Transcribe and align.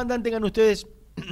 Andan? 0.00 0.22
Tengan 0.22 0.42
ustedes. 0.44 0.86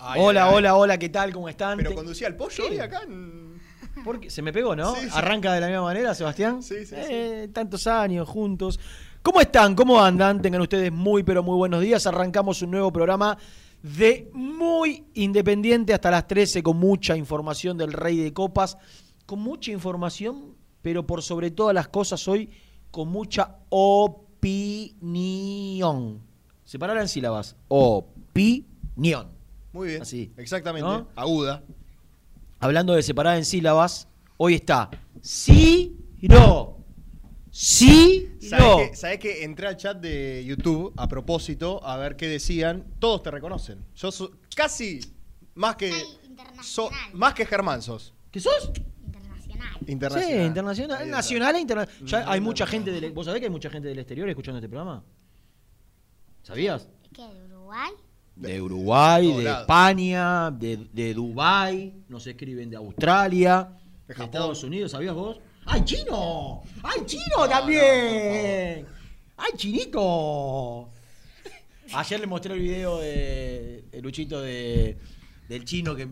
Ay, 0.00 0.20
hola, 0.22 0.44
ay, 0.44 0.48
ay. 0.50 0.54
hola, 0.56 0.76
hola, 0.76 0.96
¿qué 0.98 1.08
tal? 1.08 1.32
¿Cómo 1.32 1.48
están? 1.48 1.76
Pero 1.76 1.92
conducía 1.94 2.28
el 2.28 2.36
pollo 2.36 2.68
hoy 2.68 2.78
acá. 2.78 3.00
en- 3.02 3.60
Porque 4.04 4.30
se 4.30 4.42
me 4.42 4.52
pegó, 4.52 4.76
¿no? 4.76 4.94
Sí, 4.94 5.00
sí. 5.06 5.10
Arranca 5.12 5.52
de 5.52 5.60
la 5.60 5.66
misma 5.66 5.82
manera, 5.82 6.14
Sebastián. 6.14 6.62
Sí, 6.62 6.86
sí, 6.86 6.94
Eh, 6.96 7.48
Tantos 7.52 7.84
años 7.88 8.28
juntos. 8.28 8.78
¿Cómo 9.22 9.40
están? 9.40 9.74
¿Cómo 9.74 10.00
andan? 10.00 10.40
Tengan 10.40 10.60
ustedes 10.60 10.92
muy, 10.92 11.24
pero 11.24 11.42
muy 11.42 11.56
buenos 11.56 11.80
días. 11.82 12.06
Arrancamos 12.06 12.62
un 12.62 12.70
nuevo 12.70 12.92
programa 12.92 13.36
de 13.82 14.30
muy 14.34 15.04
independiente 15.14 15.92
hasta 15.92 16.12
las 16.12 16.28
13 16.28 16.62
con 16.62 16.76
mucha 16.76 17.16
información 17.16 17.76
del 17.76 17.92
Rey 17.92 18.18
de 18.18 18.32
Copas. 18.32 18.78
Con 19.26 19.40
mucha 19.40 19.72
información, 19.72 20.54
pero 20.80 21.04
por 21.04 21.22
sobre 21.24 21.50
todas 21.50 21.74
las 21.74 21.88
cosas 21.88 22.28
hoy 22.28 22.50
con 22.92 23.08
mucha 23.08 23.56
opinión. 24.88 26.22
Separar 26.68 26.98
en 26.98 27.08
sílabas. 27.08 27.56
Opinión. 27.68 29.30
Muy 29.72 29.88
bien. 29.88 30.02
Así. 30.02 30.34
Exactamente. 30.36 30.86
¿No? 30.86 31.08
Aguda. 31.16 31.64
hablando 32.58 32.92
de 32.94 33.02
separar 33.02 33.38
en 33.38 33.46
sílabas, 33.46 34.06
hoy 34.36 34.56
está 34.56 34.90
sí, 35.22 35.96
no. 36.20 36.76
Sí, 37.50 38.36
¿Sabés 38.42 38.66
no. 38.66 38.76
que, 38.76 38.96
sabés 38.96 39.18
que 39.18 39.44
entré 39.44 39.66
al 39.66 39.78
chat 39.78 39.98
de 39.98 40.44
YouTube 40.44 40.92
a 40.98 41.08
propósito 41.08 41.82
a 41.82 41.96
ver 41.96 42.16
qué 42.16 42.28
decían? 42.28 42.84
Todos 42.98 43.22
te 43.22 43.30
reconocen. 43.30 43.82
Yo 43.94 44.12
so- 44.12 44.32
casi 44.54 45.00
más 45.54 45.74
que. 45.76 45.90
so- 46.62 46.90
más 47.14 47.32
que 47.32 47.46
Germán 47.46 47.80
sos. 47.80 48.12
¿Qué 48.30 48.40
sos? 48.40 48.70
Internacional. 49.06 49.78
Internacional. 49.86 50.28
Sí, 50.40 50.46
internacional. 50.46 51.10
Nacional 51.10 51.56
e 51.56 51.60
internacional. 51.60 52.06
Ya 52.06 52.30
hay 52.30 52.40
mucha 52.42 52.66
gente 52.66 52.90
del. 52.92 53.10
¿Vos 53.12 53.24
sabés 53.24 53.40
que 53.40 53.46
hay 53.46 53.52
mucha 53.52 53.70
gente 53.70 53.88
del 53.88 53.98
exterior 53.98 54.28
escuchando 54.28 54.58
este 54.58 54.68
programa? 54.68 55.02
¿Sabías? 56.48 56.88
¿Qué? 57.12 57.20
¿De 57.26 57.44
Uruguay? 57.44 57.90
De 58.34 58.62
Uruguay, 58.62 59.36
de 59.36 59.42
lados. 59.42 59.60
España, 59.60 60.50
de, 60.50 60.78
de 60.94 61.12
Dubái, 61.12 61.92
nos 62.08 62.26
escriben 62.26 62.70
de 62.70 62.76
Australia, 62.76 63.68
De 64.06 64.08
de, 64.08 64.14
Japón. 64.14 64.24
Estados 64.24 64.64
Unidos, 64.64 64.92
¿sabías 64.92 65.14
vos? 65.14 65.38
¡Ay, 65.66 65.84
chino! 65.84 66.62
¡Ay, 66.82 67.02
chino 67.04 67.36
no, 67.36 67.48
también! 67.50 68.86
¡Ay, 69.36 69.52
chinito! 69.56 70.88
Ayer 71.92 72.18
le 72.18 72.26
mostré 72.26 72.54
el 72.54 72.60
video 72.60 72.98
de, 72.98 73.84
de 73.90 74.00
Luchito 74.00 74.40
de, 74.40 74.96
del 75.50 75.66
chino 75.66 75.94
que, 75.94 76.08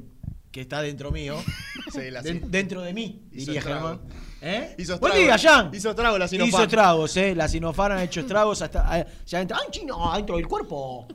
que 0.56 0.62
está 0.62 0.80
dentro 0.82 1.10
mío. 1.12 1.36
Sí, 1.92 2.10
la- 2.10 2.20
Den- 2.20 2.50
dentro 2.50 2.80
de 2.82 2.92
mí, 2.92 3.22
Hizo 3.30 3.52
diría. 3.52 3.62
Germán. 3.62 4.00
¿Eh? 4.42 4.74
Hizo 4.76 4.98
Buen 4.98 5.12
estrago. 5.12 5.36
día, 5.38 5.38
Jan. 5.38 5.70
Hizo 5.74 5.90
estrago 5.90 6.18
la 6.18 6.26
Sinopharm. 6.28 6.48
Hizo 6.48 6.62
estragos, 6.64 7.16
¿eh? 7.16 7.34
La 7.34 7.48
Sinofar 7.48 7.92
han 7.92 8.00
hecho 8.00 8.20
estragos 8.20 8.60
hasta. 8.62 8.98
eh, 9.00 9.06
Ya 9.26 9.40
entra. 9.40 9.56
¡Ay, 9.62 9.68
chino! 9.70 10.12
Dentro 10.16 10.36
del 10.36 10.48
cuerpo. 10.48 11.06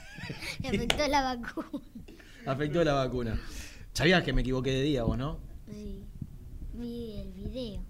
Afectó 0.64 1.06
la 1.08 1.22
vacuna. 1.36 1.68
Afectó 2.46 2.82
la 2.84 2.92
vacuna. 2.94 3.40
Sabías 3.92 4.22
que 4.24 4.32
me 4.32 4.40
equivoqué 4.40 4.70
de 4.70 4.82
día 4.82 5.02
vos, 5.04 5.18
¿no? 5.18 5.38
Sí. 5.70 6.02
Vi 6.72 7.12
el 7.20 7.32
video. 7.32 7.82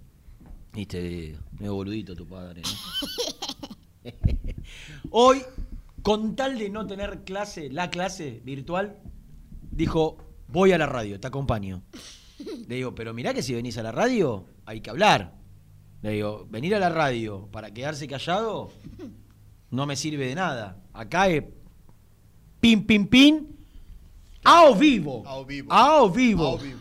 Viste, 0.73 1.37
medio 1.59 1.75
boludito 1.75 2.13
tu 2.15 2.27
padre, 2.27 2.61
¿no? 2.61 4.11
Hoy, 5.11 5.41
con 6.03 6.35
tal 6.35 6.57
de 6.59 6.69
no 6.69 6.85
tener 6.85 7.23
clase, 7.23 7.69
la 7.71 7.89
clase 7.89 8.41
virtual, 8.43 8.97
dijo, 9.71 10.17
voy 10.47 10.71
a 10.71 10.77
la 10.77 10.85
radio, 10.85 11.19
te 11.19 11.27
acompaño. 11.27 11.83
Le 12.67 12.75
digo, 12.75 12.93
pero 12.93 13.13
mirá 13.13 13.33
que 13.33 13.41
si 13.41 13.53
venís 13.53 13.77
a 13.77 13.83
la 13.83 13.91
radio, 13.91 14.45
hay 14.65 14.81
que 14.81 14.89
hablar. 14.89 15.35
Le 16.01 16.11
digo, 16.11 16.45
venir 16.49 16.75
a 16.75 16.79
la 16.79 16.89
radio 16.89 17.47
para 17.51 17.71
quedarse 17.71 18.07
callado 18.07 18.71
no 19.71 19.85
me 19.85 19.95
sirve 19.95 20.27
de 20.27 20.35
nada. 20.35 20.81
Acá 20.93 21.27
es 21.29 21.43
pin, 22.59 22.85
pin, 22.85 23.07
pin, 23.07 23.55
a 24.43 24.65
o 24.65 24.75
vivo. 24.75 25.23
A 25.25 25.35
o 25.37 25.45
vivo. 25.45 25.73
A 25.73 26.01
o 26.03 26.09
vivo. 26.09 26.43
A 26.45 26.49
o 26.49 26.57
vivo. 26.57 26.79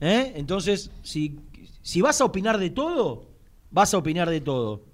¿Eh? 0.00 0.32
Entonces, 0.36 0.90
si, 1.02 1.38
si 1.82 2.00
vas 2.00 2.20
a 2.20 2.24
opinar 2.24 2.58
de 2.58 2.70
todo, 2.70 3.30
vas 3.70 3.92
a 3.94 3.98
opinar 3.98 4.28
de 4.30 4.40
todo. 4.40 4.84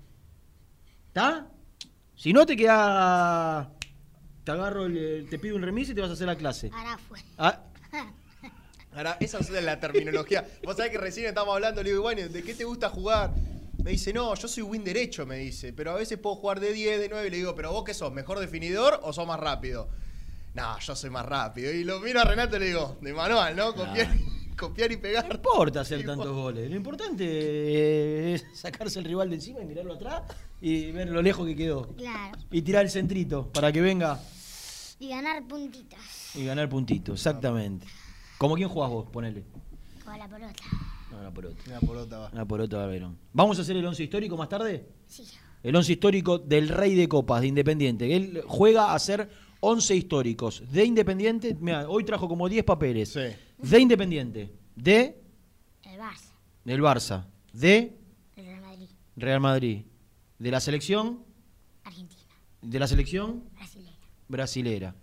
¿Está? 1.08 1.48
Si 2.16 2.32
no, 2.32 2.44
te 2.46 2.56
queda. 2.56 3.72
Te 4.44 4.50
agarro, 4.50 4.86
el- 4.86 5.26
te 5.30 5.38
pido 5.38 5.54
un 5.56 5.62
remis 5.62 5.88
y 5.90 5.94
te 5.94 6.00
vas 6.00 6.10
a 6.10 6.14
hacer 6.14 6.26
la 6.26 6.36
clase. 6.36 6.70
Ahora 6.72 6.98
fue. 6.98 7.18
Ah, 7.38 7.62
Ahora, 8.94 9.16
esa 9.20 9.38
es 9.38 9.50
la 9.50 9.80
terminología. 9.80 10.46
Vos 10.64 10.76
sabés 10.76 10.92
que 10.92 10.98
recién 10.98 11.26
estábamos 11.26 11.54
hablando, 11.54 11.82
le 11.82 11.90
digo, 11.90 12.02
bueno, 12.02 12.28
¿de 12.28 12.42
qué 12.42 12.54
te 12.54 12.64
gusta 12.64 12.90
jugar? 12.90 13.32
Me 13.82 13.90
dice, 13.92 14.12
no, 14.12 14.34
yo 14.34 14.46
soy 14.48 14.62
win 14.62 14.84
derecho, 14.84 15.24
me 15.26 15.38
dice, 15.38 15.72
pero 15.72 15.92
a 15.92 15.94
veces 15.94 16.18
puedo 16.18 16.36
jugar 16.36 16.60
de 16.60 16.72
10, 16.72 17.00
de 17.00 17.08
9, 17.08 17.26
y 17.26 17.30
le 17.30 17.36
digo, 17.38 17.54
pero 17.54 17.72
vos 17.72 17.84
qué 17.84 17.94
sos, 17.94 18.12
mejor 18.12 18.38
definidor 18.38 19.00
o 19.02 19.12
sos 19.12 19.26
más 19.26 19.40
rápido? 19.40 19.88
No, 20.54 20.78
yo 20.78 20.94
soy 20.94 21.08
más 21.10 21.24
rápido. 21.26 21.72
Y 21.72 21.82
lo 21.84 21.98
miro 22.00 22.20
a 22.20 22.24
Renato 22.24 22.56
y 22.56 22.60
le 22.60 22.66
digo, 22.66 22.98
de 23.00 23.12
manual, 23.14 23.56
¿no? 23.56 23.74
Copiar, 23.74 24.14
copiar 24.58 24.92
y 24.92 24.96
no 24.96 25.02
pegar. 25.02 25.26
importa 25.34 25.80
hacer 25.80 26.00
Y 26.00 26.04
tantos 26.04 26.28
vos- 26.28 26.36
goles. 26.36 26.68
Lo 26.70 26.76
importante 26.76 28.34
es 28.34 28.44
sacarse 28.54 28.98
el 28.98 29.06
rival 29.06 29.30
de 29.30 29.36
encima 29.36 29.60
y 29.62 29.64
mirarlo 29.64 29.94
atrás 29.94 30.22
y 30.60 30.92
ver 30.92 31.08
lo 31.08 31.22
lejos 31.22 31.46
que 31.46 31.56
quedó. 31.56 31.88
Claro. 31.96 32.38
Y 32.50 32.60
tirar 32.62 32.84
el 32.84 32.90
centrito 32.90 33.48
para 33.50 33.72
que 33.72 33.80
venga 33.80 34.20
Y 35.00 35.08
ganar 35.08 35.42
puntitas. 35.48 36.36
y 36.36 36.44
ganar 36.44 36.68
puntito. 36.68 37.14
Exactamente. 37.14 37.86
¿Como 38.42 38.56
quién 38.56 38.68
jugás 38.68 38.90
vos? 38.90 39.08
Ponele. 39.08 39.44
Con 40.04 40.18
la 40.18 40.28
pelota. 40.28 40.52
No, 41.12 41.18
una 41.20 41.30
porota. 41.32 41.62
Una 41.68 41.78
porota 41.80 42.18
va. 42.18 42.30
Una 42.32 42.44
porota 42.44 42.76
va 42.78 42.86
Verón. 42.86 43.16
¿Vamos 43.32 43.56
a 43.56 43.62
hacer 43.62 43.76
el 43.76 43.86
once 43.86 44.02
histórico 44.02 44.36
más 44.36 44.48
tarde? 44.48 44.84
Sí. 45.06 45.22
El 45.62 45.76
once 45.76 45.92
histórico 45.92 46.38
del 46.38 46.68
Rey 46.68 46.96
de 46.96 47.08
Copas, 47.08 47.40
de 47.40 47.46
Independiente. 47.46 48.16
Él 48.16 48.42
juega 48.48 48.86
a 48.90 48.94
hacer 48.96 49.30
once 49.60 49.94
históricos. 49.94 50.64
De 50.72 50.84
Independiente, 50.84 51.56
mira, 51.60 51.88
hoy 51.88 52.02
trajo 52.02 52.26
como 52.26 52.48
10 52.48 52.64
papeles. 52.64 53.10
Sí. 53.12 53.20
De 53.58 53.78
Independiente. 53.78 54.52
De 54.74 55.22
El 55.84 56.00
Barça. 56.00 56.32
del 56.64 56.80
Barça. 56.80 57.24
De 57.52 57.96
El 58.34 58.44
Real 58.44 58.60
Madrid. 58.60 58.88
Real 59.14 59.40
Madrid. 59.40 59.82
De 60.40 60.50
la 60.50 60.58
selección. 60.58 61.22
Argentina. 61.84 62.22
De 62.60 62.78
la 62.80 62.88
selección 62.88 63.44
Brasilera. 63.54 63.96
brasilera. 64.26 64.94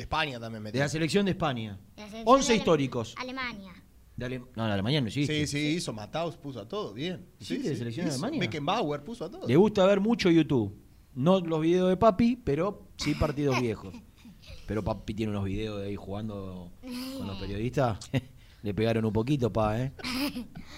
De 0.00 0.04
España 0.04 0.40
también 0.40 0.62
De 0.62 0.68
metió. 0.68 0.80
la 0.80 0.88
selección 0.88 1.26
de 1.26 1.32
España. 1.32 1.78
De 1.94 2.00
la 2.00 2.08
selección 2.08 2.22
11 2.34 2.46
de 2.46 2.52
Ale- 2.54 2.58
históricos. 2.58 3.14
Alemania. 3.18 3.72
De 4.16 4.24
Ale- 4.24 4.38
No, 4.38 4.66
la 4.66 4.72
Alemania 4.72 5.00
no 5.02 5.08
existe. 5.08 5.46
Sí, 5.46 5.46
sí, 5.46 5.58
hizo 5.76 5.92
Mataus, 5.92 6.38
puso 6.38 6.58
a 6.60 6.66
todo, 6.66 6.94
bien. 6.94 7.26
¿Sí, 7.38 7.56
Sí, 7.56 7.58
de 7.58 7.76
selección 7.76 8.06
de. 8.06 8.12
Alemania? 8.12 8.40
Beckenbauer 8.40 9.04
puso 9.04 9.26
a 9.26 9.30
todo. 9.30 9.46
Le 9.46 9.56
gusta 9.56 9.84
ver 9.84 10.00
mucho 10.00 10.30
YouTube. 10.30 10.74
No 11.14 11.40
los 11.40 11.60
videos 11.60 11.90
de 11.90 11.98
papi, 11.98 12.36
pero 12.36 12.88
sí 12.96 13.14
partidos 13.14 13.60
viejos. 13.60 13.94
Pero 14.66 14.82
papi 14.82 15.12
tiene 15.14 15.32
unos 15.32 15.44
videos 15.44 15.80
de 15.80 15.88
ahí 15.88 15.96
jugando 15.96 16.70
con 17.18 17.26
los 17.26 17.36
periodistas. 17.38 17.98
Le 18.62 18.72
pegaron 18.72 19.04
un 19.04 19.12
poquito, 19.12 19.52
pa, 19.52 19.80
¿eh? 19.82 19.92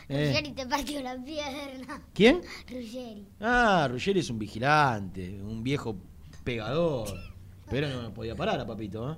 Eh. 0.09 0.29
Ruggeri 0.33 0.53
te 0.53 0.67
partió 0.67 1.01
la 1.03 1.17
pierna. 1.23 2.03
¿Quién? 2.15 2.41
Ruggeri. 2.69 3.27
Ah, 3.41 3.87
Ruggeri 3.91 4.19
es 4.21 4.31
un 4.31 4.39
vigilante, 4.39 5.41
un 5.43 5.63
viejo 5.63 5.97
pegador. 6.43 7.09
Pero 7.73 7.89
no 7.89 8.03
nos 8.03 8.13
podía 8.13 8.37
parar 8.37 8.61
a 8.61 8.67
papito, 8.67 9.17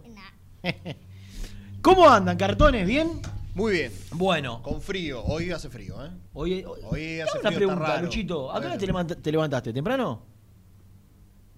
¿eh? 0.63 0.97
¿Cómo 1.83 2.09
andan, 2.09 2.37
cartones? 2.37 2.87
¿Bien? 2.87 3.21
Muy 3.55 3.73
bien. 3.73 3.93
Bueno, 4.13 4.63
Con 4.63 4.81
frío. 4.81 5.23
Hoy 5.25 5.51
hace 5.51 5.69
frío, 5.69 6.05
¿eh? 6.07 6.11
hoy, 6.33 6.65
hoy, 6.65 6.81
Hoy 6.85 7.21
hace 7.21 7.39
una 7.41 7.49
frío, 7.51 7.59
pregunta, 7.59 7.83
está 7.83 7.95
raro. 7.95 8.05
Luchito. 8.07 8.53
¿A 8.53 8.61
qué 8.61 8.67
hora 8.67 8.79
te, 8.79 8.87
levanta- 8.87 9.17
te 9.17 9.33
levantaste? 9.33 9.73
¿Temprano? 9.73 10.23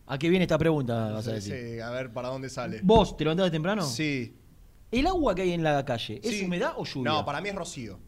¿A 0.06 0.18
qué 0.18 0.28
viene 0.30 0.44
esta 0.44 0.56
pregunta, 0.56 1.10
vas 1.12 1.26
a 1.26 1.30
Sí, 1.30 1.34
decir? 1.50 1.74
sí, 1.74 1.80
a 1.80 1.90
ver 1.90 2.12
para 2.12 2.28
dónde 2.28 2.48
sale. 2.48 2.80
¿Vos 2.82 3.14
te 3.16 3.24
levantaste 3.24 3.50
temprano? 3.50 3.82
Sí. 3.82 4.34
¿El 4.90 5.06
agua 5.06 5.34
que 5.34 5.42
hay 5.42 5.52
en 5.52 5.62
la 5.62 5.84
calle 5.84 6.20
es 6.24 6.30
Sí. 6.38 6.44
humedad 6.46 6.72
o 6.76 6.84
lluvia? 6.86 7.10
No, 7.12 7.24
para 7.26 7.40
mí 7.42 7.48
es 7.50 7.54
rocío. 7.54 7.98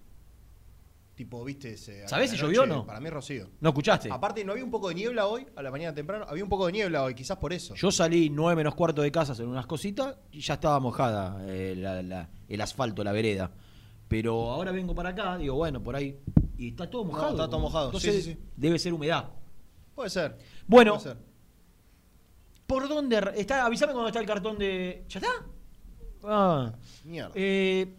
Tipo, 1.18 1.42
viste 1.44 1.76
¿Sabés 2.06 2.30
si 2.30 2.36
llovió 2.36 2.62
o 2.62 2.66
no? 2.66 2.86
Para 2.86 3.00
mí 3.00 3.08
es 3.08 3.12
rocío. 3.12 3.48
¿No 3.60 3.70
escuchaste? 3.70 4.08
Aparte, 4.08 4.44
¿no 4.44 4.52
había 4.52 4.62
un 4.62 4.70
poco 4.70 4.88
de 4.88 4.94
niebla 4.94 5.26
hoy? 5.26 5.44
A 5.56 5.62
la 5.64 5.72
mañana 5.72 5.92
temprano. 5.92 6.24
Había 6.28 6.44
un 6.44 6.48
poco 6.48 6.66
de 6.66 6.72
niebla 6.72 7.02
hoy, 7.02 7.16
quizás 7.16 7.36
por 7.38 7.52
eso. 7.52 7.74
Yo 7.74 7.90
salí 7.90 8.30
nueve 8.30 8.54
menos 8.54 8.76
cuarto 8.76 9.02
de 9.02 9.10
casa 9.10 9.34
en 9.42 9.48
unas 9.48 9.66
cositas 9.66 10.16
y 10.30 10.38
ya 10.38 10.54
estaba 10.54 10.78
mojada 10.78 11.44
eh, 11.48 11.74
la- 11.76 12.04
la- 12.04 12.30
el 12.46 12.60
asfalto, 12.60 13.02
la 13.02 13.10
vereda. 13.10 13.50
Pero 14.06 14.48
ahora 14.52 14.70
vengo 14.70 14.94
para 14.94 15.08
acá, 15.08 15.36
digo, 15.38 15.56
bueno, 15.56 15.82
por 15.82 15.96
ahí. 15.96 16.20
Y 16.56 16.68
está 16.68 16.88
todo 16.88 17.04
mojado. 17.04 17.30
está 17.30 17.48
todo 17.50 17.58
mojado. 17.58 17.86
Entonces 17.86 18.14
Sí, 18.14 18.22
sí, 18.22 18.32
sí. 18.34 18.38
debe 18.56 18.78
ser 18.78 18.94
humedad. 18.94 19.28
Puede 19.96 20.10
ser. 20.10 20.38
Bueno. 20.68 20.98
Puede 20.98 21.14
ser. 21.14 21.16
¿Por 22.64 22.88
dónde 22.88 23.32
está? 23.34 23.64
Avísame 23.66 23.92
cuando 23.92 24.06
está 24.06 24.20
el 24.20 24.26
cartón 24.26 24.56
de. 24.56 25.04
¿Ya 25.08 25.18
está? 25.18 25.32
Ah. 26.22 26.72
Mierda. 27.04 27.32
Eh, 27.34 27.92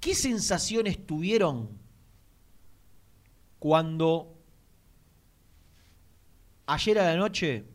¿Qué 0.00 0.14
sensaciones 0.14 1.06
tuvieron 1.06 1.78
cuando 3.58 4.38
ayer 6.66 6.98
a 6.98 7.04
la 7.12 7.16
noche, 7.16 7.66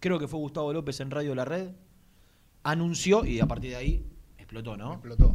creo 0.00 0.18
que 0.18 0.26
fue 0.26 0.40
Gustavo 0.40 0.72
López 0.72 0.98
en 1.00 1.10
Radio 1.10 1.34
La 1.34 1.44
Red, 1.44 1.70
anunció, 2.64 3.24
y 3.24 3.38
a 3.40 3.46
partir 3.46 3.70
de 3.70 3.76
ahí 3.76 4.06
explotó, 4.38 4.76
¿no? 4.76 4.94
Explotó. 4.94 5.32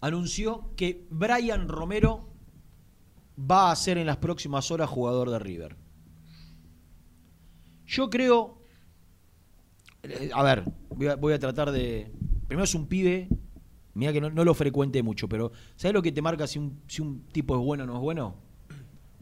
Anunció 0.00 0.74
que 0.76 1.06
Brian 1.10 1.68
Romero 1.68 2.28
va 3.38 3.70
a 3.70 3.76
ser 3.76 3.98
en 3.98 4.06
las 4.06 4.16
próximas 4.16 4.70
horas 4.70 4.90
jugador 4.90 5.30
de 5.30 5.38
River. 5.38 5.76
Yo 7.86 8.10
creo. 8.10 8.62
eh, 10.02 10.30
A 10.34 10.42
ver, 10.42 10.64
voy 10.88 11.06
a, 11.06 11.16
voy 11.16 11.32
a 11.32 11.38
tratar 11.38 11.70
de. 11.70 12.12
Primero 12.48 12.64
es 12.64 12.74
un 12.74 12.86
pibe. 12.88 13.28
Mira 13.96 14.12
que 14.12 14.20
no, 14.20 14.30
no 14.30 14.44
lo 14.44 14.54
frecuente 14.54 15.02
mucho, 15.02 15.28
pero 15.28 15.50
¿sabes 15.76 15.94
lo 15.94 16.02
que 16.02 16.12
te 16.12 16.22
marca 16.22 16.46
si 16.46 16.58
un, 16.58 16.80
si 16.86 17.02
un 17.02 17.22
tipo 17.32 17.54
es 17.58 17.60
bueno 17.64 17.84
o 17.84 17.86
no 17.86 17.94
es 17.94 18.00
bueno? 18.00 18.34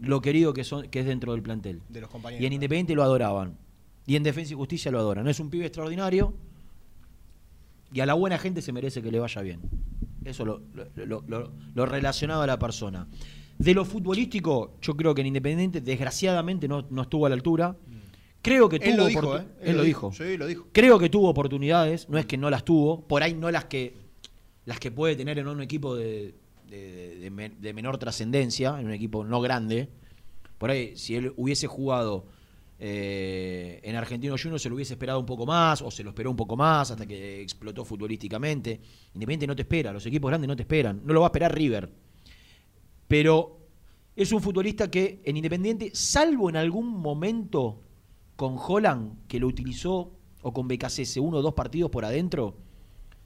Lo 0.00 0.20
querido 0.20 0.52
que, 0.52 0.64
son, 0.64 0.88
que 0.88 1.00
es 1.00 1.06
dentro 1.06 1.32
del 1.32 1.42
plantel. 1.42 1.80
De 1.88 2.00
los 2.00 2.10
compañeros. 2.10 2.42
Y 2.42 2.46
en 2.46 2.52
Independiente 2.52 2.94
lo 2.94 3.02
adoraban. 3.02 3.56
Y 4.06 4.16
en 4.16 4.22
Defensa 4.22 4.52
y 4.52 4.56
Justicia 4.56 4.90
lo 4.90 4.98
adoran. 4.98 5.26
Es 5.28 5.38
un 5.40 5.48
pibe 5.50 5.64
extraordinario. 5.66 6.34
Y 7.92 8.00
a 8.00 8.06
la 8.06 8.14
buena 8.14 8.38
gente 8.38 8.60
se 8.60 8.72
merece 8.72 9.00
que 9.02 9.10
le 9.10 9.20
vaya 9.20 9.40
bien. 9.42 9.60
Eso 10.24 10.44
lo, 10.44 10.60
lo, 10.74 11.06
lo- 11.06 11.24
lo- 11.28 11.52
lo 11.74 11.86
relacionado 11.86 12.42
a 12.42 12.46
la 12.46 12.58
persona. 12.58 13.06
De 13.58 13.72
lo 13.72 13.84
futbolístico, 13.84 14.74
yo 14.82 14.96
creo 14.96 15.14
que 15.14 15.20
en 15.20 15.28
Independiente, 15.28 15.80
desgraciadamente, 15.80 16.66
no, 16.66 16.84
no 16.90 17.02
estuvo 17.02 17.26
a 17.26 17.28
la 17.28 17.36
altura. 17.36 17.76
Creo 18.42 18.68
que 18.68 18.76
Él 18.76 18.82
tuvo 18.82 18.96
lo 18.96 19.06
dijo, 19.06 19.38
¿eh? 19.38 19.46
Él, 19.62 19.76
lo 19.76 19.82
dijo. 19.84 20.12
Sí, 20.12 20.36
lo 20.36 20.46
dijo. 20.46 20.66
Creo 20.72 20.98
que 20.98 21.08
tuvo 21.08 21.28
oportunidades, 21.30 22.08
no 22.10 22.18
es 22.18 22.26
que 22.26 22.36
no 22.36 22.50
las 22.50 22.64
tuvo, 22.64 23.00
por 23.06 23.22
ahí 23.22 23.32
no 23.34 23.50
las 23.50 23.66
que 23.66 23.94
las 24.66 24.78
que 24.80 24.90
puede 24.90 25.16
tener 25.16 25.38
en 25.38 25.48
un 25.48 25.60
equipo 25.62 25.94
de, 25.94 26.34
de- 26.68 27.16
de 27.18 27.30
men- 27.30 27.60
de 27.60 27.72
menor 27.74 27.98
trascendencia, 27.98 28.78
en 28.80 28.86
un 28.86 28.92
equipo 28.92 29.24
no 29.24 29.40
grande. 29.40 29.88
Por 30.58 30.70
ahí, 30.70 30.96
si 30.96 31.16
él 31.16 31.32
hubiese 31.36 31.66
jugado 31.66 32.26
eh, 32.78 33.80
en 33.82 33.96
Argentino 33.96 34.36
Juniors, 34.40 34.62
se 34.62 34.68
lo 34.68 34.74
hubiese 34.74 34.94
esperado 34.94 35.20
un 35.20 35.26
poco 35.26 35.46
más, 35.46 35.82
o 35.82 35.90
se 35.90 36.02
lo 36.02 36.10
esperó 36.10 36.30
un 36.30 36.36
poco 36.36 36.56
más 36.56 36.90
hasta 36.90 37.06
que 37.06 37.40
explotó 37.42 37.84
futbolísticamente. 37.84 38.80
Independiente 39.14 39.46
no 39.46 39.56
te 39.56 39.62
espera, 39.62 39.92
los 39.92 40.06
equipos 40.06 40.28
grandes 40.30 40.48
no 40.48 40.56
te 40.56 40.62
esperan, 40.62 41.00
no 41.04 41.12
lo 41.12 41.20
va 41.20 41.26
a 41.26 41.28
esperar 41.28 41.54
River. 41.54 41.90
Pero 43.08 43.58
es 44.16 44.32
un 44.32 44.40
futbolista 44.40 44.90
que 44.90 45.20
en 45.24 45.36
Independiente, 45.36 45.90
salvo 45.94 46.48
en 46.48 46.56
algún 46.56 46.88
momento 46.88 47.80
con 48.36 48.56
Holland, 48.58 49.26
que 49.28 49.38
lo 49.38 49.46
utilizó, 49.46 50.12
o 50.42 50.52
con 50.52 50.68
BKC, 50.68 51.18
uno 51.20 51.38
o 51.38 51.42
dos 51.42 51.54
partidos 51.54 51.90
por 51.90 52.04
adentro, 52.04 52.56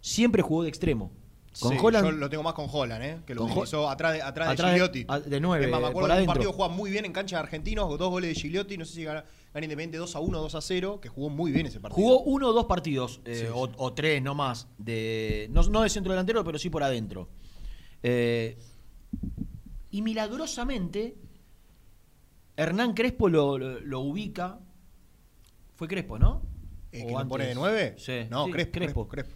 siempre 0.01 0.43
jugó 0.43 0.63
de 0.63 0.69
extremo. 0.69 1.11
Con 1.61 1.73
Sí, 1.73 1.79
Holland, 1.83 2.05
Yo 2.07 2.13
lo 2.13 2.31
tengo 2.31 2.43
más 2.45 2.53
con 2.55 2.67
Holland, 2.71 3.03
¿eh? 3.05 3.19
Que 3.27 3.35
lo 3.35 3.45
utilizó 3.45 3.89
atrás 3.91 4.13
de, 4.13 4.23
atrás 4.23 4.49
de 4.49 4.53
atrás 4.55 4.73
de- 4.73 4.79
Gigliotti. 4.81 5.29
de 5.29 5.41
nueve, 5.41 5.65
Es 5.65 5.71
más, 5.71 5.81
me 5.81 5.87
por 5.91 5.91
acuerdo 6.05 6.15
que 6.17 6.21
un 6.21 6.27
partido 6.27 6.53
juega 6.53 6.73
muy 6.73 6.91
bien 6.91 7.05
en 7.05 7.13
cancha 7.13 7.37
de 7.37 7.41
argentinos, 7.43 7.99
dos 7.99 8.11
goles 8.11 8.29
de 8.35 8.41
Gigliotti, 8.41 8.79
no 8.79 8.85
sé 8.85 8.95
si 8.95 9.05
gana, 9.05 9.25
gana 9.53 9.65
Independiente 9.65 9.97
2 9.99 10.15
a 10.15 10.21
1, 10.21 10.39
2 10.41 10.55
a 10.55 10.61
0, 10.61 11.01
que 11.01 11.09
jugó 11.09 11.31
muy 11.31 11.51
bien 11.51 11.67
ese 11.67 11.81
partido. 11.81 11.97
jugó 12.01 12.21
uno 12.23 12.49
o 12.49 12.53
dos 12.53 12.67
partidos, 12.67 13.21
eh, 13.25 13.35
Sí, 13.35 13.41
sí. 13.47 13.53
O, 13.53 13.69
o 13.77 13.93
tres, 13.93 14.23
no 14.23 14.35
más, 14.37 14.69
de, 14.79 15.49
no, 15.51 15.63
no 15.65 15.83
de 15.83 15.89
centro 15.89 16.13
delantero, 16.13 16.45
pero 16.45 16.59
sí 16.59 16.71
por 16.71 16.83
adentro. 16.85 17.29
Eh, 18.05 18.57
y 19.91 20.03
milagrosamente, 20.03 21.17
Hernán 22.57 22.93
Crespo 22.95 23.29
lo, 23.29 23.59
lo- 23.59 23.81
lo 23.81 24.01
ubica. 24.01 24.59
Fue 25.75 25.89
Crespo, 25.89 26.19
¿no? 26.19 26.43
Eh, 26.93 27.03
¿O 27.05 27.07
¿Que 27.09 27.15
antes? 27.15 27.29
pone 27.29 27.47
de 27.47 27.55
9? 27.55 27.95
Sí. 27.99 28.13
No, 28.31 28.47
Crespo. 28.51 28.73
Crespo, 28.73 29.09
Crespo. 29.09 29.35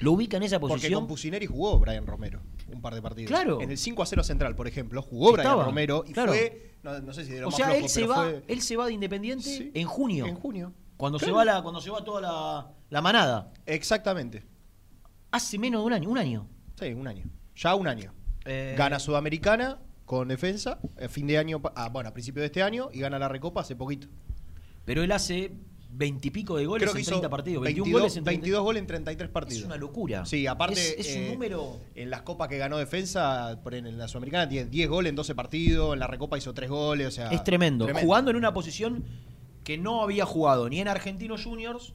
Lo 0.00 0.12
ubica 0.12 0.36
en 0.38 0.42
esa 0.42 0.58
Porque 0.60 0.74
posición. 0.74 1.00
con 1.00 1.08
Pusineri 1.08 1.46
jugó 1.46 1.78
Brian 1.78 2.06
Romero 2.06 2.40
un 2.72 2.80
par 2.80 2.94
de 2.94 3.02
partidos. 3.02 3.28
Claro. 3.30 3.60
En 3.60 3.70
el 3.70 3.78
5 3.78 4.02
a 4.02 4.06
0 4.06 4.22
central, 4.24 4.54
por 4.56 4.66
ejemplo, 4.68 5.02
jugó 5.02 5.32
Brian 5.32 5.58
Romero 5.64 6.04
y 6.06 6.12
claro. 6.12 6.32
fue, 6.32 6.76
no, 6.82 6.98
no 7.00 7.12
sé 7.12 7.24
si 7.24 7.32
de 7.32 7.40
lo 7.40 7.48
O 7.48 7.50
más 7.50 7.56
sea, 7.56 7.66
flojo, 7.66 7.80
él 7.82 7.88
se 7.88 8.06
va, 8.06 8.14
fue- 8.16 8.44
él 8.48 8.62
se 8.62 8.76
va 8.76 8.86
de 8.86 8.92
Independiente 8.92 9.44
Sí. 9.44 9.70
en 9.74 9.86
junio. 9.86 10.26
En 10.26 10.34
junio. 10.36 10.72
Cuando 10.96 11.18
se 11.18 11.30
va 11.30 11.44
la, 11.44 11.62
cuando 11.62 11.80
se 11.80 11.90
va 11.90 12.04
toda 12.04 12.20
la, 12.20 12.70
la 12.90 13.00
manada. 13.02 13.52
Exactamente. 13.66 14.44
Hace 15.32 15.58
menos 15.58 15.82
de 15.82 15.86
un 15.86 15.92
año, 15.92 16.08
un 16.10 16.18
año. 16.18 16.46
Sí, 16.78 16.92
un 16.92 17.06
año. 17.08 17.24
Ya 17.56 17.74
un 17.74 17.86
año. 17.88 18.12
Eh, 18.44 18.74
Gana 18.76 18.98
Sudamericana 18.98 19.78
con 20.04 20.28
defensa, 20.28 20.78
a 21.02 21.08
fin 21.08 21.26
de 21.26 21.38
año, 21.38 21.60
ah, 21.76 21.88
bueno, 21.88 22.08
a 22.08 22.12
principio 22.12 22.40
de 22.40 22.46
este 22.46 22.62
año, 22.62 22.88
y 22.92 22.98
gana 23.00 23.18
la 23.18 23.28
Recopa 23.28 23.60
hace 23.60 23.76
poquito. 23.76 24.08
Pero 24.84 25.02
él 25.02 25.12
hace 25.12 25.52
veintipico 25.92 26.56
de 26.56 26.66
goles 26.66 26.84
Creo 26.84 26.94
que 26.94 26.98
en 26.98 27.02
hizo 27.02 27.10
30 27.12 27.28
partidos. 27.28 27.64
21 27.64 27.84
22, 27.84 28.00
goles 28.00 28.16
en 28.16 28.24
30 28.24 28.40
22 28.40 28.62
goles 28.62 28.80
en 28.80 28.86
33 28.86 29.30
partidos. 29.30 29.60
Es 29.60 29.66
una 29.66 29.76
locura. 29.76 30.26
Sí, 30.26 30.46
aparte. 30.46 30.80
Es, 30.80 31.06
es 31.06 31.16
un 31.16 31.22
eh, 31.22 31.32
número. 31.32 31.78
En 31.94 32.10
las 32.10 32.22
copas 32.22 32.48
que 32.48 32.58
ganó 32.58 32.78
defensa, 32.78 33.60
por 33.62 33.74
en 33.74 33.98
la 33.98 34.08
Sudamericana, 34.08 34.48
tiene 34.48 34.70
10 34.70 34.88
goles 34.88 35.10
en 35.10 35.16
12 35.16 35.34
partidos. 35.34 35.92
En 35.92 36.00
la 36.00 36.06
Recopa 36.06 36.38
hizo 36.38 36.54
3 36.54 36.70
goles. 36.70 37.08
O 37.08 37.10
sea, 37.10 37.30
Es 37.30 37.44
tremendo. 37.44 37.88
Jugando 38.00 38.30
en 38.30 38.36
una 38.36 38.52
posición 38.54 39.04
que 39.64 39.78
no 39.78 40.02
había 40.02 40.24
jugado 40.24 40.68
ni 40.68 40.80
en 40.80 40.88
Argentinos 40.88 41.44
Juniors, 41.44 41.94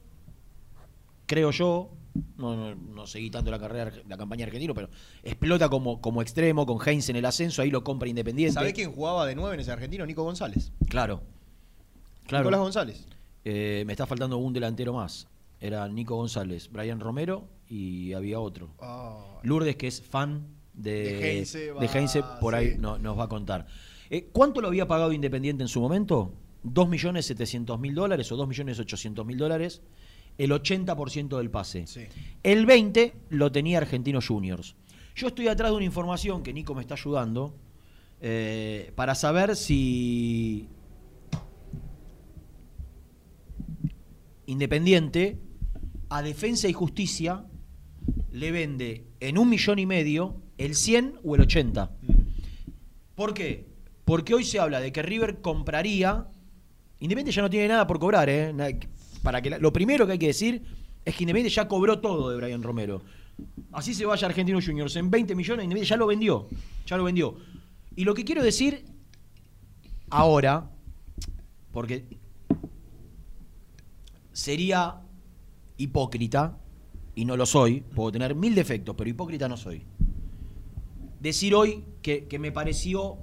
creo 1.26 1.50
yo. 1.50 1.90
No, 2.38 2.56
no, 2.56 2.74
no 2.74 3.06
seguí 3.06 3.28
tanto 3.28 3.50
la 3.50 3.58
carrera, 3.58 3.92
la 4.08 4.16
campaña 4.16 4.46
argentina, 4.46 4.72
pero 4.72 4.88
explota 5.22 5.68
como, 5.68 6.00
como 6.00 6.22
extremo 6.22 6.64
con 6.64 6.78
Heinz 6.86 7.10
en 7.10 7.16
el 7.16 7.26
ascenso, 7.26 7.60
ahí 7.60 7.70
lo 7.70 7.84
compra 7.84 8.08
Independiente. 8.08 8.54
¿Sabés 8.54 8.72
quién 8.72 8.90
jugaba 8.90 9.26
de 9.26 9.34
9 9.34 9.54
en 9.54 9.60
ese 9.60 9.70
argentino? 9.70 10.06
Nico 10.06 10.22
González. 10.22 10.72
Claro. 10.88 11.22
Claro. 12.26 12.44
Nicolás 12.44 12.60
González. 12.60 13.06
Eh, 13.48 13.84
me 13.86 13.92
está 13.92 14.06
faltando 14.06 14.38
un 14.38 14.52
delantero 14.52 14.92
más. 14.92 15.28
Era 15.60 15.86
Nico 15.88 16.16
González, 16.16 16.68
Brian 16.72 16.98
Romero 16.98 17.46
y 17.68 18.12
había 18.12 18.40
otro. 18.40 18.70
Ah, 18.80 19.38
Lourdes, 19.44 19.76
que 19.76 19.86
es 19.86 20.02
fan 20.02 20.48
de, 20.74 21.44
De 21.80 21.86
Heinze, 21.86 22.24
por 22.40 22.56
ahí 22.56 22.74
no- 22.76 22.98
nos 22.98 23.16
va 23.16 23.24
a 23.24 23.28
contar. 23.28 23.66
Eh, 24.10 24.28
¿Cuánto 24.32 24.60
lo 24.60 24.66
había 24.66 24.88
pagado 24.88 25.12
Independiente 25.12 25.62
en 25.62 25.68
su 25.68 25.80
momento? 25.80 26.32
¿2.700.000 26.64 27.94
dólares 27.94 28.32
o 28.32 28.36
2.800.000 28.36 29.36
dólares? 29.36 29.80
el 30.38 30.50
80% 30.50 31.38
del 31.38 31.50
pase. 31.50 31.86
El 32.42 32.66
20% 32.66 33.12
lo 33.30 33.50
tenía 33.52 33.78
Argentinos 33.78 34.26
Juniors. 34.28 34.74
Yo 35.14 35.28
estoy 35.28 35.48
atrás 35.48 35.70
de 35.70 35.76
una 35.76 35.86
información 35.86 36.42
que 36.42 36.52
Nico 36.52 36.74
me 36.74 36.82
está 36.82 36.92
ayudando 36.92 37.54
eh, 38.20 38.92
para 38.96 39.14
saber 39.14 39.56
si 39.56 40.68
Independiente 44.46 45.38
a 46.08 46.22
Defensa 46.22 46.68
y 46.68 46.72
Justicia 46.72 47.44
le 48.30 48.50
vende 48.52 49.06
en 49.20 49.38
un 49.38 49.48
millón 49.48 49.78
y 49.78 49.86
medio 49.86 50.42
el 50.58 50.74
100 50.74 51.20
o 51.24 51.34
el 51.34 51.42
80. 51.42 51.90
¿Por 53.14 53.34
qué? 53.34 53.66
Porque 54.04 54.34
hoy 54.34 54.44
se 54.44 54.58
habla 54.58 54.80
de 54.80 54.92
que 54.92 55.02
River 55.02 55.40
compraría. 55.40 56.28
Independiente 57.00 57.32
ya 57.32 57.42
no 57.42 57.50
tiene 57.50 57.68
nada 57.68 57.86
por 57.86 57.98
cobrar, 57.98 58.28
¿eh? 58.28 58.54
Para 59.22 59.42
que 59.42 59.50
lo 59.50 59.72
primero 59.72 60.06
que 60.06 60.12
hay 60.12 60.18
que 60.18 60.28
decir 60.28 60.62
es 61.04 61.16
que 61.16 61.24
Independiente 61.24 61.54
ya 61.54 61.66
cobró 61.66 61.98
todo 62.00 62.30
de 62.30 62.36
Brian 62.36 62.62
Romero. 62.62 63.02
Así 63.72 63.94
se 63.94 64.06
vaya 64.06 64.26
Argentinos 64.26 64.64
Juniors 64.64 64.96
en 64.96 65.10
20 65.10 65.34
millones, 65.34 65.64
Independiente 65.64 65.90
ya 65.90 65.96
lo 65.96 66.06
vendió. 66.06 66.46
Ya 66.86 66.96
lo 66.96 67.04
vendió. 67.04 67.36
Y 67.96 68.04
lo 68.04 68.14
que 68.14 68.24
quiero 68.24 68.42
decir 68.42 68.84
ahora, 70.10 70.70
porque 71.72 72.04
sería 74.36 75.00
hipócrita, 75.78 76.58
y 77.14 77.24
no 77.24 77.38
lo 77.38 77.46
soy, 77.46 77.80
puedo 77.80 78.12
tener 78.12 78.34
mil 78.34 78.54
defectos, 78.54 78.94
pero 78.98 79.08
hipócrita 79.08 79.48
no 79.48 79.56
soy. 79.56 79.82
Decir 81.20 81.54
hoy 81.54 81.84
que, 82.02 82.26
que 82.26 82.38
me 82.38 82.52
pareció 82.52 83.16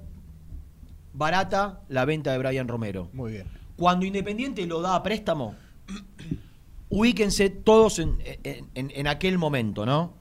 barata 1.12 1.82
la 1.88 2.04
venta 2.04 2.32
de 2.32 2.38
Brian 2.38 2.66
Romero. 2.66 3.10
Muy 3.12 3.30
bien. 3.30 3.46
Cuando 3.76 4.04
Independiente 4.04 4.66
lo 4.66 4.80
da 4.80 4.96
a 4.96 5.02
préstamo, 5.04 5.54
ubíquense 6.90 7.48
todos 7.50 8.00
en, 8.00 8.18
en- 8.42 8.68
en- 8.74 8.90
en 8.92 9.06
aquel 9.06 9.38
momento, 9.38 9.86
¿no? 9.86 10.14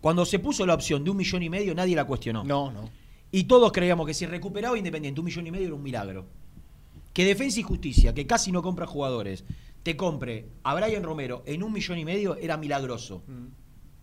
Cuando 0.00 0.24
se 0.26 0.40
puso 0.40 0.66
la 0.66 0.74
opción 0.74 1.04
de 1.04 1.10
un 1.10 1.16
millón 1.18 1.44
y 1.44 1.50
medio, 1.50 1.72
nadie 1.76 1.94
la 1.94 2.04
cuestionó. 2.04 2.42
No, 2.42 2.72
no. 2.72 2.90
Y 3.30 3.44
todos 3.44 3.70
creíamos 3.70 4.04
que 4.08 4.14
si 4.14 4.26
recuperaba 4.26 4.76
Independiente 4.76 5.20
un 5.20 5.26
millón 5.26 5.46
y 5.46 5.52
medio 5.52 5.66
era 5.66 5.74
un 5.76 5.82
milagro. 5.84 6.26
Que 7.12 7.24
Defensa 7.24 7.60
y 7.60 7.62
Justicia, 7.62 8.14
que 8.14 8.26
casi 8.26 8.52
no 8.52 8.62
compra 8.62 8.86
jugadores, 8.86 9.44
te 9.82 9.96
compre 9.96 10.48
a 10.62 10.74
Brian 10.74 11.02
Romero 11.02 11.42
en 11.46 11.62
un 11.62 11.72
millón 11.72 11.98
y 11.98 12.04
medio 12.04 12.36
era 12.36 12.56
milagroso. 12.56 13.22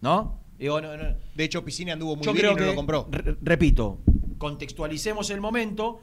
¿No? 0.02 0.40
Digo, 0.58 0.82
no, 0.82 0.96
no. 0.98 1.16
De 1.36 1.44
hecho, 1.44 1.64
Piscina 1.64 1.94
anduvo 1.94 2.16
muy 2.18 2.26
Yo 2.26 2.34
bien 2.34 2.42
creo 2.48 2.52
y 2.52 2.56
no 2.56 2.60
que, 2.62 2.66
lo 2.68 2.76
compró. 2.76 3.08
re- 3.10 3.38
repito, 3.42 4.00
contextualicemos 4.38 5.30
el 5.30 5.40
momento. 5.42 6.00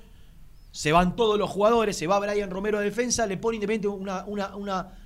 Se 0.72 0.92
van 0.92 1.16
todos 1.16 1.38
los 1.38 1.48
jugadores, 1.50 1.96
se 1.96 2.06
va 2.06 2.18
Brian 2.18 2.50
Romero 2.50 2.78
a 2.78 2.80
defensa, 2.82 3.26
le 3.26 3.36
pone 3.38 3.56
Independiente 3.56 3.88
una, 3.88 4.24
una, 4.26 4.56
una, 4.56 4.98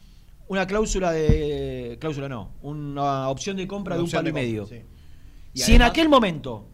una 0.49 0.67
cláusula 0.67 1.13
de. 1.13 1.97
Cláusula 2.01 2.29
no, 2.29 2.53
una 2.63 3.29
opción 3.29 3.57
de 3.57 3.67
compra 3.69 3.95
Una 3.95 3.99
de 3.99 4.05
un 4.05 4.11
palo 4.11 4.29
y 4.29 4.33
medio. 4.33 4.67
sí. 4.67 4.83
Y 5.53 5.61
si 5.61 5.75
en 5.75 5.83
aquel 5.83 6.09
momento 6.09 6.69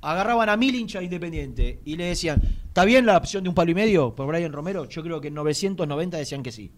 agarraban 0.00 0.48
a 0.48 0.56
mil 0.56 0.74
hinchas 0.74 1.00
de 1.00 1.04
Independiente 1.04 1.80
y 1.84 1.96
le 1.96 2.06
decían, 2.06 2.42
¿está 2.70 2.84
bien 2.84 3.04
la 3.04 3.16
opción 3.16 3.42
de 3.42 3.48
un 3.48 3.54
palo 3.54 3.70
y 3.70 3.74
medio 3.74 4.14
por 4.14 4.26
Brian 4.26 4.52
Romero? 4.52 4.88
Yo 4.88 5.02
creo 5.02 5.20
que 5.20 5.28
en 5.28 5.34
990 5.34 6.16
decían 6.16 6.42
que 6.42 6.52
sí. 6.52 6.72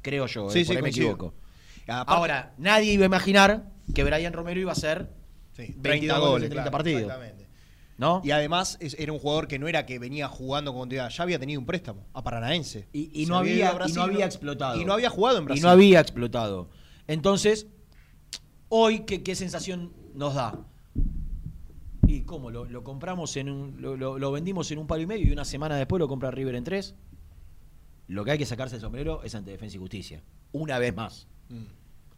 Creo 0.00 0.26
yo, 0.26 0.42
eh, 0.42 0.46
Mm. 0.46 0.50
Sí, 0.52 0.58
por 0.64 0.72
sí, 0.72 0.76
ahí 0.76 0.82
me 0.82 0.88
equivoco. 0.90 1.34
Aparte- 1.86 2.12
Ahora, 2.12 2.54
nadie 2.58 2.92
iba 2.92 3.04
a 3.04 3.06
imaginar 3.06 3.70
que 3.94 4.04
Brian 4.04 4.32
Romero 4.32 4.58
iba 4.60 4.72
a 4.72 4.74
ser 4.74 5.10
Sí, 5.52 5.74
22 5.76 6.18
goles 6.20 6.44
en 6.44 6.50
30 6.50 6.54
claro, 6.62 6.70
partidos. 6.70 7.02
Exactamente. 7.02 7.44
¿No? 7.96 8.20
Y 8.24 8.30
además 8.32 8.76
es- 8.80 8.96
era 8.98 9.12
un 9.12 9.18
jugador 9.20 9.46
que 9.46 9.58
no 9.58 9.68
era 9.68 9.86
que 9.86 9.98
venía 10.00 10.26
jugando 10.28 10.72
con 10.72 10.80
continuidad, 10.80 11.10
ya 11.10 11.22
había 11.22 11.38
tenido 11.38 11.60
un 11.60 11.66
préstamo 11.66 12.06
a 12.12 12.22
Paranaense. 12.24 12.88
Y, 12.92 13.24
no, 13.26 13.36
había 13.38 13.52
ido 13.54 13.62
había, 13.64 13.70
a 13.70 13.74
Brasil, 13.74 13.94
y 13.94 13.98
no 13.98 14.02
había 14.04 14.24
explotado. 14.26 14.80
Y 14.80 14.84
no 14.84 14.92
había 14.94 15.10
jugado 15.10 15.38
en 15.38 15.44
Brasil. 15.44 15.60
Y 15.60 15.62
no 15.64 15.70
había 15.70 16.00
explotado. 16.00 16.70
Entonces, 17.06 17.66
hoy, 18.68 19.00
¿qué, 19.00 19.22
qué 19.22 19.34
sensación 19.36 19.92
nos 20.14 20.34
da? 20.34 20.58
¿Y 22.14 22.20
cómo? 22.22 22.50
¿Lo, 22.50 22.64
lo 22.64 22.84
compramos 22.84 23.36
en 23.36 23.48
un. 23.48 23.76
Lo, 23.80 24.32
vendimos 24.32 24.70
en 24.70 24.78
un 24.78 24.86
palo 24.86 25.02
y 25.02 25.06
medio 25.06 25.26
y 25.28 25.32
una 25.32 25.44
semana 25.44 25.76
después 25.76 25.98
lo 26.00 26.08
compra 26.08 26.30
River 26.30 26.54
en 26.54 26.64
tres? 26.64 26.94
Lo 28.06 28.24
que 28.24 28.32
hay 28.32 28.38
que 28.38 28.46
sacarse 28.46 28.76
el 28.76 28.80
sombrero 28.80 29.22
es 29.22 29.34
ante 29.34 29.50
Defensa 29.50 29.76
y 29.76 29.80
Justicia. 29.80 30.22
Una 30.52 30.78
vez 30.78 30.94
más. 30.94 31.26
Mm. 31.48 31.64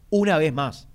Una 0.09 0.37
vez 0.37 0.53
más. 0.53 0.87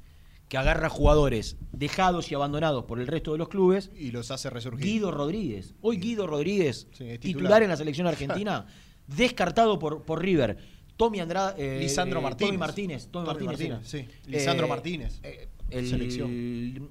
Que 0.49 0.59
agarra 0.59 0.91
jugadores 0.91 1.57
dejados 1.73 2.31
y 2.31 2.35
abandonados 2.35 2.85
por 2.85 3.01
el 3.01 3.07
resto 3.07 3.33
de 3.33 3.39
los 3.39 3.49
clubes. 3.49 3.91
Y 3.97 4.11
los 4.11 4.31
hace 4.31 4.51
resurgir. 4.51 4.85
Guido 4.85 5.11
Rodríguez. 5.11 5.75
Hoy 5.81 5.97
Guido 5.97 6.27
Rodríguez, 6.27 6.89
Sí, 6.93 7.05
titular. 7.05 7.21
titular. 7.21 7.63
en 7.63 7.69
la 7.71 7.77
selección 7.77 8.07
argentina, 8.07 8.67
descartado 9.07 9.79
por, 9.79 10.03
por 10.03 10.21
River. 10.21 10.59
Tommy 10.99 11.21
Andrade. 11.21 11.81
Lisandro 11.81 12.21
eh, 12.21 12.23
Martínez. 12.23 12.49
Tommy 12.51 12.59
Martínez. 12.59 13.09
Tommy, 13.11 13.27
Tommy 13.27 13.47
Martínez. 13.47 13.71
Martínez, 13.71 13.95
era. 13.95 14.07
sí. 14.07 14.31
Lisandro 14.31 14.69
Martínez. 14.69 15.21
eh, 15.23 15.49
el, 15.71 15.89
Selección. 15.89 16.91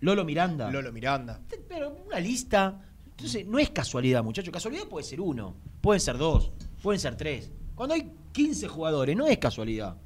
Lolo 0.00 0.24
Miranda. 0.24 0.70
Lolo 0.70 0.92
Miranda. 0.92 1.40
Pero 1.68 1.96
una 2.06 2.20
lista. 2.20 2.80
Entonces, 3.10 3.46
no 3.46 3.58
es 3.58 3.70
casualidad, 3.70 4.22
muchachos. 4.22 4.52
Casualidad 4.52 4.84
puede 4.86 5.04
ser 5.04 5.20
uno, 5.20 5.56
pueden 5.80 6.00
ser 6.00 6.16
dos, 6.18 6.52
pueden 6.82 7.00
ser 7.00 7.16
tres. 7.16 7.50
Cuando 7.74 7.94
hay 7.94 8.12
15 8.32 8.68
jugadores, 8.68 9.16
no 9.16 9.26
es 9.26 9.38
casualidad. 9.38 9.96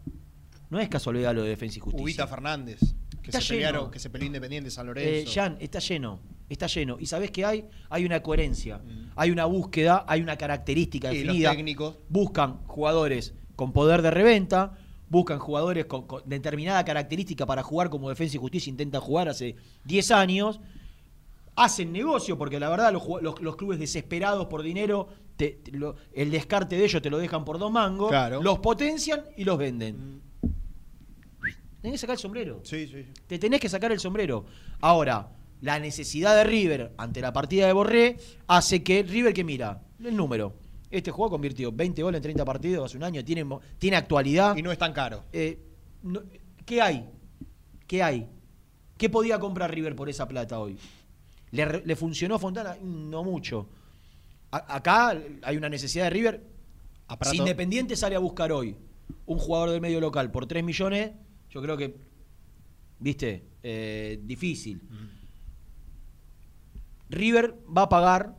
No 0.71 0.81
es 0.81 0.89
casualidad 0.89 1.35
lo 1.35 1.43
de 1.43 1.51
Defensa 1.51 1.77
y 1.77 1.81
Justicia. 1.81 2.03
Ubita 2.05 2.27
Fernández, 2.27 2.79
que 3.21 3.31
Está 3.31 3.43
se 3.43 3.49
pelearon, 3.55 3.81
lleno. 3.83 3.91
que 3.91 3.99
se 3.99 4.09
peleó 4.09 4.27
Independiente 4.27 4.71
San 4.71 4.87
Eh, 4.87 4.89
Lorenzo. 4.89 5.33
Jan, 5.35 5.57
está 5.61 5.79
lleno, 5.81 6.21
está 6.49 6.67
lleno. 6.67 6.97
¿Y 6.99 7.05
sabés 7.05 7.31
qué 7.31 7.45
hay? 7.45 7.67
Hay 7.91 8.07
una 8.07 8.23
coherencia, 8.23 8.81
hay 9.15 9.31
una 9.31 9.45
búsqueda, 9.45 10.07
hay 10.09 10.23
una 10.23 10.37
característica 10.39 11.11
Mm. 11.11 11.13
Y 11.13 11.17
los 11.19 11.27
definida. 11.27 11.51
técnicos. 11.51 11.97
Buscan 12.09 12.63
jugadores 12.67 13.35
con 13.57 13.75
poder 13.75 14.01
de 14.01 14.11
reventa, 14.11 14.79
buscan 15.13 15.39
jugadores 15.39 15.85
con, 15.85 16.07
con 16.07 16.23
determinada 16.25 16.83
característica 16.87 17.45
para 17.45 17.63
jugar 17.63 17.91
como 17.91 18.09
Defensa 18.09 18.37
y 18.37 18.41
Justicia 18.41 18.71
intentan 18.71 19.03
jugar 19.03 19.29
hace 19.29 19.57
10 19.85 20.11
años. 20.11 20.59
Hacen 21.55 21.93
negocio, 21.93 22.39
porque 22.39 22.59
la 22.59 22.71
verdad 22.71 22.91
los, 22.95 23.03
los- 23.21 23.43
los 23.43 23.57
clubes 23.57 23.79
desesperados 23.79 24.47
por 24.47 24.63
dinero, 24.63 25.09
te- 25.37 25.51
te 25.63 25.71
lo- 25.73 25.97
el 26.15 26.31
descarte 26.31 26.77
de 26.79 26.85
ellos 26.87 27.03
te 27.03 27.11
lo 27.11 27.19
dejan 27.19 27.45
por 27.45 27.59
dos 27.59 27.71
mangos, 27.71 28.09
Claro. 28.09 28.41
Mm. 28.41 28.45
los 28.45 28.59
potencian 28.61 29.21
y 29.37 29.45
los 29.45 29.59
venden. 29.59 30.23
Tenés 31.83 31.93
que 31.93 31.99
sacar 31.99 32.15
el 32.15 32.21
sombrero. 32.21 32.61
Sí, 32.65 32.87
sí. 32.87 33.05
Te 33.27 33.39
tenés 33.39 33.61
que 33.61 33.69
sacar 33.69 33.93
el 33.93 34.01
sombrero. 34.01 34.47
Ahora, 34.81 35.29
la 35.61 35.79
necesidad 35.79 36.35
de 36.37 36.45
River 36.45 36.95
ante 36.97 37.21
la 37.21 37.35
partida 37.35 37.67
de 37.67 37.73
Borré 37.75 38.17
hace 38.47 38.83
que 38.83 39.03
River 39.03 39.35
que 39.35 39.45
mira, 39.45 39.83
el 40.03 40.17
número. 40.17 40.55
Este 40.93 41.11
juego 41.11 41.31
convirtió 41.31 41.73
20 41.73 42.03
goles 42.03 42.19
en 42.19 42.23
30 42.23 42.45
partidos 42.45 42.85
hace 42.85 42.97
un 42.99 43.03
año, 43.05 43.25
tiene, 43.25 43.45
tiene 43.79 43.97
actualidad. 43.97 44.55
Y 44.57 44.63
no 44.63 44.71
es 44.71 44.79
tan 44.79 44.93
caro. 44.93 45.25
Eh, 45.33 45.59
no- 46.03 46.23
¿Qué 46.67 46.81
hay? 46.83 47.09
¿Qué 47.87 48.03
hay? 48.03 48.29
¿Qué 48.99 49.09
podía 49.09 49.39
comprar 49.39 49.75
River 49.75 49.97
por 49.97 50.09
esa 50.09 50.29
plata 50.29 50.59
hoy? 50.61 50.77
¿Le, 51.51 51.83
le 51.85 51.97
funcionó 51.97 52.35
a 52.37 52.39
Fontana? 52.39 52.77
No 52.83 53.25
mucho. 53.25 53.69
A- 54.51 54.77
acá 54.77 55.19
hay 55.43 55.57
una 55.57 55.69
necesidad 55.69 56.05
de 56.05 56.11
River. 56.11 56.43
Si 57.33 57.37
Independiente 57.39 57.97
sale 57.97 58.15
a 58.15 58.19
buscar 58.21 58.53
hoy 58.53 58.77
un 59.27 59.39
jugador 59.39 59.71
del 59.71 59.81
medio 59.81 60.01
local 60.01 60.31
por 60.31 60.47
3 60.47 60.63
millones, 60.63 61.13
yo 61.51 61.61
creo 61.63 61.77
que, 61.77 61.97
viste, 63.01 63.45
Eh, 63.65 64.19
difícil. 64.25 64.83
River 67.11 67.55
va 67.77 67.83
a 67.83 67.89
pagar, 67.89 68.37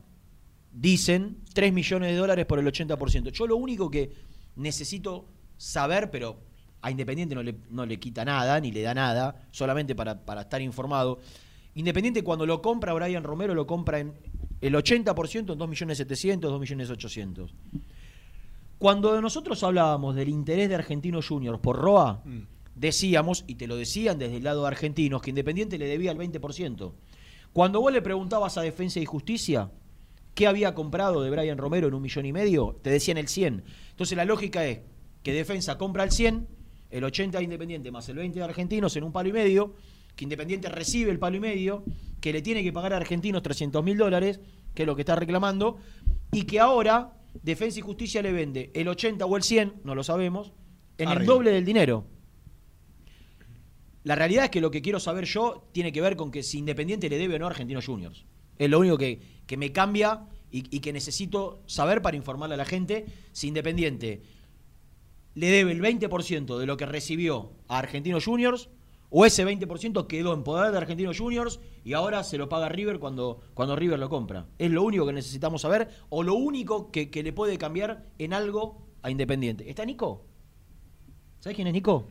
dicen, 0.72 1.38
3 1.54 1.72
millones 1.72 2.10
de 2.10 2.16
dólares 2.16 2.44
por 2.44 2.58
el 2.58 2.66
80%. 2.66 3.30
Yo 3.30 3.46
lo 3.46 3.56
único 3.56 3.90
que 3.90 4.12
necesito 4.56 5.24
saber, 5.56 6.10
pero 6.10 6.36
a 6.82 6.90
Independiente 6.90 7.34
no 7.34 7.42
le, 7.42 7.54
no 7.70 7.86
le 7.86 7.98
quita 7.98 8.24
nada, 8.24 8.60
ni 8.60 8.70
le 8.70 8.82
da 8.82 8.92
nada, 8.92 9.46
solamente 9.50 9.94
para, 9.94 10.20
para 10.20 10.42
estar 10.42 10.60
informado. 10.60 11.20
Independiente 11.76 12.22
cuando 12.22 12.44
lo 12.44 12.60
compra 12.60 12.92
Brian 12.92 13.24
Romero 13.24 13.54
lo 13.54 13.66
compra 13.66 14.00
en 14.00 14.12
el 14.60 14.74
80% 14.74 15.52
en 15.52 15.58
2.700.000, 15.58 16.40
2.800.000. 16.40 17.50
Cuando 18.78 19.20
nosotros 19.22 19.62
hablábamos 19.62 20.14
del 20.14 20.28
interés 20.28 20.68
de 20.68 20.74
Argentinos 20.74 21.28
Juniors 21.28 21.58
por 21.58 21.76
Roa, 21.76 22.22
decíamos, 22.74 23.44
y 23.46 23.54
te 23.54 23.66
lo 23.66 23.76
decían 23.76 24.18
desde 24.18 24.36
el 24.36 24.44
lado 24.44 24.62
de 24.62 24.68
argentinos, 24.68 25.22
que 25.22 25.30
Independiente 25.30 25.78
le 25.78 25.86
debía 25.86 26.12
el 26.12 26.18
20%. 26.18 26.92
Cuando 27.52 27.80
vos 27.80 27.92
le 27.92 28.02
preguntabas 28.02 28.58
a 28.58 28.62
Defensa 28.62 29.00
y 29.00 29.06
Justicia 29.06 29.70
qué 30.34 30.46
había 30.46 30.74
comprado 30.74 31.22
de 31.22 31.30
Brian 31.30 31.58
Romero 31.58 31.88
en 31.88 31.94
un 31.94 32.02
millón 32.02 32.26
y 32.26 32.32
medio, 32.32 32.78
te 32.82 32.90
decían 32.90 33.18
el 33.18 33.28
100. 33.28 33.64
Entonces 33.90 34.16
la 34.16 34.24
lógica 34.24 34.66
es 34.66 34.80
que 35.22 35.32
Defensa 35.32 35.78
compra 35.78 36.04
el 36.04 36.10
100, 36.10 36.46
el 36.90 37.04
80 37.04 37.38
de 37.38 37.44
Independiente 37.44 37.90
más 37.90 38.08
el 38.08 38.16
20 38.16 38.38
de 38.38 38.44
Argentinos 38.44 38.96
en 38.96 39.04
un 39.04 39.12
palo 39.12 39.28
y 39.28 39.32
medio, 39.32 39.74
que 40.16 40.24
Independiente 40.24 40.68
recibe 40.68 41.10
el 41.10 41.18
palo 41.18 41.36
y 41.36 41.40
medio, 41.40 41.84
que 42.20 42.32
le 42.32 42.42
tiene 42.42 42.62
que 42.62 42.72
pagar 42.72 42.92
a 42.92 42.96
Argentinos 42.96 43.42
300 43.42 43.82
mil 43.82 43.96
dólares, 43.96 44.40
que 44.74 44.82
es 44.82 44.86
lo 44.86 44.94
que 44.94 45.02
está 45.02 45.16
reclamando, 45.16 45.78
y 46.32 46.42
que 46.44 46.60
ahora 46.60 47.14
Defensa 47.42 47.78
y 47.78 47.82
Justicia 47.82 48.22
le 48.22 48.32
vende 48.32 48.70
el 48.74 48.88
80 48.88 49.24
o 49.26 49.36
el 49.36 49.42
100, 49.42 49.74
no 49.84 49.94
lo 49.94 50.04
sabemos, 50.04 50.52
en 50.98 51.08
el 51.08 51.26
doble 51.26 51.50
del 51.50 51.64
dinero. 51.64 52.06
La 54.04 54.14
realidad 54.14 54.44
es 54.44 54.50
que 54.50 54.60
lo 54.60 54.70
que 54.70 54.82
quiero 54.82 55.00
saber 55.00 55.24
yo 55.24 55.68
tiene 55.72 55.90
que 55.90 56.00
ver 56.00 56.16
con 56.16 56.30
que 56.30 56.42
si 56.42 56.58
Independiente 56.58 57.08
le 57.08 57.18
debe 57.18 57.36
o 57.36 57.38
no 57.38 57.46
a 57.46 57.50
Argentinos 57.50 57.86
Juniors. 57.86 58.24
Es 58.58 58.70
lo 58.70 58.78
único 58.78 58.98
que, 58.98 59.20
que 59.46 59.56
me 59.56 59.72
cambia 59.72 60.26
y, 60.50 60.64
y 60.74 60.80
que 60.80 60.92
necesito 60.92 61.62
saber 61.66 62.02
para 62.02 62.16
informarle 62.16 62.54
a 62.54 62.58
la 62.58 62.64
gente 62.64 63.06
si 63.32 63.48
Independiente 63.48 64.22
le 65.34 65.48
debe 65.48 65.72
el 65.72 65.82
20% 65.82 66.58
de 66.58 66.66
lo 66.66 66.76
que 66.76 66.86
recibió 66.86 67.52
a 67.68 67.78
Argentinos 67.78 68.24
Juniors 68.24 68.68
o 69.16 69.24
ese 69.24 69.46
20% 69.46 70.06
quedó 70.06 70.34
en 70.34 70.42
poder 70.42 70.72
de 70.72 70.78
Argentinos 70.78 71.18
Juniors 71.18 71.60
y 71.84 71.92
ahora 71.92 72.24
se 72.24 72.36
lo 72.38 72.48
paga 72.48 72.68
River 72.68 72.98
cuando, 72.98 73.40
cuando 73.54 73.76
River 73.76 73.98
lo 73.98 74.08
compra. 74.08 74.46
Es 74.58 74.70
lo 74.72 74.82
único 74.82 75.06
que 75.06 75.12
necesitamos 75.12 75.62
saber 75.62 75.88
o 76.08 76.22
lo 76.22 76.34
único 76.34 76.90
que, 76.90 77.10
que 77.10 77.22
le 77.22 77.32
puede 77.32 77.56
cambiar 77.56 78.06
en 78.18 78.32
algo 78.32 78.82
a 79.02 79.10
Independiente. 79.10 79.70
¿Está 79.70 79.84
Nico? 79.84 80.24
¿Sabes 81.38 81.54
quién 81.54 81.68
es 81.68 81.74
Nico? 81.74 82.08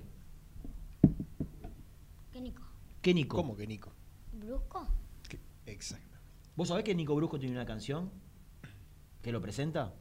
¿Qué 2.31 2.39
Nico? 2.39 2.63
¿Qué 3.01 3.13
Nico? 3.13 3.35
¿Cómo 3.35 3.57
que 3.57 3.67
Nico? 3.67 3.91
¿Brusco? 4.31 4.88
Exacto. 5.65 6.12
¿Vos 6.55 6.67
sabés 6.67 6.83
que 6.83 6.93
Nico 6.93 7.15
Brusco 7.15 7.39
tiene 7.39 7.55
una 7.55 7.65
canción 7.65 8.12
que 9.22 9.31
lo 9.31 9.41
presenta? 9.41 9.93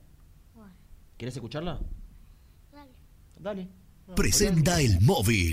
Bueno, 0.54 0.73
¿Querés 1.16 1.35
escucharla? 1.37 1.80
dale. 2.73 2.90
Dale. 3.40 3.68
Presenta 4.16 4.80
el 4.80 5.00
móvil. 5.00 5.52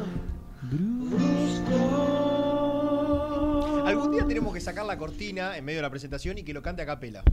Algún 3.85 4.11
día 4.11 4.25
tenemos 4.27 4.53
que 4.53 4.61
sacar 4.61 4.85
la 4.85 4.97
cortina 4.97 5.57
en 5.57 5.65
medio 5.65 5.79
de 5.79 5.83
la 5.83 5.89
presentación 5.89 6.37
y 6.37 6.43
que 6.43 6.53
lo 6.53 6.61
cante 6.61 6.81
a 6.81 6.85
capela. 6.85 7.23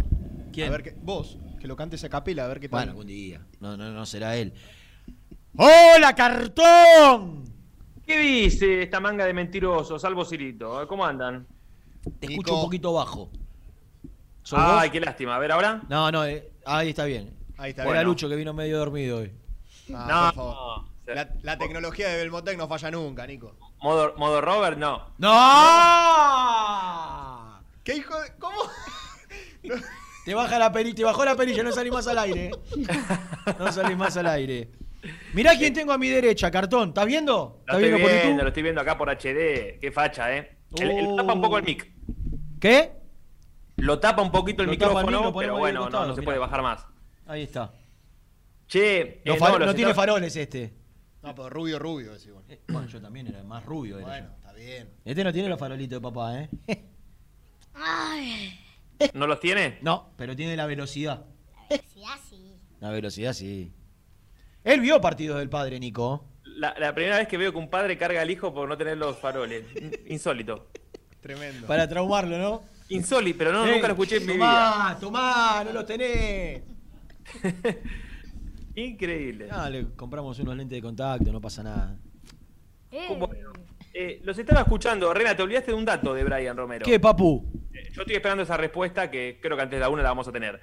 ¿Quién? 0.53 0.69
A 0.69 0.71
ver 0.73 0.83
qué, 0.83 0.95
vos, 1.01 1.39
que 1.61 1.67
lo 1.67 1.77
cantes 1.77 2.03
a 2.05 2.09
capela, 2.09 2.45
a 2.45 2.49
ver 2.49 2.61
qué 2.61 2.69
tal. 2.69 2.79
Bueno, 2.81 2.91
algún 2.93 3.07
día. 3.07 3.41
No, 3.61 3.77
no, 3.77 3.91
no 3.93 4.07
será 4.07 4.37
él. 4.37 4.53
¡Hola, 5.57 6.15
cartón! 6.15 7.45
¿Qué 8.07 8.19
dice 8.19 8.83
esta 8.83 9.01
manga 9.01 9.25
de 9.27 9.35
mentirosos, 9.35 10.01
Salvo 10.01 10.25
Cirito? 10.25 10.87
¿Cómo 10.89 11.05
andan? 11.05 11.47
Te 12.19 12.27
Nico. 12.27 12.41
escucho 12.41 12.57
un 12.57 12.63
poquito 12.63 12.93
bajo. 12.93 13.31
¿Sos 14.43 14.59
Ay, 14.61 14.89
vos? 14.89 14.93
qué 14.93 15.01
lástima. 15.01 15.37
A 15.37 15.39
ver, 15.39 15.53
ahora. 15.53 15.83
No, 15.89 16.11
no, 16.11 16.25
eh, 16.25 16.51
ahí 16.65 16.91
está 16.91 17.05
bien. 17.05 17.37
Ahí 17.59 17.71
está 17.71 17.83
Era 17.83 17.93
bien. 17.93 18.05
Lucho 18.05 18.29
que 18.29 18.37
vino 18.37 18.55
medio 18.55 18.79
dormido 18.79 19.19
hoy. 19.19 19.33
Ah, 19.93 20.33
no, 20.35 20.43
por 20.43 20.55
favor. 20.55 20.85
No. 21.09 21.15
La, 21.15 21.29
la 21.43 21.59
tecnología 21.59 22.09
de 22.09 22.17
Belmotec 22.19 22.57
no 22.57 22.69
falla 22.69 22.91
nunca, 22.91 23.27
Nico. 23.27 23.57
Modo, 23.83 24.15
modo 24.17 24.41
Robert, 24.41 24.79
no. 24.79 25.12
¡No! 26.19 27.61
¿Qué 27.85 27.97
hijo 27.97 28.21
de.? 28.21 28.29
¿Cómo? 28.38 28.59
Te 30.25 30.35
baja 30.35 30.59
la 30.59 30.71
perilla, 30.71 30.95
te 30.95 31.05
bajó 31.05 31.25
la 31.25 31.35
perilla, 31.37 31.62
no 31.62 31.73
salís 31.73 31.91
más 31.93 32.07
al 32.07 32.19
aire. 32.19 32.47
eh. 32.50 32.53
No 33.59 33.73
salís 33.73 33.97
más 33.97 34.15
al 34.19 34.27
aire. 34.27 34.69
Mirá 35.33 35.57
quién 35.57 35.73
tengo 35.73 35.91
a 35.93 35.97
mi 35.97 36.09
derecha, 36.09 36.50
cartón. 36.50 36.88
¿Estás 36.91 37.07
viendo? 37.07 37.62
Lo 37.67 37.77
¿Estás 37.77 37.77
estoy 37.77 37.88
viendo 37.88 37.99
por 38.03 38.11
viendo, 38.11 38.29
YouTube? 38.29 38.43
lo 38.43 38.49
estoy 38.49 38.62
viendo 38.62 38.81
acá 38.83 38.99
por 38.99 39.09
HD. 39.09 39.79
Qué 39.81 39.91
facha, 39.91 40.37
¿eh? 40.37 40.59
El, 40.77 40.91
el- 40.91 41.17
tapa 41.17 41.33
un 41.33 41.41
poco 41.41 41.57
el 41.57 41.65
mic. 41.65 41.91
¿Qué? 42.61 42.93
Lo 43.77 43.99
tapa 44.00 44.21
un 44.21 44.31
poquito 44.31 44.61
el 44.62 44.67
Lo 44.67 44.73
mic, 44.73 44.81
micrófono, 44.81 45.07
ponemos 45.07 45.35
pero 45.41 45.57
bueno, 45.57 45.79
no, 45.81 45.85
costado, 45.87 46.09
no 46.09 46.15
se 46.15 46.21
mirá. 46.21 46.27
puede 46.27 46.38
bajar 46.41 46.61
más. 46.62 46.85
Ahí 47.27 47.45
está. 47.45 47.73
Che, 48.67 49.00
eh, 49.00 49.23
los 49.25 49.41
no 49.61 49.75
tiene 49.75 49.94
faroles 49.94 50.37
este. 50.37 50.75
No, 51.22 51.35
pero 51.35 51.50
rubio, 51.50 51.78
rubio, 51.78 52.12
vos. 52.12 52.44
Eh, 52.48 52.61
Bueno, 52.68 52.87
yo 52.87 53.00
también 53.00 53.26
era 53.26 53.42
más 53.42 53.64
rubio. 53.64 53.98
Era 53.98 54.07
Bueno, 54.07 54.28
yo. 54.28 54.35
está 54.37 54.52
bien. 54.52 54.90
Este 55.04 55.24
no 55.24 55.33
tiene 55.33 55.48
los 55.48 55.59
farolitos 55.59 55.96
de 55.96 56.00
papá, 56.00 56.40
¿eh? 56.42 56.48
Ay, 57.74 58.59
¿No 59.14 59.26
los 59.26 59.38
tiene? 59.40 59.78
No, 59.83 60.11
pero 60.16 60.35
tiene 60.35 60.57
la 60.57 60.66
velocidad. 60.66 61.24
sí, 61.70 62.02
así. 62.12 62.57
La 62.81 62.90
velocidad 62.90 63.33
sí. 63.33 63.72
Él 64.64 64.81
vio 64.81 65.00
partidos 65.00 65.38
del 65.38 65.48
padre, 65.48 65.78
Nico. 65.78 66.24
La, 66.44 66.74
la 66.78 66.94
primera 66.94 67.18
vez 67.18 67.28
que 67.28 67.37
veo 67.37 67.52
que 67.52 67.59
un 67.59 67.70
padre 67.70 67.96
carga 67.96 68.20
al 68.20 68.31
hijo 68.31 68.52
por 68.52 68.68
no 68.68 68.76
tener 68.76 68.96
los 68.98 69.16
faroles. 69.18 69.64
Insólito. 70.09 70.68
Tremendo. 71.20 71.66
Para 71.66 71.88
traumarlo, 71.88 72.38
¿no? 72.38 72.62
Insólito, 72.88 73.38
pero 73.38 73.52
no, 73.52 73.66
Eh, 73.66 73.72
nunca 73.72 73.87
lo 73.88 73.92
escuché 73.94 74.16
en 74.16 74.26
mi 74.26 74.33
vida. 74.35 74.96
Tomá, 74.98 74.98
tomá, 75.00 75.64
no 75.64 75.72
los 75.72 75.87
tenés. 75.87 76.62
Increíble. 78.85 79.49
Ah, 79.51 79.69
le 79.69 79.88
compramos 79.97 80.38
unos 80.38 80.57
lentes 80.57 80.77
de 80.77 80.83
contacto, 80.83 81.33
no 81.33 81.41
pasa 81.41 81.62
nada. 81.62 81.97
Eh, 82.91 83.07
Bueno, 83.19 83.53
eh, 83.93 84.21
los 84.25 84.38
estaba 84.38 84.61
escuchando. 84.61 85.12
Rena, 85.12 85.37
te 85.37 85.43
olvidaste 85.43 85.73
de 85.73 85.77
un 85.77 85.85
dato 85.85 86.14
de 86.14 86.25
Brian 86.25 86.57
Romero. 86.57 86.85
¿Qué, 86.85 87.01
papu? 87.01 87.45
Eh, 87.75 87.91
Yo 87.93 88.03
estoy 88.03 88.17
esperando 88.17 88.43
esa 88.45 88.57
respuesta 88.57 89.11
que 89.11 89.38
creo 89.43 89.57
que 89.57 89.62
antes 89.62 89.77
de 89.77 89.81
la 89.81 89.88
una 89.88 90.03
la 90.03 90.11
vamos 90.11 90.29
a 90.29 90.33
tener. 90.33 90.61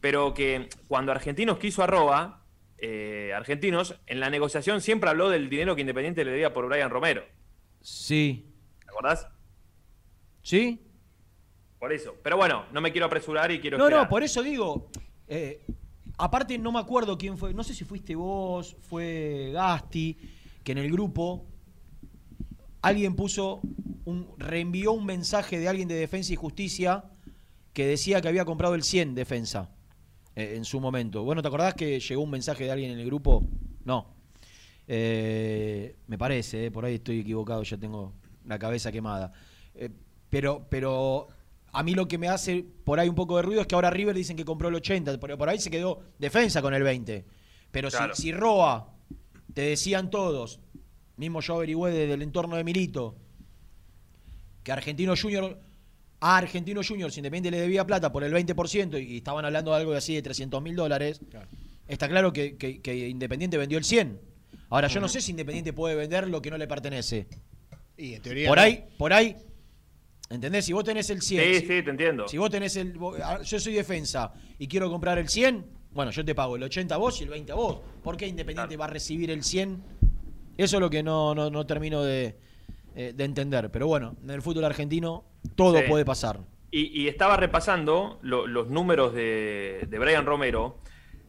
Pero 0.00 0.34
que 0.34 0.68
cuando 0.88 1.10
Argentinos 1.12 1.58
quiso 1.58 1.82
arroba, 1.82 2.42
eh, 2.78 3.32
Argentinos, 3.34 3.98
en 4.06 4.20
la 4.20 4.28
negociación 4.28 4.80
siempre 4.82 5.08
habló 5.08 5.30
del 5.30 5.48
dinero 5.48 5.74
que 5.74 5.80
Independiente 5.80 6.24
le 6.24 6.32
debía 6.32 6.52
por 6.52 6.68
Brian 6.68 6.90
Romero. 6.90 7.24
Sí. 7.80 8.52
¿Te 8.80 8.90
acordás? 8.90 9.26
¿Sí? 10.42 10.86
Por 11.78 11.92
eso. 11.92 12.14
Pero 12.22 12.36
bueno, 12.36 12.66
no 12.72 12.80
me 12.82 12.92
quiero 12.92 13.06
apresurar 13.06 13.50
y 13.50 13.60
quiero 13.60 13.78
No, 13.78 13.84
esperar. 13.84 14.04
no, 14.04 14.08
por 14.10 14.22
eso 14.22 14.42
digo. 14.42 14.90
eh, 15.28 15.64
aparte, 16.18 16.58
no 16.58 16.72
me 16.72 16.78
acuerdo 16.78 17.18
quién 17.18 17.38
fue. 17.38 17.54
No 17.54 17.64
sé 17.64 17.74
si 17.74 17.84
fuiste 17.84 18.14
vos, 18.14 18.76
fue 18.80 19.50
Gasti, 19.52 20.16
que 20.62 20.72
en 20.72 20.78
el 20.78 20.90
grupo 20.90 21.46
alguien 22.82 23.14
puso. 23.14 23.60
Un, 24.06 24.28
reenvió 24.36 24.92
un 24.92 25.06
mensaje 25.06 25.58
de 25.58 25.66
alguien 25.66 25.88
de 25.88 25.94
Defensa 25.94 26.34
y 26.34 26.36
Justicia 26.36 27.04
que 27.72 27.86
decía 27.86 28.20
que 28.20 28.28
había 28.28 28.44
comprado 28.44 28.74
el 28.74 28.82
100 28.82 29.14
Defensa 29.14 29.70
eh, 30.36 30.54
en 30.56 30.64
su 30.64 30.78
momento. 30.78 31.24
Bueno, 31.24 31.40
¿te 31.40 31.48
acordás 31.48 31.74
que 31.74 31.98
llegó 31.98 32.22
un 32.22 32.30
mensaje 32.30 32.64
de 32.64 32.70
alguien 32.70 32.90
en 32.92 32.98
el 32.98 33.06
grupo? 33.06 33.42
No. 33.84 34.14
Eh, 34.86 35.96
me 36.06 36.18
parece, 36.18 36.66
eh, 36.66 36.70
por 36.70 36.84
ahí 36.84 36.96
estoy 36.96 37.20
equivocado, 37.20 37.62
ya 37.62 37.78
tengo 37.78 38.12
la 38.44 38.58
cabeza 38.58 38.92
quemada. 38.92 39.32
Pero, 40.28 40.66
pero 40.68 41.28
a 41.74 41.82
mí 41.82 41.94
lo 41.94 42.06
que 42.08 42.18
me 42.18 42.28
hace 42.28 42.64
por 42.84 42.98
ahí 43.00 43.08
un 43.08 43.14
poco 43.14 43.36
de 43.36 43.42
ruido 43.42 43.60
es 43.60 43.66
que 43.66 43.74
ahora 43.74 43.90
River 43.90 44.14
dicen 44.14 44.36
que 44.36 44.44
compró 44.44 44.68
el 44.68 44.74
80, 44.76 45.18
pero 45.20 45.36
por 45.36 45.48
ahí 45.48 45.58
se 45.58 45.70
quedó 45.70 46.00
defensa 46.18 46.62
con 46.62 46.72
el 46.74 46.82
20. 46.82 47.24
Pero 47.70 47.90
si- 47.90 47.96
Claro. 47.96 48.14
si, 48.14 48.32
Roa, 48.32 48.94
te 49.52 49.62
decían 49.62 50.10
todos, 50.10 50.60
mismo 51.16 51.40
yo 51.40 51.54
averigüé 51.56 51.90
desde 51.90 52.14
el 52.14 52.22
entorno 52.22 52.56
de 52.56 52.64
Milito, 52.64 53.16
que 54.62 54.72
Argentino 54.72 55.14
Junior, 55.20 55.58
a 56.20 56.36
Argentino 56.38 56.80
Juniors 56.86 57.16
Independiente 57.16 57.50
le 57.56 57.60
debía 57.62 57.84
plata 57.86 58.10
por 58.12 58.24
el 58.24 58.32
20% 58.32 58.98
y 58.98 59.18
estaban 59.18 59.44
hablando 59.44 59.72
de 59.72 59.76
algo 59.78 59.92
de 59.92 59.98
así 59.98 60.14
de 60.14 60.22
300 60.22 60.62
mil 60.62 60.74
dólares, 60.76 61.20
está 61.86 62.08
claro 62.08 62.32
que, 62.32 62.56
que- 62.56 62.80
que 62.80 63.08
Independiente 63.08 63.58
vendió 63.58 63.78
el 63.78 63.84
100. 63.84 64.20
Ahora, 64.70 64.88
yo 64.88 65.00
no 65.00 65.08
sé 65.08 65.20
si 65.20 65.32
Independiente 65.32 65.72
puede 65.72 65.94
vender 65.94 66.28
lo 66.28 66.40
que 66.40 66.50
no 66.50 66.56
le 66.58 66.66
pertenece. 66.66 67.28
Y 67.96 68.14
en 68.14 68.22
teoría. 68.22 68.48
Por 68.48 68.58
no. 68.58 68.64
ahí, 68.64 68.84
por 68.98 69.12
ahí, 69.12 69.36
¿entendés? 70.30 70.64
Si 70.64 70.72
vos 70.72 70.84
tenés 70.84 71.10
el 71.10 71.20
100, 71.22 71.44
Sí, 71.44 71.54
si, 71.54 71.60
sí, 71.60 71.82
te 71.82 71.90
entiendo. 71.90 72.26
si 72.28 72.38
vos 72.38 72.50
tenés 72.50 72.76
el... 72.76 72.92
vos- 72.92 73.18
ah, 73.22 73.40
Yo 73.42 73.58
soy 73.60 73.74
defensa 73.74 74.32
y 74.58 74.66
quiero 74.68 74.90
comprar 74.90 75.18
el 75.18 75.28
100, 75.28 75.64
bueno, 75.92 76.10
yo 76.10 76.24
te 76.24 76.34
pago 76.34 76.56
el 76.56 76.62
80 76.62 76.94
a 76.94 76.98
vos 76.98 77.20
y 77.20 77.24
el 77.24 77.30
20 77.30 77.52
a 77.52 77.54
vos. 77.54 77.80
¿Por 78.02 78.16
qué 78.16 78.26
Independiente 78.26 78.76
va 78.76 78.86
a 78.86 78.88
recibir 78.88 79.30
el 79.30 79.42
100? 79.44 79.82
Eso 80.56 80.76
es 80.76 80.80
lo 80.80 80.90
que 80.90 81.02
no, 81.02 81.34
no, 81.34 81.50
no 81.50 81.66
termino 81.66 82.02
de, 82.02 82.36
eh, 82.96 83.12
de 83.14 83.24
entender. 83.24 83.70
Pero 83.70 83.86
bueno, 83.86 84.16
en 84.22 84.30
el 84.30 84.42
fútbol 84.42 84.64
argentino 84.64 85.24
todo 85.56 85.78
Sí. 85.78 85.84
puede 85.88 86.04
pasar. 86.04 86.40
Y, 86.70 87.02
y 87.02 87.08
estaba 87.08 87.36
repasando 87.36 88.18
lo- 88.22 88.46
los 88.48 88.68
números 88.68 89.14
de, 89.14 89.86
de 89.88 89.98
Brian 89.98 90.26
Romero. 90.26 90.78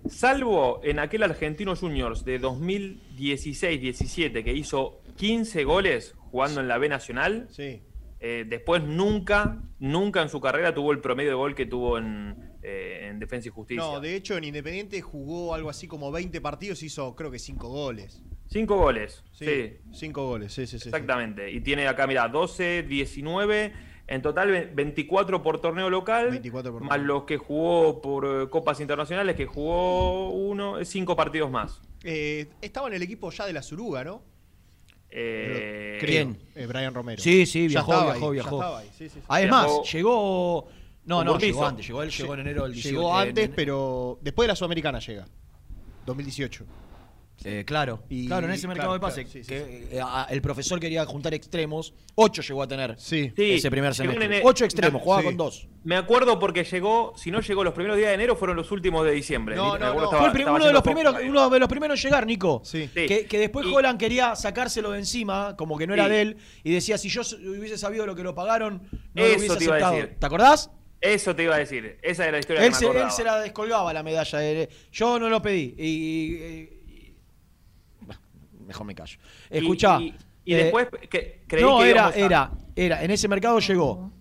Salvo 0.10 0.81
en 0.84 0.99
aquel 0.99 1.23
Argentino 1.23 1.75
Juniors 1.75 2.23
de 2.25 2.39
2016-17 2.39 4.43
que 4.43 4.53
hizo 4.53 5.01
15 5.17 5.63
goles 5.63 6.13
jugando 6.31 6.62
en 6.62 6.67
la 6.67 6.77
B 6.77 6.89
Nacional, 6.89 7.47
Sí. 7.51 7.81
Eh, 8.27 8.43
después 8.47 8.81
nunca, 8.83 9.61
nunca 9.77 10.23
en 10.23 10.29
su 10.29 10.41
carrera 10.41 10.73
tuvo 10.73 10.91
el 10.91 10.99
promedio 10.99 11.29
de 11.29 11.35
gol 11.35 11.53
que 11.53 11.67
tuvo 11.67 11.99
en, 11.99 12.35
eh, 12.63 13.07
en 13.09 13.19
Defensa 13.19 13.49
y 13.49 13.51
Justicia. 13.51 13.83
No, 13.83 13.99
de 13.99 14.15
hecho 14.15 14.35
en 14.35 14.45
Independiente 14.45 14.99
jugó 15.01 15.53
algo 15.53 15.69
así 15.69 15.88
como 15.88 16.11
20 16.11 16.41
partidos 16.41 16.81
y 16.81 16.88
hizo 16.88 17.15
creo 17.15 17.29
que 17.29 17.38
5 17.38 17.67
goles. 17.69 18.23
Cinco 18.47 18.77
goles, 18.77 19.23
Sí, 19.31 19.45
sí, 19.45 19.73
5 19.91 20.25
goles, 20.27 20.53
sí, 20.53 20.65
sí, 20.65 20.79
sí. 20.79 20.88
exactamente. 20.89 21.51
Y 21.51 21.61
tiene 21.61 21.88
acá, 21.88 22.07
mira, 22.07 22.27
12, 22.27 22.81
19, 22.83 23.73
en 24.07 24.21
total 24.23 24.49
ve- 24.49 24.71
24 24.73 25.43
por 25.43 25.59
torneo 25.61 25.89
local, 25.91 26.29
24 26.31 26.71
por 26.73 26.81
más 26.81 26.89
torneo. 26.91 27.07
los 27.07 27.23
que 27.25 27.38
jugó 27.38 28.01
por 28.01 28.25
eh, 28.25 28.49
copas 28.49 28.79
internacionales, 28.79 29.35
que 29.35 29.45
jugó 29.45 30.29
uno, 30.31 30.83
cinco 30.83 31.15
partidos 31.15 31.51
más. 31.51 31.79
Eh, 32.03 32.47
estaba 32.61 32.88
en 32.88 32.93
el 32.95 33.01
equipo 33.03 33.29
ya 33.31 33.45
de 33.45 33.53
la 33.53 33.61
Suruga, 33.61 34.03
¿no? 34.03 34.21
Eh. 35.17 35.97
¿Quién? 36.01 36.38
Eh, 36.56 36.65
Brian 36.65 36.93
Romero. 36.93 37.21
Sí, 37.21 37.45
sí, 37.45 37.63
Ya 37.63 37.82
viajó, 37.82 37.91
estaba 37.93 38.12
viajó, 38.12 38.25
ahí, 38.32 38.38
ya 38.38 38.41
viajó. 38.43 38.56
estaba 38.58 38.80
ahí, 38.80 38.89
sí, 38.97 39.10
sí, 39.10 39.15
sí. 39.15 39.21
Además, 39.28 39.65
Viajó- 39.67 39.84
llegó... 39.93 40.67
No, 41.06 41.17
con 41.17 41.25
no, 41.25 41.32
Burdizo. 41.34 41.47
llegó 41.54 41.65
antes. 41.67 41.88
Llegó 41.88 42.04
él, 42.04 42.10
llegó 42.12 42.34
en 42.34 42.39
enero 42.41 42.63
del 42.63 42.73
18. 42.73 42.89
Llegó 42.97 43.15
antes, 43.17 43.45
en- 43.45 43.54
pero 43.56 44.19
después 44.21 44.45
de 44.45 44.47
la 44.49 44.56
Sudamericana 44.56 44.99
llega. 44.99 45.28
2018. 46.06 46.65
Eh, 47.47 47.63
claro, 47.63 48.03
Y- 48.10 48.25
claro, 48.27 48.47
en 48.47 48.53
ese 48.53 48.67
mercado 48.67 48.89
claro, 48.89 48.93
de 48.95 48.99
pase, 48.99 49.23
claro, 49.23 49.31
sí, 49.34 49.43
sí, 49.43 49.47
que, 49.49 49.97
eh, 49.97 50.01
a- 50.03 50.25
el 50.29 50.41
profesor 50.41 50.79
quería 50.79 51.05
juntar 51.05 51.34
extremos, 51.36 51.93
ocho 52.15 52.41
llegó 52.41 52.63
a 52.63 52.67
tener 52.67 52.95
Sí. 52.97 53.31
Ese 53.38 53.69
primer 53.69 53.93
semestre. 53.93 54.41
Ocho 54.43 54.65
extremos, 54.65 55.01
jugaba 55.01 55.21
sí. 55.21 55.25
con 55.27 55.38
dos. 55.38 55.67
Me 55.84 55.95
acuerdo 55.95 56.39
porque 56.39 56.63
llegó, 56.63 57.13
si 57.15 57.29
no 57.29 57.41
llegó 57.41 57.63
los 57.63 57.73
primeros 57.75 57.97
días 57.97 58.10
de 58.10 58.15
enero, 58.15 58.36
fueron 58.36 58.58
los 58.58 58.71
últimos 58.71 59.05
de 59.05 59.12
diciembre. 59.12 59.55
No, 59.55 59.73
Me 59.73 59.79
no, 59.79 59.86
acuerdo 59.86 59.93
no. 59.95 60.03
estaba- 60.05 60.17
Fue 60.21 60.27
el 60.27 60.31
prim- 60.34 60.41
estaba 60.41 60.58
uno, 60.58 60.65
de 60.65 60.73
los 60.73 60.81
primeros, 60.84 61.13
poco. 61.13 61.25
uno 61.27 61.49
de 61.51 61.60
los 61.60 61.69
primeros 61.69 61.99
en 61.99 62.03
llegar, 62.03 62.25
Nico. 62.25 62.62
Sí. 62.65 62.89
Sí. 62.91 63.05
Que, 63.05 63.25
que 63.27 63.38
después 63.38 63.67
Y- 63.67 63.73
Holland 63.73 63.99
quería 63.99 64.36
sacárselo 64.36 64.91
de 64.91 64.99
encima, 64.99 65.55
como 65.55 65.77
que 65.77 65.86
no 65.86 65.93
era 65.93 66.05
Sí. 66.05 66.10
de 66.10 66.21
él, 66.21 66.38
y 66.63 66.73
decía, 66.73 66.97
si 66.97 67.10
yo 67.10 67.21
hubiese 67.21 67.77
sabido 67.77 68.08
lo 68.08 68.15
que 68.15 68.23
lo 68.23 68.34
pagaron, 68.34 68.81
no 69.13 69.21
lo 69.21 69.25
Eso 69.27 69.38
hubiese 69.38 69.58
te 69.58 69.63
iba 69.65 69.73
a 69.73 69.77
aceptado. 69.77 69.95
decir. 69.97 70.15
¿Te 70.19 70.25
acordás? 70.25 70.71
Eso 71.01 71.36
te 71.36 71.43
iba 71.43 71.53
a 71.53 71.60
decir. 71.60 71.99
Esa 72.01 72.23
era 72.23 72.31
la 72.31 72.39
historia 72.39 72.62
Él 72.63 72.69
que 72.69 72.88
me 72.88 72.93
se, 72.93 72.99
él 73.03 73.12
se 73.12 73.23
la 73.23 73.39
descolgaba 73.39 73.93
la 73.93 74.01
medalla. 74.01 74.39
de- 74.39 74.69
Yo 74.91 75.19
no 75.19 75.29
lo 75.29 75.39
pedí. 75.39 75.75
Y, 75.77 75.86
y- 75.86 76.36
y- 76.36 76.69
bah, 76.69 76.74
mejor 78.65 78.86
me 78.86 78.95
callo. 78.95 79.17
Y- 79.49 79.58
Escuchá. 79.58 79.99
Y, 80.01 80.13
y 80.45 80.54
eh, 80.54 80.58
después 80.65 80.88
que, 81.10 81.43
creí 81.47 81.63
no, 81.63 81.80
que 81.80 81.89
era, 81.89 82.08
a- 82.08 82.12
era, 82.12 82.51
era. 82.75 83.04
En 83.04 83.12
ese 83.12 83.28
mercado 83.28 83.60
llegó. 83.60 84.12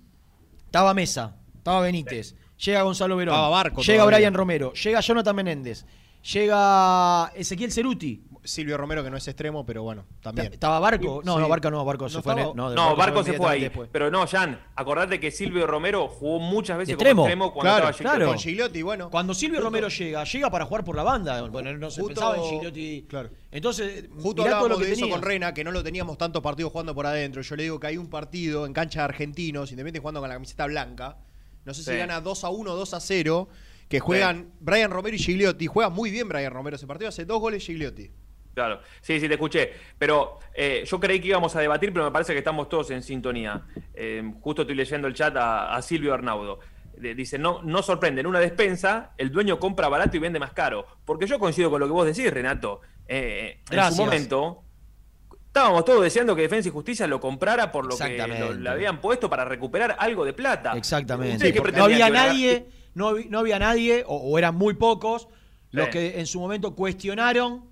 Estaba 0.67 0.93
Mesa, 0.95 1.37
estaba 1.57 1.81
Benítez, 1.83 2.35
llega 2.59 2.83
Gonzalo 2.83 3.17
Verón, 3.17 3.35
Estaba 3.35 3.49
Barco 3.49 3.81
llega 3.83 3.99
todavía. 4.03 4.19
Brian 4.19 4.35
Romero, 4.35 4.73
llega 4.73 5.01
Jonathan 5.01 5.37
Menéndez, 5.37 5.87
llega 6.33 7.31
Ezequiel 7.35 7.71
Ceruti. 7.73 8.25
Silvio 8.45 8.77
Romero, 8.77 9.03
que 9.03 9.11
no 9.11 9.17
es 9.17 9.27
extremo, 9.27 9.65
pero 9.67 9.83
bueno, 9.83 10.05
también. 10.21 10.53
¿Estaba 10.53 10.79
Barco? 10.79 11.23
No, 11.25 11.35
Sí. 11.37 11.41
no, 11.41 11.49
Barco 11.49 11.71
no, 11.71 11.85
Barco 11.85 12.09
se 12.09 12.17
No 12.19 12.23
fue. 12.23 12.33
estaba- 12.35 12.55
no, 12.55 12.97
Barco 12.97 13.25
se 13.25 13.33
fue 13.33 13.49
ahí. 13.51 13.61
después. 13.63 13.89
Pero 13.91 14.11
no, 14.11 14.27
Jan, 14.27 14.61
acordate 14.77 15.19
que 15.19 15.31
Silvio 15.31 15.67
Romero 15.67 16.09
jugó 16.09 16.39
muchas 16.39 16.79
veces 16.79 16.93
extremo. 16.95 17.23
como 17.23 17.27
extremo 17.29 17.53
cuando 17.53 17.73
Claro, 17.77 17.89
estaba 17.91 18.11
claro. 18.17 18.27
Con 18.29 18.39
Gigliotti, 18.39 18.83
bueno. 18.83 19.11
Cuando 19.11 19.35
Silvio 19.35 19.59
Justo- 19.59 19.67
Romero 19.69 19.89
llega, 19.89 20.25
llega 20.25 20.51
para 20.51 20.65
jugar 20.67 20.85
por 20.85 20.95
la 20.97 21.03
banda. 21.03 21.41
Bueno, 21.49 21.73
no 21.77 21.91
se 21.91 22.03
Justo- 22.03 22.15
pensaba 22.21 22.37
en 22.37 22.43
Gigliotti. 22.51 23.07
claro. 23.09 23.31
Entonces, 23.51 24.09
Justo 24.15 24.35
todo 24.35 24.45
hablábamos 24.47 24.69
lo 24.71 24.79
que 24.79 24.87
de 24.87 24.93
eso 24.93 25.09
con 25.09 25.23
Rena, 25.23 25.55
que 25.55 25.65
no 25.65 25.71
lo 25.71 25.83
teníamos 25.83 26.19
tantos 26.19 26.43
partidos 26.43 26.71
jugando 26.73 26.95
por 26.95 27.07
adentro. 27.07 27.41
Yo 27.43 27.57
le 27.57 27.63
digo 27.65 27.81
que 27.81 27.87
hay 27.87 27.97
un 27.97 28.11
partido 28.11 28.67
en 28.67 28.73
cancha 28.73 29.01
de 29.01 29.05
argentinos, 29.05 29.71
independiente 29.71 30.01
jugando 30.01 30.21
con 30.21 30.29
la 30.29 30.35
camiseta 30.35 30.67
blanca. 30.67 31.17
No 31.65 31.73
sé 31.73 31.83
si 31.83 31.91
Sí. 31.93 31.97
gana 31.97 32.21
2 32.21 32.45
a 32.45 32.51
1 32.51 32.73
o 32.73 32.77
2 32.77 32.93
a 32.95 33.01
0. 33.01 33.49
Que 33.89 34.01
juegan 34.01 34.51
Brian 34.61 34.91
Romero 34.91 35.15
y 35.15 35.19
Gigliotti. 35.19 35.67
Juega 35.67 35.91
muy 35.91 36.11
bien 36.11 36.27
Brian 36.29 36.51
Romero 36.53 36.75
ese 36.77 36.87
partido. 36.87 37.11
Hace 37.11 37.27
dos 37.27 37.39
goles 37.39 37.65
Gigliotti. 37.65 38.11
Claro, 38.55 38.81
sí, 39.01 39.19
sí, 39.21 39.27
te 39.29 39.35
escuché. 39.35 39.73
Pero 39.99 40.39
eh, 40.55 40.85
yo 40.87 41.01
creí 41.01 41.21
que 41.21 41.29
íbamos 41.29 41.55
a 41.57 41.61
debatir, 41.61 41.93
pero 41.93 42.05
me 42.05 42.11
parece 42.13 42.33
que 42.33 42.39
estamos 42.39 42.69
todos 42.69 42.91
en 42.93 43.03
sintonía. 43.03 43.63
Eh, 43.95 44.23
justo 44.41 44.63
estoy 44.63 44.77
leyendo 44.77 45.09
el 45.09 45.15
chat 45.15 45.37
a, 45.37 45.75
a 45.75 45.83
Silvio 45.83 46.15
Arnaudo. 46.15 46.61
De- 46.97 47.15
Dice, 47.17 47.37
no, 47.39 47.63
no 47.65 47.83
sorprende, 47.83 48.21
en 48.21 48.29
una 48.29 48.39
despensa 48.39 49.13
el 49.19 49.33
dueño 49.33 49.59
compra 49.59 49.89
barato 49.89 50.17
y 50.17 50.21
vende 50.21 50.39
más 50.39 50.53
caro. 50.53 50.87
Porque 51.05 51.27
yo 51.27 51.39
coincido 51.41 51.69
con 51.71 51.81
lo 51.81 51.87
que 51.87 51.93
vos 51.93 52.07
decís, 52.07 52.33
Renato. 52.33 52.81
Eh, 53.09 53.59
en 53.59 53.65
Gracias. 53.69 53.97
su 53.97 54.05
momento, 54.05 54.63
estábamos 55.49 55.85
todos 55.85 56.03
deseando 56.03 56.37
que 56.37 56.43
Defensa 56.43 56.69
y 56.69 56.73
Justicia 56.73 57.07
lo 57.09 57.19
comprara 57.21 57.73
por 57.73 57.87
lo 57.87 57.97
que 57.99 58.19
lo- 58.19 58.55
le 58.55 58.71
habían 58.71 59.01
puesto 59.01 59.29
para 59.29 59.45
recuperar 59.45 59.97
algo 59.99 60.25
de 60.25 60.33
plata. 60.33 60.73
Exactamente. 60.77 61.35
¿Ustedes 61.37 61.53
qué 61.53 61.61
Porque 61.61 61.77
no 61.77 61.85
había 61.85 62.09
nadie, 62.11 62.67
no, 62.95 63.15
no 63.29 63.39
había 63.41 63.59
nadie, 63.59 64.05
o, 64.07 64.17
o 64.17 64.39
eran 64.39 64.55
muy 64.55 64.75
pocos, 64.75 65.29
los 65.73 65.89
que 65.89 66.21
en 66.21 66.27
su 66.27 66.39
momento 66.39 66.77
cuestionaron 66.77 67.65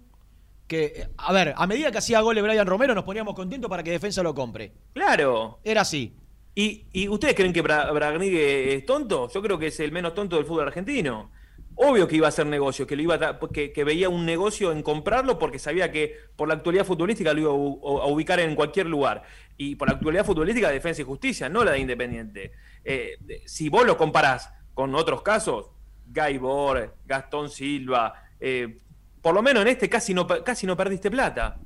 que, 0.73 1.07
a 1.19 1.33
ver, 1.35 1.53
a 1.55 1.67
medida 1.67 1.93
que 1.93 1.99
hacía 1.99 2.21
goles 2.23 2.43
Brian 2.43 2.67
Romero, 2.67 2.95
nos 2.95 3.05
poníamos 3.05 3.35
contentos 3.35 3.69
para 3.69 3.83
que 3.83 3.91
defensa 3.91 4.23
lo 4.23 4.35
compre. 4.35 4.73
Claro. 4.95 5.61
Era 5.63 5.83
así. 5.83 6.17
¿Y, 6.55 6.87
y 6.93 7.09
ustedes 7.09 7.35
creen 7.35 7.53
que 7.53 7.63
Bra- 7.63 7.93
Bragnigue 7.93 8.75
es 8.75 8.87
tonto? 8.87 9.29
Yo 9.31 9.43
creo 9.43 9.59
que 9.59 9.67
es 9.67 9.81
el 9.81 9.93
menos 9.93 10.15
tonto 10.15 10.37
del 10.37 10.47
fútbol 10.47 10.69
argentino. 10.69 11.31
Obvio 11.75 12.09
que 12.09 12.17
iba 12.17 12.27
a 12.27 12.31
hacer 12.31 12.47
negocio, 12.47 12.87
que, 12.87 12.97
lo 12.97 13.03
iba 13.03 13.15
a 13.17 13.39
que, 13.53 13.73
que 13.73 13.85
veía 13.85 14.09
un 14.09 14.25
negocio 14.25 14.73
en 14.73 14.83
comprarlo 14.83 15.39
porque 15.39 15.59
sabía 15.59 15.93
que 15.93 16.17
por 16.37 16.49
la 16.49 16.55
actualidad 16.55 16.87
futbolística 16.87 17.35
lo 17.35 17.41
iba 17.41 17.51
a, 17.51 18.07
ubicar 18.07 18.41
en 18.41 18.55
cualquier 18.55 18.87
lugar. 18.87 19.25
Y 19.59 19.77
por 19.77 19.89
la 19.89 19.95
actualidad 19.97 20.25
futbolística 20.25 20.69
de 20.69 20.75
Defensa 20.75 21.03
y 21.03 21.05
Justicia, 21.05 21.51
no 21.51 21.65
la 21.65 21.73
de 21.73 21.81
Independiente. 21.81 22.53
Eh, 22.83 23.19
si 23.45 23.69
vos 23.69 23.87
lo 23.87 23.99
comparás 23.99 24.51
con 24.73 24.95
otros 24.95 25.21
casos, 25.21 25.71
Gaibor, 26.07 26.97
Gastón 27.05 27.51
Silva, 27.51 28.15
eh, 28.41 28.79
por 29.23 29.35
lo 29.35 29.43
menos 29.43 29.63
en 29.63 29.69
este 29.69 29.89
casi 29.89 30.13
no, 30.13 30.27
casi 30.27 30.67
no 30.67 30.77
perdiste 30.77 31.11
plata. 31.11 31.59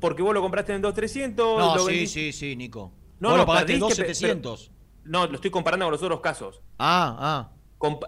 Porque 0.00 0.22
vos 0.22 0.32
lo 0.34 0.40
compraste 0.40 0.74
en 0.74 0.82
2.300. 0.82 1.34
No, 1.36 1.76
lo 1.76 1.86
sí, 1.86 2.06
sí, 2.06 2.32
sí, 2.32 2.56
Nico. 2.56 2.92
No, 3.20 3.30
Vos 3.30 3.36
no, 3.38 3.42
lo 3.42 3.46
pagaste 3.46 3.78
perdiste, 3.78 4.34
2.700. 4.34 4.70
No, 5.04 5.26
lo 5.26 5.34
estoy 5.34 5.50
comparando 5.50 5.86
con 5.86 5.92
los 5.92 6.02
otros 6.02 6.20
casos. 6.20 6.62
Ah, 6.78 7.16
ah. 7.18 7.52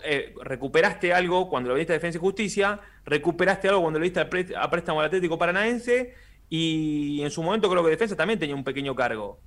Eh, 0.04 0.34
recuperaste 0.42 1.12
algo 1.14 1.48
cuando 1.48 1.68
lo 1.70 1.76
viste 1.76 1.92
a 1.92 1.94
Defensa 1.94 2.18
y 2.18 2.20
Justicia, 2.20 2.80
recuperaste 3.04 3.68
algo 3.68 3.82
cuando 3.82 3.98
lo 4.00 4.02
viste 4.02 4.18
a, 4.20 4.28
pré- 4.28 4.54
a 4.56 4.68
préstamo 4.68 5.00
al 5.00 5.06
Atlético 5.06 5.38
Paranaense 5.38 6.14
y 6.48 7.22
en 7.22 7.30
su 7.30 7.40
momento 7.42 7.70
creo 7.70 7.84
que 7.84 7.90
Defensa 7.90 8.16
también 8.16 8.38
tenía 8.40 8.56
un 8.56 8.64
pequeño 8.64 8.94
cargo 8.96 9.40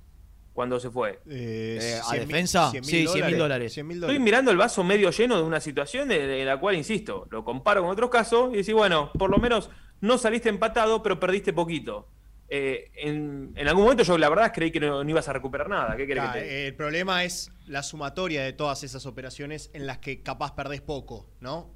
cuando 0.54 0.80
se 0.80 0.88
fue. 0.88 1.20
Eh, 1.28 2.00
¿a 2.08 2.14
defensa? 2.14 2.70
Sí, 2.82 3.06
100 3.06 3.26
mil 3.26 3.36
dólares. 3.36 3.74
100 3.74 3.86
mil 3.86 4.00
Estoy 4.02 4.20
mirando 4.20 4.50
el 4.50 4.56
vaso 4.56 4.82
medio 4.84 5.10
lleno 5.10 5.36
de 5.36 5.42
una 5.42 5.60
situación 5.60 6.08
de, 6.08 6.26
de 6.26 6.44
la 6.44 6.58
cual, 6.58 6.76
insisto, 6.76 7.26
lo 7.30 7.44
comparo 7.44 7.82
con 7.82 7.90
otros 7.90 8.08
casos 8.08 8.54
y 8.54 8.58
decís, 8.58 8.72
bueno, 8.72 9.10
por 9.18 9.30
lo 9.30 9.38
menos 9.38 9.68
no 10.00 10.16
saliste 10.16 10.48
empatado, 10.48 11.02
pero 11.02 11.18
perdiste 11.18 11.52
poquito. 11.52 12.08
Eh, 12.48 12.90
en, 12.94 13.52
en 13.56 13.68
algún 13.68 13.84
momento 13.84 14.04
yo 14.04 14.16
la 14.16 14.28
verdad 14.28 14.52
creí 14.54 14.70
que 14.70 14.78
no, 14.78 15.02
no 15.02 15.10
ibas 15.10 15.28
a 15.28 15.32
recuperar 15.32 15.68
nada. 15.68 15.96
¿Qué 15.96 16.06
que 16.06 16.14
te 16.14 16.20
diga? 16.20 16.38
el 16.38 16.74
problema 16.76 17.24
es 17.24 17.50
la 17.66 17.82
sumatoria 17.82 18.44
de 18.44 18.52
todas 18.52 18.84
esas 18.84 19.06
operaciones 19.06 19.70
en 19.72 19.86
las 19.86 19.98
que 19.98 20.22
capaz 20.22 20.54
perdés 20.54 20.80
poco, 20.80 21.28
¿no? 21.40 21.74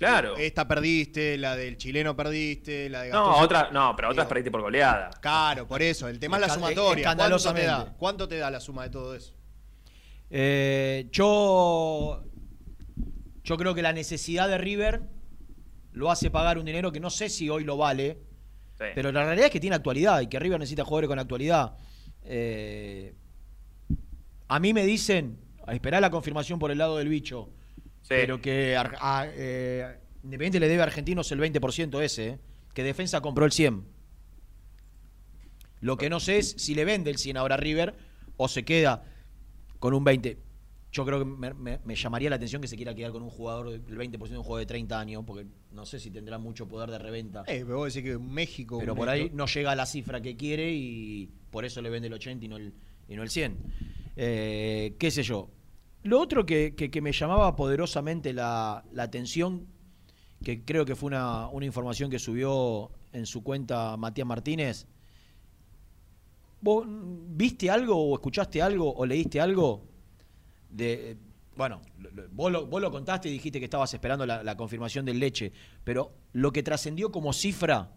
Claro. 0.00 0.34
Esta 0.38 0.66
perdiste, 0.66 1.36
la 1.36 1.54
del 1.54 1.76
chileno 1.76 2.16
perdiste, 2.16 2.88
la 2.88 3.02
de 3.02 3.10
No, 3.10 3.26
Gastón- 3.32 3.44
otra, 3.44 3.70
no, 3.70 3.94
pero 3.94 4.08
otras 4.08 4.26
perdiste 4.26 4.50
por 4.50 4.62
goleada. 4.62 5.10
Claro, 5.20 5.68
por 5.68 5.82
eso. 5.82 6.08
El 6.08 6.18
tema 6.18 6.38
es 6.38 6.46
la 6.46 6.54
sumatoria. 6.54 7.04
¿Cuánto 7.14 7.52
te, 7.52 7.64
da? 7.66 7.94
¿Cuánto 7.98 8.26
te 8.28 8.36
da 8.38 8.50
la 8.50 8.60
suma 8.60 8.84
de 8.84 8.88
todo 8.90 9.14
eso? 9.14 9.34
Eh, 10.30 11.06
yo, 11.12 12.24
yo 13.44 13.56
creo 13.58 13.74
que 13.74 13.82
la 13.82 13.92
necesidad 13.92 14.48
de 14.48 14.56
River 14.56 15.02
lo 15.92 16.10
hace 16.10 16.30
pagar 16.30 16.56
un 16.56 16.64
dinero 16.64 16.90
que 16.92 17.00
no 17.00 17.10
sé 17.10 17.28
si 17.28 17.50
hoy 17.50 17.64
lo 17.64 17.76
vale, 17.76 18.16
Sí. 18.78 18.86
pero 18.94 19.12
la 19.12 19.24
realidad 19.24 19.46
es 19.48 19.52
que 19.52 19.60
tiene 19.60 19.76
actualidad 19.76 20.22
y 20.22 20.28
que 20.28 20.38
River 20.38 20.58
necesita 20.58 20.82
jugadores 20.86 21.08
con 21.08 21.18
actualidad. 21.18 21.74
Eh, 22.24 23.14
a 24.48 24.58
mí 24.60 24.72
me 24.72 24.86
dicen, 24.86 25.38
a 25.66 25.74
esperar 25.74 26.00
la 26.00 26.08
confirmación 26.10 26.58
por 26.58 26.70
el 26.70 26.78
lado 26.78 26.96
del 26.96 27.08
bicho. 27.10 27.50
Pero 28.10 28.40
que 28.40 28.76
Ar- 28.76 28.96
a- 29.00 29.26
eh, 29.32 29.96
Independiente 30.24 30.58
le 30.60 30.68
debe 30.68 30.82
a 30.82 30.84
Argentinos 30.84 31.30
el 31.32 31.38
20% 31.40 32.02
ese, 32.02 32.26
eh, 32.28 32.38
que 32.74 32.82
Defensa 32.82 33.20
compró 33.22 33.46
el 33.46 33.52
100. 33.52 33.84
Lo 35.80 35.96
que 35.96 36.10
no 36.10 36.20
sé 36.20 36.38
es 36.38 36.50
si 36.58 36.74
le 36.74 36.84
vende 36.84 37.10
el 37.10 37.16
100 37.18 37.36
ahora 37.38 37.54
a 37.54 37.58
River 37.58 37.94
o 38.36 38.48
se 38.48 38.64
queda 38.64 39.04
con 39.78 39.94
un 39.94 40.04
20. 40.04 40.36
Yo 40.92 41.06
creo 41.06 41.20
que 41.20 41.24
me, 41.24 41.54
me- 41.54 41.78
me 41.84 41.94
llamaría 41.94 42.28
la 42.28 42.36
atención 42.36 42.60
que 42.60 42.66
se 42.68 42.76
quiera 42.76 42.94
quedar 42.94 43.12
con 43.12 43.22
un 43.22 43.30
jugador 43.30 43.70
del 43.80 43.96
20% 43.96 44.28
de 44.28 44.38
un 44.38 44.42
juego 44.44 44.58
de 44.58 44.66
30 44.66 44.98
años, 44.98 45.22
porque 45.24 45.46
no 45.72 45.86
sé 45.86 46.00
si 46.00 46.10
tendrá 46.10 46.36
mucho 46.36 46.66
poder 46.68 46.90
de 46.90 46.98
reventa. 46.98 47.44
Eh, 47.46 47.62
pero 47.64 47.76
vos 47.78 47.94
decís 47.94 48.10
que 48.10 48.18
México. 48.18 48.78
Pero 48.80 48.94
por 48.96 49.08
ahí 49.08 49.30
no 49.32 49.46
llega 49.46 49.70
a 49.70 49.76
la 49.76 49.86
cifra 49.86 50.20
que 50.20 50.36
quiere 50.36 50.70
y 50.72 51.30
por 51.50 51.64
eso 51.64 51.80
le 51.80 51.88
vende 51.90 52.08
el 52.08 52.14
80 52.14 52.44
y 52.44 52.48
no 52.48 52.56
el, 52.56 52.74
y 53.08 53.14
no 53.14 53.22
el 53.22 53.30
100. 53.30 53.56
Eh, 54.16 54.96
¿Qué 54.98 55.10
sé 55.12 55.22
yo? 55.22 55.48
Lo 56.02 56.18
otro 56.18 56.46
que, 56.46 57.00
me 57.02 57.12
llamaba 57.12 57.54
poderosamente 57.54 58.32
la, 58.32 58.84
atención, 58.96 59.66
que 60.42 60.64
creo 60.64 60.86
que 60.86 60.96
fue 60.96 61.08
una, 61.08 61.50
información 61.60 62.10
que 62.10 62.18
subió 62.18 62.90
en 63.12 63.26
su 63.26 63.42
cuenta 63.42 63.96
Matías 63.98 64.26
Martínez, 64.26 64.86
¿vos 66.62 66.86
viste 66.88 67.70
algo 67.70 67.96
o 67.96 68.14
escuchaste 68.14 68.62
algo 68.62 68.92
o 68.92 69.04
leíste 69.04 69.40
algo 69.40 69.82
de... 70.70 71.16
Bueno, 71.56 71.82
vos 72.30 72.50
lo, 72.50 72.90
contaste 72.90 73.28
y 73.28 73.32
dijiste 73.32 73.58
que 73.58 73.66
estabas 73.66 73.92
esperando 73.92 74.24
la, 74.24 74.56
confirmación 74.56 75.04
del 75.04 75.20
leche, 75.20 75.52
pero 75.84 76.12
lo 76.32 76.50
que 76.50 76.62
trascendió 76.62 77.12
como 77.12 77.34
cifra 77.34 77.90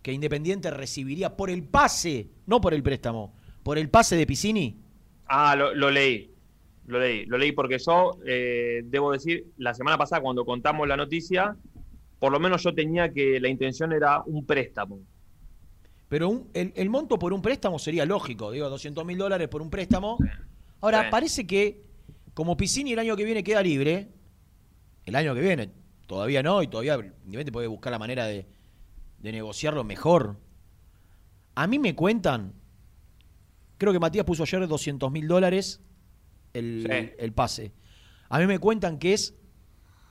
que 0.00 0.14
Independiente 0.14 0.70
recibiría 0.70 1.36
por 1.36 1.50
el 1.50 1.62
pase, 1.62 2.30
no 2.46 2.62
por 2.62 2.72
el 2.72 2.82
préstamo, 2.82 3.34
por 3.62 3.76
el 3.76 3.90
pase 3.90 4.16
de 4.16 4.26
Piscini. 4.26 4.80
Ah, 5.26 5.54
lo 5.54 5.90
leí. 5.90 6.39
Lo 6.86 6.98
leí. 6.98 7.24
Lo 7.26 7.38
leí 7.38 7.52
porque 7.52 7.78
yo, 7.78 8.18
eh, 8.26 8.82
debo 8.84 9.12
decir, 9.12 9.46
la 9.58 9.74
semana 9.74 9.96
pasada 9.98 10.22
cuando 10.22 10.44
contamos 10.44 10.88
la 10.88 10.96
noticia, 10.96 11.56
por 12.18 12.32
lo 12.32 12.40
menos 12.40 12.62
yo 12.62 12.74
tenía 12.74 13.12
que 13.12 13.38
la 13.40 13.48
intención 13.48 13.92
era 13.92 14.22
un 14.26 14.44
préstamo. 14.44 14.98
Pero 16.08 16.28
un- 16.28 16.48
el, 16.54 16.72
el 16.74 16.90
monto 16.90 17.18
por 17.18 17.32
un 17.32 17.40
préstamo 17.42 17.78
sería 17.78 18.04
lógico, 18.04 18.50
digo, 18.50 18.68
200 18.68 19.04
mil 19.04 19.16
dólares 19.18 19.48
por 19.48 19.62
un 19.62 19.70
préstamo. 19.70 20.18
Ahora, 20.80 21.02
parece 21.10 21.46
que 21.46 21.82
como 22.34 22.56
Piscini 22.56 22.92
el 22.92 22.98
año 22.98 23.16
que 23.16 23.24
viene 23.24 23.44
queda 23.44 23.62
libre, 23.62 24.08
el 25.04 25.14
año 25.14 25.34
que 25.34 25.40
viene, 25.40 25.70
todavía 26.06 26.42
no, 26.42 26.62
y 26.62 26.68
todavía 26.68 26.94
Independiente 26.94 27.52
puede 27.52 27.66
buscar 27.68 27.92
la 27.92 27.98
manera 27.98 28.26
de, 28.26 28.46
de 29.18 29.32
negociarlo 29.32 29.84
mejor. 29.84 30.36
A 31.54 31.66
mí 31.66 31.78
me 31.78 31.94
cuentan, 31.94 32.54
creo 33.78 33.92
que 33.92 33.98
Matías 34.00 34.24
puso 34.24 34.42
ayer 34.42 34.66
200 34.66 35.12
mil 35.12 35.28
dólares 35.28 35.80
el, 36.52 36.86
Sí. 36.88 37.14
el 37.18 37.32
pase. 37.32 37.72
A 38.28 38.38
mí 38.38 38.46
me 38.46 38.58
cuentan 38.58 38.98
que 38.98 39.12
es 39.14 39.34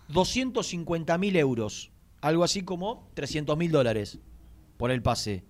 250 0.09 1.17
mil 1.17 1.35
euros 1.35 1.91
algo 2.21 2.43
así 2.43 2.63
como 2.63 3.09
300 3.13 3.57
mil 3.57 3.71
dólares 3.71 4.19
por 4.77 4.91
el 4.91 5.01
pase. 5.01 5.45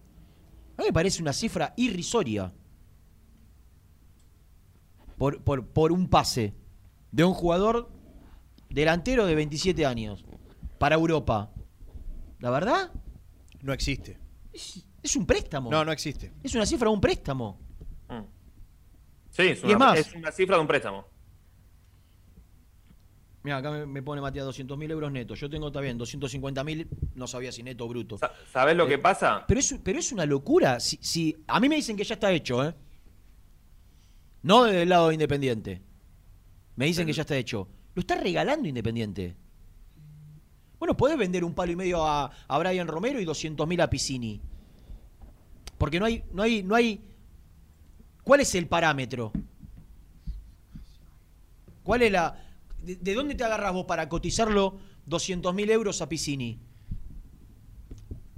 A 0.78 0.82
mí 0.82 0.88
me 0.88 0.94
parece 0.94 1.22
una 1.22 1.34
cifra 1.34 1.74
irrisoria 1.78 2.54
por, 5.18 5.44
por, 5.44 5.68
por 5.68 5.92
un 5.92 6.08
pase 6.08 6.54
de 7.12 7.24
un 7.24 7.34
jugador 7.34 7.92
delantero 8.70 9.26
de 9.26 9.36
27 9.36 9.86
años 9.86 10.26
para 10.78 10.96
Europa. 10.96 11.52
¿La 12.40 12.52
verdad? 12.52 12.92
No 13.62 13.74
existe. 13.74 14.18
Es, 14.54 14.86
es 15.04 15.16
un 15.16 15.26
préstamo. 15.26 15.70
No, 15.70 15.84
no 15.84 15.92
existe. 15.92 16.32
Es 16.44 16.56
una 16.56 16.66
cifra 16.66 16.88
de 16.90 16.94
un 16.94 17.02
préstamo. 17.02 17.60
Sí, 19.40 19.48
es 19.48 19.64
Y 19.64 19.68
una, 19.68 19.74
es 19.74 19.80
más- 19.80 20.00
es 20.00 20.16
una 20.16 20.32
cifra 20.32 20.56
de 20.58 20.62
un 20.62 20.68
préstamo. 20.68 21.06
Mira, 23.42 23.58
acá 23.58 23.72
me, 23.72 24.04
pone 24.04 24.20
Matías 24.22 24.46
200 24.46 24.78
mil 24.78 24.92
euros 24.92 25.12
netos. 25.14 25.40
Yo 25.40 25.50
tengo, 25.50 25.68
está 25.68 25.80
bien, 25.80 25.98
250 25.98 26.62
mil, 26.66 26.90
no 27.16 27.26
sabía 27.26 27.54
si 27.54 27.64
neto 27.64 27.86
o 27.86 27.88
bruto. 27.88 28.18
Sa- 28.18 28.34
¿Sabés 28.52 28.76
lo 28.76 28.86
Eh, 28.86 28.90
que 28.90 28.98
pasa? 28.98 29.46
Pero 29.48 29.62
es, 29.62 29.80
pero 29.82 29.98
es 29.98 30.12
una 30.12 30.26
locura. 30.26 30.80
Si, 30.82 30.98
si- 31.02 31.38
a 31.48 31.60
mí 31.62 31.70
me 31.70 31.76
dicen 31.78 31.96
que 31.96 32.04
ya 32.04 32.16
está 32.16 32.32
hecho, 32.34 32.68
¿eh? 32.68 32.76
No 34.44 34.66
desde 34.66 34.82
el 34.84 34.90
lado 34.90 35.08
de 35.08 35.14
Independiente. 35.14 35.82
Me 36.76 36.86
dicen 36.86 37.06
que 37.08 37.14
ya 37.14 37.22
está 37.22 37.38
hecho. 37.38 37.70
Lo 37.96 38.02
está 38.02 38.16
regalando 38.16 38.68
Independiente. 38.68 39.36
Bueno, 40.78 40.96
podés 40.98 41.18
vender 41.18 41.44
un 41.46 41.54
palo 41.54 41.72
y 41.72 41.76
medio 41.78 42.06
a, 42.06 42.30
a 42.48 42.58
Brian 42.58 42.88
Romero 42.88 43.20
y 43.22 43.26
200 43.26 43.66
mil 43.68 43.80
a 43.82 43.90
Piscini. 43.90 44.42
Porque 45.78 46.00
no 46.00 46.06
hay, 46.06 46.24
no 46.34 46.44
hay, 46.44 46.62
no 46.64 46.76
hay. 46.76 47.02
¿Cuál 48.30 48.42
es 48.42 48.54
el 48.54 48.68
parámetro? 48.68 49.32
¿Cuál 51.82 52.04
es 52.04 52.12
la. 52.12 52.40
De, 52.80 52.96
de 52.96 53.14
dónde 53.16 53.34
te 53.34 53.44
agarras 53.44 53.74
vos 53.74 53.86
para 53.86 54.08
cotizarlo 54.08 54.78
200 55.08 55.52
mil 55.56 55.68
euros 55.72 56.00
a 56.04 56.08
Piscini? 56.08 56.60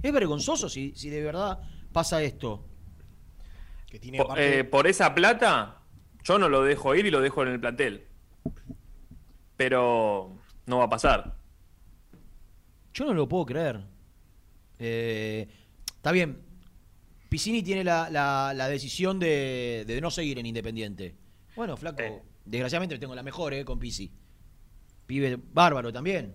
Es 0.02 0.10
vergonzoso 0.10 0.70
si, 0.70 0.94
si 0.96 1.10
de 1.10 1.22
verdad 1.22 1.58
pasa 1.92 2.22
esto. 2.22 2.64
Que 3.90 3.98
tiene 3.98 4.16
Po- 4.16 4.24
aparte- 4.24 4.60
eh, 4.60 4.64
por 4.64 4.86
esa 4.86 5.14
plata, 5.14 5.82
yo 6.24 6.38
no 6.38 6.48
lo 6.48 6.62
dejo 6.62 6.94
ir 6.94 7.04
y 7.04 7.10
lo 7.10 7.20
dejo 7.20 7.42
en 7.42 7.48
el 7.48 7.60
plantel. 7.60 8.06
Pero 9.58 10.38
no 10.64 10.78
va 10.78 10.84
a 10.84 10.88
pasar. 10.88 11.36
Yo 12.94 13.04
no 13.04 13.12
lo 13.12 13.28
puedo 13.28 13.44
creer. 13.44 13.82
Eh, 14.78 15.46
está 15.96 16.12
bien. 16.12 16.50
Piscini 17.32 17.62
tiene 17.62 17.82
la, 17.82 18.10
la- 18.10 18.52
la 18.54 18.68
decisión 18.68 19.18
de, 19.18 19.84
de 19.86 20.00
no 20.02 20.10
seguir 20.10 20.38
en 20.38 20.44
Independiente. 20.44 21.16
Bueno, 21.56 21.78
flaco, 21.78 22.02
Eh. 22.02 22.22
desgraciadamente 22.44 22.98
tengo 22.98 23.14
la 23.14 23.22
mejor, 23.22 23.54
¿eh? 23.54 23.64
Con 23.64 23.78
Pisi. 23.78 24.12
Pibe 25.06 25.38
bárbaro 25.52 25.90
también. 25.90 26.34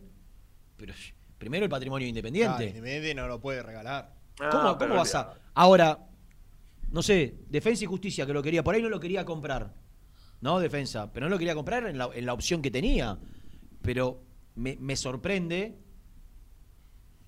Pero 0.75 0.95
primero 1.37 1.65
el 1.65 1.69
patrimonio 1.69 2.07
Ah, 2.07 2.09
independiente. 2.09 2.65
Independiente 2.69 3.13
no 3.13 3.27
lo 3.27 3.39
puede 3.39 3.61
regalar. 3.61 4.11
Ah, 4.39 4.49
¿Cómo, 4.51 4.75
cómo 4.79 4.95
vas 4.95 5.13
a.? 5.13 5.35
Ahora, 5.53 5.99
no 6.91 7.03
sé, 7.03 7.35
Defensa 7.47 7.83
y 7.83 7.87
Justicia, 7.87 8.25
que 8.25 8.33
lo 8.33 8.41
quería, 8.41 8.63
por 8.63 8.73
ahí 8.73 8.81
no 8.81 8.89
lo 8.89 8.99
quería 8.99 9.23
comprar. 9.23 9.75
¿No? 10.41 10.59
Defensa. 10.59 11.13
Pero 11.13 11.27
no 11.27 11.29
lo 11.29 11.37
quería 11.37 11.53
comprar 11.53 11.85
en 11.85 11.99
la, 11.99 12.09
en 12.11 12.25
la 12.25 12.33
opción 12.33 12.63
que 12.63 12.71
tenía. 12.71 13.19
Pero 13.83 14.23
me, 14.55 14.75
me 14.77 14.95
sorprende 14.95 15.77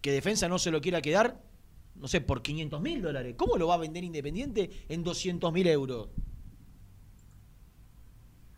que 0.02 0.12
Defensa 0.12 0.48
no 0.48 0.58
se 0.58 0.72
lo 0.72 0.82
quiera 0.82 1.02
quedar, 1.02 1.40
no 2.00 2.08
sé, 2.08 2.22
por 2.22 2.42
500 2.42 2.82
mil 2.82 3.02
dólares. 3.02 3.36
¿Cómo 3.38 3.58
lo 3.58 3.68
va 3.68 3.76
a 3.76 3.78
vender 3.78 4.04
Independiente 4.04 4.70
en 4.88 5.04
200 5.04 5.52
mil 5.54 5.68
euros? 5.68 6.10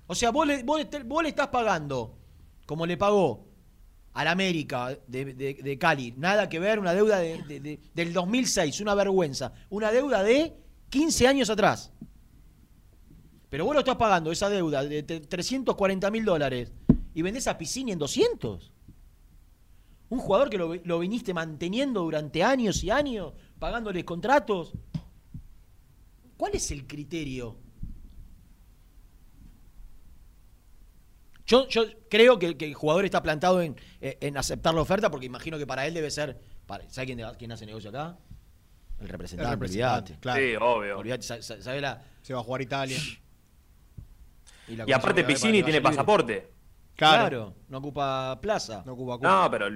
O 0.07 0.15
sea, 0.15 0.31
vos 0.31 0.45
le, 0.45 0.63
vos, 0.63 0.79
le- 1.23 1.29
estás 1.29 1.47
pagando, 1.47 2.17
como 2.65 2.85
le 2.85 2.97
pagó 2.97 3.47
al 4.13 4.27
América 4.27 4.97
de, 5.07 5.33
de- 5.33 5.77
Cali, 5.77 6.13
nada 6.17 6.49
que 6.49 6.59
ver, 6.59 6.79
una 6.79 6.93
deuda 6.93 7.19
de- 7.19 7.41
de- 7.43 7.59
de- 7.61 7.79
del 7.93 8.11
2006, 8.13 8.81
una 8.81 8.93
vergüenza, 8.93 9.53
una 9.69 9.89
deuda 9.91 10.21
de 10.21 10.53
15 10.89 11.27
años 11.27 11.49
atrás. 11.49 11.93
Pero 13.49 13.65
vos 13.65 13.73
lo 13.73 13.79
estás 13.79 13.95
pagando, 13.95 14.31
esa 14.31 14.49
deuda 14.49 14.83
de 14.83 15.03
te- 15.03 15.21
340 15.21 16.11
mil 16.11 16.25
dólares, 16.25 16.73
y 17.13 17.21
vendés 17.21 17.47
a 17.47 17.57
Piscini 17.57 17.93
en 17.93 17.99
200. 17.99 18.73
Un 20.11 20.19
jugador 20.19 20.49
que 20.49 20.57
lo, 20.57 20.75
lo 20.75 20.99
viniste 20.99 21.33
manteniendo 21.33 22.01
durante 22.01 22.43
años 22.43 22.83
y 22.83 22.89
años, 22.89 23.31
pagándoles 23.57 24.03
contratos. 24.03 24.73
¿Cuál 26.35 26.53
es 26.55 26.69
el 26.71 26.85
criterio? 26.85 27.55
Yo, 31.45 31.67
yo 31.69 31.83
creo 32.09 32.37
que, 32.39 32.57
que 32.57 32.65
el 32.65 32.73
jugador 32.73 33.05
está 33.05 33.21
plantado 33.23 33.61
en, 33.61 33.75
en 33.99 34.37
aceptar 34.37 34.73
la 34.73 34.81
oferta 34.81 35.09
porque 35.09 35.25
imagino 35.25 35.57
que 35.57 35.65
para 35.65 35.85
él 35.87 35.93
debe 35.93 36.11
ser. 36.11 36.39
para- 36.65 36.89
¿Sabe 36.89 37.07
quién, 37.07 37.21
quién 37.37 37.51
hace 37.51 37.65
negocio 37.65 37.89
acá? 37.89 38.17
El 38.99 39.07
representante, 39.07 39.47
El 39.47 39.59
representante, 39.59 40.17
claro. 40.19 40.39
Sí, 40.41 40.55
obvio. 40.59 41.21
Sa- 41.21 41.41
¿sabe 41.41 41.81
la, 41.81 42.03
Se 42.21 42.33
va 42.33 42.41
a 42.41 42.43
jugar 42.43 42.61
Italia. 42.61 42.97
la 44.67 44.85
Y 44.87 44.91
aparte 44.91 45.23
Piscini 45.23 45.63
tiene 45.63 45.81
pasaporte. 45.81 46.51
Claro. 47.09 47.55
no 47.69 47.77
ocupa 47.79 48.39
plaza. 48.41 48.83
No 48.85 48.93
ocupa. 48.93 49.17
No, 49.21 49.49
pero 49.51 49.67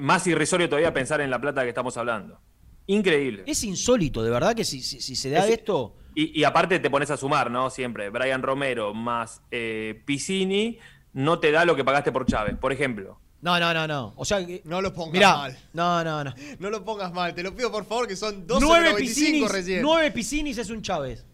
más 0.00 0.26
irrisorio 0.26 0.68
todavía 0.68 0.92
pensar 0.92 1.20
en 1.20 1.30
la 1.30 1.40
plata 1.40 1.62
que 1.62 1.68
estamos 1.70 1.96
hablando. 1.96 2.40
Increíble. 2.86 3.44
Es 3.46 3.64
insólito, 3.64 4.22
de 4.22 4.30
verdad 4.30 4.54
que 4.54 4.64
si, 4.64 4.82
si, 4.82 5.00
si 5.00 5.16
se 5.16 5.30
da 5.30 5.44
Es- 5.46 5.50
esto. 5.58 5.96
Y, 6.16 6.38
y 6.38 6.44
aparte 6.44 6.78
te 6.78 6.90
pones 6.90 7.10
a 7.10 7.16
sumar, 7.16 7.50
¿no? 7.50 7.70
Siempre. 7.70 8.08
Brian 8.10 8.40
Romero 8.42 8.94
más 8.94 9.42
eh, 9.50 10.00
Piscini 10.06 10.78
no 11.12 11.40
te 11.40 11.50
da 11.50 11.64
lo 11.64 11.74
que 11.74 11.82
pagaste 11.84 12.12
por 12.12 12.24
Chávez, 12.26 12.56
por 12.56 12.72
ejemplo. 12.72 13.18
No, 13.40 13.58
no, 13.58 13.74
no, 13.74 13.86
no. 13.88 14.12
O 14.16 14.24
sea, 14.24 14.44
que- 14.46 14.62
No 14.64 14.80
lo 14.80 14.92
pongas 14.94 15.12
mirá, 15.14 15.36
mal. 15.36 15.58
no, 15.72 16.04
no, 16.04 16.22
no. 16.24 16.34
No 16.60 16.70
lo 16.70 16.84
pongas 16.84 17.12
mal, 17.12 17.34
te 17.34 17.42
lo 17.42 17.54
pido 17.56 17.72
por 17.72 17.84
favor, 17.84 18.06
que 18.06 18.14
son 18.16 18.46
Nueve 18.46 18.92
12.95 18.92 18.96
piscinis, 18.96 19.50
recién. 19.50 19.82
nueve 19.82 20.10
piscinis 20.12 20.58
es 20.58 20.70
un 20.70 20.82
Chávez. 20.82 21.26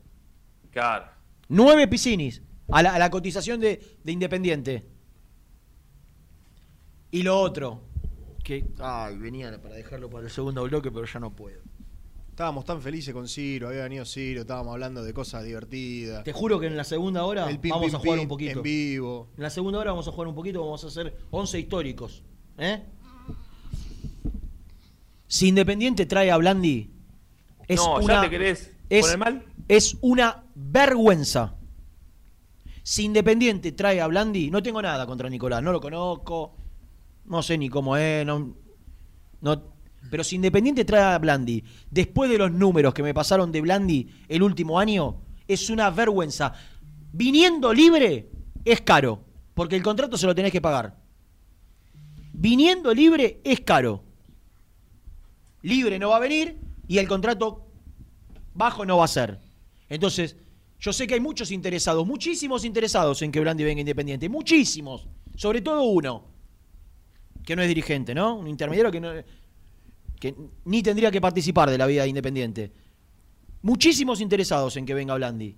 Claro. 0.70 1.06
Nueve 1.48 1.86
piscinis 1.88 2.40
a 2.72 2.82
la, 2.82 2.94
a 2.94 2.98
la 2.98 3.10
cotización 3.10 3.60
de, 3.60 3.98
de 4.02 4.12
Independiente. 4.12 4.86
Y 7.10 7.22
lo 7.22 7.38
otro, 7.40 7.82
que. 8.44 8.64
Ay, 8.78 9.16
venía 9.18 9.60
para 9.60 9.74
dejarlo 9.74 10.08
para 10.08 10.24
el 10.24 10.30
segundo 10.30 10.62
bloque, 10.64 10.90
pero 10.90 11.06
ya 11.06 11.20
no 11.20 11.34
puedo. 11.34 11.60
Estábamos 12.30 12.64
tan 12.64 12.80
felices 12.80 13.12
con 13.12 13.28
Ciro, 13.28 13.68
había 13.68 13.82
venido 13.82 14.04
Ciro, 14.06 14.42
estábamos 14.42 14.72
hablando 14.72 15.04
de 15.04 15.12
cosas 15.12 15.44
divertidas. 15.44 16.24
Te 16.24 16.32
juro 16.32 16.58
que 16.58 16.68
en 16.68 16.76
la 16.76 16.84
segunda 16.84 17.24
hora 17.24 17.44
vamos 17.44 17.92
a 17.92 17.98
jugar 17.98 18.18
un 18.18 18.28
poquito. 18.28 18.58
En 18.58 18.62
vivo. 18.62 19.28
En 19.36 19.42
la 19.42 19.50
segunda 19.50 19.78
hora 19.78 19.90
vamos 19.90 20.08
a 20.08 20.12
jugar 20.12 20.28
un 20.28 20.34
poquito, 20.34 20.60
vamos 20.64 20.82
a 20.84 20.86
hacer 20.86 21.14
11 21.30 21.58
históricos. 21.58 22.22
¿Eh? 22.56 22.82
Si 25.26 25.48
Independiente 25.48 26.06
trae 26.06 26.30
a 26.30 26.36
Blandi, 26.38 26.90
es 27.68 27.76
no, 27.76 27.96
una, 27.98 28.14
ya 28.14 28.20
te 28.22 28.30
querés 28.30 28.72
es, 28.88 29.02
poner 29.02 29.18
mal. 29.18 29.44
es 29.68 29.96
una 30.00 30.44
vergüenza. 30.54 31.56
Si 32.82 33.04
Independiente 33.04 33.72
trae 33.72 34.00
a 34.00 34.06
Blandi, 34.06 34.50
no 34.50 34.62
tengo 34.62 34.80
nada 34.80 35.06
contra 35.06 35.28
Nicolás, 35.28 35.62
no 35.62 35.72
lo 35.72 35.80
conozco, 35.80 36.56
no 37.26 37.42
sé 37.42 37.58
ni 37.58 37.68
cómo 37.68 37.96
es, 37.96 38.26
no, 38.26 38.54
pero 40.10 40.24
si 40.24 40.36
Independiente 40.36 40.84
trae 40.84 41.14
a 41.14 41.18
Blandi, 41.18 41.62
después 41.90 42.30
de 42.30 42.38
los 42.38 42.50
números 42.50 42.94
que 42.94 43.02
me 43.02 43.14
pasaron 43.14 43.52
de 43.52 43.60
Blandi 43.60 44.08
el 44.28 44.42
último 44.42 44.78
año, 44.78 45.20
es 45.46 45.68
una 45.68 45.90
vergüenza. 45.90 46.54
Viniendo 47.12 47.74
libre 47.74 48.30
es 48.64 48.80
caro, 48.80 49.24
porque 49.54 49.76
el 49.76 49.82
contrato 49.82 50.16
se 50.16 50.26
lo 50.26 50.34
tenés 50.34 50.52
que 50.52 50.60
pagar. 50.60 50.96
Viniendo 52.32 52.94
libre 52.94 53.40
es 53.44 53.60
caro. 53.60 54.04
Libre 55.62 55.98
no 55.98 56.10
va 56.10 56.16
a 56.16 56.20
venir 56.20 56.58
y 56.88 56.98
el 56.98 57.06
contrato 57.06 57.66
bajo 58.54 58.86
no 58.86 58.96
va 58.96 59.04
a 59.04 59.08
ser. 59.08 59.40
Entonces, 59.88 60.36
yo 60.80 60.92
sé 60.94 61.06
que 61.06 61.14
hay 61.14 61.20
muchos 61.20 61.50
interesados, 61.50 62.06
muchísimos 62.06 62.64
interesados 62.64 63.20
en 63.20 63.30
que 63.30 63.38
Blandi 63.40 63.64
venga 63.64 63.80
independiente, 63.80 64.28
muchísimos, 64.30 65.06
sobre 65.36 65.60
todo 65.60 65.82
uno, 65.82 66.24
que 67.44 67.54
no 67.54 67.62
es 67.62 67.68
dirigente, 67.68 68.14
¿no? 68.14 68.36
Un 68.36 68.48
intermediario 68.48 68.90
que, 68.90 69.00
no, 69.00 69.12
que 70.18 70.34
ni 70.64 70.82
tendría 70.82 71.10
que 71.10 71.20
participar 71.20 71.70
de 71.70 71.76
la 71.76 71.86
vida 71.86 72.02
de 72.02 72.08
independiente. 72.08 72.72
Muchísimos 73.62 74.22
interesados 74.22 74.76
en 74.78 74.86
que 74.86 74.94
venga 74.94 75.14
Blandi. 75.14 75.54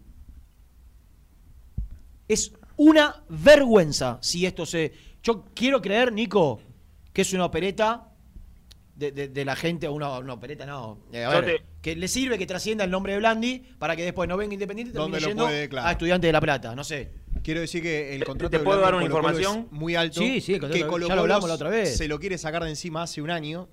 Es 2.26 2.52
una 2.76 3.22
vergüenza 3.28 4.18
si 4.22 4.44
esto 4.44 4.66
se... 4.66 4.92
Yo 5.22 5.44
quiero 5.54 5.80
creer, 5.80 6.12
Nico, 6.12 6.60
que 7.12 7.22
es 7.22 7.32
una 7.32 7.44
opereta 7.44 8.11
de, 9.02 9.12
de- 9.12 9.28
de 9.28 9.44
la 9.44 9.56
gente, 9.56 9.88
o 9.88 9.92
una, 9.92 10.18
una 10.18 10.34
opereta, 10.34 10.64
no. 10.64 10.98
eh, 11.12 11.24
a 11.24 11.30
ver, 11.30 11.44
te- 11.44 11.62
Que 11.82 11.96
le 11.96 12.06
sirve 12.08 12.38
que 12.38 12.46
trascienda 12.46 12.84
el 12.84 12.90
nombre 12.90 13.12
de 13.14 13.18
Blandi 13.18 13.58
para 13.78 13.96
que 13.96 14.04
después 14.04 14.28
no 14.28 14.36
venga 14.36 14.54
Independiente 14.54 14.90
y 14.90 14.92
termine 14.92 15.10
¿Dónde 15.12 15.20
lo 15.20 15.28
yendo 15.28 15.44
puede? 15.44 15.68
Claro. 15.68 15.88
a 15.88 15.92
Estudiantes 15.92 16.28
de 16.28 16.32
La 16.32 16.40
Plata, 16.40 16.74
no 16.76 16.84
sé. 16.84 17.10
Quiero 17.42 17.60
decir 17.60 17.82
que 17.82 18.14
el 18.14 18.20
¿Te- 18.20 18.26
contrato 18.26 18.50
te 18.50 18.58
de 18.58 18.64
puedo 18.64 18.78
Blandi 18.78 18.92
dar 18.92 18.94
una 18.96 19.04
información? 19.06 19.66
es 19.66 19.72
muy 19.72 19.94
alto. 19.96 20.20
Sí, 20.20 20.40
sí, 20.40 20.54
el 20.54 20.60
que 20.60 20.78
ya 20.78 20.86
lo 20.86 21.20
hablamos 21.20 21.48
la 21.48 21.54
otra 21.56 21.68
vez. 21.70 21.96
Se 21.96 22.06
lo 22.08 22.20
quiere 22.20 22.38
sacar 22.38 22.62
de 22.62 22.70
encima 22.70 23.02
hace 23.02 23.20
un 23.20 23.30
año 23.30 23.68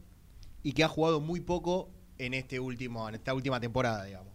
y 0.63 0.72
que 0.74 0.84
ha 0.84 0.88
jugado 0.88 1.20
muy 1.22 1.39
poco 1.42 1.92
en 2.18 2.34
este 2.34 2.60
último, 2.60 3.08
en 3.08 3.15
esta 3.15 3.34
última 3.34 3.60
temporada, 3.60 4.04
digamos. 4.06 4.34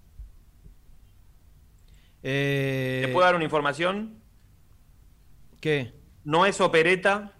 Eh, 2.22 3.02
¿Te 3.06 3.12
puedo 3.12 3.26
dar 3.26 3.34
una 3.34 3.44
información? 3.44 4.18
¿Qué? 5.60 5.92
No 6.24 6.46
es 6.46 6.60
opereta. 6.60 7.32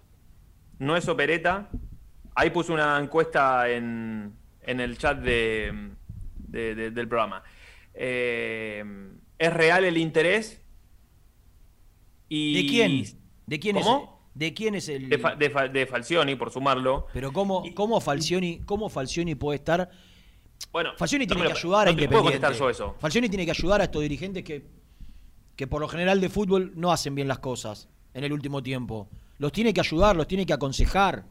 No 0.79 0.97
es 0.97 1.07
opereta. 1.07 1.69
Ahí 2.35 2.49
puse 2.49 2.71
una 2.71 2.99
encuesta 2.99 3.69
en, 3.69 4.33
en 4.61 4.79
el 4.79 4.97
chat 4.97 5.19
de, 5.19 5.91
de- 6.37 6.75
de- 6.75 6.91
del 6.91 7.07
programa. 7.07 7.41
Eh, 7.93 8.83
¿Es 9.37 9.53
real 9.53 9.85
el 9.85 9.97
interés? 9.97 10.61
Y 12.29 12.63
¿De 12.63 12.69
quién? 12.69 13.03
¿De 13.45 13.59
quién 13.59 13.75
¿Cómo? 13.77 14.19
es? 14.33 14.39
¿De 14.39 14.53
quién 14.53 14.75
es 14.75 14.89
el 14.89 15.07
De, 15.09 15.17
Fa- 15.17 15.35
de 15.35 15.49
Fa- 15.49 15.67
de 15.69 15.85
Falcioni, 15.85 16.35
por 16.35 16.51
sumarlo. 16.51 17.07
Pero 17.13 17.31
cómo, 17.31 17.63
cómo 17.73 18.01
Falcioni, 18.01 18.59
cómo 18.65 18.89
Falcioni 18.89 19.35
puede 19.35 19.57
estar 19.57 19.89
Bueno, 20.73 20.91
Falcioni 20.97 21.25
tiene 21.25 21.43
que 21.45 21.51
ayudar 21.53 21.87
a 21.87 21.91
no 21.91 21.95
puedo 21.97 22.05
Independiente. 22.05 22.41
contestar 22.41 22.53
yo 22.59 22.69
eso. 22.69 22.95
Falcioni 22.99 23.29
tiene 23.29 23.45
que 23.45 23.51
ayudar 23.51 23.79
a 23.79 23.85
estos 23.85 24.01
dirigentes 24.01 24.43
que, 24.43 24.65
que 25.55 25.67
por 25.67 25.79
lo 25.79 25.87
general 25.87 26.19
de 26.19 26.27
fútbol 26.29 26.73
no 26.75 26.91
hacen 26.91 27.15
bien 27.15 27.29
las 27.29 27.39
cosas 27.39 27.87
en 28.13 28.25
el 28.25 28.33
último 28.33 28.61
tiempo. 28.61 29.07
Los 29.37 29.53
tiene 29.53 29.73
que 29.73 29.79
ayudar, 29.79 30.17
los 30.17 30.27
tiene 30.27 30.45
que 30.45 30.53
aconsejar. 30.53 31.23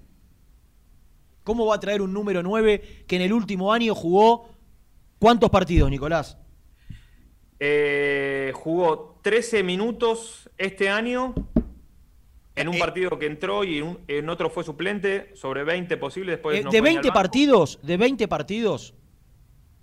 ¿Cómo 1.45 1.67
va 1.67 1.77
a 1.77 1.81
traer 1.81 2.03
un 2.03 2.13
número 2.13 2.43
9 2.43 3.05
que 3.07 3.17
en 3.17 3.23
el 3.23 3.33
último 3.33 3.73
año 3.73 3.95
jugó 3.95 4.49
cuántos 5.19 5.51
partidos, 5.51 5.91
Nicolás? 5.91 6.39
Eh, 7.61 8.51
jugó 8.55 9.21
13 9.23 9.63
minutos 9.63 10.51
este 10.59 10.89
año 10.89 11.35
en 12.57 12.67
Eh, 12.67 12.71
un 12.71 12.79
partido 12.79 13.19
que 13.19 13.27
entró 13.27 13.65
y 13.65 13.79
en, 13.79 13.85
un- 13.85 13.99
en 14.09 14.29
otro 14.29 14.51
fue 14.51 14.65
suplente, 14.65 15.31
sobre 15.37 15.65
20 15.65 15.97
posibles. 15.97 16.35
Después 16.37 16.59
Eh, 16.59 16.65
no 16.65 16.71
de 16.71 16.79
fue 16.79 16.89
ni 16.89 16.95
20 16.95 17.09
al 17.09 17.11
banco. 17.15 17.15
partidos, 17.23 17.79
de 17.83 17.97
20 17.97 18.29
partidos, 18.29 18.95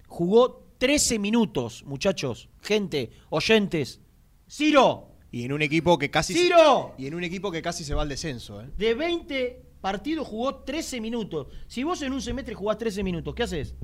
jugó 0.07 0.67
13 0.77 1.19
minutos, 1.19 1.83
muchachos, 1.85 2.49
gente, 2.61 3.11
oyentes. 3.29 4.01
Ciro, 4.49 5.07
Y 5.33 5.45
en 5.45 5.53
un 5.53 5.61
equipo 5.61 5.97
que 5.97 6.11
casi. 6.11 6.33
¡Ciro! 6.33 6.93
Y 6.97 7.07
en 7.07 7.15
un 7.15 7.23
equipo 7.23 7.51
que 7.53 7.61
casi 7.61 7.85
se 7.85 7.93
va 7.93 8.01
al 8.01 8.09
descenso, 8.09 8.61
¿eh? 8.61 8.67
De 8.77 8.93
20 8.95 9.61
partidos 9.81 10.27
jugó 10.27 10.55
13 10.63 11.01
minutos. 11.01 11.47
Si 11.67 11.83
vos 11.83 12.01
en 12.01 12.13
un 12.13 12.21
semestre 12.21 12.53
jugás 12.55 12.77
13 12.77 13.03
minutos, 13.03 13.33
¿qué 13.35 13.43
haces? 13.43 13.75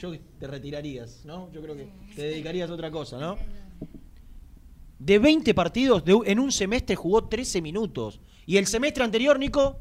Yo 0.00 0.12
te 0.38 0.46
retirarías, 0.46 1.24
¿no? 1.24 1.50
Yo 1.52 1.62
creo 1.62 1.74
que 1.76 1.88
te 2.14 2.22
dedicarías 2.22 2.70
a 2.70 2.74
otra 2.74 2.90
cosa, 2.90 3.18
¿no? 3.18 3.36
De 4.98 5.18
20 5.18 5.54
partidos, 5.54 6.04
de- 6.04 6.18
en 6.26 6.38
un 6.38 6.52
semestre 6.52 6.96
jugó 6.96 7.24
13 7.28 7.62
minutos. 7.62 8.20
¿Y 8.46 8.56
el 8.58 8.66
semestre 8.66 9.04
anterior, 9.04 9.38
Nico? 9.38 9.78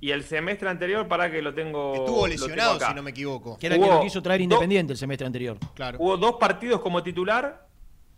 Y 0.00 0.10
el 0.10 0.24
semestre 0.24 0.68
anterior, 0.68 1.06
para 1.08 1.30
que 1.30 1.40
lo 1.40 1.54
tengo. 1.54 1.94
Estuvo 1.94 2.06
tengo 2.06 2.26
lesionado, 2.28 2.78
si 2.80 2.94
no 2.94 3.02
me 3.02 3.10
equivoco. 3.10 3.56
Que 3.58 3.66
era 3.66 3.76
el 3.76 3.82
que 3.82 3.88
lo 3.88 4.00
quiso 4.00 4.22
traer 4.22 4.40
Independiente 4.40 4.92
el 4.92 4.98
semestre 4.98 5.26
anterior. 5.26 5.58
Claro. 5.74 5.98
Jugó 5.98 6.16
dos 6.16 6.36
partidos 6.38 6.80
como 6.80 7.02
titular, 7.02 7.66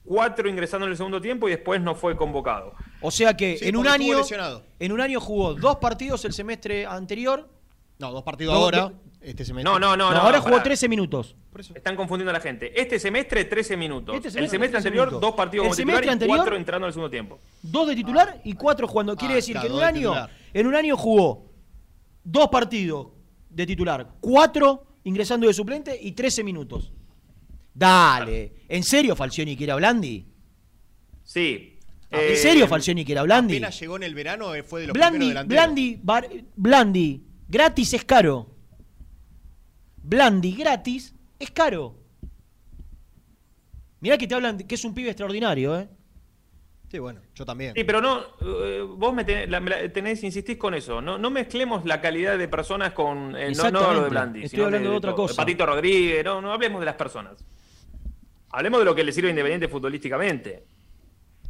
cuatro 0.04 0.48
ingresando 0.48 0.86
en 0.86 0.92
el 0.92 0.96
segundo 0.96 1.20
tiempo 1.20 1.48
y 1.48 1.52
después 1.52 1.80
no 1.80 1.94
fue 1.94 2.16
convocado. 2.16 2.72
O 3.00 3.10
sea 3.10 3.36
que 3.36 3.58
Sí, 3.58 3.68
en 3.68 3.76
un 3.76 3.86
año 3.86 4.18
lesionado. 4.18 4.64
en 4.78 4.92
un 4.92 5.00
año 5.00 5.20
jugó 5.20 5.54
dos 5.54 5.76
partidos 5.76 6.24
el 6.24 6.32
semestre 6.32 6.84
anterior. 6.86 7.48
No, 7.98 8.10
dos 8.12 8.22
partidos 8.22 8.54
Do- 8.54 8.60
ahora. 8.60 8.92
este 9.20 9.44
semestre. 9.44 9.64
No, 9.72 9.78
no, 9.78 9.96
no. 9.96 10.08
No, 10.08 10.14
no, 10.14 10.20
ahora 10.20 10.36
no, 10.38 10.42
jugó 10.42 10.54
pará. 10.56 10.64
13 10.64 10.88
minutos. 10.88 11.34
Están 11.74 11.96
confundiendo 11.96 12.30
a 12.30 12.34
la 12.34 12.40
gente. 12.40 12.80
Este 12.80 12.98
semestre, 13.00 13.44
13 13.44 13.76
minutos. 13.76 14.14
Este 14.14 14.28
el 14.28 14.32
semestre, 14.32 14.56
semestre 14.58 14.72
13 14.76 14.88
anterior, 14.88 15.06
minutos. 15.08 15.20
dos 15.20 15.34
partidos 15.36 15.64
El 15.64 15.68
como 15.70 15.76
titular 15.76 15.94
semestre 15.96 16.06
y 16.06 16.12
anterior- 16.12 16.36
cuatro 16.38 16.56
entrando 16.56 16.86
en 16.86 16.88
el 16.88 16.92
segundo 16.92 17.10
tiempo. 17.10 17.40
Dos 17.62 17.88
de 17.88 17.96
titular 17.96 18.40
y 18.44 18.52
cuatro 18.52 18.86
jugando. 18.86 19.16
Quiere 19.16 19.34
Ah, 19.34 19.36
decir 19.36 19.52
claro, 19.54 19.66
que 19.68 19.72
en 19.72 19.78
un 19.78 19.84
año, 19.84 20.10
titular. 20.10 20.30
en 20.54 20.66
un 20.66 20.74
año 20.76 20.96
jugó 20.96 21.50
dos 22.22 22.48
partidos 22.48 23.08
de 23.50 23.66
titular, 23.66 24.08
cuatro 24.20 24.84
ingresando 25.04 25.46
de 25.48 25.54
suplente 25.54 25.98
y 26.00 26.12
13 26.12 26.44
minutos. 26.44 26.92
Dale. 27.74 28.52
¿En 28.68 28.82
serio 28.82 29.14
Falcioni 29.16 29.56
quiere 29.56 29.72
a 29.72 29.76
Blandi? 29.76 30.26
Sí. 31.24 31.77
¿En 32.10 32.20
Eh, 32.32 32.36
serio 32.36 32.66
Falcioni 32.66 33.04
quiere 33.04 33.20
a 33.20 33.22
Blandi? 33.24 33.54
Apenas 33.56 33.78
llegó 33.80 33.96
en 33.96 34.02
el 34.02 34.14
verano, 34.14 34.54
eh, 34.54 34.62
fue 34.62 34.80
de 34.82 34.86
los 34.88 34.94
Blandi, 34.94 35.18
primeros 35.18 35.48
delanteros. 35.48 35.64
Blandi, 35.64 36.00
bar- 36.02 36.28
Blandi, 36.56 37.22
gratis 37.48 37.92
es 37.94 38.04
caro. 38.04 38.48
Blandi, 40.02 40.52
gratis, 40.52 41.14
es 41.38 41.50
caro. 41.50 41.96
Mirá 44.00 44.16
que 44.16 44.26
te 44.26 44.34
hablan 44.34 44.56
de 44.58 44.66
que 44.66 44.74
es 44.76 44.84
un 44.84 44.94
pibe 44.94 45.10
extraordinario, 45.10 45.78
¿eh? 45.78 45.88
Sí, 46.90 46.98
bueno, 46.98 47.20
yo 47.34 47.44
también. 47.44 47.74
Sí, 47.76 47.84
pero 47.84 48.00
no, 48.00 48.22
eh, 48.40 48.80
vos 48.82 49.12
me 49.12 49.22
tenés, 49.24 49.50
la- 49.50 49.60
me 49.60 49.68
la- 49.68 49.82
tenés- 49.92 50.22
insistís 50.24 50.56
con 50.56 50.72
eso. 50.72 51.02
No, 51.02 51.18
no 51.18 51.28
mezclemos 51.28 51.84
la 51.84 52.00
calidad 52.00 52.38
de 52.38 52.48
personas 52.48 52.92
con. 52.92 53.18
eh, 53.18 53.18
no, 53.18 53.34
no 53.34 53.36
lo 53.36 53.48
Exactamente. 53.50 54.02
de 54.04 54.08
Blandi. 54.08 54.38
Estoy 54.44 54.48
sino 54.56 54.64
hablando 54.64 54.90
de 54.92 54.96
otra 54.96 55.10
todo. 55.10 55.26
cosa. 55.26 55.36
Patito 55.36 55.66
Rodríguez, 55.66 56.24
no, 56.24 56.40
no 56.40 56.52
hablemos 56.52 56.80
de 56.80 56.86
las 56.86 56.94
personas. 56.94 57.44
Hablemos 58.50 58.78
de 58.78 58.84
lo 58.86 58.94
que 58.94 59.04
le 59.04 59.12
sirve 59.12 59.28
a 59.28 59.30
Independiente 59.32 59.68
futbolísticamente. 59.68 60.64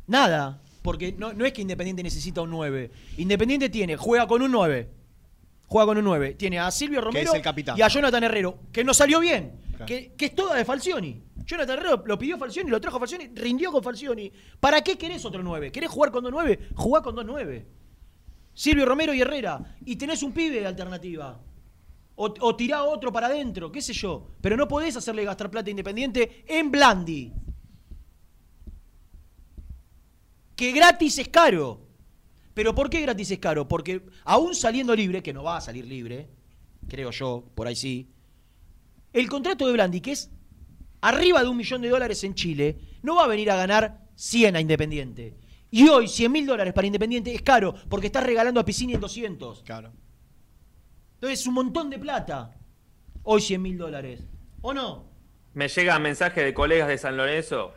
Nada, 0.08 0.60
porque 0.82 1.12
no, 1.12 1.32
no 1.32 1.44
es 1.44 1.52
que 1.52 1.62
Independiente 1.62 2.02
necesita 2.02 2.40
un 2.42 2.50
9. 2.50 2.90
Independiente 3.18 3.68
tiene, 3.68 3.96
juega 3.96 4.26
con 4.26 4.42
un 4.42 4.50
9. 4.50 4.88
Juega 5.66 5.86
con 5.86 5.98
un 5.98 6.04
9. 6.04 6.34
Tiene 6.34 6.58
a 6.58 6.70
Silvio 6.70 7.00
Romero 7.00 7.30
es 7.30 7.36
el 7.36 7.42
capitán. 7.42 7.78
y 7.78 7.82
a 7.82 7.88
Jonathan 7.88 8.24
Herrero, 8.24 8.58
que 8.72 8.82
no 8.82 8.94
salió 8.94 9.20
bien. 9.20 9.60
Claro. 9.70 9.86
Que, 9.86 10.14
que 10.16 10.24
es 10.26 10.34
toda 10.34 10.56
de 10.56 10.64
Falcioni. 10.64 11.22
Jonathan 11.44 11.78
Herrero 11.78 12.02
lo 12.04 12.18
pidió 12.18 12.36
Falcioni, 12.38 12.70
lo 12.70 12.80
trajo 12.80 12.98
Falcioni, 12.98 13.28
rindió 13.34 13.70
con 13.70 13.82
Falcioni. 13.82 14.32
¿Para 14.58 14.82
qué 14.82 14.96
querés 14.98 15.24
otro 15.24 15.42
9? 15.42 15.70
¿Querés 15.70 15.90
jugar 15.90 16.10
con 16.10 16.24
dos 16.24 16.32
9? 16.32 16.70
Jugá 16.74 17.02
con 17.02 17.14
dos 17.14 17.24
9. 17.24 17.66
Silvio 18.54 18.86
Romero 18.86 19.14
y 19.14 19.20
Herrera. 19.20 19.76
Y 19.84 19.96
tenés 19.96 20.22
un 20.22 20.32
pibe 20.32 20.60
de 20.60 20.66
alternativa. 20.66 21.38
O, 22.16 22.34
o 22.40 22.56
tirá 22.56 22.82
otro 22.82 23.12
para 23.12 23.28
adentro, 23.28 23.70
qué 23.70 23.80
sé 23.80 23.92
yo. 23.92 24.30
Pero 24.40 24.56
no 24.56 24.66
podés 24.66 24.96
hacerle 24.96 25.24
gastar 25.24 25.50
plata 25.50 25.70
Independiente 25.70 26.44
en 26.48 26.70
Blandi. 26.70 27.32
Que 30.58 30.72
gratis 30.72 31.16
es 31.18 31.28
caro. 31.28 31.86
¿Pero 32.52 32.74
por 32.74 32.90
qué 32.90 33.00
gratis 33.00 33.30
es 33.30 33.38
caro? 33.38 33.68
Porque 33.68 34.02
aún 34.24 34.56
saliendo 34.56 34.96
libre, 34.96 35.22
que 35.22 35.32
no 35.32 35.44
va 35.44 35.58
a 35.58 35.60
salir 35.60 35.84
libre, 35.84 36.28
creo 36.88 37.12
yo, 37.12 37.44
por 37.54 37.68
ahí 37.68 37.76
sí, 37.76 38.10
el 39.12 39.28
contrato 39.28 39.68
de 39.68 39.72
Blandi, 39.74 40.00
que 40.00 40.10
es 40.10 40.32
arriba 41.00 41.44
de 41.44 41.48
un 41.48 41.56
millón 41.56 41.80
de 41.80 41.90
dólares 41.90 42.24
en 42.24 42.34
Chile, 42.34 42.76
no 43.02 43.14
va 43.14 43.26
a 43.26 43.28
venir 43.28 43.52
a 43.52 43.56
ganar 43.56 44.08
100 44.16 44.56
a 44.56 44.60
Independiente. 44.60 45.36
Y 45.70 45.86
hoy 45.86 46.08
100 46.08 46.32
mil 46.32 46.44
dólares 46.44 46.74
para 46.74 46.88
Independiente 46.88 47.32
es 47.32 47.42
caro, 47.42 47.76
porque 47.88 48.08
estás 48.08 48.24
regalando 48.24 48.58
a 48.58 48.64
Piscini 48.64 48.94
en 48.94 49.00
200. 49.00 49.62
Claro. 49.62 49.92
Entonces 51.14 51.38
es 51.38 51.46
un 51.46 51.54
montón 51.54 51.88
de 51.88 52.00
plata. 52.00 52.58
Hoy 53.22 53.42
100 53.42 53.62
mil 53.62 53.78
dólares. 53.78 54.26
¿O 54.62 54.74
no? 54.74 55.08
Me 55.54 55.68
llega 55.68 55.96
mensaje 56.00 56.42
de 56.42 56.52
colegas 56.52 56.88
de 56.88 56.98
San 56.98 57.16
Lorenzo. 57.16 57.74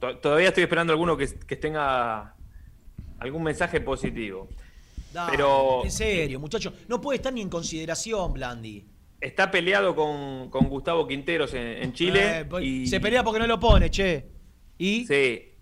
To- 0.00 0.16
Todavía 0.18 0.48
estoy 0.48 0.62
esperando 0.64 0.92
alguno 0.92 1.16
que, 1.16 1.28
que 1.46 1.56
tenga 1.56 2.34
algún 3.18 3.42
mensaje 3.42 3.80
positivo. 3.80 4.48
Dale, 5.12 5.32
Pero- 5.32 5.82
En 5.84 5.90
serio, 5.90 6.38
muchachos. 6.40 6.72
No 6.88 7.00
puede 7.00 7.16
estar 7.16 7.32
ni 7.32 7.40
en 7.40 7.48
consideración, 7.48 8.32
Blandi. 8.34 8.86
Está 9.20 9.50
peleado 9.50 9.96
con, 9.96 10.50
con 10.50 10.68
Gustavo 10.68 11.06
Quinteros 11.08 11.54
en, 11.54 11.66
en 11.82 11.92
Chile. 11.94 12.40
Eh, 12.40 12.44
pues, 12.44 12.64
y, 12.64 12.86
Se 12.86 13.00
pelea 13.00 13.24
porque 13.24 13.38
no 13.40 13.46
lo 13.46 13.58
pone, 13.58 13.90
che. 13.90 14.26
¿Y? 14.78 15.06
Sí. 15.06 15.52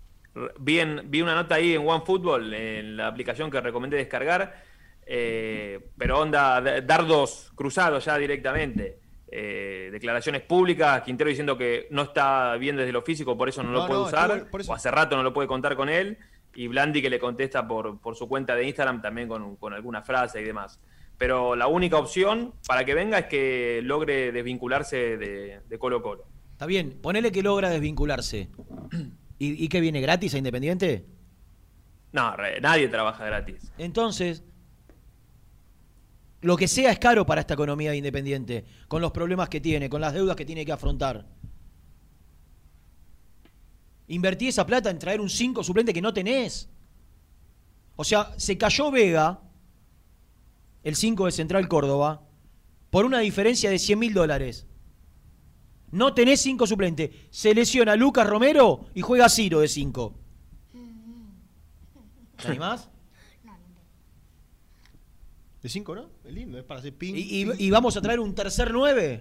Vi, 0.59 0.79
en- 0.79 1.09
vi 1.09 1.21
una 1.21 1.33
nota 1.35 1.55
ahí 1.55 1.73
en 1.73 1.87
OneFootball, 1.87 2.53
en 2.53 2.97
la 2.97 3.07
aplicación 3.07 3.49
que 3.49 3.61
recomendé 3.61 3.95
descargar. 3.97 4.61
eh, 5.07 5.91
pero 5.97 6.19
onda, 6.19 6.59
dardos 6.81 7.51
cruzados 7.55 8.03
ya 8.05 8.17
directamente. 8.17 8.99
Eh, 9.31 9.89
declaraciones 9.91 10.41
públicas, 10.43 11.01
Quintero 11.01 11.29
diciendo 11.29 11.57
que 11.57 11.87
no 11.89 12.03
está 12.03 12.55
bien 12.57 12.75
desde 12.77 12.91
lo 12.91 13.01
físico, 13.01 13.35
por 13.37 13.49
eso 13.49 13.63
no, 13.63 13.71
lo 13.71 13.87
puede 13.87 13.99
no, 14.01 14.05
usar, 14.05 14.49
por 14.49 14.61
eso- 14.61 14.71
o 14.71 14.75
hace 14.75 14.91
rato 14.91 15.15
no 15.17 15.23
lo 15.23 15.33
puede 15.33 15.47
contar 15.47 15.75
con 15.75 15.89
él, 15.89 16.17
y 16.53 16.67
Blandi 16.67 17.01
que 17.01 17.09
le 17.09 17.19
contesta 17.19 17.67
por, 17.67 17.99
por 17.99 18.15
su 18.15 18.27
cuenta 18.29 18.55
de 18.55 18.65
Instagram 18.65 19.01
también 19.01 19.27
con, 19.27 19.55
con 19.57 19.73
alguna 19.73 20.03
frase 20.03 20.41
y 20.41 20.43
demás. 20.45 20.79
Pero 21.17 21.55
la 21.55 21.67
única 21.67 21.97
opción 21.97 22.53
para 22.67 22.85
que 22.85 22.93
venga 22.93 23.17
es 23.17 23.25
que 23.25 23.81
logre 23.83 24.31
desvincularse 24.31 25.17
de, 25.17 25.61
de 25.67 25.79
Colo 25.79 26.01
Colo. 26.01 26.25
Está 26.51 26.65
bien, 26.65 26.99
ponele 27.01 27.31
que 27.31 27.41
logra 27.41 27.69
desvincularse. 27.69 28.49
¿Y, 29.39 29.65
y 29.65 29.67
qué 29.67 29.81
viene 29.81 29.99
gratis 30.01 30.33
a 30.33 30.37
Independiente? 30.37 31.05
No, 32.13 32.35
re- 32.37 32.61
nadie 32.61 32.87
trabaja 32.87 33.25
gratis. 33.25 33.71
Entonces, 33.77 34.43
lo 36.41 36.57
que 36.57 36.67
sea 36.67 36.91
es 36.91 36.99
caro 36.99 37.25
para 37.25 37.41
esta 37.41 37.55
economía 37.55 37.91
de 37.91 37.97
Independiente, 37.97 38.65
con 38.87 39.01
los 39.01 39.11
problemas 39.11 39.49
que 39.49 39.61
tiene, 39.61 39.89
con 39.89 40.01
las 40.01 40.13
deudas 40.13 40.35
que 40.35 40.45
tiene 40.45 40.65
que 40.65 40.71
afrontar. 40.71 41.25
Invertí 44.07 44.47
esa 44.47 44.65
plata 44.65 44.89
en 44.89 44.99
traer 44.99 45.19
un 45.19 45.29
5 45.29 45.63
suplente 45.63 45.93
que 45.93 46.01
no 46.01 46.13
tenés. 46.13 46.69
O 47.95 48.03
sea, 48.03 48.33
se 48.37 48.57
cayó 48.57 48.91
Vega, 48.91 49.41
el 50.83 50.95
5 50.95 51.25
de 51.25 51.31
Central 51.31 51.67
Córdoba, 51.67 52.21
por 52.91 53.05
una 53.05 53.19
diferencia 53.19 53.69
de 53.69 53.79
100 53.79 53.99
mil 53.99 54.13
dólares. 54.13 54.67
No 55.91 56.13
tenés 56.13 56.41
5 56.41 56.67
suplente. 56.67 57.27
Se 57.31 57.53
lesiona 57.55 57.95
Lucas 57.95 58.27
Romero 58.27 58.85
y 58.93 59.01
juega 59.01 59.29
Ciro 59.29 59.61
de 59.61 59.67
5. 59.67 60.13
¿Te 62.41 62.47
animás? 62.49 62.89
De 65.65 65.69
5, 65.69 65.95
¿no? 65.95 66.09
Es 66.23 66.31
lindo, 66.31 66.59
es 66.59 66.63
para 66.63 66.79
hacer 66.79 66.93
ping. 66.93 67.15
¿Y, 67.15 67.41
y- 67.41 67.45
ping. 67.47 67.55
y 67.57 67.71
vamos 67.71 67.97
a 67.97 68.01
traer 68.01 68.19
un 68.19 68.35
tercer 68.35 68.69
9? 68.71 69.19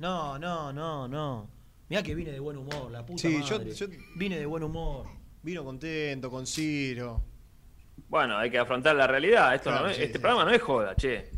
No, 0.00 0.36
no, 0.36 0.72
no, 0.72 1.06
no. 1.06 1.48
Mirá 1.88 2.02
que 2.02 2.12
vine 2.16 2.32
de 2.32 2.40
buen 2.40 2.56
humor, 2.56 2.90
la 2.90 3.06
puta 3.06 3.22
Sí, 3.22 3.40
yo- 3.44 3.58
madre. 3.58 3.72
yo- 3.72 3.86
Vine 4.16 4.36
de 4.40 4.46
buen 4.46 4.64
humor. 4.64 5.06
Vino 5.44 5.62
contento 5.62 6.28
con 6.28 6.44
Ciro. 6.44 7.22
Bueno, 8.08 8.36
hay 8.36 8.50
que 8.50 8.58
afrontar 8.58 8.96
la 8.96 9.06
realidad. 9.06 9.54
Esto 9.54 9.70
Claro, 9.70 9.84
no 9.84 9.90
es- 9.92 9.96
sí, 9.98 10.02
este 10.02 10.14
sí. 10.14 10.18
programa 10.20 10.44
no 10.44 10.50
es 10.50 10.60
joda, 10.60 10.96
che. 10.96 11.30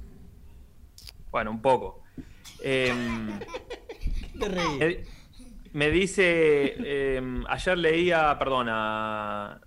Bueno, 1.30 1.51
un 1.51 1.61
poco. 1.61 2.03
Te 2.62 4.49
reí. 4.49 4.78
me, 4.78 5.05
me 5.74 5.91
dice, 5.91 7.16
em, 7.18 7.45
ayer 7.49 7.76
leía, 7.76 8.35
perdón, 8.39 8.68
a 8.70 9.61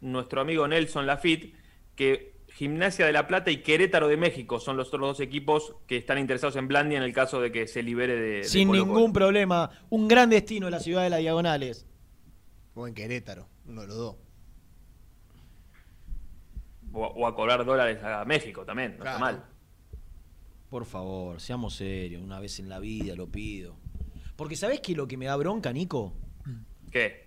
nuestro 0.00 0.40
amigo 0.40 0.66
Nelson 0.66 1.06
Lafitte, 1.06 1.54
que 1.94 2.34
Gimnasia 2.56 3.04
de 3.04 3.12
la 3.12 3.26
Plata 3.26 3.50
y 3.50 3.58
Querétaro 3.58 4.08
de 4.08 4.16
México 4.16 4.58
son 4.58 4.78
los 4.78 4.88
otros 4.88 5.02
dos 5.02 5.20
equipos 5.20 5.74
que 5.86 5.98
están 5.98 6.18
interesados 6.18 6.56
en 6.56 6.68
Blandi 6.68 6.96
en 6.96 7.02
el 7.02 7.12
caso 7.12 7.38
de 7.38 7.52
que 7.52 7.66
se 7.66 7.82
libere 7.82 8.14
de... 8.16 8.20
de 8.38 8.44
Sin 8.44 8.72
ningún 8.72 9.12
problema. 9.12 9.70
Un 9.90 10.08
gran 10.08 10.30
destino 10.30 10.66
en 10.66 10.70
la 10.72 10.80
ciudad 10.80 11.02
de 11.02 11.10
las 11.10 11.20
diagonales. 11.20 11.86
O 12.74 12.86
en 12.86 12.94
Querétaro, 12.94 13.46
uno 13.66 13.82
de 13.82 13.86
los 13.88 13.96
dos. 13.98 14.16
O, 16.94 17.04
o 17.06 17.26
a 17.26 17.34
cobrar 17.34 17.62
dólares 17.66 18.02
a 18.02 18.24
México 18.24 18.64
también, 18.64 18.92
no 18.92 19.02
Claro. 19.02 19.16
está 19.16 19.20
mal. 19.20 19.44
Por 20.70 20.86
favor, 20.86 21.40
seamos 21.42 21.74
serios. 21.76 22.22
Una 22.22 22.40
vez 22.40 22.58
en 22.58 22.70
la 22.70 22.78
vida 22.78 23.14
lo 23.14 23.28
pido. 23.28 23.76
Porque 24.34 24.56
¿sabés 24.56 24.80
qué 24.80 24.92
es 24.92 24.98
lo 24.98 25.06
que 25.06 25.18
me 25.18 25.26
da 25.26 25.36
bronca, 25.36 25.72
Nico? 25.74 26.14
¿Qué? 26.90 27.25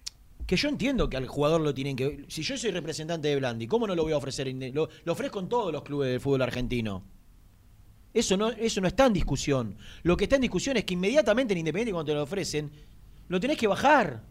Que 0.49 0.55
yo 0.55 0.67
entiendo 0.67 1.07
que 1.07 1.15
al 1.15 1.27
jugador 1.27 1.61
lo 1.61 1.75
tienen 1.75 1.95
que. 1.95 2.25
Si 2.27 2.41
yo 2.41 2.57
soy 2.57 2.71
representante 2.71 3.27
de 3.27 3.35
Blandi, 3.35 3.67
¿cómo 3.67 3.85
no 3.85 3.93
lo 3.93 4.01
voy 4.01 4.13
a 4.13 4.17
ofrecer? 4.17 4.51
Lo, 4.73 4.89
lo 5.03 5.13
ofrezco 5.13 5.39
en 5.39 5.47
todos 5.47 5.71
los 5.71 5.83
clubes 5.83 6.09
del 6.09 6.19
fútbol 6.19 6.41
argentino. 6.41 7.03
Eso 8.15 8.35
no, 8.35 8.49
eso 8.49 8.81
no 8.81 8.87
está 8.87 9.05
en 9.05 9.13
discusión. 9.13 9.77
Lo 10.01 10.17
que 10.17 10.23
está 10.23 10.37
en 10.37 10.41
discusión 10.41 10.75
es 10.77 10.85
que 10.85 10.95
inmediatamente 10.95 11.53
en 11.53 11.59
Independiente, 11.59 11.93
cuando 11.93 12.11
te 12.11 12.15
lo 12.15 12.23
ofrecen, 12.23 12.71
lo 13.27 13.39
tenés 13.39 13.59
que 13.59 13.67
bajar. 13.67 14.23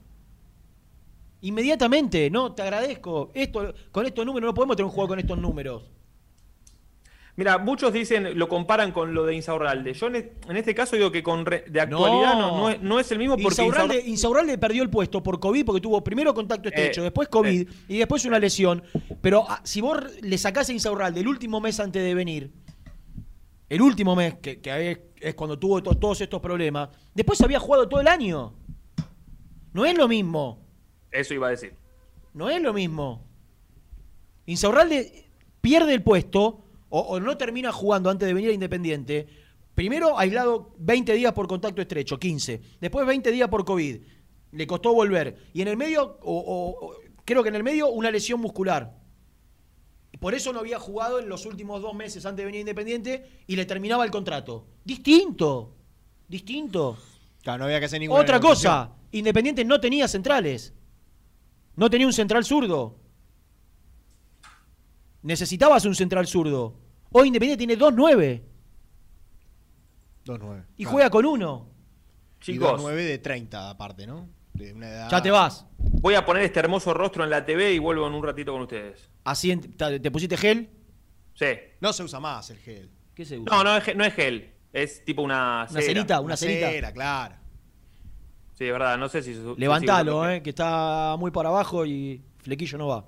Inmediatamente, 1.43 2.29
no, 2.31 2.53
te 2.53 2.63
agradezco. 2.63 3.31
Esto, 3.33 3.73
con 3.93 4.05
estos 4.05 4.27
números 4.27 4.49
no 4.49 4.55
podemos 4.55 4.77
tener 4.77 4.87
un 4.87 4.91
jugador 4.91 5.11
con 5.11 5.21
estos 5.21 5.39
números. 5.39 5.85
Mira, 7.39 7.57
muchos 7.57 7.93
dicen, 7.93 8.37
lo 8.37 8.49
comparan 8.49 8.91
con 8.91 9.15
lo 9.15 9.25
de 9.25 9.33
Insaurralde. 9.37 9.95
Yo 9.95 10.09
en, 10.09 10.33
en 10.49 10.57
este 10.57 10.75
caso 10.75 10.97
digo 10.97 11.13
que 11.13 11.23
con 11.23 11.47
re- 11.47 11.65
de 11.69 11.81
actualidad 11.81 12.35
no, 12.35 12.59
no 12.59 12.69
es, 12.69 12.83
no 12.83 12.99
es 12.99 13.13
el 13.13 13.19
mismo 13.19 13.35
porque 13.37 13.63
Insaurralde, 13.63 13.95
Insaurralde- 13.95 14.09
Insaurralde 14.09 14.59
perdió 14.59 14.83
el 14.83 14.91
puesto 14.91 15.23
por 15.23 15.39
COVID 15.39 15.65
porque 15.65 15.81
tuvo 15.81 16.03
primero 16.03 16.35
contacto 16.35 16.69
estrecho, 16.69 17.01
Eh, 17.01 17.05
después 17.05 17.29
COVID 17.29 17.69
y 17.87 17.97
después 17.99 18.25
una 18.25 18.41
lesión. 18.41 18.83
Pero 19.21 19.45
ah, 19.49 19.61
si 19.63 19.81
vos 19.81 19.99
le 20.21 20.37
sacás 20.37 20.69
a 20.69 20.73
Insaurralde 20.73 21.21
el 21.21 21.29
último 21.29 21.61
mes 21.61 21.79
antes 21.79 22.03
de 22.03 22.13
venir, 22.13 22.51
el 23.69 23.83
último 23.83 24.17
mes, 24.17 24.35
que, 24.43 24.61
que 24.61 24.91
es, 24.91 24.99
es 25.21 25.35
cuando 25.37 25.57
tuvo 25.59 25.81
to- 25.81 25.95
todos 25.95 26.21
estos 26.21 26.41
problemas, 26.41 26.89
después 27.15 27.41
había 27.41 27.61
jugado 27.61 27.89
todo 27.89 28.01
el 28.01 28.09
año. 28.09 28.53
No 29.73 29.85
es 29.87 29.97
lo 29.97 30.09
mismo. 30.09 30.59
Eso 31.13 31.35
iba 31.35 31.47
a 31.47 31.51
decir. 31.51 31.73
No 32.35 32.51
es 32.51 32.61
lo 32.61 32.73
mismo. 32.73 33.23
Insaurralde 34.47 35.27
pierde 35.61 35.95
el 35.95 36.03
puesto 36.03 36.65
o, 36.91 37.01
o 37.01 37.21
no 37.21 37.37
termina 37.37 37.73
jugando 37.73 38.11
antes 38.11 38.27
de 38.27 38.35
venir 38.35 38.51
a 38.51 38.55
Independiente. 38.55 39.27
Primero 39.75 40.19
aislado 40.19 40.75
20 40.79 41.13
días 41.15 41.33
por 41.33 41.47
contacto 41.47 41.81
estrecho, 41.83 42.19
15. 42.19 42.61
Después 42.81 43.07
20 43.07 43.31
días 43.31 43.49
por 43.49 43.65
COVID. 43.65 44.01
Le 44.53 44.67
costó 44.67 44.93
volver. 44.95 45.37
Y 45.53 45.63
en 45.63 45.69
el 45.69 45.77
medio, 45.77 46.19
o, 46.23 46.39
o- 46.39 46.87
o- 46.87 46.95
creo 47.25 47.43
que 47.43 47.51
en 47.51 47.55
el 47.55 47.63
medio, 47.63 47.89
una 47.91 48.11
lesión 48.11 48.41
muscular. 48.41 48.97
Por 50.19 50.35
eso 50.35 50.53
no 50.53 50.59
había 50.61 50.81
jugado 50.81 51.21
en 51.21 51.29
los 51.29 51.47
últimos 51.47 51.81
dos 51.81 51.95
meses 51.95 52.27
antes 52.27 52.39
de 52.39 52.47
venir 52.47 52.59
a 52.59 52.61
Independiente 52.63 53.43
y 53.47 53.55
le 53.55 53.67
terminaba 53.67 54.05
el 54.05 54.11
contrato. 54.11 54.67
Distinto. 54.85 55.77
Distinto. 56.27 56.99
Claro, 57.43 57.59
no 57.61 57.65
había 57.67 57.79
que 57.79 57.87
hacer 57.87 58.01
ninguna 58.01 58.21
Otra 58.21 58.41
cosa, 58.41 58.93
Independiente 59.13 59.65
no 59.65 59.81
tenía 59.81 60.09
centrales. 60.09 60.75
No 61.77 61.89
tenía 61.89 62.07
un 62.07 62.13
central 62.13 62.45
zurdo. 62.45 62.97
Necesitabas 65.23 65.85
un 65.85 65.95
central 65.95 66.27
zurdo. 66.27 66.75
Hoy 67.11 67.29
Independiente 67.29 67.67
tiene 67.67 67.79
2-9 67.83 68.43
2-9. 70.25 70.65
y 70.77 70.83
Claro. 70.83 70.91
juega 70.93 71.11
con 71.11 71.25
uno. 71.27 71.67
Chicos, 72.41 72.81
2-9 72.81 72.95
de 72.95 73.19
30 73.19 73.71
aparte, 73.71 74.07
¿no? 74.07 74.29
De 74.53 74.73
una 74.73 74.89
edad... 74.89 75.11
Ya 75.11 75.23
te 75.23 75.31
vas. 75.31 75.67
voy 75.79 76.15
a 76.15 76.25
poner 76.25 76.43
este 76.43 76.61
hermoso 76.61 76.93
rostro 76.95 77.25
en 77.25 77.31
la 77.31 77.45
TV 77.45 77.73
y 77.73 77.79
vuelvo 77.79 78.07
en 78.07 78.15
un 78.15 78.23
ratito 78.23 78.53
con 78.53 78.63
ustedes. 78.63 79.09
Así 79.25 79.51
en- 79.51 79.61
te 79.77 80.01
te 80.01 80.11
pusiste 80.11 80.37
gel. 80.37 80.71
Sí. 81.35 81.47
No 81.81 81.93
se 81.93 82.03
usa 82.03 82.21
más 82.21 82.51
el 82.51 82.59
gel. 82.59 82.91
¿Qué 83.15 83.25
se 83.25 83.39
usa? 83.39 83.57
No, 83.57 83.65
no 83.65 83.77
es, 83.77 83.97
no 83.97 84.05
es 84.05 84.15
gel. 84.15 84.53
Es 84.73 85.05
tipo 85.05 85.23
una 85.23 85.63
Una 85.71 85.81
cera. 85.81 85.83
cerita, 85.95 86.21
una 86.21 86.37
cerita. 86.37 86.71
cera, 86.71 86.93
claro. 86.93 87.35
Sí, 88.55 88.65
es 88.65 88.73
verdad, 88.73 88.99
no 88.99 89.09
sé 89.09 89.23
si... 89.23 89.35
Levantalo, 89.57 90.29
eh, 90.29 90.43
que 90.43 90.51
está 90.51 91.15
muy 91.19 91.31
para 91.31 91.49
abajo 91.49 91.87
y 91.87 92.23
flequillo 92.39 92.77
no 92.79 92.89
va. 92.89 93.07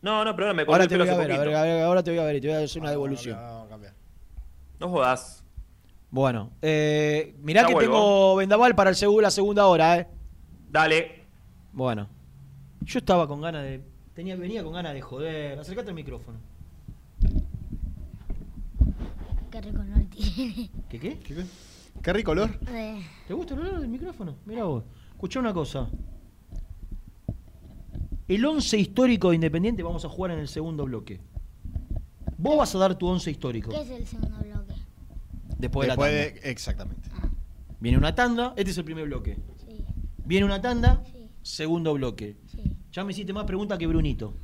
No, 0.00 0.24
no, 0.24 0.34
pero 0.36 0.46
ahora 0.48 0.54
me 0.56 0.64
corté 0.64 0.72
Ahora 0.74 0.84
el 0.84 0.88
te 0.88 0.94
pelo 0.94 1.04
voy 1.04 1.08
a 1.08 1.12
hace 1.12 1.20
ver, 1.22 1.32
a 1.32 1.38
ver, 1.38 1.46
poquito. 1.46 1.58
a 1.58 1.62
ver, 1.62 1.82
ahora 1.82 2.02
te 2.02 2.10
voy 2.12 2.20
a 2.20 2.24
ver 2.24 2.36
y 2.36 2.40
te 2.40 2.46
voy 2.48 2.56
a 2.56 2.60
hacer 2.64 2.80
una 2.82 2.90
Vamos, 2.90 2.92
devolución. 3.02 3.38
cambiar. 3.68 3.94
No 4.80 4.88
jodas. 4.90 5.44
Bueno, 6.10 6.50
eh, 6.62 7.34
mirá 7.42 7.62
Ya 7.62 7.66
que 7.68 7.74
vuelvo. 7.74 7.92
tengo 7.92 8.36
vendaval 8.36 8.74
para 8.74 8.90
el 8.90 8.96
segu- 8.96 9.20
la 9.20 9.30
segunda 9.30 9.66
hora, 9.66 9.98
eh. 9.98 10.06
Dale. 10.70 11.24
Bueno, 11.72 12.08
yo 12.82 12.98
estaba 13.00 13.26
con 13.26 13.40
ganas 13.40 13.64
de. 13.64 13.82
Tenía, 14.14 14.36
venía 14.36 14.62
con 14.64 14.72
ganas 14.72 14.94
de 14.94 15.00
joder. 15.00 15.58
Acercate 15.58 15.88
al 15.90 15.94
micrófono. 15.94 16.38
Qué 19.50 19.60
rico 19.60 19.80
olor 19.80 20.04
tiene. 20.10 20.70
¿Qué 20.88 20.98
qué? 21.00 21.18
¿Qué, 21.20 21.44
qué 22.02 22.12
rico 22.12 22.30
olor. 22.32 22.50
Eh, 22.68 23.02
¿Te 23.26 23.34
gusta 23.34 23.54
el 23.54 23.60
olor 23.60 23.80
del 23.80 23.88
micrófono? 23.88 24.36
Mira 24.46 24.64
vos. 24.64 24.84
Escuchá 25.12 25.40
una 25.40 25.52
cosa. 25.52 25.88
El 28.28 28.44
11 28.44 28.78
histórico 28.78 29.30
de 29.30 29.36
Independiente 29.36 29.82
vamos 29.82 30.04
a 30.04 30.08
jugar 30.08 30.32
en 30.32 30.38
el 30.40 30.48
segundo 30.48 30.84
bloque. 30.84 31.20
Vos 32.36 32.58
vas 32.58 32.74
a 32.74 32.78
dar 32.78 32.96
tu 32.96 33.06
11 33.06 33.30
histórico. 33.30 33.70
¿Qué 33.70 33.80
es 33.80 33.90
el 33.90 34.06
segundo 34.06 34.36
bloque? 34.38 34.74
Después, 35.58 35.88
Después 35.88 36.12
de 36.12 36.18
la 36.18 36.24
de... 36.24 36.30
tanda. 36.32 36.48
Exactamente. 36.48 37.10
Viene 37.80 37.98
una 37.98 38.14
tanda. 38.14 38.52
Este 38.56 38.70
es 38.70 38.78
el 38.78 38.84
primer 38.84 39.06
bloque. 39.06 39.36
Sí, 39.66 39.84
Viene 40.24 40.44
una 40.46 40.60
tanda. 40.60 41.02
sí, 41.06 41.28
Segundo 41.42 41.94
bloque. 41.94 42.36
sí. 42.54 42.62
Ya 42.92 43.04
me 43.04 43.12
hiciste 43.12 43.32
más 43.32 43.44
preguntas 43.44 43.78
que 43.78 43.86
Brunito. 43.86 44.34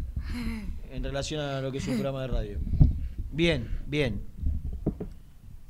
En 0.90 1.02
relación 1.04 1.40
a 1.40 1.60
lo 1.60 1.70
que 1.70 1.78
es 1.78 1.86
un 1.86 1.94
programa 1.94 2.22
de 2.22 2.28
radio. 2.28 2.58
Bien, 3.30 3.68
bien. 3.86 4.22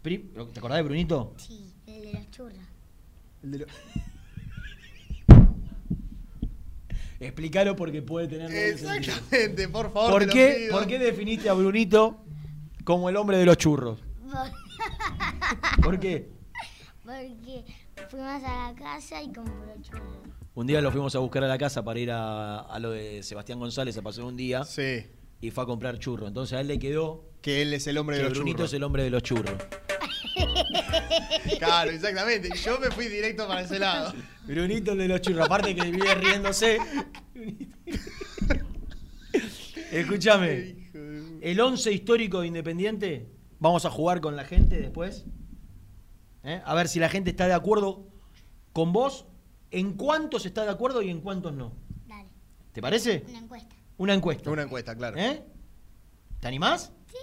Pri- 0.02 0.30
¿Te 0.52 0.58
acordás 0.58 0.76
de 0.78 0.82
Brunito? 0.82 1.34
Sí, 1.38 1.72
el 1.86 2.02
de 2.02 2.12
las 2.12 2.30
churras. 2.30 2.58
El 3.42 3.50
de 3.52 3.58
lo- 3.60 3.66
Explícalo 7.20 7.76
porque 7.76 8.02
puede 8.02 8.28
tener. 8.28 8.50
Exactamente, 8.52 9.68
por 9.68 9.92
favor. 9.92 10.10
¿Por 10.10 10.20
te 10.22 10.26
lo 10.26 10.32
qué, 10.32 10.54
pido. 10.58 10.78
¿Por 10.78 10.86
qué 10.86 10.98
definiste 10.98 11.48
a 11.48 11.52
Brunito 11.54 12.24
como 12.84 13.08
el 13.08 13.16
hombre 13.16 13.38
de 13.38 13.46
los 13.46 13.56
churros? 13.56 14.00
¿Por 15.82 15.98
qué? 15.98 16.28
Porque 17.04 17.64
fuimos 18.08 18.42
a 18.44 18.70
la 18.70 18.74
casa 18.76 19.22
y 19.22 19.26
compró 19.32 19.74
churros. 19.82 20.02
Un 20.54 20.66
día 20.66 20.80
lo 20.80 20.90
fuimos 20.92 21.14
a 21.16 21.18
buscar 21.18 21.42
a 21.44 21.48
la 21.48 21.58
casa 21.58 21.84
para 21.84 21.98
ir 21.98 22.10
a, 22.10 22.60
a 22.60 22.78
lo 22.78 22.90
de 22.92 23.22
Sebastián 23.22 23.58
González 23.58 23.96
a 23.98 24.02
pasar 24.02 24.24
un 24.24 24.36
día 24.36 24.62
Sí, 24.64 25.04
y 25.40 25.50
fue 25.50 25.64
a 25.64 25.66
comprar 25.66 25.98
churros. 25.98 26.28
Entonces 26.28 26.56
a 26.56 26.60
él 26.60 26.68
le 26.68 26.78
quedó 26.78 27.24
que 27.42 27.60
él 27.62 27.74
es 27.74 27.86
el 27.88 27.98
hombre 27.98 28.16
que 28.16 28.22
de 28.22 28.28
los 28.28 28.38
Brunito 28.38 28.56
churros. 28.58 28.70
es 28.70 28.74
el 28.74 28.82
hombre 28.84 29.02
de 29.02 29.10
los 29.10 29.22
churros. 29.22 29.54
Claro, 31.58 31.90
exactamente. 31.90 32.48
Yo 32.58 32.78
me 32.78 32.90
fui 32.90 33.06
directo 33.08 33.46
para 33.46 33.62
ese 33.62 33.78
lado. 33.78 34.12
Brunito 34.44 34.92
el 34.92 34.98
de 34.98 35.08
los 35.08 35.20
churros. 35.20 35.46
Aparte 35.46 35.74
que 35.74 35.90
vive 35.90 36.14
riéndose. 36.14 36.78
Escúchame. 39.90 40.90
El 41.40 41.60
11 41.60 41.92
histórico 41.92 42.40
de 42.40 42.48
Independiente. 42.48 43.28
Vamos 43.58 43.84
a 43.84 43.90
jugar 43.90 44.20
con 44.20 44.36
la 44.36 44.44
gente 44.44 44.80
después. 44.80 45.24
¿Eh? 46.42 46.60
A 46.64 46.74
ver 46.74 46.88
si 46.88 46.98
la 46.98 47.08
gente 47.08 47.30
está 47.30 47.46
de 47.46 47.54
acuerdo 47.54 48.06
con 48.72 48.92
vos. 48.92 49.26
En 49.70 49.94
cuántos 49.94 50.46
está 50.46 50.64
de 50.64 50.70
acuerdo 50.70 51.02
y 51.02 51.10
en 51.10 51.20
cuántos 51.20 51.52
no. 51.52 51.74
Dale, 52.06 52.28
¿Te 52.72 52.80
parece? 52.80 53.24
una 53.28 53.38
encuesta. 53.38 53.74
Una 53.96 54.14
encuesta. 54.14 54.50
Una 54.50 54.62
encuesta, 54.62 54.94
claro. 54.96 55.16
¿Eh? 55.18 55.42
¿Te 56.40 56.46
animás? 56.48 56.92
Sí. 57.06 57.16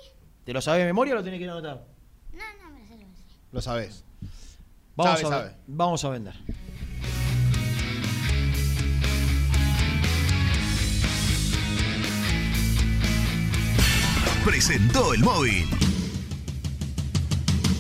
¿Te 0.44 0.52
lo 0.54 0.62
sabes 0.62 0.82
de 0.82 0.86
memoria 0.86 1.14
o 1.14 1.18
lo 1.18 1.24
tenés 1.24 1.38
que 1.38 1.44
ir 1.46 1.50
a 1.50 1.54
anotar? 1.54 1.86
No, 2.34 2.44
no, 2.62 2.72
me 2.74 2.82
lo 2.82 2.88
sé, 2.88 3.06
lo 3.52 3.62
sabes. 3.62 4.04
Vamos, 4.96 5.20
Sabe, 5.22 5.34
a, 5.36 5.38
sabe. 5.40 5.56
vamos 5.68 6.06
a 6.06 6.10
vender. 6.10 6.34
Presentó 14.46 15.14
el 15.14 15.22
móvil. 15.22 15.68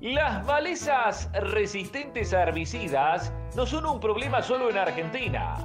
Las 0.00 0.46
malezas 0.46 1.28
resistentes 1.32 2.32
a 2.32 2.44
herbicidas 2.44 3.32
no 3.56 3.66
son 3.66 3.84
un 3.84 3.98
problema 3.98 4.40
solo 4.40 4.70
en 4.70 4.78
Argentina. 4.78 5.56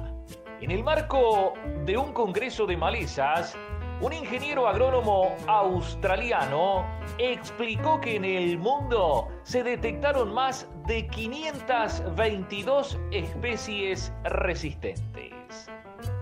En 0.60 0.72
el 0.72 0.82
marco 0.82 1.54
de 1.84 1.96
un 1.96 2.12
congreso 2.12 2.66
de 2.66 2.76
malezas, 2.76 3.56
un 4.00 4.12
ingeniero 4.12 4.66
agrónomo 4.66 5.36
australiano 5.46 6.84
explicó 7.18 8.00
que 8.00 8.16
en 8.16 8.24
el 8.24 8.58
mundo 8.58 9.28
se 9.44 9.62
detectaron 9.62 10.34
más 10.34 10.68
de 10.84 11.06
522 11.06 12.98
especies 13.12 14.12
resistentes. 14.24 15.70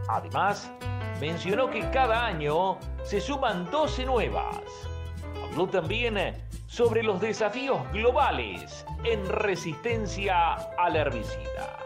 Además, 0.08 0.70
mencionó 1.18 1.70
que 1.70 1.88
cada 1.88 2.26
año 2.26 2.76
se 3.04 3.22
suman 3.22 3.70
12 3.70 4.04
nuevas. 4.04 4.91
Habló 5.52 5.66
también 5.66 6.16
sobre 6.66 7.02
los 7.02 7.20
desafíos 7.20 7.78
globales 7.92 8.86
en 9.04 9.28
resistencia 9.28 10.54
al 10.78 10.96
herbicida. 10.96 11.78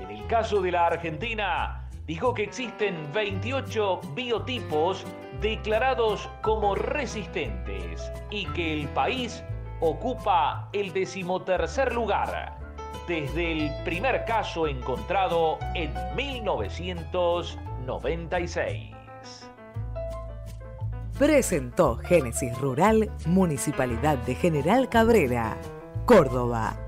En 0.00 0.12
el 0.12 0.24
caso 0.28 0.62
de 0.62 0.70
la 0.70 0.86
Argentina, 0.86 1.90
dijo 2.06 2.32
que 2.34 2.44
existen 2.44 3.12
28 3.12 4.00
biotipos 4.14 5.04
declarados 5.40 6.28
como 6.40 6.76
resistentes 6.76 8.12
y 8.30 8.46
que 8.52 8.74
el 8.74 8.86
país 8.90 9.42
ocupa 9.80 10.68
el 10.72 10.92
decimotercer 10.92 11.92
lugar 11.92 12.56
desde 13.08 13.50
el 13.50 13.72
primer 13.84 14.24
caso 14.24 14.68
encontrado 14.68 15.58
en 15.74 15.92
1996. 16.14 18.97
Presentó 21.18 21.96
Génesis 21.96 22.56
Rural, 22.60 23.10
Municipalidad 23.26 24.18
de 24.18 24.36
General 24.36 24.88
Cabrera, 24.88 25.58
Córdoba. 26.06 26.87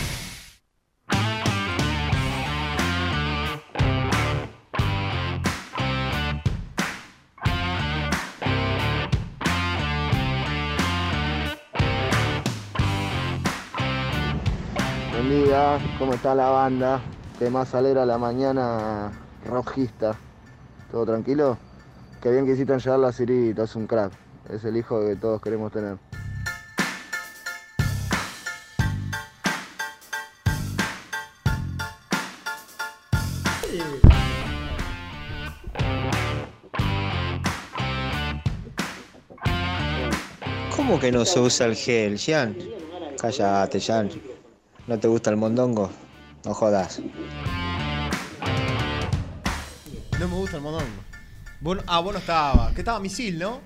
¿Cómo 15.99 16.13
está 16.13 16.33
la 16.33 16.49
banda? 16.49 17.01
Tema 17.37 17.65
alegre 17.73 17.99
a 17.99 18.05
la 18.05 18.17
mañana 18.17 19.11
rojista. 19.45 20.15
¿Todo 20.89 21.05
tranquilo? 21.05 21.57
Qué 22.21 22.31
bien 22.31 22.45
que 22.45 22.53
hiciste 22.53 22.77
llegar 22.77 22.99
la 22.99 23.11
Cirito, 23.11 23.63
es 23.63 23.75
un 23.75 23.85
crack. 23.85 24.13
Es 24.49 24.63
el 24.63 24.77
hijo 24.77 25.01
que 25.01 25.17
todos 25.17 25.41
queremos 25.41 25.71
tener. 25.73 25.97
¿Cómo 40.75 40.97
que 40.97 41.11
no 41.11 41.25
se 41.25 41.39
usa 41.41 41.65
el 41.65 41.75
gel, 41.75 42.17
Jean? 42.17 42.55
Cállate, 43.19 43.79
Jean. 43.79 44.30
¿No 44.91 44.99
te 44.99 45.07
gusta 45.07 45.29
el 45.29 45.37
mondongo? 45.37 45.89
No 46.43 46.53
jodas. 46.53 46.99
No 50.19 50.27
me 50.27 50.35
gusta 50.35 50.57
el 50.57 50.63
mondongo. 50.63 50.85
Vos 51.61 51.77
no- 51.77 51.83
ah, 51.87 52.01
vos 52.01 52.11
no 52.11 52.19
estaba. 52.19 52.73
¿Qué 52.73 52.81
estaba? 52.81 52.99
Misil, 52.99 53.39
¿no? 53.39 53.61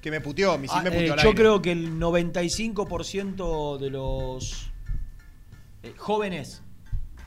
Que 0.00 0.10
me 0.10 0.22
puteó, 0.22 0.56
Misil 0.56 0.78
Ah, 0.78 0.82
me 0.84 0.88
eh, 0.88 0.92
puteó 1.00 1.12
al 1.12 1.18
yo 1.18 1.28
aire. 1.28 1.36
creo 1.38 1.60
que 1.60 1.72
el 1.72 1.98
95% 2.00 3.76
de 3.76 3.90
los 3.90 4.70
eh, 5.82 5.92
jóvenes 5.98 6.62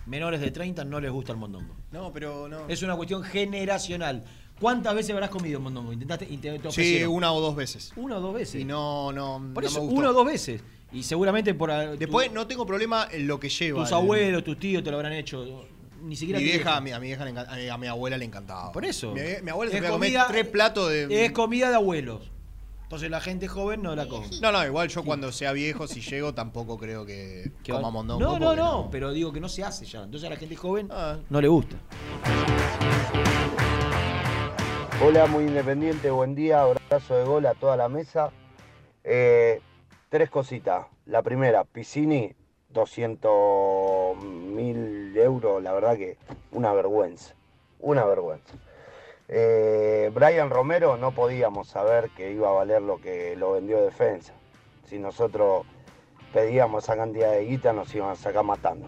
menores 0.07 0.41
de 0.41 0.49
30 0.49 0.83
no 0.85 0.99
les 0.99 1.11
gusta 1.11 1.31
el 1.33 1.37
mondongo. 1.37 1.75
No, 1.91 2.11
pero 2.11 2.47
no. 2.47 2.67
Es 2.67 2.81
una 2.81 2.95
cuestión 2.95 3.21
generacional. 3.21 4.23
¿Cuántas 4.59 4.95
veces 4.95 5.11
habrás 5.13 5.29
comido 5.29 5.59
mondongo? 5.59 5.93
¿Intentaste? 5.93 6.25
y 6.27 6.37
te- 6.37 6.53
te 6.53 6.59
Sí, 6.61 6.67
ofrecieron? 6.69 7.13
una 7.13 7.31
o 7.33 7.39
dos 7.39 7.55
veces. 7.55 7.93
Una 7.97 8.17
o 8.17 8.19
dos 8.19 8.33
veces. 8.33 8.61
Y 8.61 8.65
no, 8.65 9.11
no. 9.13 9.51
Por 9.53 9.61
no 9.63 9.69
eso, 9.69 9.77
me 9.81 9.85
gustó. 9.85 9.99
una 9.99 10.09
o 10.09 10.13
dos 10.13 10.25
veces. 10.25 10.63
Y 10.91 11.03
seguramente 11.03 11.53
por 11.53 11.69
tu- 11.69 11.97
Después 11.97 12.31
no 12.31 12.47
tengo 12.47 12.65
problema 12.65 13.07
en 13.11 13.27
lo 13.27 13.39
que 13.39 13.49
lleva. 13.49 13.81
tus 13.81 13.89
el- 13.89 13.95
abuelos, 13.95 14.43
tus 14.43 14.57
tíos 14.59 14.83
te 14.83 14.89
lo 14.91 14.97
habrán 14.97 15.13
hecho. 15.13 15.65
Ni 16.01 16.15
siquiera 16.15 16.39
Mi 16.39 16.45
vieja, 16.45 16.77
a 16.77 16.81
mi, 16.81 16.91
a 16.91 16.99
mi 16.99 17.07
vieja 17.07 17.25
le 17.25 17.31
a 17.37 17.55
mi- 17.55 17.67
a 17.69 17.77
mi 17.77 17.87
abuela 17.87 18.17
le 18.17 18.25
encantaba. 18.25 18.71
Por 18.71 18.85
eso. 18.85 19.13
Mi, 19.13 19.21
mi 19.43 19.49
abuela 19.51 19.71
se 19.71 19.81
comida- 19.85 20.27
tres 20.29 20.47
platos 20.47 20.89
de. 20.89 21.25
Es 21.25 21.31
comida 21.31 21.69
de 21.69 21.75
abuelos. 21.75 22.31
Entonces 22.83 23.09
la 23.11 23.19
gente 23.19 23.49
joven 23.49 23.81
no 23.81 23.93
la 23.97 24.07
come. 24.07 24.27
No, 24.41 24.49
no, 24.53 24.65
igual 24.65 24.87
yo 24.87 25.03
cuando 25.03 25.29
sea 25.33 25.51
viejo, 25.51 25.87
si 25.87 25.99
llego, 25.99 26.33
tampoco 26.33 26.77
creo 26.77 27.05
que 27.05 27.51
Que 27.61 27.73
coma 27.73 27.89
mondongo. 27.91 28.21
No, 28.21 28.39
no, 28.39 28.45
porque 28.45 28.61
no, 28.61 28.87
pero 28.89 29.11
digo 29.11 29.33
que 29.33 29.41
no 29.41 29.49
se 29.49 29.61
hace 29.65 29.85
ya. 29.85 30.03
Entonces 30.03 30.25
a 30.27 30.29
la 30.29 30.37
gente 30.39 30.55
joven 30.55 30.87
Ah. 30.89 31.17
no 31.29 31.41
le 31.41 31.49
gusta. 31.49 31.75
Hola, 35.03 35.27
muy 35.27 35.43
independiente, 35.43 36.09
buen 36.09 36.33
día, 36.33 36.61
abrazo 36.61 37.17
de 37.17 37.25
gol 37.25 37.45
a 37.45 37.53
toda 37.55 37.75
la 37.75 37.89
mesa. 37.89 38.31
Eh, 39.03 39.59
tres 40.09 40.29
cositas. 40.29 40.87
La 41.05 41.21
primera, 41.21 41.63
Piscini, 41.63 42.33
200 42.69 44.17
mil 44.17 45.15
euros, 45.17 45.61
la 45.61 45.73
verdad 45.73 45.97
que 45.97 46.17
una 46.51 46.73
vergüenza, 46.73 47.35
una 47.79 48.05
vergüenza. 48.05 48.53
Eh, 49.29 50.09
Brian 50.13 50.49
Romero 50.49 50.95
no 50.97 51.11
podíamos 51.11 51.67
saber 51.67 52.09
que 52.15 52.31
iba 52.31 52.49
a 52.49 52.53
valer 52.53 52.81
lo 52.81 53.01
que 53.01 53.35
lo 53.35 53.53
vendió 53.53 53.81
defensa. 53.81 54.33
Si 54.85 54.99
nosotros 54.99 55.65
pedíamos 56.33 56.83
esa 56.83 56.95
cantidad 56.95 57.31
de 57.31 57.45
guita 57.45 57.73
nos 57.73 57.93
iban 57.93 58.11
a 58.11 58.15
sacar 58.15 58.43
matando. 58.43 58.87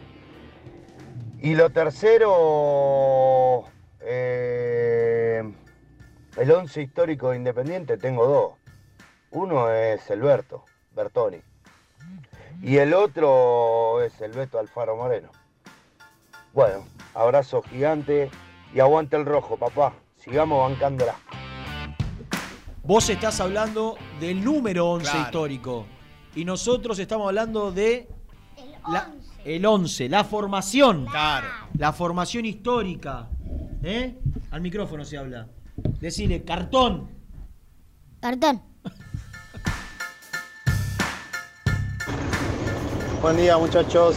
Y 1.41 1.55
lo 1.55 1.69
tercero, 1.69 3.63
eh, 4.01 5.41
el 6.37 6.51
once 6.51 6.81
histórico 6.81 7.31
de 7.31 7.37
Independiente 7.37 7.97
tengo 7.97 8.27
dos. 8.27 8.53
Uno 9.31 9.71
es 9.71 10.09
el 10.09 10.21
Berto, 10.21 10.65
Bertoni. 11.03 11.37
Y 12.61 12.75
el 12.77 12.93
otro 12.93 14.01
es 14.03 14.19
el 14.19 14.33
Beto 14.33 14.59
Alfaro 14.59 14.97
Moreno. 14.97 15.29
Bueno, 16.53 16.83
abrazo 17.15 17.61
gigante 17.61 18.29
y 18.73 18.79
aguante 18.81 19.15
el 19.15 19.25
rojo, 19.25 19.55
papá. 19.55 19.93
Sigamos 20.17 20.69
bancándola. 20.69 21.15
Vos 22.83 23.09
estás 23.09 23.39
hablando 23.39 23.95
del 24.19 24.43
número 24.43 24.89
11 24.89 25.09
Claro. 25.09 25.25
histórico. 25.25 25.85
Y 26.35 26.43
nosotros 26.43 26.99
estamos 26.99 27.27
hablando 27.27 27.71
de. 27.71 28.09
la- 28.89 29.13
el 29.45 29.65
11, 29.65 30.09
la 30.09 30.23
formación. 30.25 31.05
Claro. 31.05 31.47
La 31.77 31.93
formación 31.93 32.45
histórica. 32.45 33.29
¿Eh? 33.83 34.19
Al 34.51 34.59
micrófono 34.61 35.05
se 35.05 35.17
habla. 35.17 35.47
Decile, 36.01 36.43
cartón. 36.43 37.09
Cartón. 38.19 38.61
Buen 43.21 43.35
día 43.35 43.57
muchachos. 43.57 44.15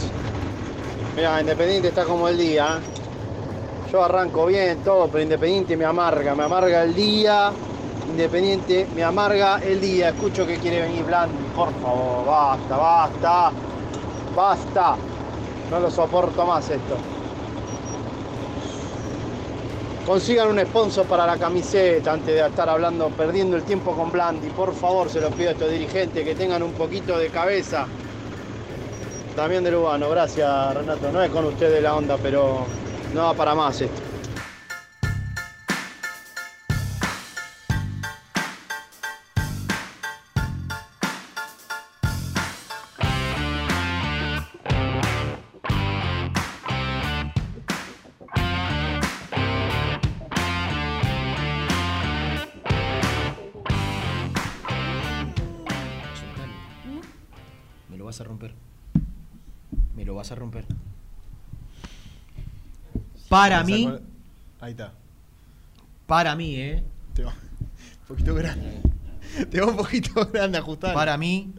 Mira, 1.13 1.41
Independiente 1.41 1.89
está 1.89 2.05
como 2.05 2.29
el 2.29 2.37
día. 2.37 2.79
Yo 3.91 4.01
arranco 4.01 4.45
bien 4.45 4.77
todo, 4.81 5.09
pero 5.09 5.21
Independiente 5.21 5.75
me 5.75 5.83
amarga, 5.83 6.33
me 6.35 6.43
amarga 6.43 6.83
el 6.83 6.95
día. 6.95 7.51
Independiente 8.09 8.87
me 8.95 9.03
amarga 9.03 9.59
el 9.61 9.81
día. 9.81 10.07
Escucho 10.07 10.47
que 10.47 10.57
quiere 10.57 10.83
venir 10.83 11.03
Blandi. 11.03 11.35
Por 11.53 11.73
favor, 11.81 12.25
basta, 12.25 12.77
basta. 12.77 13.51
Basta. 14.33 14.95
No 15.69 15.79
lo 15.81 15.91
soporto 15.91 16.45
más 16.45 16.69
esto. 16.69 16.95
Consigan 20.05 20.47
un 20.47 20.59
sponsor 20.61 21.05
para 21.07 21.25
la 21.25 21.35
camiseta 21.35 22.13
antes 22.13 22.33
de 22.33 22.47
estar 22.47 22.69
hablando, 22.69 23.09
perdiendo 23.09 23.57
el 23.57 23.63
tiempo 23.63 23.91
con 23.97 24.13
Blandi. 24.13 24.47
Por 24.51 24.73
favor, 24.73 25.09
se 25.09 25.19
los 25.19 25.33
pido 25.33 25.49
a 25.49 25.51
estos 25.51 25.69
dirigentes 25.69 26.23
que 26.23 26.35
tengan 26.35 26.63
un 26.63 26.71
poquito 26.71 27.17
de 27.17 27.27
cabeza. 27.27 27.85
También 29.35 29.63
de 29.63 29.71
Lugano, 29.71 30.09
gracias 30.09 30.75
Renato. 30.75 31.11
No 31.11 31.23
es 31.23 31.31
con 31.31 31.45
ustedes 31.45 31.81
la 31.81 31.95
onda, 31.95 32.17
pero 32.21 32.65
no 33.15 33.23
va 33.23 33.33
para 33.33 33.55
más 33.55 33.81
esto. 33.81 34.12
Para 63.33 63.63
mí, 63.63 63.89
Ahí 64.61 64.71
está. 64.73 64.93
para 66.05 66.35
mí, 66.35 66.55
¿eh? 66.55 66.83
Te 67.15 67.23
va 67.23 67.31
un 67.31 68.07
poquito 68.07 68.35
grande. 68.35 68.79
Te 69.49 69.59
va 69.59 69.67
un 69.71 69.75
poquito 69.75 70.29
grande 70.31 70.59
ajustar. 70.59 70.93
Para 70.93 71.17
mí, 71.17 71.51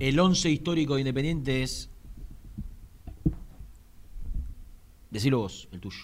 el 0.00 0.18
11 0.18 0.50
histórico 0.50 0.94
de 0.94 1.02
Independiente 1.02 1.62
es. 1.62 1.88
Decilo 5.12 5.38
vos, 5.38 5.68
el 5.70 5.80
tuyo. 5.80 6.02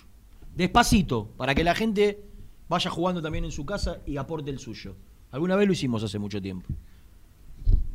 Despacito, 0.55 1.27
para 1.37 1.57
que 1.57 1.65
la 1.65 1.75
gente 1.75 2.23
vaya 2.69 2.89
jugando 2.89 3.21
también 3.21 3.45
en 3.45 3.51
su 3.51 3.67
casa 3.67 3.99
y 4.07 4.17
aporte 4.17 4.51
el 4.53 4.61
suyo. 4.61 4.95
Alguna 5.33 5.57
vez 5.57 5.67
lo 5.67 5.73
hicimos 5.73 6.05
hace 6.05 6.21
mucho 6.21 6.41
tiempo. 6.41 6.69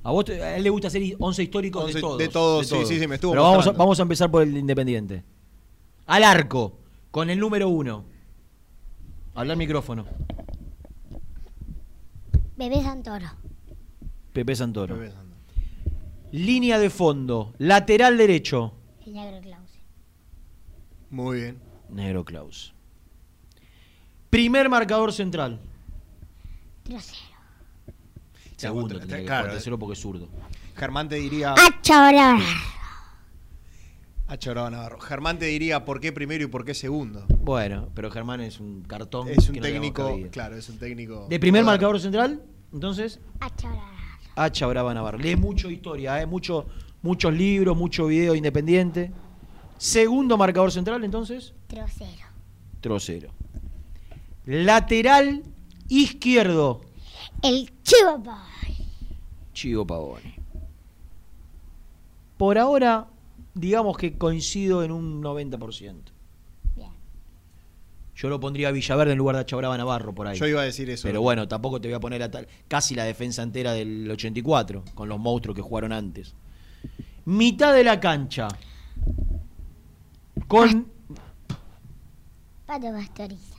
A 0.04 0.12
vos 0.12 0.24
te- 0.26 0.42
a 0.42 0.56
él 0.58 0.64
le 0.64 0.70
gusta 0.70 0.88
hacer 0.88 1.02
11 1.20 1.44
históricos 1.44 1.84
Once- 1.86 1.96
de 1.96 2.02
todos. 2.02 2.18
de 2.18 2.28
todos, 2.30 2.68
sí, 2.68 2.76
sí, 2.86 3.00
sí, 3.00 3.08
me 3.08 3.16
estuvo 3.16 3.32
Pero 3.32 3.44
vamos 3.44 3.56
a, 3.56 3.58
mostrando. 3.58 3.80
vamos 3.80 4.00
a 4.00 4.02
empezar 4.04 4.32
por 4.32 4.44
el 4.44 4.56
Independiente. 4.58 5.24
Al 6.06 6.24
arco, 6.24 6.80
con 7.12 7.30
el 7.30 7.40
número 7.40 7.68
uno. 7.70 8.06
Habla 9.36 9.54
al 9.54 9.60
micrófono. 9.60 10.06
Bebé 12.56 12.82
Santoro. 12.82 13.28
Pepe 14.34 14.56
Santoro. 14.56 14.96
Pepe 14.96 15.12
Santoro. 15.12 15.28
Línea 16.32 16.80
de 16.80 16.90
fondo, 16.90 17.54
lateral 17.58 18.18
derecho. 18.18 18.74
El 19.06 19.14
negro 19.14 19.42
Clause. 19.42 19.80
Muy 21.10 21.38
bien. 21.42 21.58
Negro 21.90 22.26
Klaus. 22.26 22.74
Primer 24.30 24.70
marcador 24.70 25.14
central. 25.14 25.60
Trocero. 26.84 27.27
Segundo, 28.58 28.88
Claro, 28.90 29.00
tendría 29.00 29.20
que 29.20 29.26
claro. 29.26 29.42
jugar 29.44 29.54
tercero 29.56 29.80
porque 29.80 29.94
es 29.94 30.00
zurdo. 30.00 30.28
Germán 30.76 31.08
te 31.08 31.16
diría. 31.16 31.54
Achorora. 31.54 32.38
Ah, 34.30 34.36
Choraba 34.38 34.70
Navarro. 34.70 35.00
Germán 35.00 35.40
te 35.40 35.46
diría 35.46 35.86
por 35.86 36.02
qué 36.02 36.12
primero 36.12 36.44
y 36.44 36.48
por 36.48 36.66
qué 36.66 36.74
segundo. 36.74 37.26
Bueno, 37.30 37.90
pero 37.96 38.12
Germán 38.12 38.42
es 38.42 38.60
un 38.60 38.82
cartón. 38.84 39.30
Es 39.30 39.48
un 39.48 39.56
que 39.56 39.62
técnico. 39.62 40.20
Claro, 40.32 40.58
es 40.58 40.68
un 40.68 40.78
técnico. 40.78 41.28
De 41.30 41.40
primer 41.40 41.64
marcador 41.64 41.98
central, 42.02 42.44
entonces. 42.74 43.22
Hacha 44.36 44.68
Brava 44.68 44.94
Navarro. 44.94 45.18
Lee 45.18 45.38
mucho 45.38 45.70
historia, 45.72 46.22
¿eh? 46.22 46.26
mucho, 46.26 46.66
muchos 47.02 47.34
libros, 47.34 47.78
mucho 47.78 48.08
video 48.08 48.36
independiente. 48.36 49.12
Segundo 49.78 50.38
marcador 50.38 50.72
central, 50.74 51.04
entonces, 51.06 51.54
Trocero. 51.68 52.26
Trocero. 52.82 53.30
Lateral 54.46 55.44
izquierdo, 55.88 56.82
El 57.42 57.72
Chivo 57.84 58.18
Boy. 58.20 58.88
Chivo 59.54 59.86
Pavoni. 59.88 60.36
Por 62.38 62.58
ahora, 62.58 63.08
digamos 63.54 63.98
que 63.98 64.18
coincido 64.18 64.84
en 64.84 64.92
un 64.92 65.22
90%. 65.24 65.96
Bien. 66.76 66.92
Yo 68.16 68.30
lo 68.30 68.40
pondría 68.40 68.68
a 68.68 68.72
Villaverde 68.72 69.14
en 69.14 69.18
lugar 69.18 69.36
de 69.36 69.42
Achabraba 69.42 69.78
Navarro 69.78 70.14
por 70.14 70.28
ahí. 70.28 70.38
Yo 70.38 70.46
iba 70.48 70.62
a 70.62 70.66
decir 70.66 70.90
eso. 70.90 71.08
Pero 71.08 71.22
bueno, 71.22 71.48
tampoco 71.48 71.82
te 71.82 71.88
voy 71.88 71.96
a 71.96 72.00
poner 72.00 72.22
a 72.24 72.30
tal- 72.30 72.48
casi 72.68 72.94
la 72.96 73.04
defensa 73.06 73.42
entera 73.42 73.74
del 73.74 74.10
84, 74.12 74.84
con 74.94 75.10
los 75.10 75.20
monstruos 75.20 75.56
que 75.56 75.62
jugaron 75.62 75.92
antes. 75.92 76.36
Mitad 77.26 77.74
de 77.74 77.84
la 77.84 78.00
cancha. 78.00 78.48
Con 80.48 80.88
Pato 82.68 82.92
Pastoriza. 82.94 83.56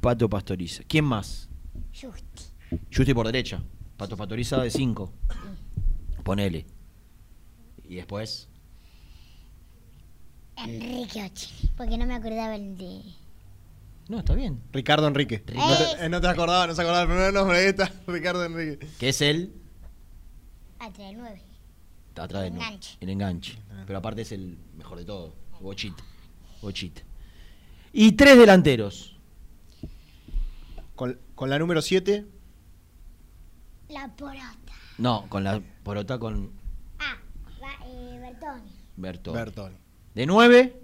Pato 0.00 0.28
Pastoriza. 0.28 0.82
¿Quién 0.86 1.04
más? 1.06 1.48
Justi. 1.98 2.44
Justi 2.94 3.14
por 3.14 3.26
derecha. 3.26 3.62
Pato 3.96 4.16
Pastoriza 4.16 4.60
de 4.62 4.70
5. 4.70 5.12
Ponele. 6.24 6.66
Y 7.84 7.96
después. 7.96 8.48
Enrique 10.56 11.22
Ochili. 11.24 11.70
Porque 11.76 11.98
no 11.98 12.06
me 12.06 12.14
acordaba 12.14 12.54
el 12.56 12.76
de. 12.76 13.02
No, 14.08 14.18
está 14.18 14.34
bien. 14.34 14.60
Ricardo 14.72 15.06
Enrique. 15.06 15.42
No, 15.54 15.76
te, 15.76 16.04
eh, 16.04 16.08
no 16.08 16.20
te 16.20 16.26
acordabas, 16.28 16.68
no 16.68 16.74
se 16.74 16.82
acordaba 16.82 17.02
el 17.02 17.08
primer 17.08 17.32
nombre. 17.32 17.58
Ahí 17.58 17.66
está, 17.66 17.92
Ricardo 18.06 18.44
Enrique. 18.44 18.86
Que 18.98 19.08
es 19.10 19.20
él. 19.20 19.54
Atrás 20.78 21.08
del 21.08 21.18
9. 21.18 21.42
Está 22.08 22.24
atrás 22.24 22.42
de 22.42 22.48
El 22.48 22.54
enganche. 22.54 22.96
El 23.00 23.08
enganche. 23.08 23.58
Pero 23.86 23.98
aparte 23.98 24.22
es 24.22 24.32
el 24.32 24.58
mejor 24.76 24.98
de 24.98 25.04
todo. 25.04 25.34
Bochita. 25.60 26.02
Bochita. 26.60 27.02
Y 27.92 28.12
tres 28.12 28.36
delanteros. 28.36 29.16
Con, 30.94 31.18
con 31.34 31.48
la 31.50 31.58
número 31.58 31.80
7. 31.80 32.26
La 33.92 34.08
Porota. 34.08 34.72
No, 34.98 35.26
con 35.28 35.44
la 35.44 35.60
porota 35.82 36.18
con 36.18 36.50
Ah, 36.98 37.16
va, 37.62 37.86
eh, 37.86 38.18
Bertoni. 38.20 38.72
Bertoni. 38.96 39.36
Bertoni. 39.36 39.76
De 40.14 40.26
9, 40.26 40.80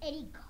Erico. 0.00 0.40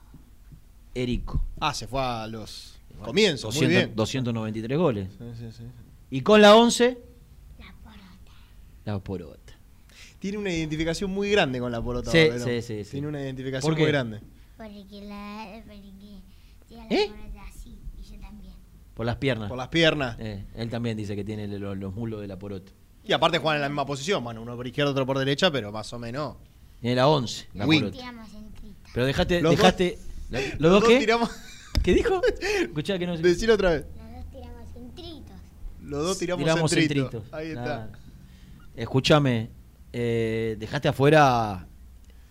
Erico. 0.95 1.43
Ah, 1.61 1.75
se 1.75 1.87
fue 1.87 2.01
a 2.03 2.27
los 2.27 2.79
comienzos. 3.03 3.55
200 3.55 3.63
muy 3.63 3.77
bien. 3.77 3.97
293 3.97 4.79
goles. 4.79 5.09
Sí, 5.19 5.25
sí, 5.39 5.53
sí. 5.53 5.65
Y 6.11 6.21
con 6.21 6.41
la 6.43 6.55
11, 6.57 6.99
La 7.59 7.73
Porota. 7.83 8.03
la 8.85 8.99
porota. 8.99 9.39
Tiene 10.19 10.39
una 10.39 10.51
identificación 10.53 11.11
muy 11.11 11.31
grande 11.31 11.59
con 11.59 11.73
la 11.73 11.83
porota. 11.83 12.11
Sí, 12.11 12.29
sí, 12.39 12.63
sí, 12.63 12.85
sí. 12.85 12.91
Tiene 12.93 13.09
una 13.09 13.21
identificación 13.21 13.69
¿Por 13.71 13.77
qué? 13.77 13.83
muy 13.83 13.91
grande. 13.91 14.21
Porque 14.57 15.01
la. 15.03 15.63
Porque 15.67 15.81
tiene 15.99 16.23
la 16.71 16.87
¿Eh? 16.97 17.09
Porota 17.09 17.43
así. 17.49 17.77
Y 17.99 18.03
yo 18.03 18.21
también. 18.21 18.55
Por 19.03 19.07
las 19.07 19.17
piernas. 19.17 19.49
Por 19.49 19.59
las 19.59 19.67
piernas. 19.67 20.17
Eh, 20.21 20.45
él 20.55 20.71
también 20.71 20.97
dice 20.97 21.17
que 21.17 21.25
tiene 21.25 21.49
los, 21.59 21.77
los 21.77 21.93
mulos 21.93 22.21
de 22.21 22.29
la 22.29 22.39
porota. 22.39 22.71
Y 23.05 23.13
aparte 23.13 23.39
juegan 23.39 23.57
en 23.57 23.63
la 23.63 23.69
misma 23.69 23.85
posición. 23.85 24.23
Bueno, 24.23 24.41
uno 24.43 24.55
por 24.55 24.65
izquierda, 24.65 24.93
otro 24.93 25.05
por 25.05 25.19
derecha, 25.19 25.51
pero 25.51 25.73
más 25.73 25.93
o 25.93 25.99
menos. 25.99 26.37
Tiene 26.81 26.95
la 26.95 27.09
11, 27.09 27.49
la 27.55 27.67
Wing. 27.67 27.91
Pero 28.95 29.07
dejaste. 29.07 29.43
Los 29.43 29.57
dejaste 29.57 29.99
¿Los, 30.31 30.43
Los 30.61 30.71
dos 30.73 30.81
dos 30.83 30.89
qué? 30.89 30.99
tiramos. 31.01 31.31
¿Qué 31.83 31.95
dijo? 31.95 32.21
Escuchá 32.63 32.97
que 32.97 33.07
no 33.09 33.17
sé. 33.17 33.23
Decilo 33.23 33.55
otra 33.55 33.71
vez. 33.71 33.87
Los 33.97 34.15
dos 34.15 34.31
tiramos 34.31 34.73
centritos. 34.73 35.37
Los 35.83 36.05
dos 36.07 36.19
tiramos, 36.19 36.45
Tiramos 36.45 36.71
centrito. 36.71 37.11
centritos. 37.11 37.35
Ahí 37.35 37.49
está. 37.49 37.91
Escúchame. 38.77 39.51
eh, 39.93 40.57
dejaste 40.61 40.87
afuera. 40.89 41.67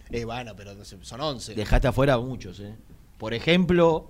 Eh, 0.10 0.24
bueno, 0.24 0.56
pero 0.56 0.74
son 0.86 1.20
11. 1.22 1.54
Dejaste 1.54 1.88
afuera 1.90 2.14
a 2.14 2.18
muchos, 2.18 2.60
¿eh? 2.62 2.76
Por 3.18 3.34
ejemplo, 3.34 4.10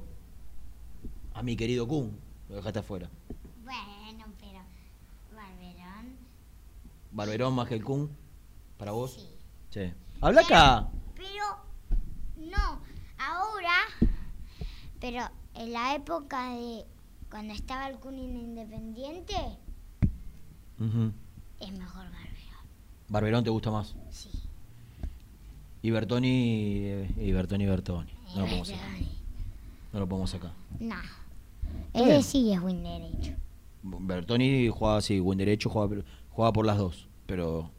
a 1.33 1.41
mi 1.43 1.55
querido 1.55 1.87
Kun. 1.87 2.17
Lo 2.51 2.57
dejaste 2.57 2.79
afuera. 2.79 3.09
Bueno, 3.63 4.25
pero. 4.37 4.59
Barberón. 5.33 6.17
Barberón 7.11 7.53
más 7.55 7.69
que 7.69 7.75
el 7.75 7.83
Kun. 7.83 8.11
¿Para 8.77 8.91
vos? 8.91 9.13
Sí. 9.13 9.29
Sí. 9.69 9.93
Habla 10.19 10.41
acá. 10.41 10.89
Pero. 11.15 11.45
No. 12.35 12.81
Ahora. 13.17 13.71
Pero 14.99 15.21
en 15.55 15.71
la 15.71 15.95
época 15.95 16.49
de 16.49 16.85
cuando 17.29 17.53
estaba 17.53 17.87
el 17.87 17.97
Kun 17.99 18.19
Independiente, 18.19 19.33
Ujú. 20.77 21.13
es 21.61 21.71
mejor 21.71 22.03
Barberón. 22.03 22.65
Barberón 23.07 23.43
te 23.45 23.49
gusta 23.49 23.71
más. 23.71 23.95
Sí. 24.09 24.29
Y 25.83 25.89
Bertoni, 25.91 26.79
eh, 26.83 27.13
y 27.17 27.31
Bertoni, 27.31 27.65
Bertoni. 27.65 28.11
No 28.35 28.41
lo 28.41 28.45
podemos 28.47 28.67
sacar. 28.67 28.89
No 29.93 29.99
lo 30.01 30.09
podemos 30.09 30.29
sacar. 30.29 30.51
No. 30.79 30.95
Está 31.87 32.03
bien. 32.05 32.15
Ese 32.19 32.29
sí 32.29 32.51
es 32.53 32.61
buen 32.61 32.83
derecho. 32.83 33.33
Bertoni 33.83 34.69
juega 34.69 34.97
así, 34.97 35.19
buen 35.19 35.37
derecho, 35.37 35.69
juega, 35.69 36.03
juega 36.29 36.53
por 36.53 36.65
las 36.65 36.77
dos, 36.77 37.07
pero 37.25 37.71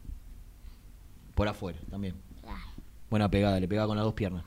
por 1.35 1.47
afuera 1.47 1.79
también. 1.89 2.15
Buena 3.09 3.29
pegada, 3.29 3.59
le 3.59 3.67
pega 3.67 3.85
con 3.87 3.95
las 3.95 4.03
dos 4.05 4.13
piernas. 4.13 4.43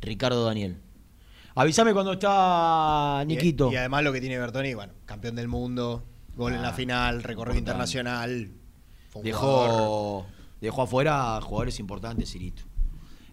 Ricardo 0.00 0.44
Daniel. 0.44 0.78
Avísame 1.54 1.92
cuando 1.92 2.12
está 2.14 3.22
Niquito. 3.26 3.70
Y, 3.70 3.74
y 3.74 3.76
además 3.76 4.02
lo 4.04 4.12
que 4.12 4.20
tiene 4.20 4.38
Bertoni, 4.38 4.74
bueno, 4.74 4.92
campeón 5.04 5.34
del 5.36 5.48
mundo, 5.48 6.02
gol 6.36 6.54
en 6.54 6.62
la 6.62 6.68
Ah, 6.68 6.72
final, 6.72 7.22
recorrido 7.22 7.58
internacional. 7.58 8.50
Dejó, 9.22 10.24
dejó 10.60 10.82
afuera 10.82 11.36
a 11.36 11.40
jugadores 11.42 11.78
importantes, 11.80 12.30
Cirito. 12.30 12.62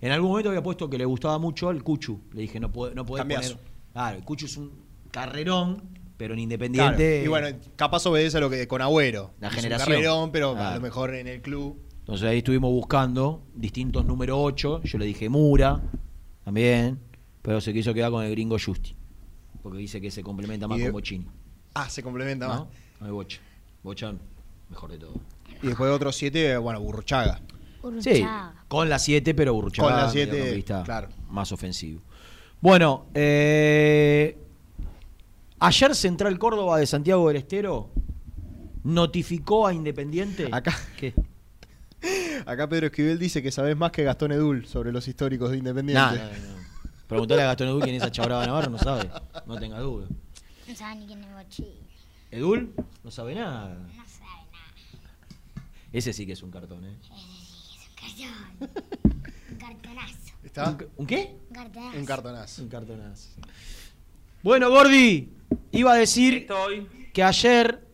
En 0.02 0.12
algún 0.12 0.30
momento 0.32 0.50
había 0.50 0.64
puesto 0.64 0.90
que 0.90 0.98
le 0.98 1.06
gustaba 1.06 1.40
mucho 1.40 1.70
al 1.70 1.84
Cuchu. 1.84 2.20
Le 2.34 2.42
dije, 2.42 2.60
no 2.60 2.72
puede, 2.72 2.94
no 2.96 3.06
puede 3.06 3.22
Cambiazo. 3.22 3.56
poner. 3.56 3.72
Claro, 3.94 4.18
el 4.18 4.24
Cuchu 4.26 4.46
es 4.46 4.58
un 4.58 4.72
carrerón, 5.12 5.84
pero 6.18 6.34
en 6.34 6.40
Claro, 6.40 6.42
Independiente. 6.42 7.22
Y 7.24 7.28
bueno, 7.28 7.48
capaz 7.76 8.06
obedece 8.06 8.38
a 8.38 8.40
lo 8.40 8.50
que 8.50 8.68
con 8.68 8.82
Agüero. 8.82 9.32
La 9.40 9.48
Es 9.48 9.54
un 9.54 9.60
generación. 9.62 9.88
carrerón, 9.96 10.32
pero 10.32 10.58
a 10.58 10.76
lo 10.76 10.82
mejor 10.82 11.14
en 11.16 11.28
el 11.28 11.42
club. 11.42 11.82
Entonces 12.00 12.28
ahí 12.28 12.40
estuvimos 12.40 12.72
buscando 12.72 13.44
distintos 13.56 14.04
número 14.06 14.42
8. 14.42 14.82
Yo 14.84 14.98
le 14.98 15.06
dije 15.06 15.30
Mura 15.30 15.82
también, 16.44 17.00
pero 17.42 17.62
se 17.62 17.72
quiso 17.74 17.94
quedar 17.94 18.12
con 18.12 18.24
el 18.26 18.32
gringo 18.32 18.58
Justi. 18.64 18.96
Porque 19.62 19.78
dice 19.78 20.02
que 20.02 20.10
se 20.10 20.24
complementa 20.24 20.68
más 20.68 20.78
de- 20.80 20.86
con 20.86 20.94
Bochini. 20.94 21.26
Ah, 21.76 21.90
se 21.90 22.02
complementa 22.02 22.48
más. 22.48 22.60
¿No? 22.62 22.68
No 23.02 23.06
hay 23.06 23.12
Bocha. 23.12 23.40
Bocha, 23.84 24.14
mejor 24.70 24.92
de 24.92 24.98
todo. 24.98 25.14
Y 25.62 25.68
después 25.68 25.90
de 25.90 25.96
otros 25.96 26.16
siete, 26.16 26.58
bueno, 26.58 26.82
Burruchaga. 26.82 27.40
Sí, 28.02 28.26
con 28.68 28.90
la 28.90 29.00
7, 29.00 29.34
pero 29.34 29.54
Burruchaga 29.54 29.88
Con 29.90 29.98
la 29.98 30.10
siete, 30.10 30.32
mediocampista 30.32 30.84
claro. 30.84 31.08
más 31.30 31.52
ofensivo. 31.54 32.02
Bueno, 32.60 33.06
eh, 33.14 34.38
ayer 35.60 35.96
Central 35.96 36.38
Córdoba 36.40 36.78
de 36.78 36.88
Santiago 36.88 37.28
del 37.28 37.38
Estero 37.38 37.92
notificó 38.84 39.68
a 39.68 39.74
Independiente. 39.74 40.50
Acá. 40.52 40.76
¿Qué? 40.98 41.14
Acá 42.46 42.68
Pedro 42.70 42.88
Esquivel 42.88 43.20
dice 43.20 43.44
que 43.44 43.52
sabes 43.52 43.76
más 43.76 43.92
que 43.92 44.04
Gastón 44.04 44.32
Edul 44.32 44.66
sobre 44.66 44.92
los 44.92 45.08
históricos 45.08 45.52
de 45.52 45.58
Independiente. 45.58 46.02
Nah, 46.02 46.14
no, 46.16 46.54
no. 46.56 46.60
Preguntale 47.08 47.42
a 47.42 47.46
Gastón 47.48 47.68
Edul 47.70 47.84
quién 47.84 47.96
es 47.96 48.02
esa 48.02 48.12
chabrada 48.12 48.46
Navarro, 48.46 48.72
no 48.72 48.78
sabe. 48.78 49.10
No 49.46 49.58
tenga 49.58 49.80
duda. 49.80 50.08
No 50.68 50.76
sabe 50.76 50.96
ni 50.96 51.08
quién 51.08 51.24
es 51.24 51.34
Bochini. 51.34 51.80
¿Edul? 52.32 52.74
No 53.04 53.12
sabe 53.12 53.36
nada. 53.36 53.70
No 53.76 54.04
sabe 54.06 54.46
nada. 54.52 55.64
Ese 55.92 56.14
sí 56.14 56.26
que 56.26 56.34
es 56.34 56.44
un 56.44 56.52
cartón, 56.52 56.86
¿eh? 56.86 56.96
Cartón. 58.00 58.70
Un 59.50 59.58
cartonazo. 59.58 60.16
¿Está? 60.44 60.70
¿Un, 60.70 60.88
un 60.98 61.06
qué? 61.08 61.36
Un 61.50 61.56
cartonazo. 61.56 61.98
Un 61.98 62.06
cartonazo. 62.06 62.62
Un 62.62 62.70
cartonazo. 62.70 63.30
Bueno, 64.42 64.70
Gordi, 64.70 65.34
iba 65.72 65.94
a 65.94 65.96
decir 65.96 66.34
Estoy. 66.36 66.88
que 67.14 67.24
ayer 67.24 67.88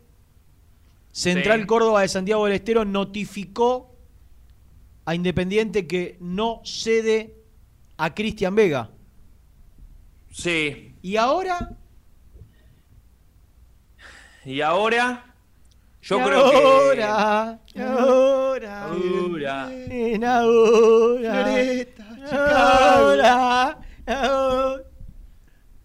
Central 1.11 1.61
Sí. 1.61 1.65
Córdoba 1.67 2.01
de 2.01 2.07
Santiago 2.09 2.45
del 2.45 2.55
Estero 2.55 2.83
notificó 2.85 3.95
a 5.05 5.15
Independiente 5.15 5.87
que 5.87 6.17
no 6.19 6.61
cede 6.65 7.35
a 7.97 8.13
Cristian 8.13 8.53
Vega. 8.55 8.89
Sí. 10.31 10.95
Y 11.01 11.15
ahora, 11.15 11.77
Y 14.43 14.61
ahora. 14.61 15.33
Yo 16.01 16.19
y 16.19 16.23
creo 16.23 16.45
ahora, 16.45 17.59
que. 17.65 17.81
ahora, 17.81 18.83
Ahora. 18.85 19.69
en 19.89 20.23
ahora, 20.23 21.43
Floresta, 21.43 22.05
ahora, 22.31 23.79
ahora. 24.05 24.83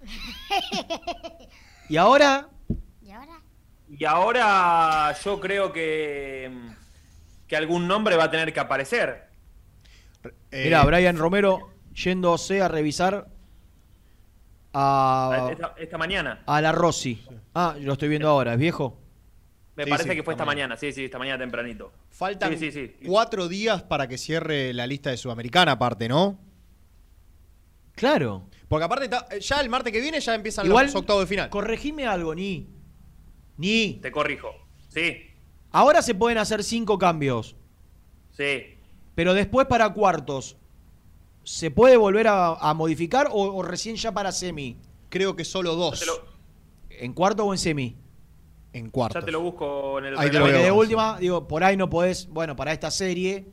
Y 1.90 1.96
ahora, 1.96 2.48
¿Y 3.02 3.10
ahora? 3.10 3.40
Y 3.88 4.04
ahora 4.04 5.14
yo 5.24 5.40
creo 5.40 5.72
que. 5.72 6.50
Que 7.48 7.56
algún 7.56 7.88
nombre 7.88 8.14
va 8.16 8.24
a 8.24 8.30
tener 8.30 8.52
que 8.52 8.60
aparecer. 8.60 9.24
Eh, 10.52 10.62
mira, 10.64 10.84
Brian 10.84 11.18
Romero 11.18 11.72
yéndose 11.92 12.62
a 12.62 12.68
revisar 12.68 13.26
a, 14.72 15.48
Esta, 15.50 15.74
esta 15.78 15.98
mañana. 15.98 16.42
a 16.46 16.60
la 16.60 16.70
Rossi. 16.70 17.20
Ah, 17.54 17.74
lo 17.80 17.94
estoy 17.94 18.08
viendo 18.08 18.28
ahora, 18.28 18.52
¿es 18.52 18.58
viejo? 18.60 18.96
Me 19.74 19.82
Sí, 19.84 19.90
parece 19.90 20.10
sí, 20.10 20.16
que 20.16 20.22
fue 20.22 20.34
esta 20.34 20.44
mañana. 20.44 20.76
Sí, 20.76 20.92
sí, 20.92 21.06
esta 21.06 21.18
mañana 21.18 21.38
tempranito. 21.38 21.92
Faltan 22.10 22.56
Sí, 22.56 22.70
sí, 22.70 22.72
sí. 23.00 23.06
cuatro 23.06 23.48
días 23.48 23.82
para 23.82 24.06
que 24.06 24.16
cierre 24.16 24.72
la 24.74 24.86
lista 24.86 25.10
de 25.10 25.16
Sudamericana, 25.16 25.72
aparte, 25.72 26.08
¿no? 26.08 26.38
Claro. 27.96 28.46
Porque 28.70 28.84
aparte, 28.84 29.06
está- 29.06 29.26
ya 29.36 29.60
el 29.60 29.68
martes 29.68 29.92
que 29.92 30.00
viene 30.00 30.20
ya 30.20 30.32
empiezan 30.32 30.64
Igual, 30.64 30.86
los 30.86 30.94
octavos 30.94 31.22
de 31.22 31.26
final. 31.26 31.50
corregime 31.50 32.06
algo, 32.06 32.36
Ni. 32.36 32.68
Ni. 33.56 33.94
Te 34.00 34.12
corrijo. 34.12 34.48
Sí, 34.88 35.16
Ahora 35.72 36.02
se 36.02 36.14
pueden 36.14 36.38
hacer 36.38 36.62
cinco 36.62 36.96
cambios, 36.96 37.56
sí. 38.30 38.76
pero 39.16 39.34
después 39.34 39.66
para 39.66 39.92
cuartos, 39.92 40.56
¿se 41.42 41.72
puede 41.72 41.96
volver 41.96 42.28
a, 42.28 42.54
a 42.54 42.74
modificar 42.74 43.26
o, 43.32 43.56
o 43.56 43.62
recién 43.62 43.96
ya 43.96 44.12
para 44.12 44.30
semi? 44.30 44.76
Creo 45.08 45.34
que 45.34 45.44
solo 45.44 45.74
dos. 45.74 45.98
Te 45.98 46.06
lo- 46.06 46.24
¿En 46.90 47.12
cuarto 47.12 47.44
o 47.44 47.52
en 47.52 47.58
semi? 47.58 47.96
En 48.72 48.88
cuartos. 48.90 49.20
ya 49.20 49.26
te 49.26 49.32
lo 49.32 49.40
busco 49.40 49.98
en 49.98 50.04
el 50.06 50.18
Ahí 50.18 50.28
te 50.30 50.34
lo 50.38 50.44
Porque 50.44 50.54
veo. 50.58 50.64
de 50.64 50.70
última, 50.70 51.18
digo, 51.18 51.48
por 51.48 51.64
ahí 51.64 51.76
no 51.76 51.90
podés, 51.90 52.28
bueno, 52.28 52.54
para 52.54 52.72
esta 52.72 52.90
serie, 52.92 53.46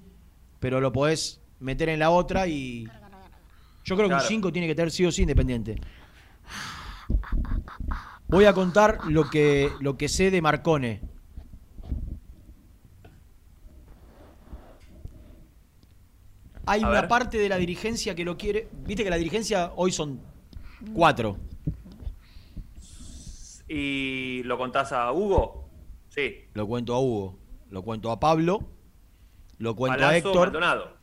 pero 0.59 0.79
lo 0.79 0.91
podés 0.93 1.41
meter 1.59 1.89
en 1.89 1.97
la 1.99 2.11
otra 2.11 2.47
y. 2.47 2.87
Yo 3.87 3.95
creo 3.95 4.09
que 4.09 4.15
un 4.15 4.19
Claro. 4.19 4.27
5 4.27 4.51
tiene 4.51 4.67
que 4.67 4.75
tener 4.75 4.91
sí 4.91 5.05
o 5.05 5.11
sí 5.13 5.21
independiente. 5.21 5.79
Voy 8.27 8.43
a 8.43 8.51
contar 8.53 8.99
lo 9.07 9.29
que, 9.29 9.71
lo 9.79 9.95
que 9.95 10.09
sé 10.09 10.29
de 10.29 10.41
Marcone. 10.41 10.99
Hay 16.65 16.81
A 16.83 16.89
una 16.89 17.01
ver. 17.01 17.07
parte 17.07 17.37
de 17.37 17.47
la 17.47 17.55
dirigencia 17.57 18.13
que 18.13 18.25
lo 18.25 18.37
quiere. 18.37 18.67
Viste 18.85 19.03
que 19.03 19.09
la 19.09 19.15
dirigencia 19.15 19.71
hoy 19.77 19.91
son 19.93 20.19
cuatro. 20.93 21.37
¿Y 23.69 24.43
lo 24.43 24.57
contás 24.57 24.91
a 24.91 25.11
Hugo? 25.13 25.69
Sí. 26.09 26.35
Lo 26.53 26.67
cuento 26.67 26.93
a 26.93 26.99
Hugo, 26.99 27.37
lo 27.69 27.83
cuento 27.83 28.11
a 28.11 28.19
Pablo, 28.19 28.67
lo 29.59 29.75
cuento 29.75 30.05
a 30.05 30.17
Héctor 30.17 30.35
Maldonado. 30.35 30.96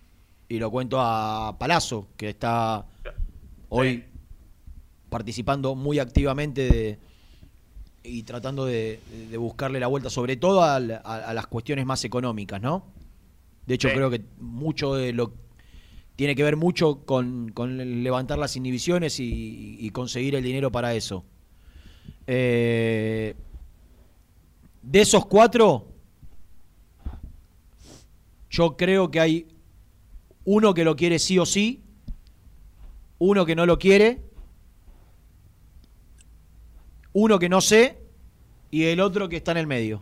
Y 0.48 0.58
lo 0.58 0.70
cuento 0.70 0.98
a 1.00 1.56
Palazzo, 1.58 2.08
que 2.16 2.28
está 2.30 2.86
hoy 3.68 4.04
participando 5.08 5.74
muy 5.74 5.98
activamente 5.98 6.68
de- 6.70 6.98
y 8.02 8.22
tratando 8.24 8.66
de, 8.66 9.00
de 9.30 9.36
buscarle 9.38 9.80
la 9.80 9.86
vuelta, 9.86 10.10
sobre 10.10 10.36
todo 10.36 10.62
a, 10.62 10.78
la- 10.80 11.00
a- 11.04 11.30
a 11.30 11.34
las 11.34 11.46
cuestiones 11.46 11.86
más 11.86 12.04
económicas, 12.04 12.60
¿no? 12.60 12.84
De 13.66 13.74
hecho, 13.74 13.88
Sí. 13.88 13.94
creo 13.94 14.10
que 14.10 14.22
mucho 14.38 14.94
de 14.94 15.12
lo 15.14 15.32
tiene 16.16 16.34
que 16.36 16.42
ver 16.44 16.56
mucho 16.56 17.04
con, 17.06 17.52
levantar 18.02 18.38
las 18.38 18.54
inhibiciones 18.56 19.18
y, 19.20 19.76
y 19.80 19.90
conseguir 19.90 20.34
el 20.36 20.44
dinero 20.44 20.70
para 20.70 20.94
eso. 20.94 21.24
Eh, 22.26 23.34
de 24.82 25.00
esos 25.00 25.26
cuatro, 25.26 25.88
yo 28.50 28.76
creo 28.76 29.10
que 29.10 29.20
hay 29.20 29.46
uno 30.44 30.74
que 30.74 30.84
lo 30.84 30.96
quiere 30.96 31.18
sí 31.18 31.38
o 31.38 31.46
sí, 31.46 31.82
uno 33.18 33.46
que 33.46 33.54
no 33.56 33.66
lo 33.66 33.78
quiere, 33.78 34.22
uno 37.12 37.38
que 37.38 37.48
no 37.48 37.60
sé 37.60 37.98
y 38.70 38.84
el 38.84 39.00
otro 39.00 39.28
que 39.28 39.36
está 39.36 39.52
en 39.52 39.58
el 39.58 39.66
medio. 39.66 40.00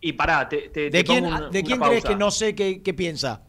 Y 0.00 0.12
pará, 0.12 0.48
te, 0.48 0.68
te- 0.68 0.82
¿De 0.82 0.90
te 0.90 1.04
quién, 1.04 1.24
pongo 1.24 1.36
una- 1.36 1.48
¿de 1.48 1.58
una 1.58 1.66
quién 1.66 1.80
crees 1.80 2.04
que 2.04 2.16
no 2.16 2.30
sé 2.30 2.54
qué, 2.54 2.94
piensa? 2.94 3.42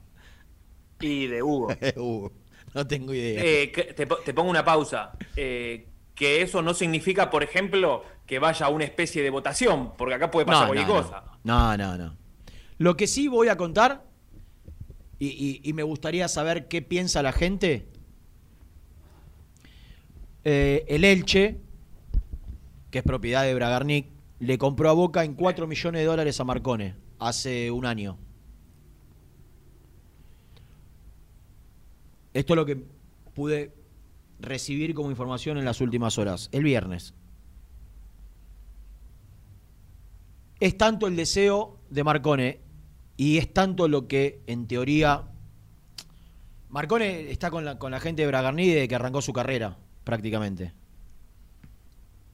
Y 1.00 1.28
de 1.28 1.44
Hugo. 1.44 1.68
Hugo, 1.98 2.32
no 2.74 2.88
tengo 2.88 3.14
idea. 3.14 3.42
Eh, 3.44 3.94
te, 3.96 4.08
po- 4.08 4.18
te 4.18 4.34
pongo 4.34 4.50
una 4.50 4.66
pausa. 4.66 5.12
Eh, 5.36 5.88
que 6.16 6.42
eso 6.42 6.62
no 6.62 6.74
significa, 6.74 7.30
por 7.30 7.44
ejemplo, 7.44 8.04
que 8.26 8.40
vaya 8.40 8.66
a 8.66 8.70
una 8.70 8.84
especie 8.84 9.22
de 9.24 9.30
votación, 9.30 9.94
porque 9.98 10.16
acá 10.16 10.30
puede 10.32 10.46
pasar 10.46 10.68
cualquier 10.68 10.88
cosa. 10.88 11.24
No, 11.44 11.78
no, 11.78 11.98
no. 11.98 12.18
Lo 12.78 12.98
que 12.98 13.08
sí 13.08 13.28
voy 13.28 13.48
a 13.50 13.56
contar, 13.58 14.04
y, 15.20 15.74
me 15.74 15.84
gustaría 15.84 16.28
saber 16.28 16.68
qué 16.68 16.82
piensa 16.82 17.22
la 17.22 17.34
gente, 17.34 17.88
eh, 20.46 20.86
el 20.88 21.04
Elche, 21.04 21.58
que 22.90 23.00
es 23.00 23.04
propiedad 23.04 23.44
de 23.44 23.54
Bragarnik, 23.54 24.08
le 24.40 24.58
compró 24.58 24.90
a 24.90 24.94
Boca 24.94 25.26
en 25.26 25.34
4 25.34 25.68
millones 25.68 26.02
de 26.02 26.06
dólares 26.06 26.40
a 26.40 26.46
Marcone 26.46 26.96
hace 27.20 27.70
un 27.70 27.86
año. 27.86 28.18
Esto 32.34 32.54
es 32.54 32.56
lo 32.56 32.66
que 32.66 32.82
pude 33.34 33.74
recibir 34.40 34.94
como 34.94 35.10
información 35.10 35.58
en 35.58 35.66
las 35.66 35.82
últimas 35.82 36.18
horas, 36.18 36.48
el 36.54 36.64
viernes. 36.64 37.14
Es 40.62 40.78
tanto 40.78 41.08
el 41.08 41.16
deseo 41.16 41.78
de 41.90 42.04
Marcone 42.04 42.69
y 43.20 43.38
es 43.38 43.54
tanto 43.54 43.90
lo 43.90 44.08
que 44.08 44.42
en 44.48 44.66
teoría... 44.66 45.26
Marcone 46.70 47.30
está 47.30 47.52
con 47.52 47.66
la, 47.66 47.78
con 47.78 47.92
la 47.92 48.00
gente 48.00 48.22
de 48.22 48.30
Bragarni 48.30 48.66
desde 48.70 48.88
que 48.88 48.96
arrancó 48.96 49.22
su 49.22 49.34
carrera, 49.34 49.78
prácticamente. 50.06 50.72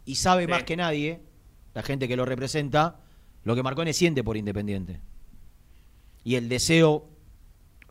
Y 0.06 0.14
sabe 0.14 0.44
Sí. 0.44 0.52
más 0.52 0.64
que 0.64 0.78
nadie, 0.78 1.24
la 1.74 1.82
gente 1.82 2.08
que 2.08 2.16
lo 2.16 2.24
representa, 2.24 3.00
lo 3.44 3.56
que 3.56 3.64
Marcone 3.64 3.94
siente 3.94 4.24
por 4.24 4.38
Independiente. 4.38 5.02
Y 6.24 6.36
el 6.36 6.50
deseo 6.50 7.10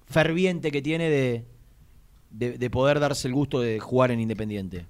ferviente 0.07 0.71
que 0.71 0.81
tiene 0.81 1.11
de, 1.11 1.49
de, 2.31 2.59
de 2.59 2.71
poder 2.71 3.01
darse 3.01 3.27
el 3.27 3.35
gusto 3.35 3.61
de 3.61 3.81
jugar 3.81 4.13
en 4.13 4.21
Independiente. 4.21 4.87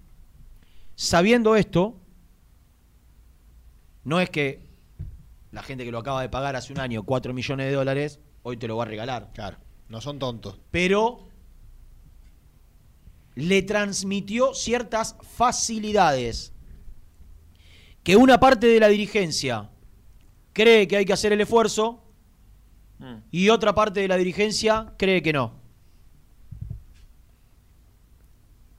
Sabiendo 0.94 1.56
esto, 1.56 1.98
no 4.04 4.20
es 4.20 4.28
que 4.28 4.63
la 5.54 5.62
gente 5.62 5.84
que 5.84 5.90
lo 5.92 5.98
acaba 5.98 6.20
de 6.20 6.28
pagar 6.28 6.56
hace 6.56 6.72
un 6.72 6.80
año 6.80 7.04
4 7.04 7.32
millones 7.32 7.66
de 7.66 7.72
dólares, 7.72 8.20
hoy 8.42 8.56
te 8.56 8.66
lo 8.68 8.76
va 8.76 8.82
a 8.82 8.86
regalar. 8.86 9.30
Claro, 9.32 9.56
no 9.88 10.00
son 10.00 10.18
tontos. 10.18 10.60
Pero 10.70 11.28
le 13.36 13.62
transmitió 13.62 14.52
ciertas 14.54 15.16
facilidades 15.22 16.52
que 18.02 18.16
una 18.16 18.38
parte 18.38 18.66
de 18.66 18.80
la 18.80 18.88
dirigencia 18.88 19.70
cree 20.52 20.86
que 20.86 20.96
hay 20.98 21.04
que 21.04 21.12
hacer 21.12 21.32
el 21.32 21.40
esfuerzo 21.40 22.00
Mm. 22.98 23.16
y 23.32 23.48
otra 23.48 23.74
parte 23.74 24.00
de 24.00 24.08
la 24.08 24.16
dirigencia 24.16 24.92
cree 24.98 25.20
que 25.22 25.32
no. 25.32 25.60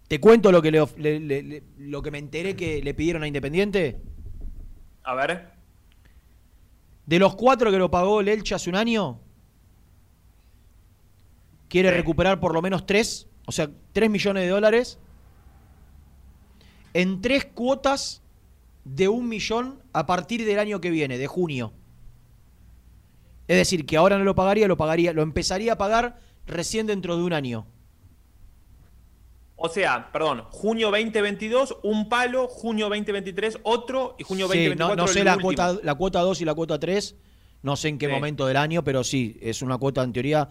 Te 0.08 0.20
cuento 0.20 0.52
lo 0.52 0.62
que, 0.62 0.72
le 0.72 0.80
of- 0.82 0.98
le- 0.98 1.20
le- 1.20 1.42
le- 1.44 1.64
lo 1.80 2.02
que 2.02 2.12
me 2.12 2.20
enteré 2.20 2.56
que 2.56 2.82
le 2.84 2.94
pidieron 2.94 3.24
a 3.24 3.28
Independiente. 3.28 4.02
A 5.04 5.16
ver. 5.16 5.55
De 7.06 7.20
los 7.20 7.36
cuatro 7.36 7.72
que 7.72 7.78
lo 7.78 7.92
pagó 7.92 8.22
el 8.22 8.28
Elche 8.28 8.56
hace 8.56 8.70
un 8.70 8.76
año, 8.76 9.20
quiere 11.68 11.92
recuperar 11.92 12.40
por 12.40 12.54
lo 12.54 12.62
menos 12.62 12.86
tres, 12.86 13.28
o 13.46 13.52
sea, 13.52 13.70
tres 13.94 14.10
millones 14.10 14.44
de 14.44 14.50
dólares, 14.50 15.00
en 16.94 17.22
tres 17.22 17.46
cuotas 17.46 18.22
de 18.86 19.08
un 19.08 19.28
millón 19.28 19.84
a 19.94 20.06
partir 20.06 20.46
del 20.46 20.60
año 20.60 20.80
que 20.80 20.90
viene, 20.90 21.18
de 21.18 21.28
junio. 21.28 21.74
Es 23.48 23.58
decir, 23.58 23.86
que 23.86 23.98
ahora 23.98 24.18
no 24.18 24.24
lo 24.24 24.36
pagaría, 24.36 24.68
lo 24.68 24.78
pagaría, 24.78 25.14
lo 25.14 25.22
empezaría 25.22 25.74
a 25.74 25.78
pagar 25.78 26.20
recién 26.48 26.88
dentro 26.88 27.18
de 27.18 27.24
un 27.24 27.34
año. 27.34 27.68
O 29.58 29.70
sea, 29.70 30.12
perdón, 30.12 30.44
junio 30.52 30.92
2022, 30.92 31.78
un 31.84 32.10
palo, 32.10 32.48
junio 32.48 32.90
2023, 32.90 33.60
otro, 33.64 34.16
y 34.20 34.24
junio 34.24 34.48
Sí, 34.48 34.66
2024, 34.68 34.96
no, 34.98 35.02
no 35.02 35.08
sé 35.08 35.20
el 35.20 35.26
la 35.26 35.34
último. 35.36 35.48
cuota, 35.50 35.80
la 35.82 35.96
cuota 35.96 36.20
2 36.20 36.42
y 36.42 36.46
la 36.46 36.54
cuota 36.54 36.80
3, 36.80 37.16
no 37.64 37.76
sé 37.78 37.88
en 37.88 37.98
qué 37.98 38.08
Sí. 38.08 38.12
momento 38.12 38.46
del 38.48 38.58
año, 38.58 38.84
pero 38.84 39.04
sí, 39.04 39.38
es 39.42 39.62
una 39.62 39.78
cuota 39.78 40.04
en 40.04 40.12
teoría, 40.12 40.50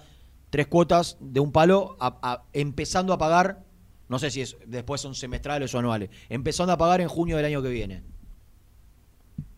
tres 0.49 0.69
cuotas 0.69 1.19
de 1.21 1.39
un 1.41 1.53
palo, 1.53 1.97
a- 2.01 2.19
a- 2.23 2.45
empezando 2.55 3.13
a 3.13 3.19
pagar, 3.19 3.63
no 4.09 4.19
sé 4.19 4.31
si 4.31 4.41
es, 4.41 4.57
después 4.67 5.01
son 5.03 5.15
semestrales 5.15 5.75
o 5.75 5.79
anuales, 5.79 6.09
empezando 6.31 6.73
a 6.73 6.79
pagar 6.79 7.01
en 7.03 7.09
junio 7.09 7.37
del 7.37 7.45
año 7.47 7.61
que 7.63 7.69
viene. 7.69 8.03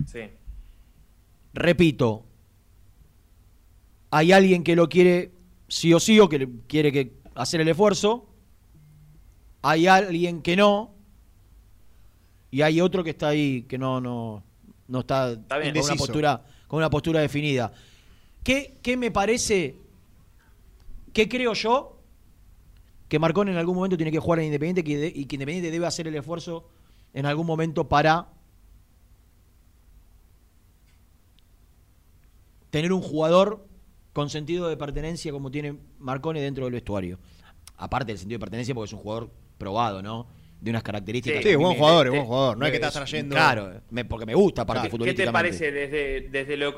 Sí. 0.07 0.23
Repito, 1.55 2.25
hay 4.11 4.33
alguien 4.33 4.63
que 4.65 4.77
lo 4.77 4.89
quiere 4.89 5.33
sí 5.69 5.93
o 5.95 6.01
sí 6.01 6.19
o 6.21 6.29
que 6.29 6.49
quiere 6.67 6.93
que 6.93 7.15
hacer 7.35 7.61
el 7.61 7.69
esfuerzo, 7.69 8.29
hay 9.63 9.87
alguien 9.87 10.43
que 10.43 10.57
no, 10.57 10.95
y 12.51 12.63
hay 12.63 12.81
otro 12.81 13.03
que 13.05 13.11
está 13.11 13.29
ahí 13.29 13.63
que 13.63 13.79
no, 13.79 14.01
no, 14.01 14.43
no 14.89 15.01
está, 15.01 15.35
bien. 15.35 15.75
con 15.75 15.85
una 15.85 15.97
postura, 15.97 16.45
con 16.67 16.79
una 16.79 16.91
postura 16.91 17.21
definida. 17.21 17.73
¿Qué, 18.43 18.79
qué 18.83 18.97
me 18.97 19.11
parece? 19.11 19.77
¿Qué 21.13 21.29
creo 21.29 21.53
yo? 21.55 22.01
Que 23.09 23.19
Marcón 23.19 23.49
en 23.49 23.57
algún 23.57 23.75
momento 23.77 23.97
tiene 23.97 24.13
que 24.13 24.19
jugar 24.19 24.39
en 24.41 24.47
Independiente 24.47 24.85
que 24.85 24.97
de- 24.97 25.13
y 25.15 25.27
que 25.27 25.37
Independiente 25.37 25.71
debe 25.71 25.87
hacer 25.87 26.07
el 26.09 26.15
esfuerzo 26.15 26.69
en 27.13 27.27
algún 27.27 27.47
momento 27.47 27.89
para 27.89 28.29
tener 32.71 32.93
un 32.93 33.01
jugador 33.01 33.67
con 34.13 34.31
sentido 34.31 34.69
de 34.69 34.77
pertenencia 34.77 35.33
como 35.33 35.51
tiene 35.51 35.79
Marcone 35.99 36.41
dentro 36.41 36.65
del 36.65 36.73
vestuario. 36.75 37.19
Aparte 37.77 38.13
del 38.13 38.19
sentido 38.19 38.37
de 38.39 38.41
pertenencia 38.41 38.75
porque 38.75 38.87
es 38.87 38.93
un 38.93 39.01
jugador 39.01 39.31
probado, 39.59 40.03
¿no? 40.03 40.27
De 40.61 40.71
unas 40.71 40.83
características. 40.83 41.43
Sí, 41.43 41.51
mí 41.51 41.55
buen 41.57 41.77
jugador, 41.77 42.05
te- 42.05 42.11
buen 42.11 42.25
jugador. 42.25 42.57
No 42.59 42.65
es 42.67 42.71
que 42.71 42.77
estás 42.77 42.95
trayendo- 42.95 43.35
Claro, 43.35 43.81
me- 43.91 44.05
porque 44.05 44.27
me 44.27 44.35
gusta 44.35 44.63
aparte 44.63 44.91
¿Qué 44.91 45.15
te 45.15 45.31
parece 45.31 45.71
desde, 45.71 46.23
desde, 46.29 46.57
lo, 46.57 46.75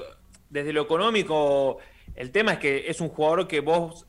desde 0.50 0.72
lo 0.72 0.82
económico? 0.82 1.78
El 2.14 2.30
tema 2.30 2.54
es 2.54 2.58
que 2.58 2.88
es 2.88 3.00
un 3.00 3.08
jugador 3.08 3.46
que 3.46 3.60
vos 3.60 4.06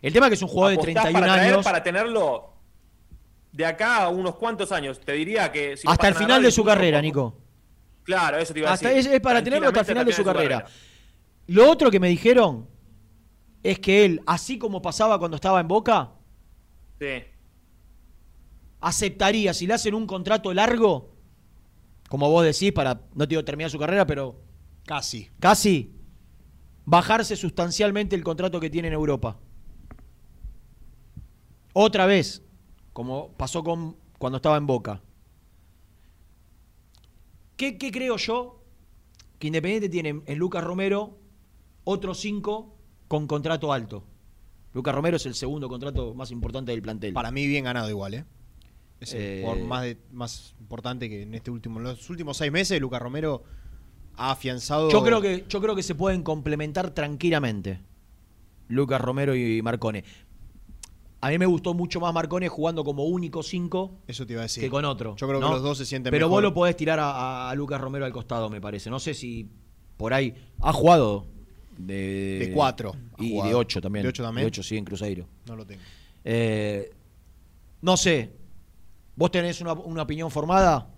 El 0.00 0.12
tema 0.12 0.26
es 0.26 0.30
que 0.30 0.34
es 0.34 0.42
un 0.42 0.48
jugador 0.48 0.70
de 0.72 0.74
apostás 0.76 1.02
31 1.04 1.20
para 1.20 1.32
traer 1.34 1.52
años. 1.52 1.64
para 1.64 1.82
tenerlo 1.82 2.52
de 3.52 3.66
acá 3.66 4.02
a 4.04 4.08
unos 4.08 4.34
cuantos 4.36 4.72
años. 4.72 4.98
Te 5.00 5.12
diría 5.12 5.52
que... 5.52 5.76
si 5.76 5.86
hasta 5.88 6.08
el 6.08 6.14
final 6.14 6.42
de 6.42 6.50
su 6.50 6.64
carrera, 6.64 7.00
Nico. 7.00 7.38
Claro, 8.02 8.38
eso 8.38 8.52
te 8.52 8.58
iba 8.58 8.70
a 8.70 8.72
Hasta 8.72 8.88
decir. 8.88 9.08
es, 9.10 9.14
es 9.16 9.20
para 9.20 9.42
tenerlo 9.44 9.68
hasta 9.68 9.80
el 9.80 9.86
final 9.86 10.04
de 10.04 10.12
su 10.12 10.24
Tranquilamente 10.24 10.64
carrera. 10.64 10.76
Lo 11.46 11.70
otro 11.70 11.90
que 11.90 12.00
me 12.00 12.08
dijeron 12.08 12.66
es 13.62 13.78
que 13.78 14.04
él, 14.04 14.20
así 14.26 14.58
como 14.58 14.82
pasaba 14.82 15.18
cuando 15.20 15.36
estaba 15.36 15.60
en 15.60 15.68
Boca, 15.68 16.10
Sí. 16.98 17.22
Aceptaría 18.82 19.54
si 19.54 19.66
le 19.66 19.74
hacen 19.74 19.94
un 19.94 20.06
contrato 20.06 20.52
largo, 20.52 21.14
como 22.08 22.28
vos 22.28 22.44
decís, 22.44 22.72
para, 22.72 23.00
no 23.14 23.26
te 23.26 23.30
digo 23.30 23.44
terminar 23.44 23.70
su 23.70 23.78
carrera, 23.78 24.06
pero 24.06 24.42
Casi. 24.84 25.30
casi, 25.38 25.94
bajarse 26.84 27.36
sustancialmente 27.36 28.16
el 28.16 28.24
contrato 28.24 28.60
que 28.60 28.68
tiene 28.68 28.88
en 28.88 28.94
Europa. 28.94 29.38
Otra 31.72 32.04
vez, 32.04 32.42
como 32.92 33.32
pasó 33.38 33.62
con 33.64 33.96
cuando 34.18 34.36
estaba 34.36 34.56
en 34.56 34.66
Boca. 34.66 35.00
¿Qué, 37.56 37.78
qué 37.78 37.90
creo 37.90 38.16
yo? 38.16 38.62
Que 39.38 39.46
Independiente 39.46 39.88
tiene 39.88 40.22
en 40.26 40.38
Lucas 40.38 40.62
Romero 40.62 41.18
otros 41.84 42.18
cinco 42.18 42.76
con 43.08 43.26
contrato 43.26 43.72
alto. 43.72 44.04
Lucas 44.74 44.94
Romero 44.94 45.16
es 45.16 45.26
el 45.26 45.34
segundo 45.34 45.68
contrato 45.68 46.14
más 46.14 46.30
importante 46.30 46.72
del 46.72 46.82
plantel. 46.82 47.12
Para 47.14 47.30
mí 47.30 47.46
bien 47.46 47.64
ganado 47.64 47.88
igual, 47.88 48.14
¿eh? 48.14 48.24
Es 49.02 49.12
el 49.14 49.20
Eh, 49.20 49.40
jugador 49.44 49.64
más, 49.66 49.82
de- 49.82 49.98
más 50.12 50.54
importante 50.60 51.08
que 51.08 51.22
en 51.22 51.34
este 51.34 51.50
último, 51.50 51.78
en 51.78 51.84
los 51.84 52.08
últimos 52.08 52.36
seis 52.36 52.52
meses, 52.52 52.80
Lucas 52.80 53.02
Romero 53.02 53.42
ha 54.16 54.30
afianzado. 54.30 54.90
Yo 54.90 55.02
creo 55.02 55.20
que, 55.20 55.44
yo 55.48 55.60
creo 55.60 55.74
que 55.74 55.82
se 55.82 55.94
pueden 55.94 56.22
complementar 56.22 56.90
tranquilamente. 56.90 57.80
Lucas 58.68 59.00
Romero 59.00 59.34
y 59.34 59.60
Marcone. 59.62 60.04
A 61.20 61.28
mí 61.30 61.38
me 61.38 61.46
gustó 61.46 61.72
mucho 61.74 62.00
más 62.00 62.12
Marcone 62.12 62.48
jugando 62.48 62.82
como 62.84 63.04
único 63.04 63.42
cinco 63.42 63.98
Eso 64.08 64.26
te 64.26 64.32
iba 64.32 64.42
a 64.42 64.44
decir. 64.44 64.62
que 64.62 64.70
con 64.70 64.84
otro. 64.84 65.14
Yo 65.16 65.28
creo 65.28 65.40
¿no? 65.40 65.46
que 65.48 65.52
los 65.54 65.62
dos 65.62 65.78
se 65.78 65.86
sienten 65.86 66.10
Pero 66.10 66.26
mejor. 66.26 66.36
vos 66.38 66.42
lo 66.50 66.54
podés 66.54 66.76
tirar 66.76 66.98
a, 67.00 67.52
Lucas 67.56 67.80
Romero 67.80 68.04
al 68.04 68.12
costado, 68.12 68.48
me 68.50 68.60
parece. 68.60 68.90
No 68.90 68.98
sé 68.98 69.14
si 69.14 69.48
por 69.96 70.14
ahí 70.14 70.34
ha 70.60 70.72
jugado 70.72 71.26
de, 71.78 72.46
De 72.48 72.52
cuatro 72.52 72.92
ha 73.18 73.22
y 73.24 73.40
de 73.40 73.54
ocho 73.54 73.80
también. 73.80 74.02
¿De 74.02 74.08
ocho 74.08 74.22
también? 74.22 74.44
De 74.44 74.48
ocho, 74.48 74.62
sí, 74.62 74.76
en 74.76 74.84
Cruzeiro. 74.84 75.26
No 75.46 75.54
lo 75.56 75.64
tengo. 75.64 75.80
Eh, 76.24 76.90
no 77.82 77.96
sé. 77.96 78.32
¿Vos 79.16 79.30
tenés 79.30 79.60
una, 79.60 79.72
una 79.74 80.02
opinión 80.02 80.30
formada? 80.30 80.88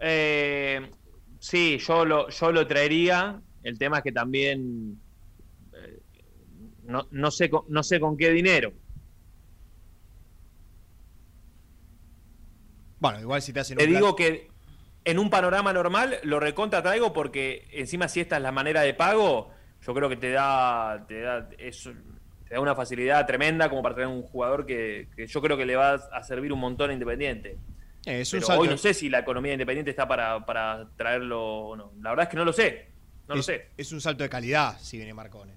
Eh, 0.00 0.90
sí, 1.38 1.78
yo 1.78 2.04
lo, 2.04 2.28
yo 2.28 2.52
lo 2.52 2.66
traería. 2.66 3.40
El 3.62 3.78
tema 3.78 3.98
es 3.98 4.04
que 4.04 4.12
también 4.12 5.00
eh, 5.74 6.02
no, 6.84 7.06
no, 7.10 7.30
sé 7.30 7.50
con, 7.50 7.62
no 7.68 7.82
sé 7.82 7.98
con 8.00 8.16
qué 8.16 8.30
dinero. 8.30 8.72
Bueno, 12.98 13.20
igual 13.20 13.42
si 13.42 13.52
te 13.52 13.60
hacen 13.60 13.78
Te 13.78 13.84
un 13.84 13.90
plan- 13.90 14.00
digo 14.00 14.16
que 14.16 14.50
en 15.04 15.18
un 15.18 15.30
panorama 15.30 15.72
normal 15.72 16.18
lo 16.24 16.40
recontra 16.40 16.82
traigo 16.82 17.12
porque 17.12 17.68
encima 17.72 18.08
si 18.08 18.20
esta 18.20 18.36
es 18.36 18.42
la 18.42 18.52
manera 18.52 18.80
de 18.82 18.94
pago, 18.94 19.50
yo 19.82 19.94
creo 19.94 20.08
que 20.08 20.16
te 20.16 20.30
da, 20.30 21.04
te 21.06 21.20
da, 21.20 21.48
es- 21.58 21.88
te 22.48 22.54
da 22.54 22.60
una 22.60 22.74
facilidad 22.74 23.26
tremenda 23.26 23.68
como 23.68 23.82
para 23.82 23.94
traer 23.94 24.08
un 24.08 24.22
jugador 24.22 24.64
que, 24.66 25.08
que 25.16 25.26
yo 25.26 25.40
creo 25.42 25.56
que 25.56 25.66
le 25.66 25.76
va 25.76 25.94
a 25.94 26.22
servir 26.22 26.52
un 26.52 26.60
montón 26.60 26.90
a 26.90 26.92
Independiente. 26.92 27.56
Eh, 28.04 28.20
es 28.20 28.32
un 28.32 28.38
Pero 28.38 28.46
salto- 28.46 28.62
hoy 28.62 28.68
no 28.68 28.76
sé 28.76 28.94
si 28.94 29.08
la 29.08 29.18
economía 29.18 29.50
de 29.50 29.54
Independiente 29.54 29.90
está 29.90 30.06
para, 30.06 30.44
para 30.46 30.86
traerlo 30.96 31.42
o 31.44 31.76
no. 31.76 31.92
La 32.02 32.10
verdad 32.10 32.24
es 32.24 32.28
que 32.30 32.36
no 32.36 32.44
lo 32.44 32.52
sé. 32.52 32.86
No 33.28 33.34
lo 33.34 33.40
es, 33.40 33.46
sé. 33.46 33.66
es 33.76 33.90
un 33.92 34.00
salto 34.00 34.22
de 34.22 34.28
calidad 34.30 34.78
si 34.80 34.96
viene 34.96 35.12
Marcone. 35.12 35.52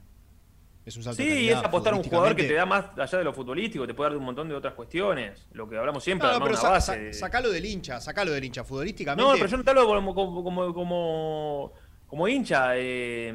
Es 0.83 0.97
un 0.97 1.03
salto 1.03 1.21
de 1.21 1.27
Sí, 1.29 1.35
calidad. 1.35 1.59
es 1.59 1.65
apostar 1.65 1.93
a 1.93 1.97
un 1.97 2.03
jugador 2.03 2.35
que 2.35 2.45
te 2.45 2.53
da 2.55 2.65
más 2.65 2.85
allá 2.97 3.17
de 3.19 3.23
lo 3.23 3.33
futbolístico, 3.33 3.85
te 3.85 3.93
puede 3.93 4.09
dar 4.09 4.17
un 4.17 4.23
montón 4.25 4.49
de 4.49 4.55
otras 4.55 4.73
cuestiones. 4.73 5.45
Lo 5.53 5.69
que 5.69 5.77
hablamos 5.77 6.03
siempre, 6.03 6.27
No, 6.27 6.39
no, 6.39 6.45
pero 6.45 6.57
sa- 6.57 6.95
de- 6.95 7.13
sacalo 7.13 7.51
del 7.51 7.63
hincha, 7.67 8.01
sacalo 8.01 8.31
del 8.31 8.43
hincha. 8.43 8.63
Futbolísticamente. 8.63 9.23
No, 9.23 9.33
pero 9.37 9.45
yo 9.47 9.57
no 9.57 9.63
te 9.63 9.69
hablo 9.69 9.85
como, 9.85 10.73
como, 10.73 11.73
como 12.07 12.27
hincha, 12.27 12.71
eh, 12.75 13.31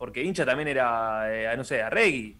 porque 0.00 0.24
hincha 0.24 0.46
también 0.46 0.66
era, 0.68 1.26
eh, 1.30 1.54
no 1.58 1.62
sé, 1.62 1.82
Arregui. 1.82 2.38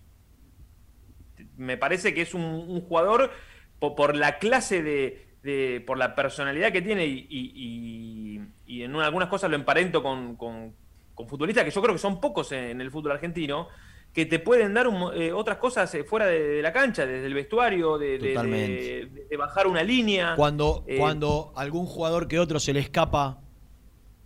Me 1.59 1.77
parece 1.77 2.15
que 2.15 2.23
es 2.23 2.33
un, 2.33 2.43
un 2.43 2.81
jugador 2.81 3.31
por, 3.79 3.95
por 3.95 4.17
la 4.17 4.39
clase 4.39 4.83
de, 4.83 5.27
de- 5.43 5.83
por 5.87 5.99
la 5.99 6.15
personalidad 6.15 6.73
que 6.73 6.81
tiene 6.81 7.05
y, 7.05 7.27
y- 7.29 7.53
y- 7.55 8.41
y 8.79 8.83
en 8.83 8.97
algunas 8.97 9.29
cosas 9.29 9.51
lo 9.51 9.57
emparento 9.57 10.03
con, 10.03 10.37
con- 10.37 10.73
con 11.15 11.29
futbolistas 11.29 11.65
que 11.65 11.71
yo 11.71 11.83
creo 11.83 11.95
que 11.95 11.99
son 12.01 12.19
pocos 12.19 12.51
en, 12.53 12.65
en 12.65 12.81
el 12.81 12.91
fútbol 12.91 13.13
argentino, 13.13 13.69
que 14.15 14.25
te 14.25 14.39
pueden 14.39 14.73
dar 14.73 14.89
un 14.89 15.13
eh, 15.15 15.31
otras 15.33 15.59
cosas 15.59 15.95
eh, 15.95 16.03
fuera 16.05 16.27
de, 16.27 16.41
de 16.41 16.63
la 16.63 16.73
cancha, 16.73 17.05
desde 17.05 17.27
el 17.27 17.35
vestuario, 17.35 17.99
de 17.99 19.37
bajar 19.39 19.67
una 19.67 19.83
línea. 19.83 20.33
Cuando, 20.35 20.83
Eh, 20.89 20.97
cuando 20.99 21.53
algún 21.57 21.85
jugador 21.85 22.27
que 22.27 22.39
otro 22.39 22.59
se 22.59 22.73
le 22.73 22.81
escapa. 22.81 23.39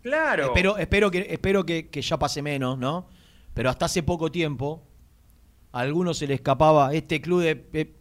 Claro. 0.02 0.44
Espero, 0.44 0.78
espero, 0.78 1.10
que, 1.10 1.26
espero 1.30 1.64
que, 1.66 1.88
que 1.88 2.00
ya 2.00 2.16
pase 2.18 2.42
menos, 2.42 2.78
¿no? 2.78 3.08
Pero 3.54 3.70
hasta 3.70 3.86
hace 3.86 4.02
poco 4.02 4.30
tiempo, 4.30 4.82
a 5.72 5.80
algunos 5.80 6.18
se 6.18 6.26
le 6.26 6.34
escapaba 6.34 6.92
este 6.94 7.20
club 7.20 7.42
de, 7.42 7.54
de- 7.54 7.94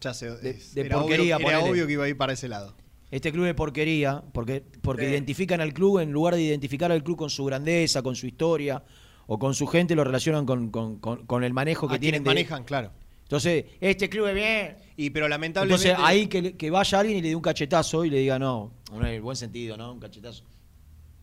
Ya 0.00 0.14
sé, 0.14 0.30
de- 0.36 0.50
es- 0.50 0.74
de 0.74 0.82
era, 0.82 0.98
porquería. 0.98 1.36
obvio, 1.36 1.48
era 1.48 1.60
obvio 1.60 1.86
que 1.86 1.92
iba 1.94 2.04
a 2.04 2.08
ir 2.08 2.16
para 2.16 2.32
ese 2.34 2.48
lado. 2.48 2.74
Este 3.10 3.32
club 3.32 3.44
de 3.46 3.54
porquería, 3.54 4.22
porque, 4.32 4.62
porque 4.82 5.04
Sí. 5.06 5.10
identifican 5.10 5.60
al 5.60 5.72
club, 5.74 5.98
en 5.98 6.12
lugar 6.12 6.34
de 6.36 6.42
identificar 6.42 6.92
al 6.92 7.02
club 7.02 7.16
con 7.16 7.28
su 7.30 7.44
grandeza, 7.44 8.02
con 8.02 8.14
su 8.14 8.26
historia 8.26 8.84
o 9.26 9.38
con 9.38 9.54
su 9.54 9.66
gente, 9.66 9.94
lo 9.96 10.04
relacionan 10.04 10.46
con, 10.46 10.70
con- 10.70 10.98
con- 11.00 11.26
con 11.26 11.42
el 11.44 11.52
manejo 11.52 11.88
que 11.88 11.96
A 11.96 11.98
tienen. 12.00 12.22
manejan, 12.22 12.62
claro. 12.64 12.92
Entonces, 13.22 13.64
este 13.80 14.08
club 14.08 14.26
es 14.28 14.34
bien. 14.34 14.76
Y 14.96 15.10
pero 15.10 15.28
lamentablemente. 15.28 15.88
Entonces, 15.88 16.04
ahí 16.08 16.26
que, 16.26 16.56
que 16.56 16.70
vaya 16.70 16.98
alguien 16.98 17.18
y 17.18 17.22
le 17.22 17.28
dé 17.30 17.36
un 17.36 17.42
cachetazo 17.42 18.04
y 18.04 18.10
le 18.10 18.18
diga, 18.18 18.38
no, 18.38 18.72
en 18.92 19.04
el 19.06 19.20
buen 19.22 19.36
sentido, 19.36 19.76
¿no? 19.76 19.92
Un 19.92 20.00
cachetazo. 20.00 20.44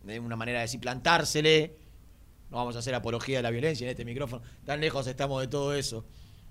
De 0.04 0.18
una 0.18 0.36
manera 0.36 0.58
de 0.60 0.62
decir, 0.64 0.80
plantársele. 0.80 1.76
No 2.50 2.56
vamos 2.58 2.76
a 2.76 2.78
hacer 2.78 2.94
apología 2.94 3.38
de 3.38 3.42
la 3.42 3.50
violencia 3.50 3.84
en 3.84 3.90
este 3.90 4.04
micrófono. 4.04 4.42
Tan 4.64 4.80
lejos 4.80 5.06
estamos 5.06 5.40
de 5.40 5.48
todo 5.48 5.74
eso. 5.74 6.04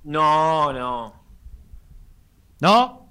No, 0.04 0.72
no. 0.74 1.14
¿No? 2.60 3.10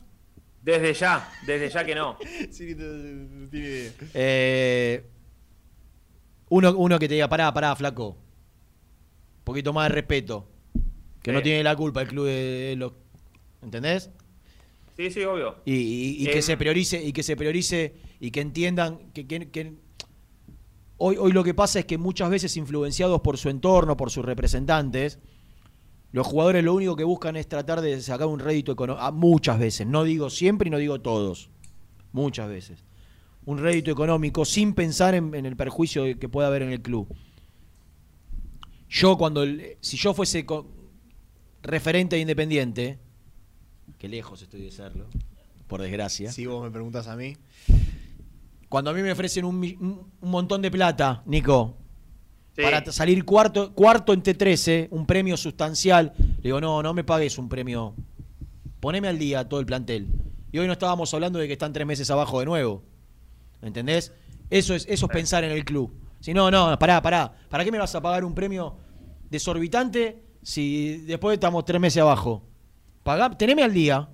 Desde 0.62 0.94
ya, 0.94 1.28
desde 1.46 1.68
ya 1.70 1.84
que 1.84 1.94
no. 1.94 2.16
Sí, 2.50 2.74
no, 2.76 2.84
no 2.86 3.48
tiene 3.48 3.66
idea. 3.68 3.92
Eh, 4.14 5.06
uno, 6.48 6.74
uno 6.76 6.98
que 6.98 7.08
te 7.08 7.14
diga, 7.14 7.28
pará, 7.28 7.52
pará, 7.52 7.74
flaco. 7.76 8.10
Un 9.38 9.44
poquito 9.44 9.72
más 9.72 9.88
de 9.88 9.94
respeto. 9.94 10.48
Que 11.22 11.32
no 11.32 11.42
tiene 11.42 11.64
la 11.64 11.74
culpa 11.74 12.02
el 12.02 12.08
club 12.08 12.26
de, 12.26 12.32
de 12.32 12.76
los. 12.76 12.92
¿Entendés? 13.62 14.10
Sí, 14.96 15.10
sí, 15.10 15.24
obvio. 15.24 15.56
Y, 15.64 15.74
y- 15.74 16.22
y 16.22 16.26
que 16.26 16.38
Eh, 16.38 16.42
se 16.42 16.56
priorice, 16.56 17.02
y 17.02 17.12
que 17.12 17.22
se 17.24 17.36
priorice, 17.36 17.94
y 18.20 18.30
que 18.30 18.40
entiendan 18.40 19.10
que, 19.12 19.26
que- 19.26 19.50
que- 19.50 19.74
hoy, 20.98 21.16
hoy 21.16 21.32
lo 21.32 21.44
que 21.44 21.54
pasa 21.54 21.80
es 21.80 21.84
que 21.84 21.98
muchas 21.98 22.30
veces 22.30 22.56
influenciados 22.56 23.20
por 23.20 23.38
su 23.38 23.48
entorno, 23.48 23.96
por 23.96 24.10
sus 24.10 24.24
representantes, 24.24 25.18
los 26.12 26.26
jugadores 26.26 26.64
lo 26.64 26.74
único 26.74 26.96
que 26.96 27.04
buscan 27.04 27.36
es 27.36 27.46
tratar 27.46 27.80
de 27.80 28.00
sacar 28.00 28.26
un 28.26 28.38
rédito 28.38 28.72
económico. 28.72 29.12
Muchas 29.12 29.58
veces, 29.58 29.86
no 29.86 30.04
digo 30.04 30.30
siempre 30.30 30.68
y 30.68 30.70
no 30.70 30.78
digo 30.78 31.00
todos. 31.00 31.50
Muchas 32.12 32.48
veces. 32.48 32.84
Un 33.44 33.58
rédito 33.58 33.90
económico 33.90 34.44
sin 34.44 34.72
pensar 34.72 35.14
en, 35.14 35.34
el 35.34 35.56
perjuicio 35.56 36.18
que 36.18 36.28
pueda 36.28 36.48
haber 36.48 36.62
en 36.62 36.72
el 36.72 36.80
club. 36.80 37.06
Yo 38.88 39.18
cuando, 39.18 39.44
si 39.80 39.96
yo 39.98 40.14
fuese 40.14 40.46
referente 41.62 42.16
de 42.16 42.22
Independiente, 42.22 42.98
que 43.98 44.08
lejos 44.08 44.40
estoy 44.42 44.62
de 44.62 44.70
serlo, 44.70 45.06
por 45.66 45.82
desgracia. 45.82 46.32
Si 46.32 46.46
vos 46.46 46.64
me 46.64 46.70
preguntas 46.70 47.08
a 47.08 47.16
mí. 47.16 47.36
Cuando 48.68 48.90
a 48.90 48.94
mí 48.94 49.02
me 49.02 49.12
ofrecen 49.12 49.44
un, 49.44 49.56
un- 49.56 50.12
montón 50.30 50.60
de 50.62 50.70
plata, 50.70 51.22
Nico, 51.26 51.76
Sí. 52.56 52.62
para 52.62 52.84
salir 52.90 53.24
cuarto, 53.24 53.74
cuarto 53.74 54.12
entre 54.14 54.32
13, 54.34 54.88
un 54.90 55.04
premio 55.06 55.36
sustancial, 55.36 56.12
le 56.18 56.42
digo, 56.42 56.60
no, 56.60 56.82
no 56.82 56.94
me 56.94 57.04
pagues 57.04 57.36
un 57.38 57.48
premio. 57.50 57.94
Poneme 58.80 59.08
al 59.08 59.18
día 59.18 59.46
todo 59.48 59.60
el 59.60 59.66
plantel. 59.66 60.08
Y 60.52 60.58
hoy 60.58 60.66
no 60.66 60.72
estábamos 60.72 61.12
hablando 61.12 61.38
de 61.38 61.46
que 61.46 61.52
están 61.52 61.72
tres 61.74 61.86
meses 61.86 62.10
abajo 62.10 62.40
de 62.40 62.46
nuevo. 62.46 62.82
¿Entendés? 63.60 64.12
Eso 64.48 64.74
es, 64.74 64.86
eso 64.88 65.06
es 65.06 65.12
pensar 65.12 65.44
en 65.44 65.50
el 65.50 65.64
club. 65.66 65.92
Si 66.20 66.32
no, 66.32 66.50
no, 66.50 66.78
pará, 66.78 67.02
pará. 67.02 67.34
¿Para 67.50 67.62
qué 67.64 67.70
me 67.70 67.78
vas 67.78 67.94
a 67.94 68.00
pagar 68.00 68.24
un 68.24 68.34
premio 68.34 68.74
desorbitante 69.28 70.22
si 70.42 70.98
después 71.06 71.34
estamos 71.34 71.64
tres 71.64 71.80
meses 71.80 72.00
abajo? 72.00 72.42
Pagá, 73.02 73.30
teneme 73.36 73.62
al 73.62 73.72
día 73.74 74.08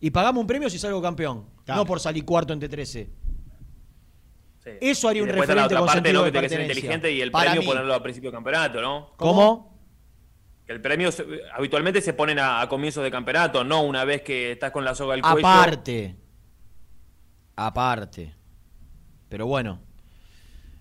y 0.00 0.10
pagame 0.10 0.38
un 0.40 0.46
premio 0.46 0.70
si 0.70 0.78
salgo 0.78 1.02
campeón. 1.02 1.44
Claro. 1.64 1.82
No 1.82 1.86
por 1.86 2.00
salir 2.00 2.24
cuarto 2.24 2.52
entre 2.54 2.68
13. 2.68 3.10
Sí. 4.72 4.78
Eso 4.90 5.08
haría 5.08 5.20
Y 5.20 5.22
un 5.22 5.28
referente 5.28 5.54
la 5.54 5.62
con 5.62 5.64
otra 5.66 5.80
parte, 5.80 5.92
sentido 5.94 6.20
¿no? 6.20 6.24
de 6.24 6.32
Que 6.32 6.38
tiene 6.38 6.48
que 6.48 6.48
ser 6.54 6.60
inteligente 6.62 7.12
y 7.12 7.20
el 7.20 7.30
Para 7.30 7.44
premio 7.50 7.60
mí. 7.62 7.66
ponerlo 7.68 7.94
a 7.94 8.02
principio 8.02 8.30
de 8.30 8.36
campeonato, 8.36 8.80
¿no? 8.80 9.12
¿Cómo? 9.16 9.78
Que 10.66 10.72
el 10.72 10.80
premio 10.82 11.10
se- 11.10 11.24
habitualmente 11.54 12.00
se 12.02 12.12
ponen 12.12 12.38
a, 12.38 12.60
a 12.60 12.68
comienzos 12.68 13.02
de 13.02 13.10
campeonato, 13.10 13.64
no 13.64 13.82
una 13.82 14.04
vez 14.04 14.22
que 14.22 14.52
estás 14.52 14.70
con 14.70 14.84
la 14.84 14.94
soga 14.94 15.14
al 15.14 15.22
cuello. 15.22 15.38
Aparte. 15.46 16.16
Aparte. 17.56 18.34
Pero 19.28 19.46
bueno. 19.46 19.80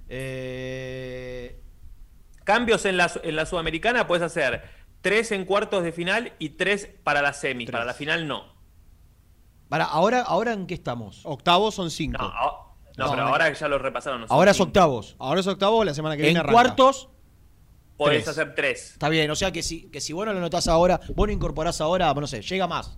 Eh, 0.09 1.61
Cambios 2.43 2.85
en 2.85 2.95
la, 2.97 3.11
en 3.23 3.35
la 3.35 3.45
Sudamericana 3.45 4.07
puedes 4.07 4.23
hacer 4.23 4.63
tres 5.01 5.31
en 5.33 5.43
cuartos 5.45 5.83
de 5.83 5.91
final 5.91 6.33
y 6.39 6.49
tres 6.49 6.87
para 7.03 7.21
la 7.21 7.33
semis. 7.33 7.69
Para 7.69 7.83
la 7.85 7.93
final 7.93 8.27
no. 8.27 8.53
para, 9.69 9.83
ahora, 9.85 10.21
¿Ahora 10.21 10.53
en 10.53 10.65
qué 10.65 10.73
estamos? 10.73 11.21
Octavos 11.25 11.75
son 11.75 11.91
cinco. 11.91 12.21
No, 12.23 12.66
no, 12.97 13.05
No, 13.05 13.11
pero 13.11 13.23
no. 13.23 13.29
ahora 13.29 13.53
ya 13.53 13.67
lo 13.67 13.77
repasaron. 13.79 14.21
no 14.21 14.27
son 14.27 14.35
Ahora 14.35 14.51
es 14.51 14.59
octavos. 14.59 15.15
Ahora 15.19 15.39
es 15.39 15.47
octavo, 15.47 15.83
la 15.85 15.93
semana 15.93 16.15
que 16.17 16.23
viene 16.23 16.31
En 16.31 16.37
arranca. 16.45 16.53
cuartos, 16.53 17.09
Podés 17.95 18.23
tres. 18.25 18.27
hacer 18.27 18.53
tres. 18.55 18.91
está 18.93 19.09
bien. 19.09 19.29
O 19.31 19.35
sea 19.35 19.51
que 19.51 19.63
si, 19.63 19.89
que 19.89 20.01
si 20.01 20.13
vos 20.13 20.25
no 20.25 20.33
lo 20.33 20.39
notás 20.39 20.67
ahora, 20.67 20.99
vos 21.15 21.27
lo 21.27 21.33
incorporás 21.33 21.79
ahora, 21.81 22.13
no 22.13 22.27
sé, 22.27 22.41
llega 22.41 22.67
más. 22.67 22.97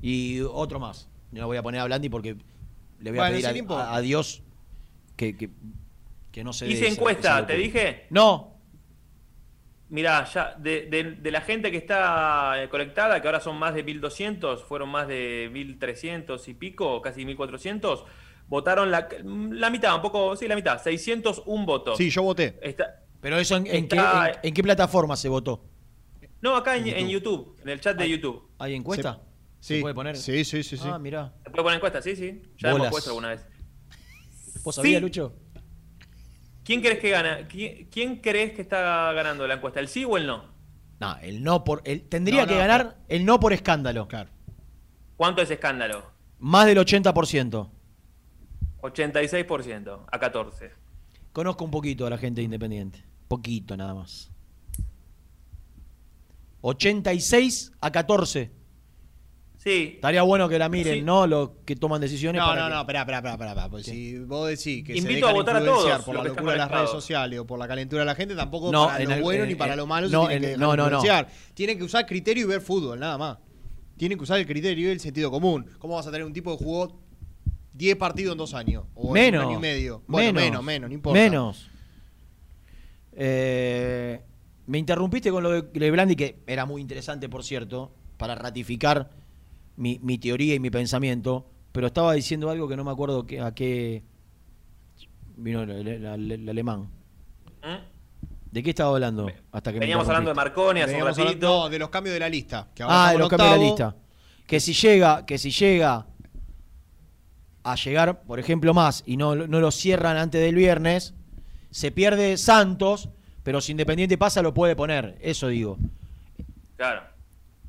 Y 0.00 0.40
otro 0.40 0.78
más. 0.78 1.08
Yo 1.32 1.40
no 1.42 1.46
voy 1.46 1.56
a 1.56 1.62
poner 1.62 1.80
a 1.80 1.84
Blandi 1.84 2.08
porque 2.08 2.36
le 3.00 3.10
voy 3.10 3.18
a 3.18 3.22
Bueno, 3.22 3.32
pedir 3.34 3.46
a, 3.46 3.50
no 3.52 3.58
importa. 3.58 3.90
a- 3.90 3.96
a 3.96 4.00
Dios 4.00 4.42
que, 5.16 5.36
que, 5.36 5.50
que 6.32 6.44
no 6.44 6.52
se 6.52 6.66
dé 6.66 6.72
Hice 6.72 6.86
esa- 6.86 6.94
encuesta, 6.94 7.38
esa 7.38 7.46
¿te 7.46 7.54
dije? 7.56 8.06
No. 8.10 8.54
Mirá, 9.90 10.24
ya 10.26 10.54
de, 10.58 10.82
de- 10.86 11.12
de 11.12 11.30
la 11.30 11.40
gente 11.40 11.70
que 11.70 11.78
está 11.78 12.62
eh, 12.62 12.68
conectada, 12.68 13.20
que 13.22 13.26
ahora 13.28 13.40
son 13.40 13.56
más 13.58 13.74
de 13.74 13.82
1200, 13.82 14.62
fueron 14.64 14.90
más 14.90 15.08
de 15.08 15.48
1300 15.50 16.46
y 16.48 16.54
pico, 16.54 17.00
casi 17.00 17.24
1400, 17.24 18.04
votaron 18.48 18.90
la, 18.90 19.08
la 19.24 19.70
mitad, 19.70 19.94
un 19.94 20.02
poco, 20.02 20.34
sí, 20.36 20.48
la 20.48 20.56
mitad, 20.56 20.82
601 20.82 21.66
votos. 21.66 21.96
Sí, 21.98 22.10
yo 22.10 22.22
voté. 22.22 22.58
Está- 22.62 23.02
Pero 23.20 23.38
eso 23.38 23.56
en, 23.56 23.66
en 23.66 23.84
Está- 23.84 24.30
qué, 24.32 24.38
en- 24.42 24.48
en 24.48 24.54
qué 24.54 24.62
plataforma 24.62 25.16
se 25.16 25.28
votó? 25.28 25.64
no, 26.40 26.54
acá 26.56 26.76
en, 26.76 26.86
en 26.86 27.08
YouTube, 27.08 27.56
en 27.62 27.68
el 27.68 27.80
chat 27.80 27.96
de 27.98 28.08
YouTube. 28.08 28.48
¿Hay 28.58 28.74
encuesta? 28.74 29.20
Sí. 29.60 29.74
¿Se 29.76 29.80
puede 29.80 29.94
poner? 29.94 30.16
Sí, 30.16 30.44
sí, 30.44 30.62
sí, 30.62 30.76
sí. 30.76 30.88
Ah, 30.90 30.98
mirá. 30.98 31.32
¿Se 31.44 31.50
puede 31.50 31.64
poner 31.64 31.76
encuesta? 31.76 32.00
Sí, 32.00 32.14
sí. 32.14 32.42
Ya 32.58 32.70
Bolas. 32.70 32.86
hemos 32.86 32.90
puesto 32.90 33.10
alguna 33.10 33.28
vez. 33.30 33.44
¿Vos 34.62 34.74
sabías, 34.76 34.98
Sí. 34.98 35.02
Lucho? 35.02 35.34
¿Quién 36.64 36.80
crees 36.80 36.98
que 37.00 37.10
gana? 37.10 37.48
¿Quién, 37.48 37.88
quién 37.90 38.16
crees 38.16 38.52
que 38.52 38.62
está 38.62 39.12
ganando 39.14 39.46
la 39.46 39.54
encuesta? 39.54 39.80
¿El 39.80 39.88
sí 39.88 40.04
o 40.04 40.16
el 40.16 40.26
no? 40.26 40.44
No, 41.00 41.16
el 41.18 41.42
no 41.42 41.64
por. 41.64 41.80
El, 41.84 42.02
tendría 42.08 42.42
No, 42.42 42.46
que 42.48 42.54
no, 42.54 42.60
ganar 42.60 42.98
el 43.08 43.24
no 43.24 43.40
por 43.40 43.52
escándalo. 43.52 44.06
Claro. 44.06 44.30
¿Cuánto 45.16 45.42
es 45.42 45.50
escándalo? 45.50 46.04
Más 46.38 46.66
del 46.66 46.78
80%. 46.78 47.68
86% 48.82 50.00
a 50.10 50.18
14. 50.18 50.70
Conozco 51.32 51.64
un 51.64 51.70
poquito 51.70 52.06
a 52.06 52.10
la 52.10 52.18
gente 52.18 52.40
de 52.40 52.44
Independiente. 52.46 53.04
Poquito 53.28 53.76
nada 53.76 53.94
más. 53.94 54.30
86 56.60 57.72
a 57.80 57.90
14. 57.92 58.50
Sí. 59.58 59.92
Estaría 59.96 60.22
bueno 60.22 60.48
que 60.48 60.58
la 60.58 60.68
miren, 60.68 60.94
Sí. 60.94 61.02
¿no? 61.02 61.26
Los 61.26 61.50
que 61.64 61.74
toman 61.76 62.00
decisiones. 62.00 62.40
No, 62.40 62.46
para 62.48 62.62
no, 62.62 62.68
que- 62.68 62.74
no, 62.74 62.80
esperá, 62.80 63.00
esperá, 63.00 63.18
esperá, 63.18 63.32
esperá, 63.50 63.68
porque 63.68 63.84
si 63.84 64.18
vos 64.18 64.48
decís 64.48 64.84
que 64.84 64.92
se 64.92 64.98
Invito 64.98 65.26
dejan 65.26 65.30
a 65.30 65.32
votar 65.32 65.56
a 65.56 65.64
todos 65.64 66.02
por 66.04 66.14
la 66.14 66.24
locura 66.24 66.52
de 66.52 66.58
las 66.58 66.70
redes 66.70 66.90
sociales 66.90 67.40
o 67.40 67.46
por 67.46 67.58
la 67.58 67.66
calentura 67.68 68.02
de 68.02 68.06
la 68.06 68.14
gente, 68.14 68.34
tampoco 68.36 68.70
No, 68.72 68.86
para 68.86 69.02
en 69.02 69.08
lo 69.10 69.14
el- 69.16 69.22
bueno 69.22 69.42
en- 69.42 69.48
ni 69.48 69.54
para 69.56 69.72
en- 69.72 69.78
lo 69.78 69.86
malo 69.86 70.08
no, 70.08 70.22
se 70.22 70.28
tiene 70.28 70.46
en 70.46 70.52
que 70.54 70.58
no, 70.58 70.76
no, 70.76 70.88
no. 70.90 71.02
Tienen 71.54 71.76
que 71.76 71.84
usar 71.84 72.06
criterio 72.06 72.44
y 72.44 72.48
ver 72.48 72.60
fútbol, 72.60 72.98
nada 73.00 73.18
más. 73.18 73.38
Tienen 73.96 74.16
que 74.16 74.24
usar 74.24 74.38
el 74.38 74.46
criterio 74.46 74.88
y 74.88 74.92
el 74.92 75.00
sentido 75.00 75.28
común. 75.30 75.66
¿Cómo 75.80 75.96
vas 75.96 76.06
a 76.06 76.10
tener 76.12 76.24
un 76.24 76.32
tipo 76.32 76.56
que 76.56 76.64
jugó 76.64 76.96
10 77.78 77.96
partidos 77.96 78.32
en 78.32 78.38
dos 78.38 78.54
años? 78.54 78.84
O 78.94 79.08
en 79.08 79.12
menos. 79.14 79.44
un 79.44 79.50
año 79.50 79.58
y 79.58 79.62
medio. 79.62 80.02
Bueno, 80.08 80.32
menos, 80.32 80.42
menos, 80.42 80.64
menos, 80.64 80.90
no 80.90 80.94
importa. 80.94 81.18
Menos. 81.18 81.70
Eh, 83.12 84.20
me 84.66 84.78
interrumpiste 84.78 85.30
con 85.30 85.42
lo 85.42 85.50
de 85.50 85.62
de 85.62 85.90
Blandi, 85.90 86.14
que 86.16 86.40
era 86.46 86.66
muy 86.66 86.80
interesante, 86.82 87.28
por 87.28 87.42
cierto, 87.44 87.92
para 88.16 88.34
ratificar 88.34 89.10
mi, 89.76 89.98
mi 90.02 90.18
teoría 90.18 90.54
y 90.54 90.60
mi 90.60 90.70
pensamiento, 90.70 91.46
pero 91.72 91.86
estaba 91.86 92.12
diciendo 92.14 92.50
algo 92.50 92.68
que 92.68 92.76
no 92.76 92.84
me 92.84 92.90
acuerdo 92.90 93.26
que- 93.26 93.40
a 93.40 93.54
qué 93.54 94.02
vino 95.36 95.62
el, 95.62 95.70
el- 95.70 96.04
el- 96.04 96.32
el 96.32 96.48
alemán. 96.48 96.88
¿Mm? 97.62 97.76
¿De 98.50 98.62
qué 98.62 98.70
estaba 98.70 98.90
hablando? 98.94 99.30
Hasta 99.52 99.72
que 99.72 99.78
Veníamos 99.78 100.06
hablando 100.08 100.30
de? 100.30 100.34
Marconi 100.34 100.80
hace 100.80 100.92
un 100.94 100.98
Veníamos 101.00 101.16
ratito. 101.16 101.46
hablando- 101.46 101.64
no, 101.64 101.68
de 101.70 101.78
los 101.78 101.88
cambios 101.90 102.14
de 102.14 102.20
la 102.20 102.28
lista. 102.28 102.68
que 102.74 102.82
Ah, 102.86 103.10
de 103.12 103.18
los 103.18 103.26
en 103.26 103.36
cambios 103.36 103.52
de 103.52 103.58
la 103.58 103.62
lista. 103.64 103.96
Que 104.46 104.58
si 104.60 104.72
llega, 104.72 105.24
que 105.26 105.36
si 105.38 105.50
llega 105.50 106.06
a 107.62 107.74
llegar, 107.74 108.22
por 108.22 108.38
ejemplo, 108.38 108.74
más 108.74 109.02
y 109.06 109.16
no, 109.16 109.34
no 109.34 109.60
lo 109.60 109.70
cierran 109.70 110.16
antes 110.16 110.40
del 110.40 110.54
viernes, 110.54 111.14
se 111.70 111.90
pierde 111.90 112.36
Santos, 112.36 113.08
pero 113.42 113.60
si 113.60 113.72
Independiente 113.72 114.18
pasa 114.18 114.42
lo 114.42 114.54
puede 114.54 114.76
poner. 114.76 115.18
Eso 115.20 115.48
digo. 115.48 115.78
Claro. 116.76 117.02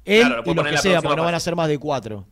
Él 0.06 0.22
Claro, 0.22 0.38
lo 0.38 0.52
y 0.52 0.56
los 0.56 0.56
poner 0.56 0.74
que 0.74 0.82
sea, 0.82 1.02
porque 1.02 1.18
no 1.18 1.24
van 1.24 1.36
a 1.36 1.40
ser 1.40 1.56
más 1.56 1.68
de 1.68 1.78
cuatro. 1.78 2.26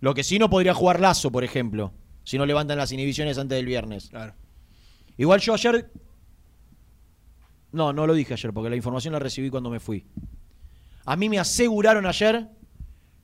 Lo 0.00 0.14
que 0.14 0.24
sí 0.24 0.38
no 0.38 0.50
podría 0.50 0.74
jugar 0.74 1.00
Lazo, 1.00 1.30
por 1.30 1.44
ejemplo, 1.44 1.92
si 2.24 2.38
no 2.38 2.46
levantan 2.46 2.78
las 2.78 2.92
inhibiciones 2.92 3.38
antes 3.38 3.56
del 3.56 3.66
viernes. 3.66 4.08
Claro. 4.08 4.34
Igual 5.16 5.40
yo 5.40 5.54
ayer. 5.54 5.90
No, 7.72 7.92
no 7.92 8.06
lo 8.06 8.14
dije 8.14 8.34
ayer, 8.34 8.52
porque 8.52 8.68
la 8.68 8.76
información 8.76 9.12
la 9.12 9.18
recibí 9.18 9.48
cuando 9.48 9.70
me 9.70 9.80
fui. 9.80 10.04
A 11.04 11.16
mí 11.16 11.28
me 11.28 11.38
aseguraron 11.38 12.06
ayer 12.06 12.48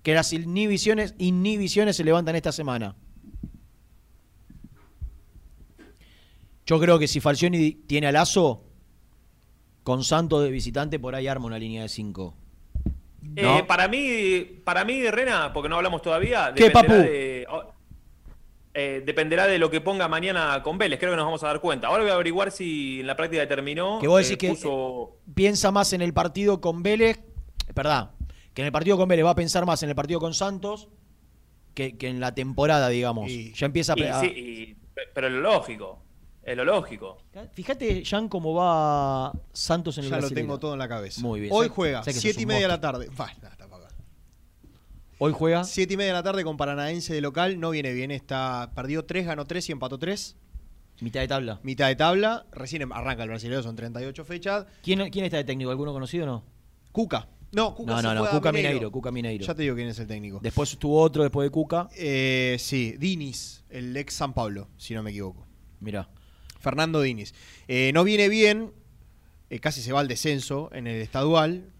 que 0.03 0.15
las 0.15 0.33
inhibiciones, 0.33 1.15
inhibiciones 1.19 1.97
se 1.97 2.05
levantan 2.05 2.37
esta 2.37 2.53
semana. 2.53 2.95
Yo 6.69 6.79
creo 6.79 6.99
que 6.99 7.09
si 7.09 7.19
Falcioni 7.21 7.73
tiene 7.73 8.09
a 8.09 8.13
Lazo, 8.13 8.63
con 9.85 10.05
Santos 10.05 10.43
de 10.45 10.51
visitante, 10.51 10.99
por 10.99 11.15
ahí 11.15 11.27
arma 11.27 11.47
una 11.47 11.59
línea 11.59 11.81
de 11.81 11.89
5. 11.89 12.35
Eh, 13.37 13.65
para 13.67 13.89
mí, 13.89 14.61
para 14.65 14.85
mí, 14.85 15.03
Rena, 15.11 15.51
porque 15.55 15.71
no 15.71 15.77
hablamos 15.77 16.03
todavía, 16.03 16.53
¿Qué, 16.55 16.65
dependerá 16.65 16.95
papu? 16.99 17.09
de, 17.11 17.47
oh, 17.51 17.73
eh, 18.75 19.03
dependerá 19.05 19.47
de 19.47 19.59
lo 19.59 19.71
que 19.71 19.81
ponga 19.81 20.09
mañana 20.09 20.63
con 20.63 20.77
Vélez. 20.77 20.99
Creo 20.99 21.13
que 21.13 21.17
nos 21.17 21.25
vamos 21.25 21.43
a 21.43 21.47
dar 21.47 21.61
cuenta. 21.63 21.87
Ahora 21.89 22.03
voy 22.03 22.11
a 22.11 22.15
averiguar 22.17 22.51
si 22.53 23.01
en 23.01 23.07
la 23.07 23.17
práctica 23.17 23.41
determinó. 23.41 23.99
Que 23.99 24.07
vos 24.09 24.19
decís 24.19 24.33
eh, 24.35 24.37
que 24.39 24.51
puso- 24.51 25.17
piensa 25.35 25.71
más 25.73 25.95
en 25.95 26.03
el 26.03 26.13
partido 26.13 26.61
con 26.61 26.83
Vélez, 26.83 27.19
verdad, 27.75 28.11
que 28.53 28.61
en 28.61 28.67
el 28.67 28.73
partido 28.73 28.99
con 28.99 29.09
Vélez 29.09 29.25
va 29.25 29.31
a 29.31 29.35
pensar 29.35 29.65
más 29.65 29.83
en 29.83 29.89
el 29.89 29.95
partido 29.95 30.21
con 30.21 30.35
Santos 30.35 30.89
que, 31.73 31.97
que 31.97 32.09
en 32.09 32.21
la 32.21 32.35
temporada, 32.35 32.91
digamos. 32.91 33.31
ya 33.55 33.65
empieza 33.65 33.95
a... 33.95 33.99
y 34.27 34.29
sí, 34.29 34.35
y- 34.37 34.77
pero 35.15 35.29
es 35.29 35.33
lo 35.33 35.41
lógico. 35.41 36.03
Es 36.49 36.57
lo 36.57 36.65
lógico. 36.65 37.19
Fíjate, 37.53 38.03
Jan, 38.05 38.29
cómo 38.29 38.55
va 38.55 39.33
Santos 39.53 39.99
en 39.99 40.05
el 40.05 40.11
Ya 40.11 40.21
lo 40.21 40.31
tengo 40.31 40.59
todo 40.59 40.73
en 40.73 40.79
la 40.79 40.89
cabeza. 40.89 41.21
Muy 41.21 41.41
bien. 41.41 41.53
Hoy 41.55 41.69
juega, 41.69 42.03
sé 42.03 42.11
que 42.11 42.15
sos 42.15 42.23
7 42.23 42.41
y 42.41 42.45
un 42.45 42.49
media 42.49 42.63
de 42.63 42.69
la 42.69 42.81
tarde. 42.81 43.11
Bah, 43.17 43.31
está. 43.31 43.59
Hoy 45.21 45.33
juega. 45.35 45.65
7 45.65 45.93
y 45.93 45.97
media 45.97 46.13
de 46.13 46.19
la 46.19 46.23
tarde 46.23 46.45
con 46.45 46.57
Paranaense 46.57 47.13
de 47.13 47.21
local. 47.21 47.59
No 47.59 47.71
viene 47.71 47.93
bien. 47.93 48.11
Está, 48.11 48.71
perdió 48.75 49.05
3, 49.05 49.27
ganó 49.27 49.45
3 49.45 49.69
y 49.69 49.73
empató 49.73 49.99
3. 49.99 50.37
Mitad 51.01 51.21
de 51.21 51.29
tabla. 51.29 51.61
Mitad 51.63 51.89
de 51.89 51.97
tabla. 51.97 52.47
Recién 52.53 52.83
em- 52.83 52.93
arranca 52.93 53.25
el 53.25 53.29
brasileño, 53.29 53.63
son 53.63 53.77
38 53.77 54.25
fechas. 54.25 54.67
¿Quién, 54.83 55.11
¿Quién 55.11 55.25
está 55.25 55.37
de 55.37 55.45
técnico? 55.45 55.71
¿Alguno 55.71 55.93
conocido 55.93 56.25
o 56.25 56.27
no? 56.27 56.45
Cuca. 56.93 57.29
No, 57.51 57.75
Cuca 57.75 57.93
No, 57.93 57.97
se 57.99 58.03
no, 58.05 58.15
no, 58.15 58.21
fue 58.21 58.29
a 58.29 58.33
Cuca 58.33 58.53
Mineiro. 58.53 58.69
Mineiro, 58.75 58.93
Cuca 58.93 59.11
Mineiro. 59.11 59.45
Ya 59.45 59.55
te 59.55 59.63
digo 59.63 59.75
quién 59.75 59.89
es 59.89 59.99
el 59.99 60.07
técnico. 60.07 60.39
Después 60.43 60.73
estuvo 60.73 61.01
otro 61.01 61.23
después 61.23 61.47
de 61.47 61.51
Cuca. 61.51 61.89
Eh, 61.97 62.57
sí, 62.59 62.95
Dinis, 62.99 63.65
el 63.71 63.97
ex 63.97 64.15
San 64.15 64.33
Pablo, 64.33 64.69
si 64.77 64.95
no 64.95 65.03
me 65.03 65.11
equivoco. 65.11 65.47
Mirá. 65.81 66.09
Fernando 66.59 67.01
Dinis. 67.01 67.35
Eh, 67.69 67.91
no 67.95 68.05
viene 68.05 68.29
bien, 68.29 68.73
eh, 69.51 69.59
casi 69.61 69.81
se 69.83 69.93
va 69.93 70.01
al 70.01 70.09
descenso 70.09 70.71
en 70.73 70.87
el 70.87 71.01
estadual. 71.01 71.71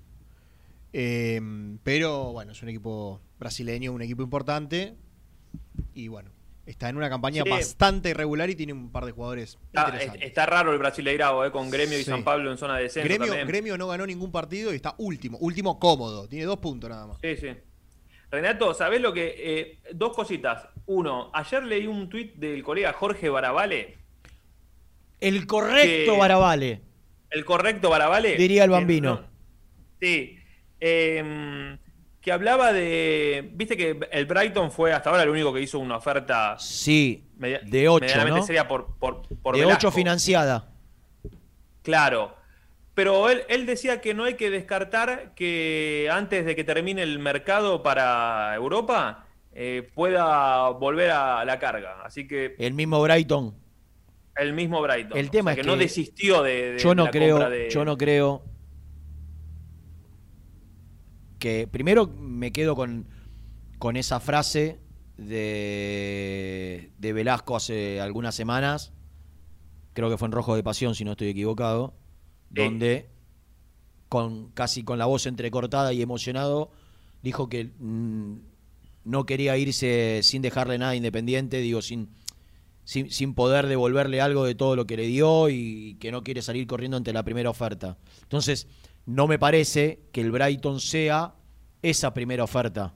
eh, 0.93 1.41
pero 1.83 2.33
bueno, 2.33 2.53
es 2.53 2.63
un 2.63 2.69
equipo 2.71 3.21
brasileño, 3.39 3.93
un 3.93 4.03
equipo 4.03 4.23
importante. 4.23 4.95
Y 5.95 6.09
bueno, 6.09 6.31
está 6.67 6.89
en 6.89 6.97
una 6.97 7.09
campaña 7.11 7.43
Sí. 7.45 7.51
bastante 7.51 8.11
irregular 8.11 8.49
y 8.51 8.55
tiene 8.57 8.73
un 8.73 8.91
par 8.91 9.05
de 9.05 9.13
jugadores 9.13 9.59
Está, 9.69 9.85
interesantes. 9.87 10.23
está 10.29 10.47
raro 10.47 10.73
el 10.73 10.79
Brasileirao, 10.79 11.45
eh, 11.45 11.51
con 11.53 11.71
Gremio 11.71 11.99
y. 11.99 12.05
San 12.05 12.25
Pablo 12.25 12.51
en 12.51 12.59
zona 12.59 12.77
de 12.77 12.85
descenso 12.85 13.07
Gremio, 13.09 13.27
también. 13.29 13.47
Gremio 13.49 13.79
no 13.79 13.87
ganó 13.89 14.07
ningún 14.07 14.33
partido 14.33 14.73
y 14.73 14.77
está 14.77 14.95
último, 14.99 15.37
último 15.39 15.79
cómodo. 15.79 16.27
Tiene 16.29 16.47
dos 16.47 16.59
puntos 16.59 16.89
nada 16.91 17.07
más. 17.07 17.19
Sí, 17.23 17.37
sí. 17.37 17.49
Renato, 18.31 18.75
¿sabés 18.75 19.01
lo 19.01 19.13
que? 19.13 19.35
eh, 19.39 19.79
dos 19.95 20.15
cositas. 20.15 20.69
Uno, 20.87 21.31
ayer 21.33 21.63
leí 21.65 21.87
un 21.87 22.09
tuit 22.09 22.35
del 22.37 22.63
colega 22.63 22.93
Jorge 22.93 23.29
Barabale. 23.29 23.97
El 25.21 25.47
correcto 25.47 26.17
Barabale, 26.17 26.81
El 27.31 27.45
correcto 27.45 27.91
Barabale. 27.91 28.37
diría 28.37 28.65
el 28.65 28.71
bambino. 28.71 29.15
no- 29.17 29.27
sí. 30.01 30.39
em, 30.81 31.79
que 32.21 32.33
hablaba 32.33 32.73
de. 32.73 33.51
Viste 33.55 33.77
que 33.77 33.99
el 34.11 34.27
Brighton 34.27 34.71
fue 34.71 34.93
hasta 34.93 35.11
ahora 35.11 35.23
el 35.23 35.29
único 35.31 35.53
que 35.53 35.61
hizo 35.63 35.79
una 35.79 35.97
oferta. 35.97 36.57
Sí, 36.59 37.25
media- 37.37 37.61
de 37.65 37.89
ocho, 37.89 38.05
medianamente 38.05 38.41
¿no? 38.41 38.47
seria 38.47 38.69
por, 38.69 38.97
por, 38.99 39.23
por 39.43 39.55
de 39.55 39.63
Velasco. 39.63 39.89
8 39.89 39.97
financiada. 39.97 40.69
Claro. 41.83 42.37
Pero 42.95 43.31
él, 43.31 43.43
él 43.49 43.65
decía 43.65 44.01
que 44.01 44.13
no 44.13 44.25
hay 44.25 44.35
que 44.35 44.51
descartar 44.51 45.33
que 45.37 46.09
antes 46.13 46.45
de 46.45 46.57
que 46.57 46.65
termine 46.65 47.03
el 47.03 47.21
mercado 47.21 47.81
para 47.83 48.53
Europa 48.57 49.25
eh, 49.53 49.89
pueda 49.95 50.69
volver 50.71 51.13
a 51.13 51.45
la 51.45 51.59
carga. 51.61 52.03
Así 52.05 52.27
que 52.27 52.57
El 52.59 52.75
mismo 52.75 53.01
Brighton. 53.01 53.55
El 54.39 54.53
mismo 54.53 54.81
Brighton. 54.83 55.19
El 55.19 55.31
tema 55.31 55.51
O 55.53 55.55
sea, 55.55 55.61
es 55.61 55.67
que, 55.67 55.71
no 55.71 55.77
que 55.77 55.83
desistió 55.85 56.43
de, 56.43 56.73
de 56.73 56.79
yo 56.79 56.95
no 56.95 57.05
la 57.07 57.11
creo, 57.11 57.37
compra 57.37 57.51
de- 57.51 57.71
yo 57.71 57.85
no 57.85 57.97
creo 57.99 58.43
que 61.39 61.69
primero 61.71 62.07
me 62.09 62.53
quedo 62.53 62.75
con, 62.75 63.07
con 63.79 63.97
esa 63.97 64.21
frase 64.21 64.81
de, 65.17 66.91
de 66.99 67.13
Velasco 67.13 67.57
hace 67.57 68.01
algunas 68.01 68.35
semanas, 68.35 68.93
creo 69.93 70.11
que 70.11 70.17
fue 70.19 70.27
en 70.27 70.33
Rojo 70.33 70.57
de 70.57 70.63
Pasión, 70.63 70.95
si 70.95 71.05
no 71.05 71.13
estoy 71.13 71.29
equivocado, 71.29 71.95
donde 72.51 73.09
con 74.09 74.51
casi 74.53 74.83
con 74.85 74.99
la 74.99 75.07
voz 75.07 75.27
entrecortada 75.27 75.93
y 75.93 76.01
emocionado 76.03 76.71
dijo 77.23 77.49
que 77.49 77.71
mm, 77.79 78.35
no 79.05 79.27
quería 79.27 79.57
irse 79.59 80.21
sin 80.23 80.43
dejarle 80.43 80.79
nada 80.79 80.97
independiente, 80.97 81.59
digo, 81.59 81.83
sin, 81.83 82.09
sin, 82.89 83.11
sin 83.11 83.35
poder 83.35 83.67
devolverle 83.67 84.19
algo 84.23 84.47
de 84.47 84.55
todo 84.55 84.75
lo 84.75 84.87
que 84.87 84.97
le 84.97 85.03
dio 85.03 85.51
y 85.51 85.99
que 86.01 86.11
no 86.11 86.25
quiere 86.25 86.41
salir 86.41 86.67
corriendo 86.67 86.97
ante 86.97 87.13
la 87.13 87.23
primera 87.23 87.51
oferta. 87.51 87.99
Entonces, 88.23 88.67
no 89.05 89.27
me 89.27 89.39
parece 89.39 89.99
que 90.11 90.23
el 90.23 90.31
Brighton 90.33 90.81
sea 90.81 91.35
esa 91.83 92.15
primera 92.15 92.45
oferta. 92.45 92.95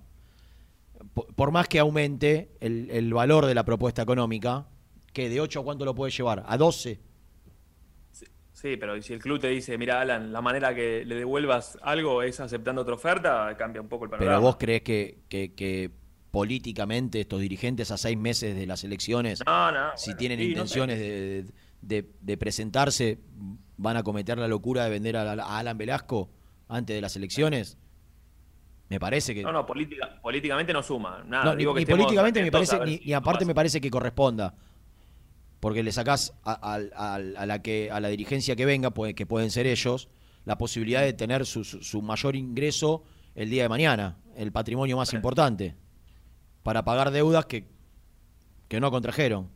Por, 1.12 1.26
por 1.34 1.50
más 1.50 1.68
que 1.68 1.78
aumente 1.78 2.52
el, 2.60 2.88
el 2.90 3.12
valor 3.12 3.44
de 3.44 3.54
la 3.54 3.66
propuesta 3.66 4.00
económica, 4.00 4.66
que 5.12 5.28
de 5.28 5.42
8 5.42 5.60
a 5.60 5.64
cuánto 5.64 5.84
lo 5.84 5.94
puede 5.94 6.10
llevar? 6.10 6.42
¿A 6.46 6.56
12? 6.56 6.98
Sí, 8.52 8.76
pero 8.78 9.00
si 9.02 9.12
el 9.12 9.18
club 9.18 9.40
te 9.40 9.48
dice, 9.48 9.76
mira, 9.76 10.00
Alan, 10.00 10.32
la 10.32 10.40
manera 10.40 10.74
que 10.74 11.04
le 11.04 11.16
devuelvas 11.16 11.76
algo 11.82 12.22
es 12.22 12.40
aceptando 12.40 12.80
otra 12.80 12.94
oferta, 12.94 13.54
cambia 13.58 13.82
un 13.82 13.88
poco 13.88 14.04
el 14.04 14.10
panorama. 14.10 14.36
Pero 14.38 14.40
vos 14.40 14.56
crees 14.56 14.80
que, 14.80 15.18
que- 15.28 15.52
que 15.52 15.90
políticamente 16.32 17.20
estos 17.20 17.40
dirigentes 17.40 17.90
a 17.92 17.96
seis 17.98 18.16
meses 18.18 18.56
de 18.56 18.66
las 18.66 18.82
elecciones, 18.82 19.42
No, 19.46 19.70
no, 19.70 19.90
si 19.96 20.10
bueno, 20.10 20.18
tienen 20.18 20.38
sí, 20.38 20.44
no 20.46 20.50
intenciones 20.50 20.98
sé. 20.98 21.04
de, 21.04 21.44
de- 22.02 22.10
de 22.20 22.36
presentarse, 22.38 23.18
van 23.76 23.96
a 23.98 24.02
cometer 24.02 24.38
la 24.38 24.48
locura 24.48 24.84
de 24.84 24.90
vender 24.90 25.16
a, 25.16 25.30
a 25.32 25.58
Alan 25.58 25.76
Velasco 25.78 26.30
antes 26.68 26.96
de 26.96 27.00
las 27.02 27.14
elecciones? 27.16 27.76
Me 28.88 28.98
parece 28.98 29.34
que... 29.34 29.42
No, 29.42 29.52
no, 29.52 29.66
política- 29.66 30.18
políticamente 30.22 30.72
no 30.72 30.82
suma. 30.82 31.22
Nada, 31.26 31.52
ni, 31.52 31.58
digo 31.58 31.74
que 31.74 31.80
ni 31.80 31.86
políticamente 31.86 32.42
me 32.42 32.50
parece, 32.50 32.80
ni, 32.80 32.98
si 32.98 33.12
aparte 33.12 33.40
pasa. 33.40 33.46
me 33.46 33.54
parece 33.54 33.80
que 33.80 33.90
corresponda. 33.90 34.54
Porque 35.60 35.82
le 35.82 35.92
sacás 35.92 36.32
a, 36.44 36.52
a- 36.74 37.14
a- 37.14 37.46
la 37.46 37.62
que, 37.62 37.90
a 37.90 38.00
la 38.00 38.08
dirigencia 38.08 38.56
que 38.56 38.64
venga, 38.64 38.90
pues, 38.90 39.14
que 39.14 39.26
pueden 39.26 39.50
ser 39.50 39.66
ellos, 39.66 40.08
la 40.46 40.56
posibilidad 40.56 41.02
de 41.02 41.12
tener 41.12 41.44
su, 41.46 41.62
su- 41.62 41.82
su 41.82 42.00
mayor 42.02 42.36
ingreso 42.36 43.04
el 43.34 43.50
día 43.50 43.64
de 43.64 43.68
mañana, 43.68 44.16
el 44.36 44.50
patrimonio 44.50 44.96
más 44.96 45.12
importante, 45.12 45.74
para 46.62 46.84
pagar 46.84 47.10
deudas 47.10 47.46
que, 47.46 47.66
que 48.68 48.80
no 48.80 48.90
contrajeron, 48.90 49.48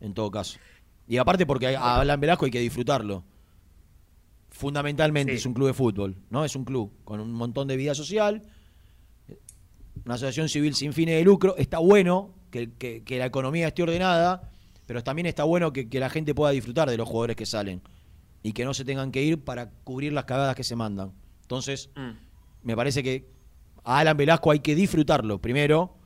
en 0.00 0.14
todo 0.14 0.30
caso. 0.30 0.58
Y 1.06 1.16
aparte 1.18 1.46
porque 1.46 1.76
a 1.76 2.00
Alan 2.00 2.20
Velasco 2.20 2.44
hay 2.44 2.50
que 2.50 2.60
disfrutarlo. 2.60 3.24
Fundamentalmente 4.50 5.32
Sí. 5.32 5.38
es 5.38 5.46
un 5.46 5.54
club 5.54 5.68
de 5.68 5.74
fútbol, 5.74 6.16
¿no? 6.30 6.44
Es 6.44 6.56
un 6.56 6.64
club 6.64 6.92
con 7.04 7.20
un 7.20 7.32
montón 7.32 7.68
de 7.68 7.76
vida 7.76 7.94
social, 7.94 8.42
una 10.04 10.14
asociación 10.14 10.48
civil 10.48 10.74
sin 10.74 10.92
fines 10.92 11.16
de 11.16 11.24
lucro. 11.24 11.54
Está 11.56 11.78
bueno 11.78 12.34
que, 12.50 12.72
que- 12.72 13.04
que 13.04 13.18
la 13.18 13.26
economía 13.26 13.68
esté 13.68 13.82
ordenada, 13.82 14.50
pero 14.86 15.04
también 15.04 15.26
está 15.26 15.44
bueno 15.44 15.72
que, 15.72 15.88
que 15.88 16.00
la 16.00 16.08
gente 16.08 16.34
pueda 16.34 16.50
disfrutar 16.52 16.88
de 16.88 16.96
los 16.96 17.06
jugadores 17.08 17.36
que 17.36 17.44
salen 17.46 17.82
y 18.42 18.52
que 18.52 18.64
no 18.64 18.72
se 18.72 18.84
tengan 18.84 19.12
que 19.12 19.22
ir 19.22 19.44
para 19.44 19.70
cubrir 19.84 20.12
las 20.14 20.24
cagadas 20.24 20.56
que 20.56 20.64
se 20.64 20.76
mandan. 20.76 21.12
Entonces, 21.42 21.90
Mm. 21.94 22.10
me 22.62 22.74
parece 22.74 23.02
que 23.02 23.28
a 23.84 23.98
Alan 23.98 24.16
Velasco 24.16 24.50
hay 24.50 24.60
que 24.60 24.74
disfrutarlo 24.74 25.40
primero 25.40 25.97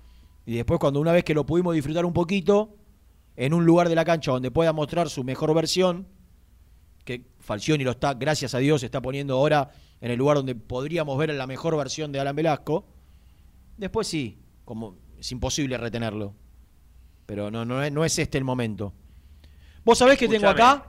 y 0.47 0.55
después 0.57 0.79
cuando 0.81 1.01
una 1.01 1.13
vez 1.13 1.25
que 1.25 1.35
lo 1.35 1.45
pudimos 1.47 1.75
disfrutar 1.75 2.05
un 2.05 2.13
poquito, 2.13 2.77
en 3.37 3.55
un 3.55 3.65
lugar 3.65 3.89
de 3.89 3.95
la 3.95 4.05
cancha 4.05 4.31
donde 4.33 4.51
pueda 4.51 4.73
mostrar 4.73 5.09
su 5.09 5.25
mejor 5.25 5.55
versión, 5.55 6.07
que 7.05 7.25
Falcioni 7.41 7.83
lo 7.85 7.93
está, 7.93 8.15
gracias 8.15 8.55
a 8.55 8.59
Dios, 8.59 8.81
se 8.81 8.87
está 8.87 9.01
poniendo 9.01 9.35
ahora 9.37 9.71
en 10.01 10.11
el 10.11 10.19
lugar 10.19 10.37
donde 10.37 10.55
podríamos 10.55 11.17
ver 11.19 11.33
la 11.35 11.47
mejor 11.47 11.77
versión 11.77 12.13
de 12.13 12.21
Alan 12.21 12.37
Velasco. 12.37 12.87
Después 13.77 14.07
sí, 14.07 14.39
como 14.65 14.97
es 15.19 15.31
imposible 15.33 15.77
retenerlo. 15.79 16.35
Pero 17.27 17.51
no, 17.51 17.65
no, 17.65 17.83
es, 17.83 17.91
no 17.93 18.05
es 18.05 18.19
este 18.19 18.39
el 18.39 18.45
momento. 18.45 18.93
¿Vos 19.85 19.99
sabés 19.99 20.19
qué 20.19 20.29
tengo 20.29 20.49
acá? 20.49 20.87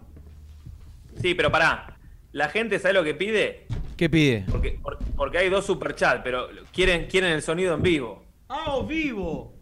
Sí, 1.22 1.34
pero 1.36 1.52
pará. 1.52 1.98
La 2.32 2.50
gente 2.50 2.80
sabe 2.80 2.96
lo 2.96 3.04
que 3.04 3.14
pide. 3.14 3.68
¿Qué 3.96 4.10
pide? 4.10 4.46
Porque, 4.52 4.80
por- 4.82 4.98
porque 5.16 5.38
hay 5.38 5.50
dos 5.50 5.66
superchats, 5.66 6.22
pero 6.24 6.48
quieren, 6.72 7.08
quieren 7.08 7.32
el 7.32 7.42
sonido 7.42 7.76
en 7.76 7.82
vivo. 7.84 8.23
¡Ah, 8.49 8.82
vivo! 8.88 9.53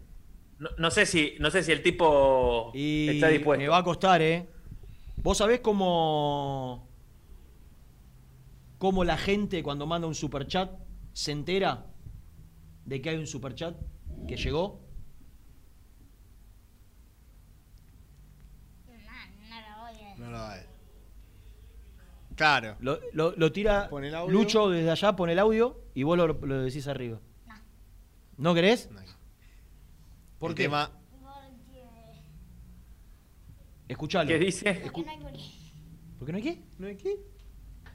No, 0.77 0.91
sé 0.91 1.05
si, 1.05 1.33
no 1.39 1.49
sé 1.49 1.63
si 1.63 1.71
el 1.71 1.81
tipo 1.81 2.71
está 2.75 3.29
dispuesto. 3.29 3.61
Me 3.61 3.67
va 3.67 3.77
a 3.77 3.83
costar, 3.83 4.21
¿eh? 4.21 4.47
Vos 5.17 5.37
sabés 5.39 5.59
cómo. 5.59 6.87
cómo 8.77 9.03
la 9.03 9.17
gente 9.17 9.63
cuando 9.63 9.87
manda 9.87 10.07
un 10.07 10.13
superchat 10.13 10.71
se 11.13 11.31
entera 11.31 11.87
de 12.85 13.01
que 13.01 13.09
hay 13.09 13.17
un 13.17 13.27
superchat 13.27 13.75
que 14.27 14.37
llegó. 14.37 14.81
No, 20.17 20.29
lo 20.29 20.37
hay. 20.37 20.61
Claro. 22.35 22.75
Lo, 22.79 22.99
lo, 23.13 23.51
tira 23.51 23.89
Lucho 24.27 24.69
desde 24.69 24.91
allá, 24.91 25.15
pone 25.15 25.33
el 25.33 25.39
audio 25.39 25.79
y 25.95 26.03
vos 26.03 26.17
lo, 26.17 26.27
lo 26.27 26.61
decís 26.61 26.87
arriba. 26.87 27.19
¿No 28.41 28.53
querés? 28.55 28.89
No. 28.89 28.99
¿Por 30.39 30.55
qué? 30.55 30.63
Tema... 30.63 30.89
Escuchalo. 33.87 34.27
¿Qué 34.27 34.39
dice? 34.39 34.81
¿Por 36.17 36.25
qué 36.25 36.31
no 36.31 36.37
hay 36.37 36.41
qué? 36.41 36.59
¿No 36.79 36.87
hay 36.87 36.95
qué? 36.95 37.19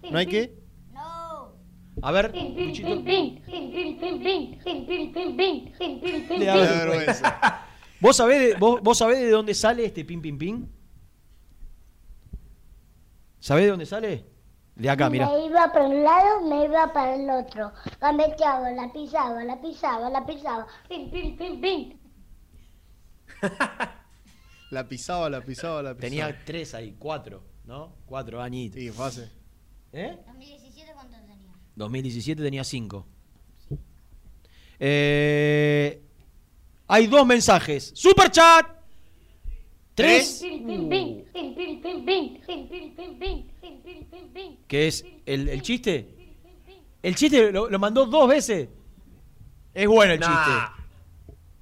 ¿No 0.08 0.18
hay 0.18 0.26
qué? 0.26 0.56
No. 0.92 1.56
A 2.00 2.12
ver, 2.12 2.32
Le 2.32 2.94
da 6.44 6.54
vergüenza. 6.54 7.66
¿Vos 7.98 8.16
sabés, 8.16 8.40
de, 8.40 8.54
vos, 8.54 8.80
vos 8.82 8.98
sabés 8.98 9.18
de 9.18 9.30
dónde 9.30 9.52
sale 9.52 9.86
este 9.86 10.04
pim 10.04 10.22
pim 10.22 10.38
pim? 10.38 10.68
¿Sabés 13.40 13.64
de 13.64 13.70
dónde 13.70 13.86
sale? 13.86 14.35
De 14.76 14.90
acá, 14.90 15.08
mira. 15.08 15.26
Me 15.26 15.46
iba 15.46 15.72
para 15.72 15.86
un 15.86 16.04
lado, 16.04 16.40
me 16.42 16.64
iba 16.66 16.92
para 16.92 17.14
el 17.14 17.30
otro. 17.30 17.72
Gambeteaba, 17.98 18.70
la 18.72 18.92
pisaba, 18.92 19.42
la 19.42 19.60
pisaba, 19.60 20.10
la 20.10 20.26
pisaba. 20.26 20.66
Pin, 20.86 21.10
pin, 21.10 21.36
pin, 21.36 21.60
pin. 21.60 22.00
La 24.70 24.88
pisaba, 24.88 25.30
la 25.30 25.42
pisaba, 25.42 25.80
la 25.80 25.94
pisaba. 25.94 26.00
Tenía 26.00 26.44
tres 26.44 26.74
ahí, 26.74 26.96
cuatro, 26.98 27.44
¿no? 27.64 27.94
Cuatro 28.04 28.42
añitos. 28.42 28.80
Sí, 28.80 28.90
fase. 28.90 29.30
¿Eh? 29.92 30.18
2017 30.26 30.92
cuánto 30.92 31.16
tenía. 31.18 31.52
2017 31.76 32.42
tenía 32.42 32.64
cinco. 32.64 33.06
Eh, 34.80 36.02
hay 36.88 37.06
dos 37.06 37.24
mensajes. 37.24 37.92
¡Super 37.94 38.28
chat! 38.30 38.75
3. 39.96 40.44
¿Qué 44.68 44.86
es 44.86 45.04
el, 45.24 45.62
chiste? 45.62 46.06
El 47.02 47.14
chiste 47.14 47.50
lo, 47.50 47.78
mandó 47.78 48.04
dos 48.04 48.28
veces. 48.28 48.68
Es 49.72 49.88
bueno 49.88 50.12
el 50.12 50.20
chiste. 50.20 50.52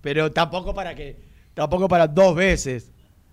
Pero 0.00 0.32
tampoco 0.32 0.74
para 0.74 0.96
que. 0.96 1.16
Tampoco 1.54 1.86
para 1.86 2.08
dos 2.08 2.34
veces. 2.34 2.90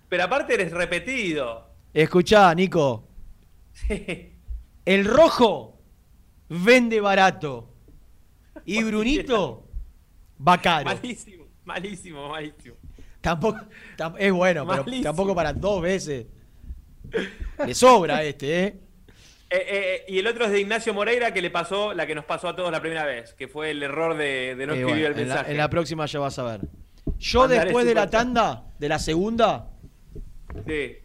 Pero 0.08 0.22
aparte 0.22 0.54
eres 0.54 0.70
repetido. 0.70 1.68
Escuchá, 1.92 2.54
Nico. 2.54 3.08
El 4.84 5.04
rojo 5.04 5.80
vende 6.48 7.00
barato. 7.00 7.74
Y 8.64 8.84
Brunito 8.84 9.66
va 10.46 10.60
caro. 10.60 10.84
Malísimo, 10.84 11.46
malísimo, 11.64 12.28
malísimo. 12.28 12.76
Tampoco. 13.22 13.58
tam- 13.96 14.16
es 14.18 14.30
bueno, 14.32 14.66
pero 14.66 14.84
tampoco 15.02 15.34
para 15.34 15.52
dos 15.54 15.80
veces. 15.80 16.26
Le 17.66 17.74
sobra 17.74 18.22
este, 18.24 18.64
¿eh? 18.64 18.76
Eh, 19.50 19.66
eh, 19.68 20.04
y 20.08 20.18
el 20.18 20.26
otro 20.26 20.46
es 20.46 20.50
de 20.50 20.60
Ignacio 20.60 20.94
Moreira, 20.94 21.32
que 21.32 21.42
le 21.42 21.50
pasó 21.50 21.92
la 21.94 22.06
que 22.06 22.14
nos 22.14 22.24
pasó 22.24 22.48
a 22.48 22.56
todos 22.56 22.70
la 22.72 22.80
primera 22.80 23.04
vez, 23.04 23.34
que 23.34 23.48
fue 23.48 23.70
el 23.70 23.82
error 23.82 24.16
de, 24.16 24.54
de 24.56 24.66
no 24.66 24.72
Eh, 24.74 24.80
escribir 24.80 25.02
bueno, 25.02 25.14
el 25.16 25.22
en, 25.22 25.28
la, 25.28 25.34
mensaje. 25.34 25.50
en 25.52 25.56
la 25.58 25.68
próxima 25.70 26.06
ya 26.06 26.18
vas 26.20 26.38
a 26.38 26.42
ver. 26.44 26.60
Yo 27.18 27.48
después 27.48 27.84
de 27.86 27.94
la 27.94 28.08
tanda, 28.10 28.64
de 28.78 28.88
la 28.88 28.98
segunda, 28.98 29.68
Sí. 30.66 30.96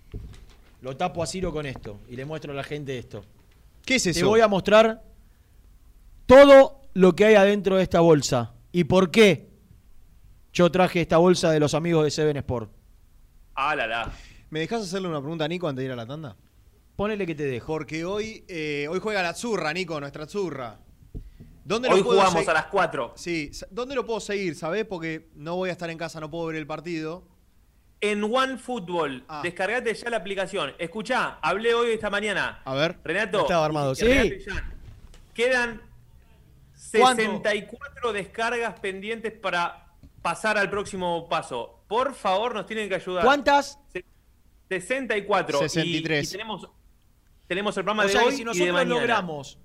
lo 0.82 0.96
tapo 0.96 1.22
a 1.24 1.28
Ciro 1.28 1.52
con 1.52 1.66
esto 1.66 2.00
y 2.10 2.16
le 2.16 2.24
muestro 2.26 2.52
a 2.54 2.56
la 2.56 2.64
gente 2.64 2.98
esto. 2.98 3.24
¿Qué 3.86 3.96
es 3.96 4.04
Te 4.04 4.12
eso? 4.12 4.28
voy 4.30 4.40
a 4.42 4.48
mostrar 4.48 5.04
todo 6.26 6.82
lo 6.94 7.16
que 7.16 7.26
hay 7.26 7.36
adentro 7.36 7.76
de 7.78 7.84
esta 7.84 8.00
bolsa 8.00 8.54
y 8.72 8.86
por 8.86 9.12
qué 9.12 9.47
yo 10.58 10.72
traje 10.72 11.02
esta 11.02 11.18
bolsa 11.18 11.52
de 11.52 11.60
los 11.60 11.76
amigos 11.76 12.04
de 12.04 12.10
Seven 12.10 12.36
Sport. 12.38 12.72
Ah, 13.54 13.76
la 13.76 13.86
la. 13.86 14.12
¿Me 14.50 14.60
dejas 14.62 14.82
hacerle 14.82 15.08
una 15.08 15.20
pregunta 15.20 15.46
a 15.46 15.48
Nico 15.48 15.68
antes 15.68 15.82
de 15.82 15.86
ir 15.86 15.92
a 15.92 15.96
la 15.96 16.08
tanda? 16.08 16.36
Ponele 16.96 17.28
que 17.28 17.36
te 17.36 17.44
dejo. 17.44 17.68
Porque 17.74 18.04
hoy, 18.04 18.44
eh, 18.48 18.88
hoy 18.90 19.00
juega 19.00 19.22
la 19.22 19.36
Zurra, 19.36 19.72
Nico, 19.72 20.00
nuestra 20.00 20.26
Zurra. 20.26 20.80
¿Dónde 21.64 21.90
Hoy 21.90 22.00
lo 22.00 22.06
puedo 22.06 22.22
jugamos 22.22 22.48
a 22.48 22.54
las 22.54 22.66
4. 22.68 23.14
Sí, 23.16 23.52
¿dónde 23.70 23.94
lo 23.94 24.04
puedo 24.04 24.20
seguir, 24.20 24.56
sabés? 24.56 24.86
Porque 24.86 25.30
no 25.36 25.58
voy 25.58 25.70
a 25.70 25.74
estar 25.74 25.92
en 25.92 25.98
casa, 26.00 26.20
no 26.20 26.32
puedo 26.32 26.48
ver 26.48 26.56
el 26.56 26.66
partido. 26.66 27.24
En 28.02 28.24
OneFootball, 28.24 29.26
Ah. 29.28 29.42
descargate 29.44 29.94
ya 29.94 30.10
la 30.10 30.18
aplicación. 30.18 30.74
Escuchá, 30.80 31.38
hablé 31.42 31.76
hoy 31.76 31.92
esta 31.92 32.10
mañana. 32.10 32.62
A 32.66 32.74
ver. 32.74 32.98
Renato. 33.04 33.42
Estaba 33.42 33.64
armado, 33.66 33.94
sí. 33.94 34.06
Quedan 35.36 35.82
¿Cuánto? 36.98 37.22
64 37.22 38.12
descargas 38.14 38.80
pendientes 38.80 39.34
para 39.34 39.87
pasar 40.28 40.58
al 40.58 40.70
próximo 40.70 41.30
paso. 41.30 41.80
Por 41.88 42.14
favor, 42.14 42.54
nos 42.54 42.66
tienen 42.66 42.90
que 42.90 42.96
ayudar. 42.96 43.24
¿Cuántas? 43.24 43.80
Se- 43.94 44.04
64. 44.68 45.58
Y- 45.58 45.70
63. 45.70 46.28
Y, 46.28 46.32
tenemos, 46.34 46.70
tenemos 47.48 47.78
el 47.78 47.84
programa 47.86 48.04
O 48.04 48.08
de 48.08 48.12
sea 48.12 48.22
que 48.22 48.28
hoy 48.28 48.34
si 48.34 48.38
y 48.38 48.40
de 48.40 48.46
nosotros 48.46 48.74
mañana. 48.74 48.94
logramos 48.96 49.58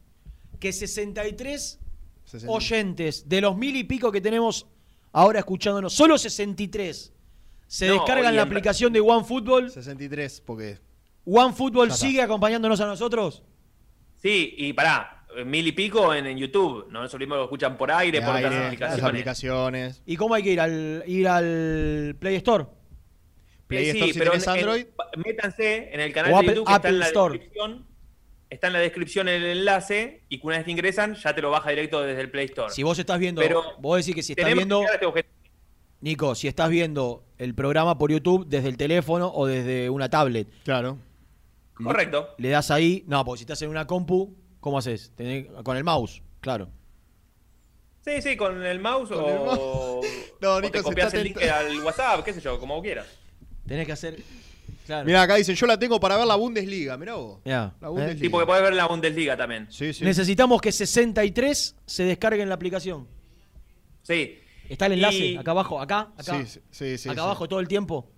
que 0.61 0.73
63 0.73 1.81
60. 2.25 2.53
oyentes 2.53 3.29
de 3.29 3.41
los 3.41 3.57
mil 3.57 3.75
y 3.75 3.83
pico 3.83 4.13
que 4.13 4.21
tenemos 4.21 4.69
ahora 5.11 5.41
escuchándonos, 5.41 5.93
solo 5.93 6.17
63 6.17 7.13
se 7.67 7.89
No, 7.89 7.95
descargan 7.95 8.35
y 8.35 8.37
la 8.37 8.43
aplicación 8.43 8.93
de 8.93 9.01
OneFootball. 9.01 9.69
63, 9.69 10.43
porque. 10.47 10.79
¿OneFootball 11.25 11.91
sigue 11.91 12.23
acompañándonos 12.23 12.81
a 12.81 12.87
nosotros? 12.87 13.43
Sí, 14.19 14.55
y 14.57 14.73
pará, 14.75 15.22
mil 15.45 15.67
y 15.67 15.73
pico 15.73 16.13
en, 16.15 16.27
en 16.27 16.39
YouTube. 16.39 16.87
No 16.91 17.03
nos 17.03 17.13
olvidemos 17.15 17.37
que 17.37 17.39
lo 17.41 17.45
escuchan 17.45 17.77
por 17.77 17.91
aire, 17.91 18.21
de 18.21 18.25
por 18.27 18.35
otras 18.37 18.45
aire, 18.45 18.57
las 18.57 18.67
aplicaciones. 18.67 19.05
aplicaciones. 19.05 20.03
¿Y 20.07 20.17
cómo 20.17 20.35
hay 20.35 20.43
que 20.43 20.53
ir 20.53 20.61
al 20.61 21.03
ir 21.07 21.29
al 21.29 22.17
Play 22.19 22.37
Store? 22.37 22.67
Play 23.67 23.85
Eh, 23.87 23.91
Store 23.91 24.07
sí, 24.09 24.13
si 24.13 24.19
pero 24.19 24.31
tenés 24.33 24.47
en- 24.47 24.53
en- 24.53 24.59
Android. 24.61 24.87
métanse 25.25 25.95
en 25.95 26.01
el 26.01 26.13
canal 26.13 26.33
O 26.33 26.35
de 26.35 26.39
Apple- 26.41 26.55
YouTube 26.55 26.67
que 26.67 26.73
está 26.75 26.89
en 26.89 26.99
la 26.99 27.07
Store. 27.07 27.33
descripción. 27.39 27.87
Está 28.51 28.67
en 28.67 28.73
la 28.75 28.79
descripción 28.81 29.29
el 29.29 29.45
enlace 29.45 30.25
y 30.29 30.39
una 30.47 30.57
vez 30.57 30.65
que 30.67 30.71
ingresan 30.73 31.15
ya 31.15 31.35
te 31.35 31.41
lo 31.41 31.51
baja 31.51 31.71
directo 31.71 32.03
desde 32.03 32.21
el 32.21 32.31
Play 32.31 32.45
Store. 32.47 32.71
Si 32.71 32.83
vos 32.83 32.99
estás 32.99 33.19
viendo, 33.19 33.41
Pero 33.41 33.63
vos 33.79 33.97
decís 33.97 34.15
que 34.15 34.23
si 34.23 34.33
estás 34.33 34.45
Tenemos 34.45 34.59
viendo, 34.65 34.77
que 34.77 34.81
llegar 34.83 34.93
a 34.93 34.95
este 34.97 35.07
objetivo. 35.07 35.35
Nico, 36.03 36.35
si 36.35 36.49
estás 36.49 36.69
viendo 36.69 37.25
el 37.39 37.55
programa 37.55 37.97
por 37.97 38.11
YouTube 38.11 38.45
desde 38.47 38.69
el 38.69 38.77
teléfono 38.77 39.33
o 39.33 39.47
desde 39.47 39.89
una 39.89 40.11
tablet, 40.11 40.49
Claro. 40.65 40.99
Correcto. 41.75 42.29
le 42.39 42.49
das 42.51 42.71
ahí, 42.71 43.05
no, 43.07 43.25
porque 43.25 43.39
si 43.39 43.43
estás 43.45 43.63
en 43.63 43.71
una 43.71 43.87
compu, 43.87 44.35
¿cómo 44.63 44.79
haces? 44.79 45.13
Con 45.65 45.77
el 45.77 45.85
mouse, 45.85 46.23
claro. 46.41 46.71
Sí, 48.05 48.23
sí, 48.23 48.37
con 48.37 48.65
el 48.65 48.81
mouse 48.81 49.11
Con 49.11 49.19
o, 49.21 49.29
el 49.29 49.37
o 49.47 50.01
No, 50.41 50.61
Nico, 50.61 50.73
te 50.73 50.83
copias 50.83 51.13
el 51.15 51.25
link 51.25 51.43
al 51.43 51.79
WhatsApp, 51.81 52.25
qué 52.25 52.33
sé 52.33 52.41
yo, 52.41 52.59
como 52.59 52.81
quieras. 52.81 53.07
Tenés 53.67 53.87
que 53.87 53.93
hacer, 53.93 54.17
claro. 54.87 55.05
Mirá, 55.05 55.23
acá 55.23 55.35
dicen, 55.37 55.55
yo 55.55 55.67
la 55.67 55.79
tengo 55.79 56.01
para 56.01 56.17
ver 56.17 56.27
la 56.27 56.35
Bundesliga. 56.37 56.97
Mirá 56.97 57.15
vos. 57.15 57.41
Mirá, 57.45 57.75
La. 57.81 57.89
Bundesliga. 57.89 58.21
Sí, 58.21 58.29
porque 58.29 58.47
podés 58.47 58.63
ver 58.63 58.75
la 58.75 58.87
Bundesliga 58.87 59.37
también. 59.37 59.67
Sí, 59.71 59.93
sí. 59.93 60.05
Necesitamos 60.05 60.61
que 60.61 60.73
63 60.73 61.77
se 61.87 62.05
descarguen 62.05 62.49
la 62.49 62.55
aplicación. 62.55 63.07
Sí. 64.03 64.39
Está 64.69 64.87
el 64.87 64.93
enlace, 64.93 65.19
Y- 65.27 65.37
acá 65.37 65.51
abajo, 65.51 65.81
acá, 65.81 66.13
acá. 66.17 66.39
Sí, 66.45 66.47
sí, 66.47 66.61
sí, 66.71 66.99
sí, 66.99 67.09
acá 67.09 67.21
sí. 67.21 67.25
abajo 67.25 67.49
todo 67.49 67.61
el 67.61 67.69
tiempo. 67.69 68.09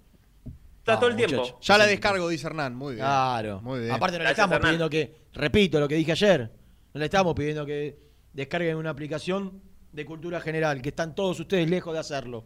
Está 0.87 0.99
todo 1.01 1.09
el 1.11 1.17
tiempo. 1.17 1.37
muchacho. 1.39 1.59
Ya 1.63 1.79
la 1.79 1.87
descargo, 1.87 2.29
dice 2.29 2.47
Hernán. 2.47 2.75
Muy 2.77 2.95
bien. 2.95 3.07
Claro. 3.07 3.61
Muy 3.63 3.81
bien. 3.81 3.91
Aparte 3.93 4.19
no 4.19 4.25
le 4.25 4.25
Gracias, 4.25 4.39
estamos 4.45 4.57
Hernán. 4.57 4.69
pidiendo 4.71 4.91
que, 4.91 5.17
repito 5.33 5.81
lo 5.81 5.89
que 5.89 5.95
dije 5.95 6.13
ayer, 6.13 6.53
no 6.93 6.99
le 6.99 7.05
estamos 7.07 7.35
pidiendo 7.35 7.65
que 7.65 7.99
descarguen 8.35 8.77
una 8.77 8.91
aplicación 8.91 9.63
de 9.93 10.05
cultura 10.05 10.41
general, 10.41 10.83
que 10.83 10.91
están 10.91 11.15
todos 11.15 11.41
ustedes 11.41 11.71
lejos 11.71 11.95
de 11.95 12.01
hacerlo. 12.01 12.45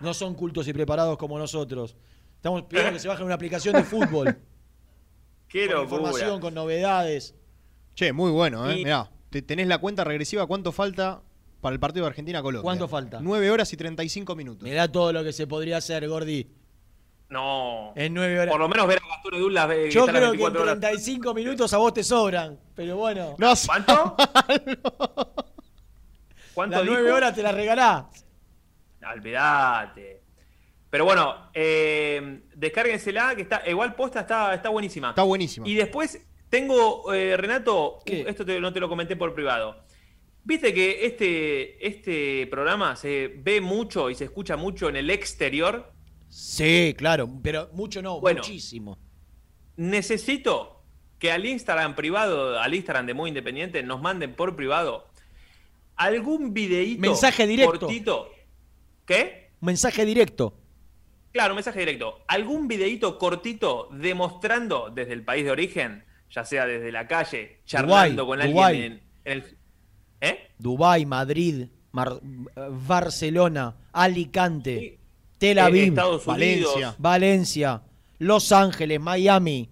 No 0.00 0.14
son 0.14 0.34
cultos 0.34 0.66
y 0.68 0.72
preparados 0.72 1.18
como 1.18 1.38
nosotros. 1.38 1.96
Estamos 2.36 2.62
pidiendo 2.62 2.92
que 2.92 2.98
se 3.00 3.08
bajen 3.08 3.26
una 3.26 3.34
aplicación 3.34 3.74
de 3.74 3.82
fútbol. 3.82 4.38
Qué 5.48 5.66
con 5.66 5.74
locura. 5.76 5.96
información, 6.00 6.40
con 6.40 6.54
novedades. 6.54 7.34
Che, 7.94 8.12
muy 8.12 8.30
bueno, 8.30 8.70
¿eh? 8.70 8.76
Y- 8.80 8.84
Mirá, 8.84 9.10
te- 9.30 9.42
tenés 9.42 9.66
la 9.66 9.78
cuenta 9.78 10.04
regresiva. 10.04 10.46
¿Cuánto 10.46 10.72
falta 10.72 11.20
para 11.60 11.74
el 11.74 11.80
partido 11.80 12.04
de 12.04 12.10
Argentina-Colombia? 12.10 12.62
¿Cuánto 12.62 12.86
falta? 12.86 13.18
9 13.20 13.50
horas 13.50 13.72
y 13.72 13.76
35 13.76 14.36
minutos. 14.36 14.62
Mirá 14.62 14.90
todo 14.90 15.12
lo 15.12 15.24
que 15.24 15.32
se 15.32 15.46
podría 15.46 15.78
hacer, 15.78 16.08
Gordi. 16.08 16.46
No. 17.28 17.92
En 17.96 18.14
nueve 18.14 18.40
horas. 18.40 18.52
Por 18.52 18.60
lo 18.60 18.68
menos 18.68 18.86
ver 18.86 18.98
a 19.04 19.08
Gastón 19.08 19.34
Edul 19.34 19.52
las 19.54 19.68
Yo 19.90 20.06
creo 20.06 20.06
que 20.06 20.18
en 20.18 20.30
24 20.30 20.62
horas. 20.62 20.80
35 20.80 21.34
minutos 21.34 21.72
a 21.74 21.76
vos 21.78 21.92
te 21.92 22.02
sobran. 22.02 22.58
Pero 22.74 22.96
bueno, 22.96 23.34
No, 23.38 23.52
¿Cuánto? 23.66 24.16
¿Cuánto 26.54 26.76
las 26.76 26.82
dijo? 26.84 26.94
9 26.94 27.12
horas 27.12 27.34
te 27.34 27.42
las 27.42 27.54
regalás. 27.54 28.04
Olvídate. 29.14 30.22
Pero 30.90 31.04
bueno, 31.04 31.50
eh, 31.54 32.40
descárguensela, 32.54 33.34
que 33.36 33.42
está. 33.42 33.62
Igual 33.68 33.94
posta 33.94 34.20
está, 34.20 34.54
está 34.54 34.68
buenísima. 34.70 35.10
Está 35.10 35.22
buenísima. 35.22 35.68
Y 35.68 35.74
después 35.74 36.18
tengo, 36.48 37.12
eh, 37.12 37.36
Renato, 37.36 37.98
¿Qué? 38.06 38.24
esto 38.26 38.44
te- 38.44 38.58
no 38.60 38.72
te 38.72 38.80
lo 38.80 38.88
comenté 38.88 39.14
por 39.16 39.34
privado. 39.34 39.84
Viste 40.44 40.72
que 40.72 41.04
este, 41.04 41.86
este 41.86 42.46
programa 42.46 42.96
se 42.96 43.34
ve 43.36 43.60
mucho 43.60 44.08
y 44.08 44.14
se 44.14 44.24
escucha 44.24 44.56
mucho 44.56 44.88
en 44.88 44.96
el 44.96 45.10
exterior. 45.10 45.92
Sí, 46.28 46.94
claro, 46.96 47.28
pero 47.42 47.70
mucho 47.72 48.02
no, 48.02 48.20
Bueno. 48.20 48.40
muchísimo. 48.40 48.98
Necesito 49.76 50.82
que 51.18 51.32
al 51.32 51.46
Instagram 51.46 51.94
privado, 51.94 52.58
al 52.60 52.74
Instagram 52.74 53.06
de 53.06 53.14
Muy 53.14 53.28
Independiente, 53.28 53.82
nos 53.82 54.00
manden 54.00 54.34
por 54.34 54.56
privado 54.56 55.06
algún 55.96 56.52
videíto 56.54 57.00
Mensaje 57.00 57.46
directo. 57.46 57.80
cortito. 57.80 58.30
¿Qué? 59.04 59.50
Mensaje 59.60 60.04
directo. 60.04 60.54
Claro, 61.32 61.54
mensaje 61.54 61.80
directo. 61.80 62.20
¿Algún 62.28 62.68
videíto 62.68 63.18
cortito 63.18 63.88
demostrando 63.92 64.90
desde 64.94 65.12
el 65.12 65.24
país 65.24 65.44
de 65.44 65.50
origen, 65.50 66.04
ya 66.30 66.44
sea 66.44 66.66
desde 66.66 66.92
la 66.92 67.06
calle, 67.06 67.60
charlando 67.64 68.26
con 68.26 68.40
alguien 68.40 68.74
en, 68.74 68.92
en 68.92 69.02
el. 69.38 69.58
¿Eh? 70.20 70.50
Dubái, 70.58 71.06
Madrid, 71.06 71.66
Mar- 71.92 72.20
Barcelona, 72.86 73.76
Alicante, 73.92 74.97
Tel 75.38 75.58
Eh, 75.58 75.60
Aviv, 75.60 75.88
Estados 75.90 76.26
Unidos. 76.26 76.74
Valencia, 76.74 76.94
Valencia, 76.98 77.82
Los 78.18 78.50
Ángeles, 78.52 79.00
Miami, 79.00 79.70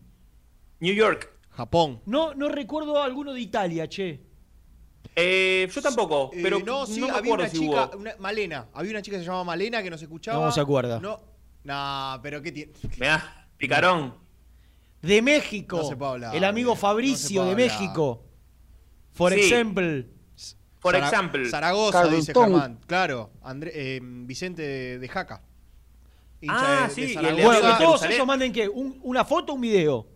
New 0.81 0.95
York. 0.95 1.33
Japón. 1.51 2.01
No, 2.07 2.35
no 2.35 2.49
recuerdo 2.49 3.03
alguno 3.03 3.33
de 3.33 3.41
Italia, 3.41 3.89
che. 3.89 4.21
Eh, 5.15 5.69
yo 5.75 5.81
tampoco, 5.83 6.31
Eh, 6.35 6.41
pero 6.43 6.59
no, 6.61 6.85
sí, 6.87 7.01
me 7.01 7.09
había 7.09 7.19
acuerdo 7.21 7.45
una 7.45 7.49
si 7.49 7.59
chica, 7.59 7.87
hubo. 7.93 7.99
una- 7.99 8.17
Malena, 8.19 8.67
había 8.75 8.91
una 8.91 9.01
chica 9.03 9.17
que 9.17 9.21
se 9.23 9.27
llamaba 9.27 9.45
Malena 9.45 9.83
que 9.83 9.89
nos 9.91 10.03
escuchaba. 10.03 10.45
No 10.45 10.53
se 10.53 10.61
acuerda. 10.61 11.01
No, 11.01 11.19
nah, 11.65 12.19
pero 12.23 12.43
qué 12.43 12.53
tiene. 12.53 12.73
Mirá, 12.99 13.49
picarón. 13.57 14.15
De 15.01 15.23
México, 15.23 15.79
No 15.79 15.85
se 15.89 15.97
puede 15.97 16.11
hablar, 16.13 16.37
el 16.37 16.45
amigo 16.45 16.77
Fabricio 16.77 17.45
de. 17.47 17.55
México. 17.57 18.23
For 19.13 19.33
Sí. 19.33 19.41
example. 19.41 20.07
Por 20.81 20.95
Zara- 20.95 21.07
example. 21.09 21.49
Zaragoza, 21.49 21.93
Carlton. 22.01 22.21
dice 22.21 22.33
Germán. 22.35 22.81
Claro, 22.87 23.31
André- 23.43 23.73
eh, 23.75 24.01
Vicente 24.03 24.63
de, 24.63 24.99
de 24.99 25.09
Jaca. 25.09 25.43
Hincha 26.41 26.85
Ah, 26.85 26.89
de- 26.89 26.89
de 26.89 26.91
sí, 26.91 27.01
y 27.01 27.05
el 27.05 27.37
de 27.37 27.43
Zaragoza. 27.43 27.45
Bueno, 27.45 27.61
que 27.61 27.61
todos 27.63 27.79
Jerusalén. 28.01 28.15
ellos 28.15 28.27
manden 28.27 28.53
qué, 28.53 28.69
¿Un- 28.69 29.01
una 29.03 29.25
foto 29.25 29.53
o 29.53 29.55
un 29.57 29.61
video. 29.63 30.07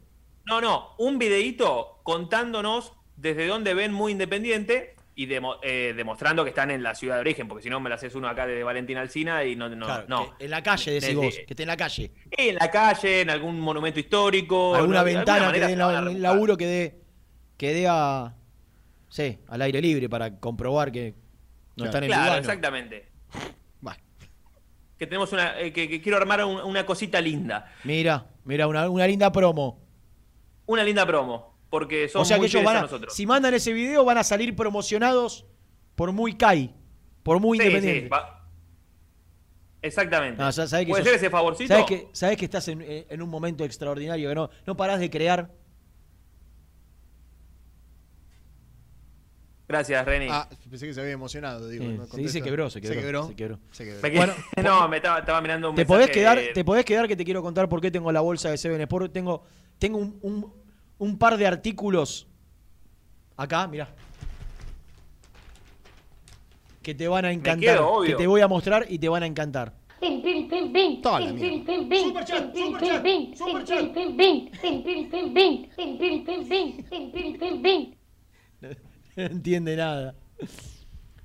No, 0.47 0.61
no, 0.61 0.95
un 0.99 1.19
videíto 1.19 2.01
contándonos 2.03 2.93
desde 3.17 3.47
dónde 3.47 3.75
ven 3.75 3.93
muy 3.93 4.13
independiente 4.13 4.97
y 5.15 5.27
demo- 5.27 5.57
eh, 5.63 5.93
demostrando 5.97 6.45
que 6.45 6.51
están 6.51 6.71
en 6.71 6.83
la 6.83 6.95
ciudad 6.95 7.17
de 7.17 7.21
origen, 7.21 7.47
porque 7.47 7.63
si 7.63 7.69
no 7.71 7.79
me 7.81 7.89
lo 7.91 7.95
haces 7.95 8.15
uno 8.15 8.27
acá 8.29 8.47
de 8.47 8.63
Valentina 8.65 9.01
Alcina 9.03 9.45
y 9.45 9.55
no, 9.55 9.69
no, 9.69 9.85
Claro, 9.87 10.05
no. 10.09 10.35
en 10.39 10.51
la 10.51 10.63
calle, 10.63 10.93
decís 10.93 11.15
vos, 11.15 11.35
que 11.35 11.45
esté 11.51 11.63
en 11.63 11.69
la 11.69 11.77
calle. 11.77 12.11
En 12.31 12.55
la 12.55 12.71
calle, 12.71 13.21
en 13.21 13.31
algún 13.31 13.61
monumento 13.61 14.01
histórico. 14.01 14.75
Alguna 14.75 15.01
no, 15.01 15.05
ventana 15.05 15.53
que 15.53 15.61
dé 15.61 15.77
la- 15.77 15.99
el 15.99 16.23
laburo 16.23 16.57
que 16.57 16.67
dé, 16.67 17.01
que 17.59 17.75
dé 17.75 17.87
a, 17.89 18.35
sí, 19.11 19.39
al 19.49 19.61
aire 19.63 19.83
libre 19.83 20.09
para 20.09 20.39
comprobar 20.41 20.91
que 20.91 21.15
no 21.77 21.85
están 21.85 22.05
en 22.05 22.09
Claro, 22.09 22.23
Lugano. 22.25 22.41
exactamente. 22.41 23.09
Que 25.01 25.07
tenemos 25.07 25.33
una, 25.33 25.59
eh, 25.59 25.73
que, 25.73 25.89
que 25.89 26.03
quiero 26.03 26.19
armar 26.19 26.45
un- 26.45 26.61
una 26.61 26.85
cosita 26.85 27.23
linda. 27.23 27.73
Mira, 27.85 28.27
mira, 28.45 28.67
una, 28.67 28.87
una 28.91 29.07
linda 29.07 29.33
promo. 29.33 29.81
Una 30.67 30.85
linda 30.85 31.07
promo. 31.07 31.59
Porque 31.71 32.07
son 32.11 32.21
o 32.21 32.25
sea 32.27 32.39
que 32.39 32.45
ellos 32.45 32.63
van 32.63 32.77
a 32.77 32.79
a, 32.81 32.83
nosotros. 32.83 33.15
si 33.15 33.25
mandan 33.25 33.55
ese 33.55 33.73
video 33.73 34.05
van 34.05 34.19
a 34.19 34.25
salir 34.25 34.55
promocionados 34.55 35.47
por 35.95 36.13
muy 36.13 36.35
CAI, 36.37 36.75
por 37.23 37.41
muy 37.41 37.57
Sí, 37.59 37.65
independiente. 37.65 38.11
sí, 38.15 38.23
Exactamente. 39.81 40.37
No, 40.43 40.51
ya 40.51 40.67
sabés 40.67 40.85
que 40.85 40.91
¿Puede 40.91 41.03
sos- 41.03 41.11
ser 41.13 41.17
ese 41.19 41.31
favorcito? 41.31 41.75
Sabés 42.13 42.37
que, 42.37 42.45
estás 42.45 42.69
en, 42.69 42.83
eh, 42.83 43.07
en 43.09 43.23
un 43.23 43.31
momento 43.31 43.65
extraordinario, 43.65 44.29
que 44.29 44.35
no, 44.35 44.51
no 44.67 44.77
parás 44.77 45.01
de 45.01 45.09
crear. 45.09 45.51
Gracias, 49.71 50.05
Reni. 50.05 50.27
Ah, 50.29 50.49
pensé 50.69 50.87
que 50.89 50.95
se 50.95 51.01
había 51.01 51.13
emocionado. 51.13 51.69
Digo, 51.69 51.85
Sí, 52.13 52.23
no 52.23 52.29
se 52.29 52.43
quebró, 52.43 52.69
se 52.71 52.81
quebró, 52.81 52.95
Se 52.97 53.01
quebró. 53.01 53.27
se 53.29 53.35
quebró. 53.37 53.59
Se 53.71 53.85
quebró. 53.85 54.01
Me 54.03 54.11
quedé- 54.11 54.17
Bueno, 54.19 54.35
no, 54.65 54.89
me 54.89 54.97
estaba, 54.97 55.19
estaba 55.21 55.41
mirando 55.41 55.71
un 55.71 55.77
¿Te 55.77 55.83
mensaje. 55.83 56.01
podés, 56.01 56.11
quedar, 56.15 56.41
¿Te 56.53 56.65
podés 56.65 56.85
quedar 56.85 57.07
que 57.07 57.15
te 57.17 57.25
quiero 57.25 57.41
contar 57.41 57.69
por 57.69 57.81
qué 57.81 57.91
tengo 57.93 58.11
la 58.11 58.21
bolsa 58.21 58.51
de 58.51 58.59
Seven 58.59 58.81
Sport? 58.81 59.13
Tengo, 59.13 59.45
tengo 59.79 59.99
un, 59.99 60.19
un- 60.23 60.53
un 60.99 61.19
par 61.19 61.37
de 61.37 61.47
artículos 61.47 62.27
acá, 63.37 63.67
mirá. 63.69 63.89
Que 66.83 66.95
te 66.95 67.07
van 67.09 67.25
a 67.27 67.33
encantar. 67.33 67.75
quedo, 67.77 67.89
obvio. 67.89 68.17
que 68.17 68.23
te 68.23 68.27
voy 68.27 68.41
a 68.41 68.49
mostrar 68.49 68.87
y 68.89 68.99
te 68.99 69.09
van 69.09 69.23
a 69.23 69.27
encantar. 69.27 69.75
Pim, 70.01 70.23
pim, 70.23 70.49
pim, 70.49 70.73
pim. 70.73 71.03
Toda 71.03 71.21
la 71.21 71.27
Pim, 71.27 71.35
mierda. 71.37 71.51
pim, 71.67 71.67
pim, 71.67 71.89
pim. 71.89 72.41
Pim, 72.51 72.73
pim, 73.03 73.03
pim, 73.03 73.03
pim. 73.03 73.31
Pim, 73.37 73.59
pim, 73.59 73.95
pim, 73.95 74.15
pim. 74.17 74.51
Pim, 74.61 74.83
pim, 74.83 75.11
pim, 75.11 75.35
pim. 75.35 75.69
Pim, 75.77 75.99
pim, 75.99 76.25
pim, 76.25 76.49
pim. 76.49 76.83
Pim, 76.89 77.13
pim, 77.13 77.39
pim, 77.39 77.63
pim. 77.63 77.95
No 79.21 79.27
entiende 79.37 79.77
nada. 79.77 80.15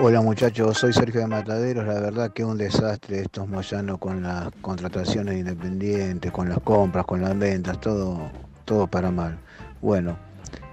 Hola 0.00 0.22
muchachos, 0.22 0.78
soy 0.78 0.92
Sergio 0.94 1.20
de 1.20 1.26
Mataderos. 1.26 1.86
La 1.86 2.00
verdad 2.00 2.32
que 2.32 2.42
un 2.44 2.56
desastre 2.56 3.20
estos 3.20 3.46
Moyanos 3.46 3.98
con 3.98 4.22
las 4.22 4.48
contrataciones 4.62 5.38
independientes, 5.38 6.32
con 6.32 6.48
las 6.48 6.58
compras, 6.60 7.04
con 7.04 7.20
las 7.20 7.38
ventas, 7.38 7.78
todo, 7.78 8.30
todo 8.64 8.86
para 8.86 9.10
mal. 9.10 9.38
Bueno, 9.82 10.16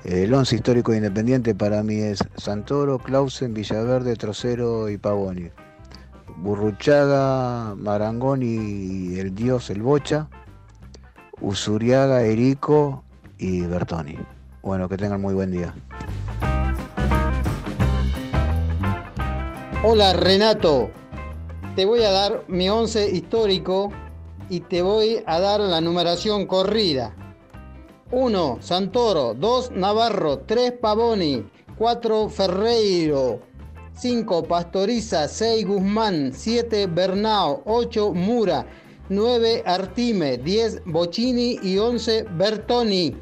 el 0.05 0.33
once 0.33 0.55
histórico 0.55 0.93
independiente 0.93 1.53
para 1.53 1.83
mí 1.83 1.95
es 1.95 2.19
Santoro, 2.37 2.97
Clausen, 2.97 3.53
Villaverde, 3.53 4.15
Trocero 4.15 4.89
y 4.89 4.97
Pavoni. 4.97 5.49
Burruchaga, 6.37 7.75
Marangoni 7.75 8.45
y 8.45 9.19
el 9.19 9.35
Dios, 9.35 9.69
el 9.69 9.81
Bocha. 9.81 10.29
Usuriaga, 11.41 12.21
Erico 12.21 13.03
y 13.37 13.61
Bertoni. 13.61 14.17
Bueno, 14.61 14.87
que 14.87 14.95
tengan 14.95 15.21
muy 15.21 15.33
buen 15.33 15.51
día. 15.51 15.73
Hola 19.81 20.11
Renato, 20.11 20.91
te 21.77 21.85
voy 21.85 22.03
a 22.03 22.11
dar 22.11 22.43
mi 22.49 22.69
once 22.69 23.09
histórico 23.09 23.93
y 24.49 24.59
te 24.59 24.81
voy 24.81 25.23
a 25.25 25.39
dar 25.39 25.61
la 25.61 25.79
numeración 25.79 26.47
corrida. 26.47 27.15
1. 28.11 28.57
Santoro. 28.59 29.33
2. 29.35 29.71
Navarro. 29.71 30.39
3. 30.39 30.73
Pavoni. 30.73 31.49
4. 31.77 32.27
Ferreiro. 32.27 33.39
5. 33.93 34.43
Pastoriza. 34.43 35.29
6. 35.29 35.65
Guzmán. 35.65 36.33
7. 36.33 36.87
Bernao. 36.87 37.61
8. 37.63 38.13
Mura. 38.13 38.65
9. 39.07 39.63
Artime. 39.65 40.39
10. 40.39 40.81
Bocini 40.87 41.57
y 41.63 41.77
11. 41.77 42.23
Bertoni. 42.31 43.15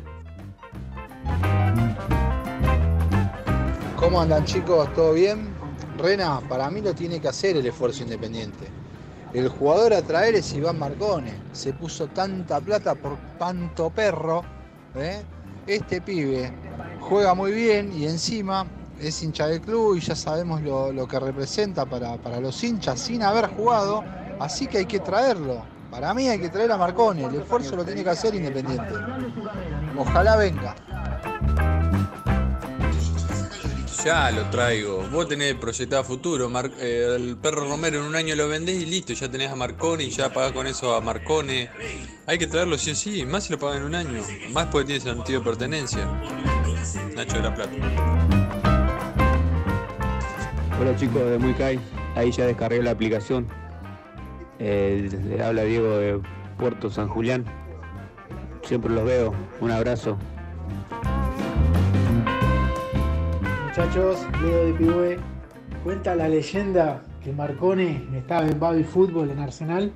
¿Cómo 3.96 4.20
andan 4.20 4.44
chicos? 4.46 4.92
¿Todo 4.96 5.14
bien? 5.14 5.57
Rena, 5.98 6.40
para 6.48 6.70
mí 6.70 6.82
lo 6.82 6.94
tiene 6.94 7.20
que 7.20 7.28
hacer 7.28 7.58
el 7.58 7.66
esfuerzo 7.66 8.04
independiente. 8.04 8.68
El 9.34 9.50
jugador 9.50 9.94
a 9.94 10.02
traer 10.02 10.36
es 10.36 10.54
Iván 10.54 10.80
Marcone. 10.80 11.34
Se 11.52 11.74
puso 11.74 12.08
tanta 12.08 12.60
plata 12.62 12.96
por 12.96 13.18
tanto 13.38 13.90
perro. 13.90 14.44
¿eh? 14.96 15.22
Este 15.66 16.02
pibe 16.02 16.52
juega 17.02 17.34
muy 17.34 17.52
bien 17.52 17.92
y 17.94 18.06
encima 18.06 18.66
es 19.00 19.22
hincha 19.22 19.48
del 19.48 19.62
club 19.62 19.98
y 19.98 20.00
ya 20.00 20.16
sabemos 20.16 20.62
lo, 20.62 20.92
lo 20.92 21.08
que 21.08 21.20
representa 21.20 21.86
para, 21.86 22.18
para 22.18 22.40
los 22.40 22.64
hinchas 22.64 23.00
sin 23.00 23.22
haber 23.22 23.48
jugado. 23.48 24.04
Así 24.40 24.68
que 24.68 24.80
hay 24.80 24.86
que 24.86 25.00
traerlo. 25.00 25.64
Para 25.92 26.14
mí 26.14 26.28
hay 26.28 26.40
que 26.40 26.50
traer 26.50 26.72
a 26.72 26.78
Marcone. 26.78 27.26
El 27.26 27.36
esfuerzo 27.36 27.76
lo 27.76 27.86
tiene 27.86 28.04
que 28.04 28.10
hacer 28.10 28.36
Independiente. 28.36 28.94
Ojalá 29.98 30.36
venga. 30.36 30.76
Ya 34.04 34.32
lo 34.32 34.50
traigo. 34.50 35.04
Vos 35.12 35.28
tenés 35.28 35.56
proyectado 35.56 36.04
futuro. 36.04 36.52
Eh, 36.80 37.16
el 37.16 37.38
perro 37.38 37.68
Romero 37.68 38.00
en 38.00 38.06
un 38.06 38.16
año 38.16 38.36
lo 38.36 38.48
vendés 38.48 38.82
y 38.82 38.86
listo. 38.86 39.14
Ya 39.14 39.30
tenés 39.30 39.52
a 39.52 39.56
Marcone 39.56 40.04
y 40.04 40.10
ya 40.10 40.32
pagás 40.32 40.52
con 40.52 40.68
eso 40.68 40.96
a 40.96 41.02
Marcone. 41.02 41.70
Hay 42.26 42.38
que 42.38 42.48
traerlo 42.48 42.78
sí 42.78 42.92
o 42.92 42.96
sí. 42.96 43.26
Más 43.26 43.46
si 43.46 43.54
lo 43.54 43.60
pagan 43.60 43.78
en 43.78 43.84
un 43.84 43.96
año. 43.96 44.22
Más 44.52 44.68
porque 44.68 44.86
tiene 44.88 45.02
sentido 45.02 45.40
de 45.40 45.46
pertenencia. 45.46 46.06
Nacho 47.16 47.38
de 47.38 47.44
la 47.44 47.56
Plata. 47.56 47.72
Hola 50.80 50.96
chicos 50.96 51.32
de 51.32 51.40
Muy 51.40 51.56
Kai, 51.56 51.80
ahí 52.16 52.32
ya 52.32 52.46
descargué 52.46 52.84
la 52.84 52.92
aplicación. 52.92 53.48
Eh, 54.60 55.10
les 55.28 55.42
habla 55.42 55.64
Diego 55.64 55.98
de 55.98 56.22
Puerto 56.60 56.92
San 56.92 57.08
Julián. 57.08 57.46
Siempre 58.64 58.92
los 58.92 59.04
veo. 59.04 59.34
Un 59.60 59.72
abrazo. 59.72 60.20
Muchachos, 63.78 64.26
Leo 64.42 64.66
de 64.66 64.74
Pibue. 64.74 65.20
Cuenta 65.84 66.16
la 66.16 66.28
leyenda 66.28 67.04
que 67.24 67.32
Marcone 67.32 68.08
estaba 68.16 68.48
en 68.48 68.60
Baby 68.60 68.84
Fútbol 68.84 69.30
en 69.30 69.38
Arsenal 69.38 69.92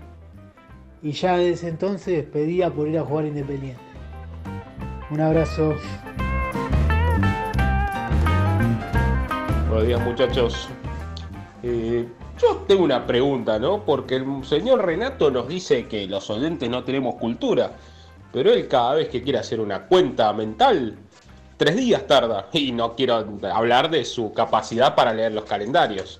y 1.01 1.13
ya 1.13 1.37
desde 1.37 1.69
entonces 1.69 2.23
pedía 2.25 2.69
por 2.69 2.87
ir 2.87 2.99
a 2.99 3.03
jugar 3.03 3.25
Independiente. 3.25 3.81
Un 5.09 5.21
abrazo. 5.21 5.73
Buenos 9.67 9.87
días 9.87 10.01
muchachos. 10.01 10.69
Eh, 11.63 12.07
yo 12.39 12.57
tengo 12.67 12.83
una 12.83 13.07
pregunta, 13.07 13.57
¿no? 13.57 13.83
Porque 13.83 14.17
el 14.17 14.45
señor 14.45 14.85
Renato 14.85 15.31
nos 15.31 15.47
dice 15.47 15.87
que 15.87 16.05
los 16.05 16.29
oyentes 16.29 16.69
no 16.69 16.83
tenemos 16.83 17.15
cultura, 17.15 17.71
pero 18.31 18.51
él 18.51 18.67
cada 18.67 18.93
vez 18.93 19.09
que 19.09 19.23
quiere 19.23 19.39
hacer 19.39 19.59
una 19.59 19.87
cuenta 19.87 20.31
mental, 20.33 20.99
tres 21.61 21.75
días 21.75 22.07
tarda. 22.07 22.49
Y 22.53 22.71
no 22.71 22.95
quiero 22.95 23.23
hablar 23.53 23.91
de 23.91 24.03
su 24.03 24.33
capacidad 24.33 24.95
para 24.95 25.13
leer 25.13 25.31
los 25.31 25.45
calendarios. 25.45 26.19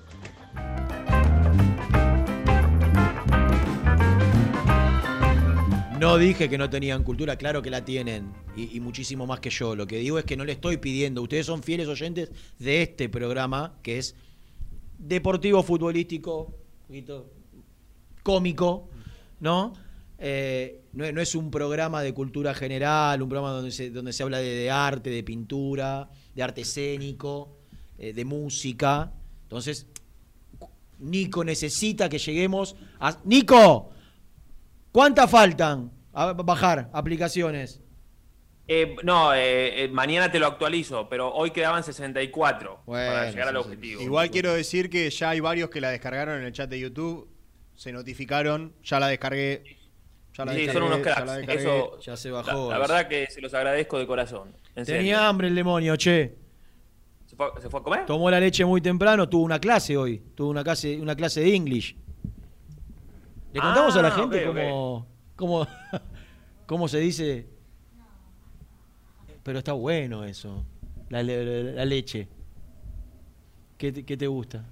No 5.98 6.16
dije 6.16 6.48
que 6.48 6.56
no 6.58 6.70
tenían 6.70 7.02
cultura, 7.02 7.34
claro 7.34 7.60
que 7.60 7.70
la 7.70 7.84
tienen. 7.84 8.32
Y, 8.54 8.78
muchísimo 8.78 9.26
más 9.26 9.40
que 9.40 9.50
yo. 9.50 9.74
Lo 9.74 9.88
que 9.88 9.96
digo 9.96 10.16
es 10.16 10.24
que 10.24 10.36
no 10.36 10.44
le 10.44 10.52
estoy 10.52 10.76
pidiendo. 10.76 11.22
Ustedes 11.22 11.46
son 11.46 11.64
fieles 11.64 11.88
oyentes 11.88 12.30
de 12.60 12.82
este 12.82 13.08
programa, 13.08 13.74
que 13.82 13.98
es 13.98 14.14
deportivo, 14.96 15.64
futbolístico, 15.64 16.54
cómico, 18.22 18.90
¿no? 19.40 19.72
Eh, 20.24 20.82
no, 20.92 21.04
es- 21.04 21.12
no 21.12 21.20
es 21.20 21.34
un 21.34 21.50
programa 21.50 22.00
de 22.00 22.14
cultura 22.14 22.54
general, 22.54 23.20
un 23.22 23.28
programa 23.28 23.52
donde 23.52 23.72
se, 23.72 23.90
donde 23.90 24.12
se 24.12 24.22
habla 24.22 24.38
de, 24.38 24.54
de 24.54 24.70
arte, 24.70 25.10
de 25.10 25.24
pintura, 25.24 26.08
de 26.34 26.42
arte 26.44 26.60
escénico, 26.60 27.58
eh, 27.98 28.12
de 28.12 28.24
música. 28.24 29.12
Entonces, 29.42 29.86
Nico 31.00 31.42
necesita 31.44 32.08
que 32.08 32.18
lleguemos 32.18 32.76
a... 33.00 33.18
¡Nico! 33.24 33.90
¿Cuántas 34.92 35.28
faltan? 35.30 35.90
A 36.12 36.32
bajar 36.34 36.88
aplicaciones. 36.92 37.80
Eh, 38.68 38.94
no, 39.02 39.34
eh, 39.34 39.84
eh, 39.84 39.88
mañana 39.88 40.30
te 40.30 40.38
lo 40.38 40.46
actualizo, 40.46 41.08
pero 41.08 41.32
hoy 41.34 41.50
quedaban 41.50 41.82
64 41.82 42.82
para 42.86 43.28
llegar 43.30 43.48
al 43.48 43.56
objetivo. 43.56 44.00
Igual 44.02 44.30
quiero 44.30 44.52
decir 44.54 44.88
que 44.88 45.10
ya 45.10 45.30
hay 45.30 45.40
varios 45.40 45.68
que 45.70 45.80
la 45.80 45.90
descargaron 45.90 46.38
en 46.38 46.44
el 46.46 46.52
chat 46.52 46.70
de 46.70 46.78
YouTube, 46.78 47.28
se 47.74 47.90
notificaron, 47.92 48.72
ya 48.84 49.00
la 49.00 49.08
descargué. 49.08 49.81
Ya 50.34 50.44
la 50.46 50.52
Sí, 50.52 50.58
descargué, 50.58 50.78
son 50.80 50.82
unos 50.88 50.98
ya 50.98 51.02
cracks. 51.04 51.26
la 51.26 51.36
descargué. 51.36 51.62
Eso, 51.62 52.00
Ya 52.00 52.16
se 52.16 52.28
La, 52.30 52.34
bajó. 52.42 52.70
la 52.70 52.78
verdad 52.78 53.08
que 53.08 53.26
se 53.30 53.40
los 53.40 53.52
agradezco 53.54 53.98
de 53.98 54.06
corazón. 54.06 54.52
En 54.74 54.86
serio. 54.86 55.00
Tenía 55.00 55.28
hambre 55.28 55.48
el 55.48 55.54
demonio, 55.54 55.94
che. 55.96 56.36
¿Se 57.26 57.36
fue, 57.36 57.46
se 57.60 57.68
fue 57.68 57.80
a 57.80 57.82
comer? 57.82 58.06
Tomó 58.06 58.30
la 58.30 58.40
leche 58.40 58.64
muy 58.64 58.80
temprano, 58.80 59.28
tuvo 59.28 59.44
una 59.44 59.58
clase 59.58 59.96
hoy. 59.96 60.18
Tuvo 60.34 60.50
una 60.50 60.62
clase, 60.64 60.98
una 61.00 61.14
clase 61.14 61.40
de 61.40 61.54
English. 61.54 61.96
Le 63.52 63.60
contamos 63.60 63.94
a 63.96 64.02
la 64.02 64.08
Ah, 64.08 64.12
gente 64.12 64.46
ok, 64.46 64.50
ok. 64.50 64.56
cómo, 64.56 65.06
cómo, 65.36 65.66
cómo 66.66 66.88
se 66.88 66.98
dice. 67.00 67.46
Pero 69.42 69.58
está 69.58 69.72
bueno 69.72 70.24
eso. 70.24 70.64
La, 71.10 71.22
le- 71.22 71.74
la 71.74 71.84
leche. 71.84 72.28
¿Qué, 73.76 73.92
te- 73.92 74.04
qué 74.04 74.16
te 74.16 74.26
gusta? 74.26 74.64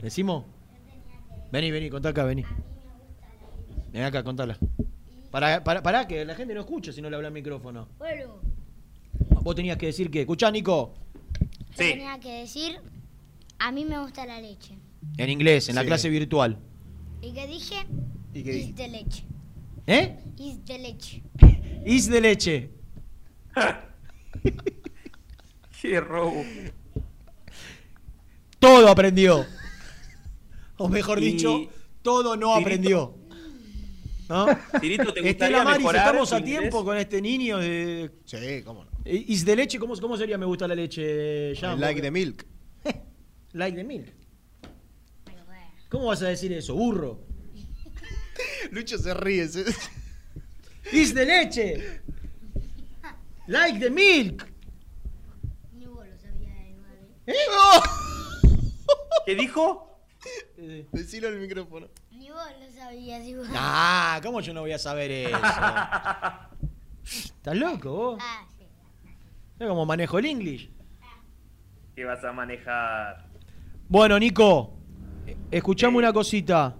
¿Decimos? 0.00 0.44
Vení, 1.50 1.70
vení, 1.70 1.90
contá 1.90 2.10
acá, 2.10 2.24
vení. 2.24 2.44
Ven 3.92 4.02
acá, 4.04 4.22
contala. 4.22 4.58
Para, 5.30 5.62
para, 5.64 5.82
para 5.82 6.06
que 6.08 6.24
la 6.24 6.34
gente 6.34 6.54
no 6.54 6.60
escuche 6.60 6.92
si 6.92 7.02
no 7.02 7.10
le 7.10 7.16
habla 7.16 7.28
al 7.28 7.34
micrófono. 7.34 7.88
Bueno, 7.98 8.40
Vos 9.42 9.54
tenías 9.54 9.76
que 9.78 9.86
decir 9.86 10.10
que. 10.10 10.20
Escuchá, 10.20 10.50
Nico. 10.50 10.94
yo 11.70 11.76
tenía 11.76 12.18
que 12.18 12.40
decir, 12.40 12.80
a 13.58 13.72
mí 13.72 13.84
me 13.84 13.98
gusta 14.00 14.26
la 14.26 14.40
leche. 14.40 14.76
En 15.16 15.30
inglés, 15.30 15.68
en 15.68 15.74
la 15.76 15.82
Sí. 15.82 15.86
clase 15.86 16.08
virtual. 16.10 16.58
¿Y 17.22 17.32
qué 17.32 17.46
dije? 17.46 17.76
¿Y 18.34 18.42
qué 18.42 18.56
Is 18.58 18.74
de 18.76 18.88
leche. 18.88 19.24
¿Eh? 19.86 20.18
Is 20.36 20.64
de 20.66 20.78
leche. 20.78 21.22
Is 21.86 22.08
de 22.10 22.20
leche. 22.20 22.70
Qué 25.80 26.00
robo. 26.00 26.42
Todo 28.58 28.88
aprendió. 28.88 29.46
O 30.76 30.88
mejor 30.88 31.22
Y- 31.22 31.32
dicho, 31.32 31.60
todo 32.02 32.36
no 32.36 32.48
Tirito- 32.48 32.60
aprendió. 32.60 33.14
¿No? 34.28 34.46
Tirito, 34.80 35.12
¿te 35.12 35.20
Estela 35.20 35.30
gustaría 35.30 35.64
Maris, 35.64 35.78
mejorar 35.78 36.06
estamos 36.06 36.32
a 36.32 36.38
inglés? 36.38 36.58
tiempo 36.60 36.84
con 36.84 36.96
este 36.98 37.22
niño 37.22 37.58
de. 37.58 38.10
Sí, 38.24 38.62
cómo 38.64 38.84
no. 38.84 38.90
Is 39.04 39.44
de 39.44 39.56
leche, 39.56 39.78
¿cómo, 39.78 39.96
cómo 39.98 40.16
sería 40.16 40.36
me 40.36 40.44
gusta 40.46 40.68
la 40.68 40.74
leche? 40.74 41.54
Jan? 41.56 41.80
Like 41.80 41.94
Porque- 41.94 42.02
the 42.02 42.10
milk. 42.10 42.46
Like 43.54 43.76
the 43.76 43.84
milk. 43.84 44.08
¿Cómo 45.88 46.06
vas 46.06 46.20
a 46.22 46.28
decir 46.28 46.52
eso? 46.52 46.74
Burro. 46.74 47.24
Lucho 48.70 48.98
se 48.98 49.14
ríe. 49.14 49.48
se- 49.48 49.64
Is 50.92 51.14
de 51.14 51.24
leche. 51.24 52.00
Like 53.46 53.78
the 53.80 53.88
milk. 53.90 54.46
¿Eh? 57.26 57.34
¿Qué 59.26 59.34
dijo? 59.34 60.00
Decilo 60.92 61.28
al 61.28 61.36
micrófono. 61.38 61.88
Vos 62.28 62.46
lo 62.60 62.70
sabías 62.72 63.24
igual. 63.26 63.50
Ah, 63.54 64.20
¿cómo 64.22 64.40
yo 64.40 64.52
no 64.52 64.60
voy 64.60 64.72
a 64.72 64.78
saber 64.78 65.10
eso? 65.10 65.36
¿Estás 67.04 67.56
loco 67.56 67.90
vos? 67.92 68.18
Ah, 68.22 68.44
sí. 68.56 68.64
¿Sabes 69.56 69.70
cómo 69.70 69.86
manejo 69.86 70.18
el 70.18 70.26
English? 70.26 70.70
¿Qué 71.94 72.04
vas 72.04 72.22
a 72.22 72.32
manejar? 72.32 73.26
Bueno, 73.88 74.18
Nico, 74.18 74.78
escuchame 75.50 75.96
una 75.96 76.12
cosita. 76.12 76.76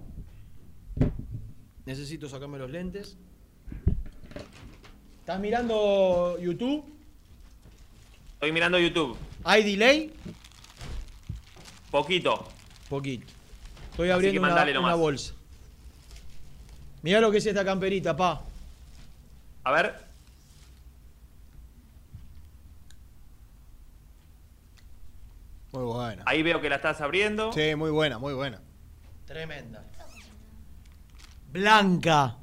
Necesito 1.85 2.29
sacarme 2.29 2.59
los 2.59 2.69
lentes. 2.69 3.17
¿Estás 5.19 5.39
mirando 5.39 6.37
YouTube? 6.39 6.85
Estoy 8.33 8.51
mirando 8.51 8.79
YouTube. 8.79 9.17
¿Hay 9.43 9.63
delay? 9.63 10.13
Poquito. 11.91 12.47
Poquito. 12.87 13.25
Estoy 13.91 14.11
abriendo 14.11 14.41
una, 14.79 14.95
bolsa. 14.95 15.33
Mirá 17.01 17.19
lo 17.21 17.31
que 17.31 17.37
es 17.37 17.45
esta 17.45 17.63
camperita, 17.65 18.15
pa. 18.15 18.41
A 19.63 19.71
ver. 19.71 19.95
Muy 25.71 25.83
buena. 25.83 26.23
Ahí 26.25 26.41
veo 26.41 26.59
que 26.61 26.69
la 26.69 26.77
estás 26.77 26.99
abriendo. 27.01 27.53
Sí, 27.53 27.75
muy 27.75 27.91
buena, 27.91 28.17
muy 28.17 28.33
buena. 28.33 28.59
Tremenda. 29.25 29.83
Blanca. 31.51 32.35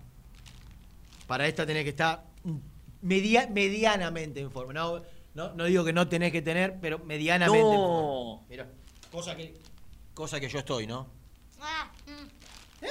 Para 1.27 1.47
esta 1.49 1.66
tenés 1.66 1.83
que 1.85 1.91
estar 1.91 2.23
media- 3.03 3.49
medianamente 3.51 4.41
en 4.41 4.51
forma. 4.53 4.73
No, 4.73 5.03
no, 5.35 5.53
no 5.55 5.65
digo 5.65 5.85
que 5.85 5.93
no 5.93 6.07
tenés 6.09 6.31
que 6.31 6.41
tener, 6.43 6.78
pero 6.81 7.01
medianamente 7.01 7.59
en 7.74 7.81
No. 7.81 7.87
forma. 7.87 8.47
Mira, 8.49 8.69
cosa 9.11 9.35
que, 9.37 9.57
cosa 10.15 10.39
que 10.39 10.49
yo 10.49 10.61
estoy, 10.61 10.87
¿no? 10.87 11.09
Ah, 11.61 11.91
mm, 12.07 12.85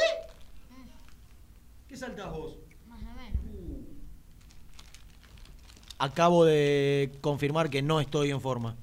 ¿Qué 1.95 1.99
saltás 1.99 2.29
vos? 2.29 2.57
más 2.89 2.99
o 3.03 3.05
menos. 3.15 3.85
Acabo 5.97 6.43
de 6.43 7.09
confirmar 7.21 7.69
que 7.69 7.81
no 7.81 8.01
estoy 8.01 8.31
en 8.31 8.41
forma. 8.41 8.75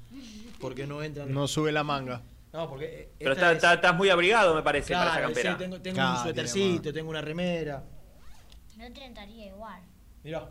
Porque 0.59 0.87
no 0.87 1.03
entran. 1.03 1.31
No 1.31 1.47
sube 1.47 1.73
la 1.73 1.85
manga. 1.85 2.23
No, 2.55 2.71
porque. 2.71 3.11
Pero 3.19 3.33
está- 3.35 3.51
es- 3.51 3.57
está- 3.57 3.75
estás 3.75 3.95
muy 3.95 4.09
abrigado, 4.09 4.55
me 4.55 4.63
parece, 4.63 4.95
para 4.95 5.05
esa 5.05 5.13
Claro, 5.13 5.27
campera. 5.27 5.53
sí, 5.53 5.59
tengo, 5.59 5.81
tengo 5.83 5.95
Claro, 5.97 6.17
un 6.17 6.23
suétercito, 6.23 6.91
tengo 6.91 7.11
una 7.11 7.21
remera. 7.21 7.85
No 8.79 8.91
te 8.95 9.05
entraría 9.05 9.47
igual. 9.49 9.83
Mirá. 10.25 10.49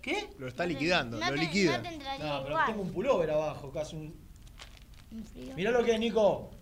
¿Qué? 0.00 0.30
Lo 0.38 0.48
está 0.48 0.64
liquidando, 0.64 1.18
no 1.18 1.26
lo 1.28 1.34
te- 1.34 1.40
liquida. 1.42 1.76
no 1.76 1.82
te 1.82 1.88
entraría 1.94 2.24
No, 2.26 2.38
pero 2.38 2.48
igual. 2.52 2.66
tengo 2.68 2.82
un 2.84 2.90
pullover 2.94 3.30
abajo, 3.32 3.70
casi 3.70 3.96
un. 3.96 4.14
Mirá 5.54 5.70
lo 5.72 5.84
que 5.84 5.92
es, 5.92 6.00
Nico. 6.00 6.52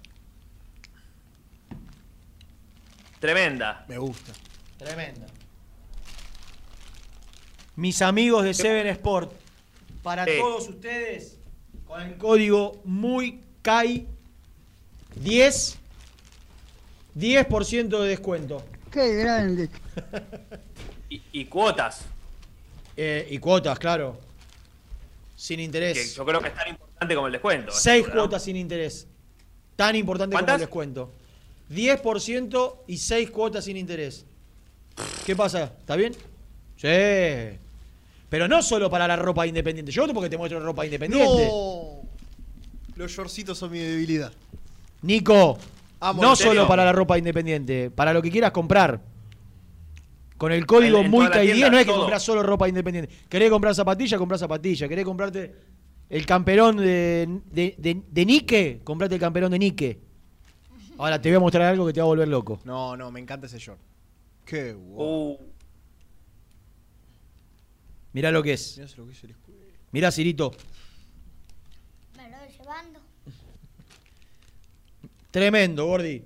Tremenda. 3.21 3.85
Me 3.87 3.97
gusta. 3.99 4.33
Tremenda. 4.85 5.27
Mis 7.77 8.03
amigos 8.03 8.45
de 8.45 8.53
Seven 8.55 8.87
Sport, 8.89 9.33
para 10.03 10.25
Sí. 10.25 10.33
todos 10.39 10.69
ustedes, 10.69 11.39
con 11.87 12.03
el 12.03 12.17
código 12.19 12.81
muy 12.85 13.41
CAI 13.63 14.07
10 15.17 15.79
10% 17.15 18.01
de 18.01 18.09
descuento. 18.09 18.65
Qué 18.91 19.15
grande. 19.17 19.69
Y, 21.11 21.23
y 21.33 21.45
cuotas, 21.45 22.07
Eh, 22.97 23.29
y 23.31 23.39
cuotas, 23.39 23.79
claro. 23.79 24.19
Sin 25.37 25.59
que 25.59 25.63
interés. 25.65 26.15
yo 26.15 26.25
creo 26.25 26.41
que 26.41 26.49
es 26.49 26.55
tan 26.55 26.69
importante 26.69 27.15
como 27.15 27.27
el 27.27 27.33
descuento. 27.35 27.71
Seis 27.71 28.09
cuotas 28.09 28.43
sin 28.45 28.57
interés. 28.57 29.07
Tan 29.77 29.95
importante 29.95 30.35
como 30.35 30.51
el 30.55 30.59
descuento. 30.59 31.13
10% 31.71 32.77
y 32.87 32.97
6 32.97 33.31
cuotas 33.31 33.65
sin 33.67 33.77
interés. 33.77 34.25
¿Qué 35.27 35.35
pasa? 35.37 35.65
¿Está 35.81 35.97
bien? 35.97 36.13
Sí. 36.77 37.59
Pero 38.29 38.49
no 38.49 38.63
solo 38.63 38.91
para 38.91 39.07
la 39.07 39.17
ropa 39.17 39.47
independiente. 39.47 39.93
Yo 39.93 40.07
porque 40.13 40.31
te 40.31 40.37
muestro 40.39 40.59
ropa 40.61 40.85
independiente. 40.85 41.47
No. 41.51 42.01
Los 42.97 43.11
shortcitos 43.13 43.59
son 43.59 43.71
mi 43.73 43.79
debilidad. 43.79 44.33
Nico, 45.03 45.59
Amo, 46.01 46.23
no 46.23 46.37
solo 46.37 46.67
para 46.69 46.85
la 46.85 46.93
ropa 46.93 47.19
independiente, 47.19 47.91
para 47.91 48.13
lo 48.13 48.23
que 48.23 48.31
quieras 48.31 48.51
comprar. 48.53 49.01
Con 50.39 50.51
el 50.53 50.67
código 50.67 50.99
En- 50.99 51.05
en 51.07 51.11
muy 51.11 51.27
toda 51.27 51.37
la 51.37 51.43
10 51.43 51.55
tienda, 51.55 51.71
no 51.71 51.79
es 51.79 51.87
que 51.87 51.93
compras 51.93 52.23
solo 52.23 52.43
ropa 52.43 52.69
independiente. 52.69 53.13
¿Querés 53.29 53.51
comprar 53.51 53.75
zapatillas? 53.75 54.19
Comprás 54.19 54.41
zapatillas. 54.41 54.89
¿Querés 54.89 55.05
comprarte 55.05 55.55
el 56.11 56.27
camperón 56.27 56.77
de, 56.79 57.29
de, 57.51 57.75
de- 57.79 58.03
de 58.11 58.25
Nike? 58.27 58.81
Comprate 58.83 59.15
el 59.15 59.21
camperón 59.21 59.53
de 59.53 59.59
Nike. 59.59 59.99
Ahora 60.99 61.21
te 61.21 61.29
voy 61.29 61.37
a 61.37 61.41
mostrar 61.41 61.63
algo 61.67 61.87
que 61.87 61.93
te 61.93 62.01
va 62.01 62.05
a 62.05 62.09
volver 62.09 62.29
loco. 62.29 62.61
No, 62.65 62.97
no, 62.97 63.11
me 63.13 63.21
encanta 63.21 63.47
ese 63.47 63.59
short. 63.59 63.79
Qué 64.45 64.73
guapo. 64.73 65.31
Uh, 65.33 65.39
Mirá 68.13 68.31
lo 68.31 68.43
que 68.43 68.53
es. 68.55 68.77
Mirá 68.79 68.91
lo 68.97 69.07
que 69.07 69.13
hizo 69.13 69.27
el 69.27 69.33
escudo. 69.33 69.57
Mirá, 69.93 70.11
Cirito. 70.11 70.51
Me 72.17 72.29
lo 72.31 72.39
voy 72.39 72.49
llevando. 72.49 73.01
Tremendo, 75.31 75.87
Gordi. 75.87 76.23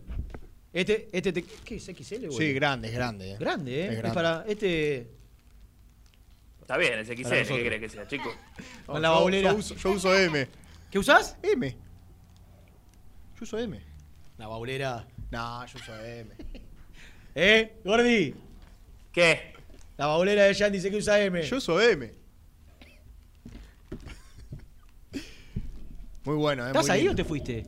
Este, 0.73 1.09
este 1.13 1.33
te- 1.33 1.43
¿Qué 1.45 1.77
es 1.77 1.85
XL, 1.85 2.27
Gordi? 2.29 2.37
Sí, 2.37 2.53
grande, 2.53 2.89
es 2.89 2.95
grande. 2.95 3.33
eh. 3.33 3.37
Grande, 3.39 3.81
¿eh? 3.81 3.85
Es 3.87 3.91
Es, 3.93 3.99
grande. 3.99 4.15
para 4.15 4.45
este. 4.49 5.11
está 6.61 6.77
bien, 6.77 6.93
Para 6.93 7.05
XL, 7.45 7.55
¿qué 7.55 7.63
querés 7.63 7.81
que 7.81 7.89
sea, 7.89 8.07
chico? 8.09 8.35
Con 8.87 8.97
No, 8.97 9.01
la 9.01 9.09
yo- 9.09 9.15
baulera. 9.15 9.51
Yo 9.53 9.57
uso, 9.59 9.75
yo 9.77 9.91
uso 9.93 10.15
M. 10.19 10.49
¿Qué 10.91 10.99
usás? 10.99 11.37
M. 11.43 11.71
Yo 13.37 13.43
uso 13.43 13.59
M. 13.59 13.81
La 14.39 14.49
baulera. 14.49 15.07
No, 15.31 15.67
yo 15.67 15.79
uso 15.79 15.97
M. 16.05 16.35
¿Eh, 17.39 17.77
Gordi? 17.85 18.35
¿Qué? 19.13 19.53
La 19.99 20.07
baulera 20.07 20.45
de 20.45 20.55
Jan 20.55 20.73
dice 20.73 20.91
que 20.91 20.97
usa 20.97 21.21
M. 21.21 21.43
Yo 21.43 21.57
uso 21.59 21.79
M. 21.79 22.11
Muy 26.25 26.35
bueno, 26.37 26.65
¿eh? 26.65 26.69
¿Estás 26.69 26.87
muy 26.87 26.91
ahí 26.93 26.99
lindo. 27.03 27.13
o 27.13 27.17
te 27.17 27.25
fuiste? 27.25 27.67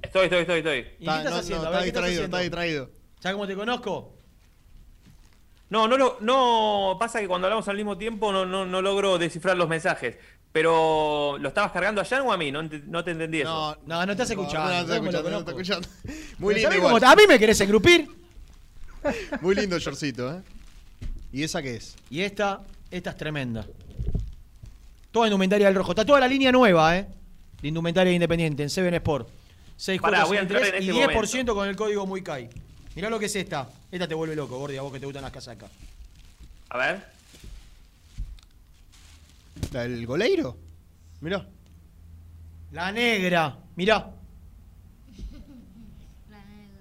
Estoy, 0.00 0.24
estoy, 0.24 0.40
estoy, 0.40 0.58
estoy. 0.58 0.78
¿Y 0.78 0.82
qué 0.82 0.90
Está- 1.00 1.18
estás 1.18 1.32
no, 1.34 1.38
haciendo? 1.40 1.64
no, 1.64 1.68
A 1.68 1.70
ver, 1.80 1.80
está 1.80 1.82
¿qué 1.82 1.88
estás 1.88 2.04
distraído, 2.04 2.24
está 2.24 2.38
distraído. 2.38 2.90
¿Sabes 3.20 3.34
cómo 3.34 3.46
te 3.46 3.54
conozco? 3.54 4.14
No, 5.68 5.86
no, 5.86 5.98
lo- 5.98 6.16
no, 6.20 6.96
pasa 6.98 7.20
que 7.20 7.28
cuando 7.28 7.46
hablamos 7.46 7.68
al 7.68 7.76
mismo 7.76 7.98
tiempo 7.98 8.32
no, 8.32 8.46
no, 8.46 8.64
no 8.64 8.80
logro 8.80 9.18
descifrar 9.18 9.56
los 9.56 9.68
mensajes. 9.68 10.16
Pero, 10.50 11.36
¿lo 11.38 11.48
estabas 11.48 11.72
cargando 11.72 12.00
a 12.00 12.04
Jan 12.06 12.22
o 12.22 12.32
a 12.32 12.36
mí? 12.38 12.50
No, 12.50 12.62
ent- 12.62 12.84
no 12.84 13.04
te 13.04 13.10
entendí 13.10 13.40
eso. 13.42 13.50
No, 13.50 13.76
No, 14.00 14.06
no 14.06 14.12
estás 14.12 14.30
escuchando. 14.30 14.68
No, 14.72 14.80
no, 14.80 14.86
¿sabes 14.86 14.88
está 14.88 14.96
cómo 14.98 15.10
lo 15.10 15.18
escuchando, 15.18 15.30
no 15.30 15.38
está 15.38 15.52
conozco? 15.52 15.60
escuchando. 15.62 15.88
Muy 16.38 16.54
Pero 16.54 16.56
lindo 16.56 16.62
¿sabés 16.62 16.78
igual. 16.78 17.00
cómo- 17.00 17.12
¿A 17.12 17.16
mí 17.16 17.22
me 17.28 17.38
querés 17.38 17.60
engrupir? 17.60 18.23
Muy 19.40 19.54
lindo 19.54 19.76
el 19.76 19.82
shortcito, 19.82 20.32
¿eh? 20.34 20.42
¿Y 21.32 21.42
esa 21.42 21.62
qué 21.62 21.76
es? 21.76 21.96
Y 22.10 22.20
esta, 22.20 22.62
esta 22.90 23.10
es 23.10 23.16
tremenda. 23.16 23.66
Toda 25.10 25.26
indumentaria 25.26 25.66
del 25.66 25.76
rojo. 25.76 25.92
Está 25.92 26.04
toda 26.04 26.20
la 26.20 26.28
línea 26.28 26.52
nueva, 26.52 26.96
¿eh? 26.96 27.06
De 27.60 27.68
indumentaria 27.68 28.12
independiente 28.12 28.62
en 28.62 28.70
Seven 28.70 28.94
Sport. 28.94 29.28
6 29.76 30.00
Pará, 30.00 30.18
cuotas 30.18 30.28
voy 30.28 30.36
a 30.36 30.40
entrar 30.40 30.62
en 30.64 30.82
y 30.82 30.90
este 30.90 31.14
10% 31.14 31.54
con 31.54 31.68
el 31.68 31.76
código 31.76 32.06
muy 32.06 32.22
CAI. 32.22 32.48
Mirá 32.94 33.10
lo 33.10 33.18
que 33.18 33.26
es 33.26 33.36
esta. 33.36 33.68
Esta 33.90 34.06
te 34.06 34.14
vuelve 34.14 34.36
loco, 34.36 34.58
Gordi, 34.58 34.76
a 34.76 34.82
vos 34.82 34.92
que 34.92 35.00
te 35.00 35.06
gustan 35.06 35.22
las 35.22 35.32
casacas. 35.32 35.70
A 36.68 36.78
ver. 36.78 37.04
¿La 39.72 39.82
del 39.82 40.06
goleiro? 40.06 40.56
Mirá. 41.20 41.46
La 42.72 42.92
negra. 42.92 43.56
Mirá. 43.76 44.10
La 46.30 46.44
negra. 46.44 46.80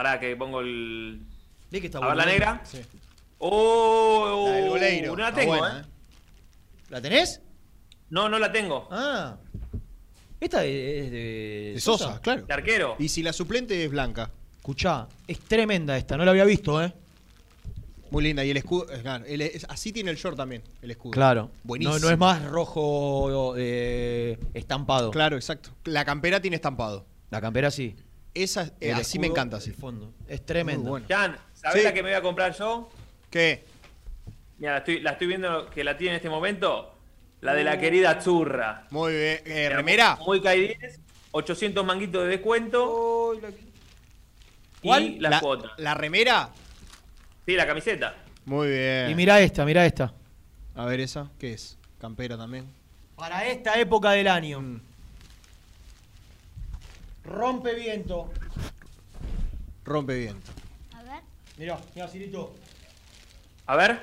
Pará, 0.00 0.18
que 0.18 0.34
pongo 0.34 0.60
el. 0.62 1.20
¿Ves 1.70 1.80
que 1.82 1.88
está 1.88 1.98
A 1.98 2.06
ver, 2.08 2.16
la 2.16 2.24
negra. 2.24 2.62
Sí. 2.64 2.78
Oh, 3.36 4.46
La 4.48 4.54
del 4.54 4.68
goleiro. 4.70 5.14
No 5.14 5.22
la 5.22 5.34
tengo, 5.34 5.58
buena, 5.58 5.80
¿eh? 5.80 5.84
¿La 6.88 7.02
tenés? 7.02 7.42
No, 8.08 8.26
no 8.30 8.38
la 8.38 8.50
tengo. 8.50 8.88
Ah. 8.90 9.36
Esta 10.40 10.64
es 10.64 11.10
de. 11.10 11.72
De 11.74 11.80
Sosa, 11.82 12.18
claro. 12.22 12.46
De 12.46 12.54
arquero. 12.54 12.96
Y 12.98 13.10
si 13.10 13.22
la 13.22 13.34
suplente 13.34 13.84
es 13.84 13.90
blanca. 13.90 14.30
Escuchá, 14.56 15.06
es 15.26 15.38
tremenda 15.40 15.98
esta, 15.98 16.16
no 16.16 16.24
la 16.24 16.30
había 16.30 16.44
visto, 16.46 16.82
¿eh? 16.82 16.94
Muy 18.10 18.22
linda. 18.24 18.42
Y 18.42 18.50
el 18.52 18.56
escudo. 18.56 18.90
es- 18.90 19.02
claro, 19.02 19.26
el- 19.26 19.42
es- 19.42 19.66
así 19.68 19.92
tiene 19.92 20.12
el 20.12 20.16
short 20.16 20.38
también, 20.38 20.62
el 20.80 20.92
escudo. 20.92 21.10
Claro. 21.12 21.50
Buenísimo. 21.62 21.98
No, 21.98 22.06
no 22.06 22.10
es 22.10 22.16
más 22.18 22.42
rojo 22.46 23.54
eh, 23.58 24.38
estampado. 24.54 25.10
Claro, 25.10 25.36
exacto. 25.36 25.68
La 25.84 26.06
campera 26.06 26.40
tiene 26.40 26.56
estampado. 26.56 27.04
La 27.28 27.42
campera 27.42 27.70
sí. 27.70 27.96
Esa, 28.34 28.70
eh, 28.80 28.92
así 28.92 29.18
me 29.18 29.26
encanta, 29.26 29.56
así. 29.56 29.70
el 29.70 29.76
fondo. 29.76 30.12
Es 30.28 30.44
tremendo. 30.46 30.90
Bueno. 30.90 31.06
Jan, 31.08 31.36
¿sabés 31.54 31.78
Sí. 31.82 31.84
la 31.84 31.92
que 31.94 32.02
me 32.02 32.10
voy 32.10 32.16
a 32.18 32.22
comprar 32.22 32.56
yo? 32.56 32.88
¿Qué? 33.30 33.64
Mira, 34.58 34.72
la 34.72 34.78
estoy, 34.78 35.00
la 35.00 35.10
estoy 35.12 35.26
viendo 35.26 35.68
que 35.70 35.82
la 35.84 35.96
tiene 35.96 36.12
en 36.12 36.16
este 36.16 36.30
momento. 36.30 36.94
La 37.40 37.54
de 37.54 37.64
la 37.64 37.78
querida 37.78 38.20
Zurra. 38.20 38.86
Muy 38.90 39.12
bien. 39.14 39.40
Eh, 39.46 39.68
¿Remera? 39.70 40.16
Muy 40.26 40.40
10, 40.40 41.00
800 41.32 41.84
manguitos 41.84 42.22
de 42.24 42.28
descuento. 42.28 43.32
Y 44.82 44.86
¿Cuál? 44.86 45.16
las 45.20 45.30
La- 45.30 45.40
cuotas. 45.40 45.72
¿La 45.78 45.94
remera? 45.94 46.50
Sí, 47.46 47.54
la 47.54 47.66
camiseta. 47.66 48.14
Muy 48.44 48.68
bien. 48.68 49.10
Y 49.10 49.14
mirá 49.14 49.40
esta, 49.40 49.64
mirá 49.64 49.84
esta. 49.86 50.12
A 50.74 50.84
ver 50.84 51.00
esa. 51.00 51.30
¿Qué 51.38 51.54
es? 51.54 51.78
Campera 51.98 52.36
también. 52.36 52.66
Para 53.16 53.46
esta 53.46 53.78
época 53.80 54.10
del 54.12 54.28
año. 54.28 54.60
Mm. 54.60 54.80
Rompe 57.24 57.74
viento. 57.74 58.30
Rompe 59.84 60.14
viento. 60.18 60.50
A 60.94 61.02
ver, 61.02 61.20
Mirá, 61.58 61.78
mirá, 61.94 62.08
Cirito. 62.08 62.54
A 63.66 63.76
ver. 63.76 63.98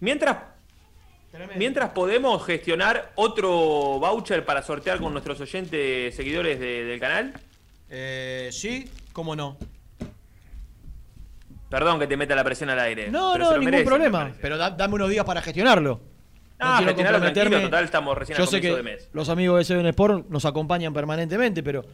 Mientras, 0.00 0.36
Tremendo. 1.30 1.54
mientras 1.58 1.90
podemos 1.90 2.44
gestionar 2.46 3.12
otro 3.16 3.48
voucher 3.98 4.44
para 4.46 4.62
sortear 4.62 4.98
con 4.98 5.12
nuestros 5.12 5.38
oyentes 5.40 6.14
seguidores 6.14 6.58
de- 6.58 6.84
del 6.84 6.98
canal. 7.00 7.34
Eh, 7.90 8.48
sí, 8.52 8.90
cómo 9.12 9.36
no. 9.36 9.58
Perdón 11.68 12.00
que 12.00 12.06
te 12.06 12.16
meta 12.16 12.34
la 12.34 12.42
presión 12.44 12.70
al 12.70 12.80
aire. 12.80 13.10
No, 13.10 13.32
pero 13.34 13.44
no, 13.44 13.50
ningún 13.52 13.64
merece, 13.66 13.84
problema. 13.84 14.32
Pero 14.40 14.56
da- 14.56 14.70
dame 14.70 14.94
unos 14.94 15.10
días 15.10 15.24
para 15.24 15.42
gestionarlo. 15.42 16.00
Ah, 16.60 16.76
quiero 16.78 16.88
gestionalo 16.92 17.18
tranquilo, 17.18 17.44
comprometerme. 17.44 17.60
total, 17.62 17.84
estamos 17.84 18.18
recién 18.18 18.36
a 18.36 18.38
Yo 18.40 18.46
sé 18.46 18.56
comienzo 18.58 18.76
que 18.76 18.82
de 18.90 18.96
mes. 18.96 19.08
los 19.12 19.28
amigos 19.28 19.58
de 19.58 19.64
Seven 19.64 19.86
Sport 19.86 20.28
nos 20.28 20.44
acompañan 20.44 20.92
permanentemente, 20.92 21.62
pero 21.62 21.84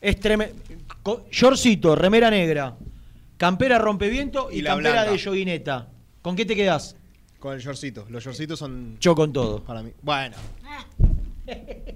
es 0.00 0.18
tremendo. 0.18 0.54
Shortcito, 1.30 1.94
remera 1.94 2.30
negra, 2.30 2.76
campera 3.36 3.78
rompeviento 3.78 4.48
y, 4.50 4.58
Y 4.58 4.62
la 4.62 4.70
campera 4.70 4.92
blanca. 4.92 5.10
de 5.12 5.18
yoguineta. 5.18 5.88
¿Con 6.22 6.36
qué 6.36 6.44
te 6.44 6.54
quedás? 6.56 6.96
Con 7.38 7.54
el 7.54 7.60
shortcito. 7.60 8.06
Los 8.10 8.22
shortcitos 8.24 8.58
son 8.58 8.98
Yo 9.00 9.14
con 9.14 9.32
todo. 9.32 9.62
para 9.64 9.82
mí. 9.82 9.92
Bueno. 10.02 10.36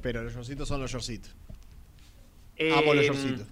Pero 0.02 0.22
los 0.22 0.32
shortcitos 0.32 0.66
son 0.68 0.80
los 0.80 0.90
shortcitos. 0.90 1.30
Eh, 2.56 2.72
Amo 2.72 2.94
los 2.94 3.04
shortcitos. 3.04 3.46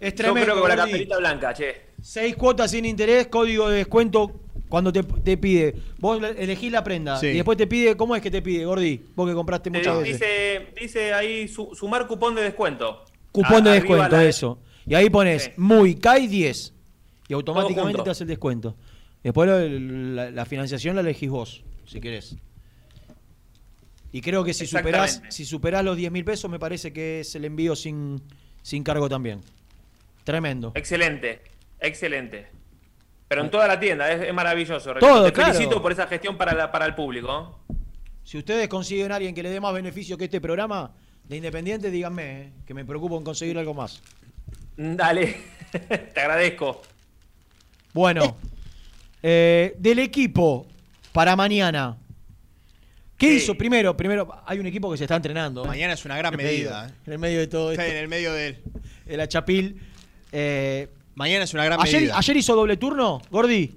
Es 0.00 0.12
Yo 0.12 0.16
tremendo. 0.16 0.42
creo 0.44 0.54
que 0.56 0.60
con 0.60 0.68
la 0.70 0.76
camperita 0.76 1.18
blanca, 1.18 1.54
che. 1.54 1.82
Seis 2.02 2.34
cuotas 2.36 2.70
sin 2.72 2.84
interés, 2.84 3.28
código 3.28 3.68
de 3.68 3.76
descuento 3.78 4.40
cuando 4.72 4.90
te, 4.90 5.02
te 5.02 5.36
pide. 5.36 5.74
Vos 5.98 6.18
le- 6.18 6.30
elegís 6.42 6.72
la 6.72 6.82
prenda 6.82 7.18
Sí. 7.20 7.26
y 7.26 7.34
después 7.34 7.58
te 7.58 7.66
pide, 7.66 7.94
¿cómo 7.94 8.16
es 8.16 8.22
que 8.22 8.30
te 8.30 8.40
pide, 8.40 8.64
Gordi? 8.64 9.02
Vos 9.14 9.28
que 9.28 9.34
compraste 9.34 9.70
Te 9.70 9.76
muchas 9.76 9.98
veces. 9.98 10.18
dice, 10.18 10.66
dice 10.80 11.12
ahí 11.12 11.46
su- 11.46 11.74
sumar 11.74 12.06
cupón 12.06 12.34
de 12.34 12.40
descuento. 12.40 13.04
Cupón 13.32 13.64
de 13.64 13.68
A- 13.70 13.72
descuento, 13.74 14.08
la- 14.16 14.24
eso. 14.24 14.58
Y 14.86 14.94
ahí 14.94 15.10
pones 15.10 15.42
Sí. 15.44 15.50
muy 15.58 15.96
CAI 15.96 16.26
10 16.26 16.72
y 17.28 17.34
automáticamente 17.34 18.00
te 18.02 18.08
hace 18.08 18.24
el 18.24 18.28
descuento. 18.28 18.74
Después 19.22 19.46
la, 19.46 20.30
la 20.30 20.44
financiación 20.46 20.94
la 20.96 21.02
elegís 21.02 21.28
vos, 21.28 21.62
si 21.84 22.00
querés. 22.00 22.36
Y 24.10 24.22
creo 24.22 24.42
que 24.42 24.54
si 24.54 24.66
superás, 24.66 25.22
si 25.28 25.44
superás 25.44 25.84
los 25.84 25.98
10 25.98 26.10
mil 26.10 26.24
pesos, 26.24 26.50
me 26.50 26.58
parece 26.58 26.94
que 26.94 27.20
es 27.20 27.34
el 27.34 27.44
envío 27.44 27.76
sin, 27.76 28.22
sin 28.62 28.82
cargo 28.82 29.06
también. 29.10 29.40
Tremendo. 30.24 30.72
Excelente, 30.74 31.42
excelente. 31.78 32.46
Pero 33.32 33.44
en 33.44 33.50
toda 33.50 33.66
la 33.66 33.80
tienda, 33.80 34.12
es, 34.12 34.20
es 34.28 34.34
maravilloso. 34.34 34.92
Todo, 34.94 35.24
Te 35.24 35.32
claro. 35.32 35.54
felicito 35.54 35.80
por 35.80 35.90
esa 35.90 36.06
gestión 36.06 36.36
para, 36.36 36.52
la- 36.52 36.70
para 36.70 36.84
el 36.84 36.94
público. 36.94 37.60
Si 38.24 38.36
ustedes 38.36 38.68
consiguen 38.68 39.10
a 39.10 39.16
alguien 39.16 39.34
que 39.34 39.42
le 39.42 39.48
dé 39.48 39.58
más 39.58 39.72
beneficio 39.72 40.18
que 40.18 40.24
este 40.24 40.38
programa 40.40 40.92
de 41.24 41.36
Independiente, 41.38 41.90
díganme, 41.90 42.42
eh, 42.42 42.52
que 42.66 42.74
me 42.74 42.84
preocupo 42.84 43.16
en 43.16 43.24
conseguir 43.24 43.56
algo 43.56 43.72
más. 43.72 44.02
Dale, 44.76 45.36
te 46.14 46.20
agradezco. 46.20 46.82
Bueno, 47.94 48.36
eh, 49.22 49.74
del 49.78 49.98
equipo 50.00 50.66
para 51.12 51.34
mañana. 51.34 51.96
¿Qué 53.16 53.28
Sí. 53.28 53.34
hizo? 53.36 53.54
Primero, 53.54 53.96
primero, 53.96 54.28
hay 54.46 54.58
un 54.58 54.66
equipo 54.66 54.90
que 54.90 54.98
se 54.98 55.04
está 55.04 55.16
entrenando. 55.16 55.64
Mañana 55.64 55.94
es 55.94 56.04
una 56.04 56.16
gran 56.18 56.34
En 56.34 56.36
medio- 56.38 56.50
medida. 56.70 56.88
¿eh? 56.88 56.92
En 57.06 57.12
el 57.14 57.18
medio 57.18 57.38
de 57.40 57.46
todo 57.46 57.72
esto. 57.72 57.82
en 57.82 57.96
el 57.96 58.08
medio 58.08 58.32
de 58.34 58.46
él. 58.48 58.62
El 59.06 59.20
Achapil. 59.20 59.80
Eh, 60.32 60.88
Mañana 61.14 61.44
es 61.44 61.54
una 61.54 61.64
gran 61.64 61.80
ayer, 61.80 62.00
medida. 62.02 62.18
ayer 62.18 62.36
hizo 62.36 62.54
doble 62.54 62.76
turno, 62.76 63.20
Gordi. 63.30 63.74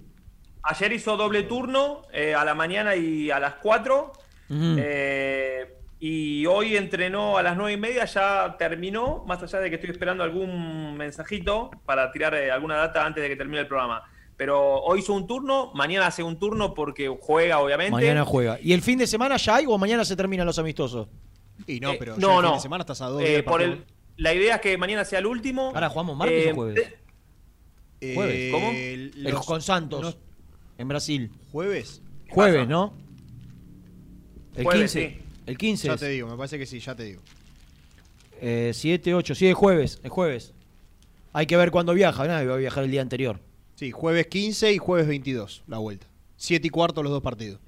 Ayer 0.64 0.94
hizo 0.94 1.16
doble 1.18 1.44
turno 1.44 2.02
eh, 2.12 2.34
a 2.34 2.44
la 2.46 2.56
mañana 2.56 2.96
y 2.96 3.30
a 3.30 3.40
las 3.40 3.56
4. 3.56 4.14
Ujú. 4.50 4.76
Eh, 4.80 5.72
y 6.00 6.46
hoy 6.46 6.76
entrenó 6.76 7.38
a 7.38 7.44
las 7.44 7.56
9 7.58 7.74
y 7.74 7.78
media, 7.78 8.06
ya 8.06 8.56
terminó, 8.58 9.24
más 9.28 9.42
allá 9.44 9.60
de 9.60 9.70
que 9.70 9.76
estoy 9.76 9.92
esperando 9.92 10.24
algún 10.24 10.96
mensajito 10.98 11.72
para 11.86 12.12
tirar 12.12 12.34
eh, 12.36 12.52
alguna 12.52 12.76
data 12.78 13.06
antes 13.06 13.22
de 13.24 13.30
que 13.30 13.36
termine 13.36 13.62
el 13.62 13.68
programa. 13.68 14.04
Pero 14.38 14.80
hoy 14.82 15.00
hizo 15.00 15.14
un 15.14 15.28
turno, 15.28 15.72
mañana 15.74 16.08
hace 16.08 16.22
un 16.22 16.38
turno 16.38 16.74
porque 16.74 17.08
juega, 17.22 17.60
obviamente. 17.60 17.92
Mañana 17.94 18.26
juega. 18.26 18.60
¿Y 18.62 18.74
el 18.74 18.82
fin 18.82 18.98
de 18.98 19.08
semana 19.08 19.38
ya 19.38 19.56
hay 19.56 19.66
o 19.68 19.78
mañana 19.78 20.04
se 20.04 20.16
terminan 20.16 20.46
los 20.46 20.60
amistosos? 20.60 21.08
Y 21.68 21.80
no, 21.80 21.94
pero 21.98 22.16
ya 22.16 22.22
no, 22.22 22.32
el 22.32 22.36
fin 22.42 22.50
no. 22.50 22.56
de 22.56 22.60
semana 22.62 22.82
estás 22.82 23.02
a 23.02 23.08
dos 23.08 23.22
Eh, 23.24 23.44
por 23.44 23.62
el, 23.62 23.86
la 24.18 24.34
idea 24.34 24.56
es 24.56 24.62
que 24.62 24.78
mañana 24.78 25.06
sea 25.06 25.20
el 25.20 25.26
último. 25.26 25.72
Ahora 25.74 25.90
jugamos 25.90 26.18
martes 26.18 26.48
Eh, 26.48 26.52
o 26.52 26.56
jueves. 26.56 26.94
Eh, 28.12 28.16
Jueves. 28.16 28.52
¿Cómo? 28.52 28.72
El 28.72 29.12
los- 29.24 29.46
con 29.46 29.62
Santos. 29.62 30.02
los- 30.02 30.18
en 30.78 30.88
Brasil. 30.88 31.32
¿Jueves? 31.52 32.02
Jueves, 32.30 32.62
pasa? 32.64 32.70
¿no? 32.70 32.94
El 34.56 34.64
Jueves, 34.64 34.92
15. 34.94 35.10
sí. 35.20 35.26
El 35.46 35.58
15. 35.58 35.88
Ya 35.88 35.94
es. 35.94 36.00
te 36.00 36.10
digo, 36.10 36.28
me 36.28 36.38
parece 36.38 36.58
que 36.58 36.66
sí, 36.66 36.80
ya 36.80 36.96
te 36.96 37.04
digo. 37.04 37.22
Eh, 38.42 38.72
7, 38.74 39.14
8. 39.14 39.36
Sí, 39.36 39.48
es 39.48 39.56
jueves. 39.56 40.00
Es 40.04 40.10
jueves. 40.12 40.54
Hay 41.34 41.46
que 41.46 41.58
ver 41.58 41.72
cuándo 41.72 41.94
viaja. 41.94 42.26
Nadie 42.28 42.48
va 42.48 42.56
a 42.56 42.58
viajar 42.58 42.84
el 42.84 42.92
día 42.92 43.02
anterior. 43.02 43.40
Sí, 43.76 43.92
jueves 43.92 44.28
15 44.28 44.72
y 44.74 44.78
jueves 44.78 45.08
22, 45.08 45.64
la 45.68 45.78
vuelta. 45.78 46.08
7 46.38 46.68
y 46.68 46.70
cuarto 46.70 47.04
los 47.04 47.12
dos 47.12 47.22
partidos. 47.22 47.60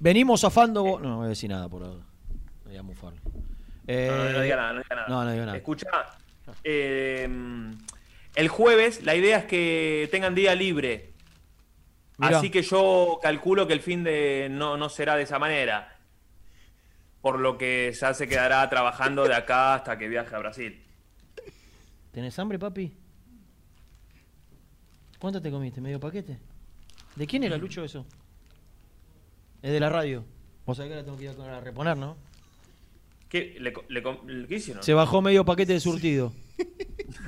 Venimos 0.00 0.40
zafando. 0.40 0.82
No, 0.84 0.98
no 0.98 1.16
voy 1.18 1.26
a 1.26 1.28
decir 1.28 1.50
nada 1.50 1.68
por 1.68 1.82
ahora. 1.84 2.04
No 2.64 2.68
voy 2.70 2.76
a 2.76 2.82
mufarlo. 2.82 3.20
Eh, 3.86 4.08
No, 4.10 4.16
no, 4.24 4.32
no 4.32 4.40
diga 4.42 4.56
nada, 4.56 4.72
no 4.72 4.78
diga 4.80 4.96
nada. 4.96 5.08
No, 5.08 5.24
no 5.24 5.32
diga 5.32 5.46
nada. 5.46 5.56
Escucha, 5.56 5.86
eh, 6.64 7.28
el 8.40 8.48
jueves 8.48 9.02
la 9.04 9.14
idea 9.14 9.38
es 9.38 9.44
que 9.44 10.08
tengan 10.10 10.34
día 10.34 10.54
libre. 10.54 11.12
Mirá. 12.16 12.38
Así 12.38 12.50
que 12.50 12.62
yo 12.62 13.18
calculo 13.22 13.66
que 13.66 13.74
el 13.74 13.80
fin 13.80 14.02
de 14.02 14.48
no, 14.50 14.78
no 14.78 14.88
será 14.88 15.16
de 15.16 15.24
esa 15.24 15.38
manera. 15.38 15.98
Por 17.20 17.38
lo 17.38 17.58
que 17.58 17.92
ya 17.98 18.14
se 18.14 18.26
quedará 18.26 18.68
trabajando 18.70 19.24
de 19.24 19.34
acá 19.34 19.74
hasta 19.74 19.98
que 19.98 20.08
viaje 20.08 20.34
a 20.34 20.38
Brasil. 20.38 20.82
¿Tenés 22.12 22.38
hambre, 22.38 22.58
papi? 22.58 22.92
¿Cuánto 25.18 25.42
te 25.42 25.50
comiste? 25.50 25.82
¿Medio 25.82 26.00
paquete? 26.00 26.38
¿De 27.16 27.26
quién 27.26 27.44
era, 27.44 27.58
Lucho, 27.58 27.84
eso? 27.84 28.06
Es 29.60 29.70
de 29.70 29.80
la 29.80 29.90
radio. 29.90 30.24
Vos 30.64 30.78
sabés 30.78 30.88
que 30.88 30.94
ahora 30.94 31.04
tengo 31.04 31.18
que 31.18 31.24
ir 31.24 31.30
a 31.30 31.58
a 31.58 31.60
reponer, 31.60 31.98
¿no? 31.98 32.16
¿Qué, 33.30 33.56
le, 33.60 33.72
le 33.88 34.46
¿qué 34.48 34.56
hicieron? 34.56 34.82
Se 34.82 34.92
bajó 34.92 35.22
medio 35.22 35.44
paquete 35.44 35.72
de 35.72 35.80
surtido. 35.80 36.32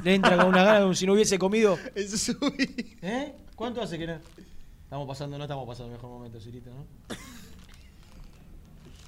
Le 0.05 0.15
entra 0.15 0.37
con 0.37 0.47
una 0.49 0.62
gana 0.65 0.81
como 0.81 0.95
si 0.95 1.07
no 1.07 1.15
hubiese 1.15 1.39
comido. 1.39 1.79
Eso 1.95 2.19
subí. 2.19 2.97
¿Eh? 3.01 3.33
¿Cuánto 3.57 3.81
hace 3.81 3.99
que 3.99 4.07
no? 4.07 4.19
Estamos 4.85 5.09
pasando, 5.09 5.39
no 5.39 5.45
estamos 5.45 5.66
pasando 5.66 5.87
el 5.87 5.93
mejor 5.93 6.11
momento, 6.11 6.39
Cirita, 6.41 6.69
¿no? 6.70 6.85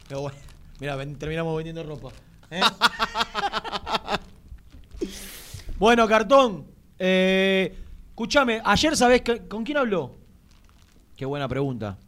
Pero 0.08 0.20
bueno, 0.22 0.38
mira, 0.80 0.96
ven- 0.96 1.16
terminamos 1.18 1.54
vendiendo 1.56 1.82
ropa. 1.82 2.10
¿eh? 2.50 2.60
bueno, 5.78 6.06
cartón. 6.08 6.66
Eh, 6.98 7.76
escuchame, 8.10 8.60
ayer 8.64 8.96
sabés 8.96 9.22
que- 9.22 9.46
con 9.48 9.64
quién 9.64 9.78
habló. 9.78 10.12
Qué 11.16 11.24
buena 11.26 11.48
pregunta. 11.48 11.98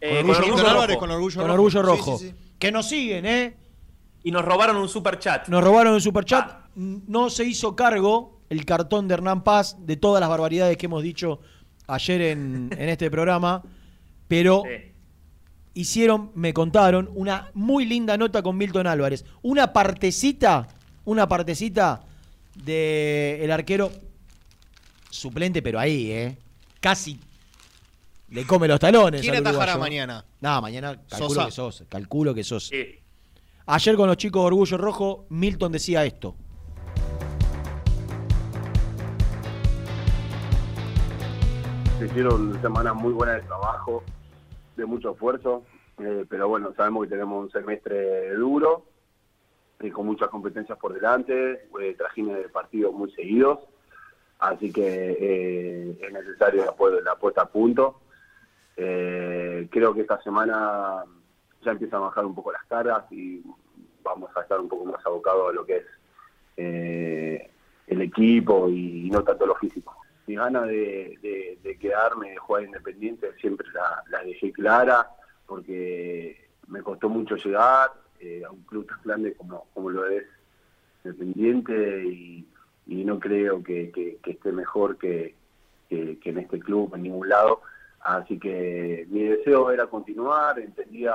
Eh, 0.00 0.08
Con 0.22 0.30
Orgullo 0.30 0.38
Orgullo 0.38 0.56
Rojo. 0.62 0.70
Álvarez, 0.70 0.96
con 0.96 1.10
Orgullo 1.10 1.36
Con 1.36 1.46
Rojo. 1.46 1.54
Orgullo 1.54 1.80
Sí, 1.80 1.86
Rojo. 1.86 2.18
sí, 2.18 2.28
sí. 2.30 2.34
Que 2.58 2.72
nos 2.72 2.88
siguen, 2.88 3.26
¿eh? 3.26 3.56
Y 4.22 4.30
nos 4.30 4.44
robaron 4.44 4.76
un 4.76 4.88
super 4.88 5.18
chat. 5.18 5.48
Nos 5.48 5.62
robaron 5.62 5.94
el 5.94 6.00
superchat. 6.00 6.74
No 6.74 7.30
se 7.30 7.44
hizo 7.44 7.74
cargo 7.74 8.40
el 8.48 8.64
cartón 8.64 9.08
de 9.08 9.14
Hernán 9.14 9.42
Paz 9.42 9.76
de 9.80 9.96
todas 9.96 10.20
las 10.20 10.28
barbaridades 10.28 10.76
que 10.76 10.86
hemos 10.86 11.02
dicho 11.02 11.40
ayer 11.86 12.20
en, 12.22 12.70
en 12.76 12.88
este 12.88 13.10
programa. 13.10 13.62
Pero 14.28 14.62
hicieron, 15.74 16.30
me 16.34 16.54
contaron, 16.54 17.10
una 17.14 17.50
muy 17.54 17.84
linda 17.84 18.16
nota 18.16 18.42
con 18.42 18.56
Milton 18.56 18.86
Álvarez. 18.86 19.24
Una 19.42 19.72
partecita, 19.72 20.68
una 21.04 21.28
partecita 21.28 22.02
de 22.54 23.44
el 23.44 23.50
arquero 23.50 23.90
suplente, 25.10 25.62
pero 25.62 25.78
ahí, 25.78 26.10
¿eh? 26.10 26.36
Casi 26.80 27.18
le 28.30 28.46
come 28.46 28.66
los 28.66 28.80
talones. 28.80 29.20
¿Quién 29.20 29.36
atajará 29.36 29.76
mañana? 29.76 30.24
No, 30.40 30.62
mañana 30.62 31.00
calculo 31.08 31.28
Sosa. 31.28 31.44
que 31.46 31.52
sos. 31.52 31.84
Calculo 31.88 32.34
que 32.34 32.44
sos. 32.44 32.66
Sí. 32.68 32.98
Ayer 33.66 33.96
con 33.96 34.08
los 34.08 34.16
chicos 34.16 34.42
de 34.42 34.46
Orgullo 34.48 34.76
Rojo, 34.76 35.26
Milton 35.30 35.72
decía 35.72 36.04
esto. 36.04 36.34
se 42.02 42.06
hicieron 42.06 42.60
semanas 42.60 42.96
muy 42.96 43.12
buenas 43.12 43.36
de 43.36 43.42
trabajo, 43.42 44.02
de 44.76 44.84
mucho 44.84 45.12
esfuerzo, 45.12 45.62
eh, 45.98 46.26
pero 46.28 46.48
bueno, 46.48 46.74
sabemos 46.76 47.04
que 47.04 47.10
tenemos 47.10 47.44
un 47.44 47.50
semestre 47.52 48.34
duro 48.34 48.86
y 49.78 49.88
con 49.92 50.06
muchas 50.06 50.28
competencias 50.28 50.76
por 50.78 50.94
delante, 50.94 51.68
eh, 51.80 51.96
de 51.96 52.48
partidos 52.48 52.92
muy 52.92 53.12
seguidos, 53.12 53.60
así 54.40 54.72
que 54.72 54.82
eh, 54.82 55.98
es 56.02 56.12
necesario 56.12 56.64
la, 56.64 57.00
la 57.02 57.14
puesta 57.14 57.42
a 57.42 57.48
punto. 57.48 58.00
Eh, 58.76 59.68
creo 59.70 59.94
que 59.94 60.00
esta 60.00 60.20
semana 60.22 61.04
ya 61.64 61.72
empiezan 61.72 62.00
a 62.00 62.06
bajar 62.06 62.24
un 62.24 62.34
poco 62.34 62.52
las 62.52 62.64
caras 62.64 63.04
y 63.10 63.42
vamos 64.02 64.30
a 64.36 64.42
estar 64.42 64.60
un 64.60 64.68
poco 64.68 64.84
más 64.86 65.04
abocados 65.06 65.50
a 65.50 65.52
lo 65.52 65.64
que 65.64 65.76
es 65.76 65.86
eh, 66.56 67.50
el 67.86 68.02
equipo 68.02 68.68
y 68.68 69.08
no 69.10 69.22
tanto 69.22 69.46
lo 69.46 69.54
físico. 69.56 69.96
Mi 70.26 70.36
gana 70.36 70.62
de, 70.62 71.58
quedarme, 71.80 72.30
de 72.30 72.36
jugar 72.36 72.64
independiente, 72.64 73.32
siempre 73.40 73.66
la, 73.72 74.22
dejé 74.22 74.52
clara, 74.52 75.08
porque 75.46 76.48
me 76.68 76.82
costó 76.82 77.08
mucho 77.08 77.36
llegar 77.36 77.92
eh, 78.20 78.42
a 78.46 78.50
un 78.50 78.62
club 78.62 78.86
tan 78.86 79.00
grande 79.04 79.34
como, 79.34 79.66
como 79.74 79.90
lo 79.90 80.06
es 80.06 80.24
Independiente 81.04 82.04
y, 82.06 82.46
no 82.86 83.18
creo 83.18 83.60
que, 83.64 84.18
esté 84.24 84.52
mejor 84.52 84.96
que 84.98 85.34
en 85.90 86.38
este 86.38 86.60
club, 86.60 86.94
en 86.94 87.02
ningún 87.02 87.28
lado. 87.28 87.62
Así 88.02 88.38
que 88.38 89.06
mi 89.10 89.22
deseo 89.22 89.70
era 89.70 89.86
continuar, 89.86 90.58
entendía 90.58 91.14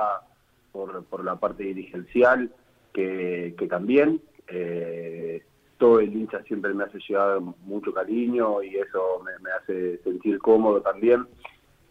por, 0.86 1.24
la 1.24 1.36
parte 1.36 1.64
dirigencial 1.64 2.50
que, 2.92 3.54
que 3.58 3.66
también. 3.66 4.20
eh, 4.48 5.42
todo 5.76 6.00
el 6.00 6.12
hincha 6.12 6.42
siempre 6.42 6.74
me 6.74 6.82
hace 6.84 6.98
llegar 7.08 7.40
mucho 7.40 7.92
cariño 7.94 8.62
y 8.64 8.76
eso 8.78 9.22
me, 9.24 9.50
hace 9.52 9.98
sentir 10.02 10.38
cómodo 10.40 10.80
también. 10.82 11.24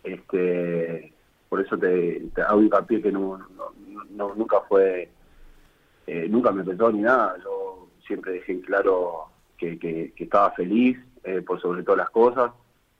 Este, 0.03 1.13
por 1.49 1.61
eso 1.61 1.77
te, 1.77 2.19
te 2.35 2.41
hago 2.41 2.61
hincapié 2.61 3.01
que 3.01 3.11
no, 3.13 3.37
no- 3.37 3.73
no- 4.09 4.35
nunca 4.35 4.59
fue, 4.67 5.09
eh, 6.05 6.27
nunca 6.29 6.51
me 6.51 6.63
petó 6.65 6.91
ni 6.91 6.99
nada. 7.01 7.37
Yo 7.43 7.89
siempre 8.05 8.33
dejé 8.33 8.59
claro 8.61 9.27
que, 9.57 9.77
que- 9.79 10.13
estaba 10.17 10.51
feliz 10.51 10.97
eh, 11.23 11.41
por 11.41 11.61
sobre 11.61 11.83
todas 11.83 11.99
las 11.99 12.09
cosas 12.09 12.51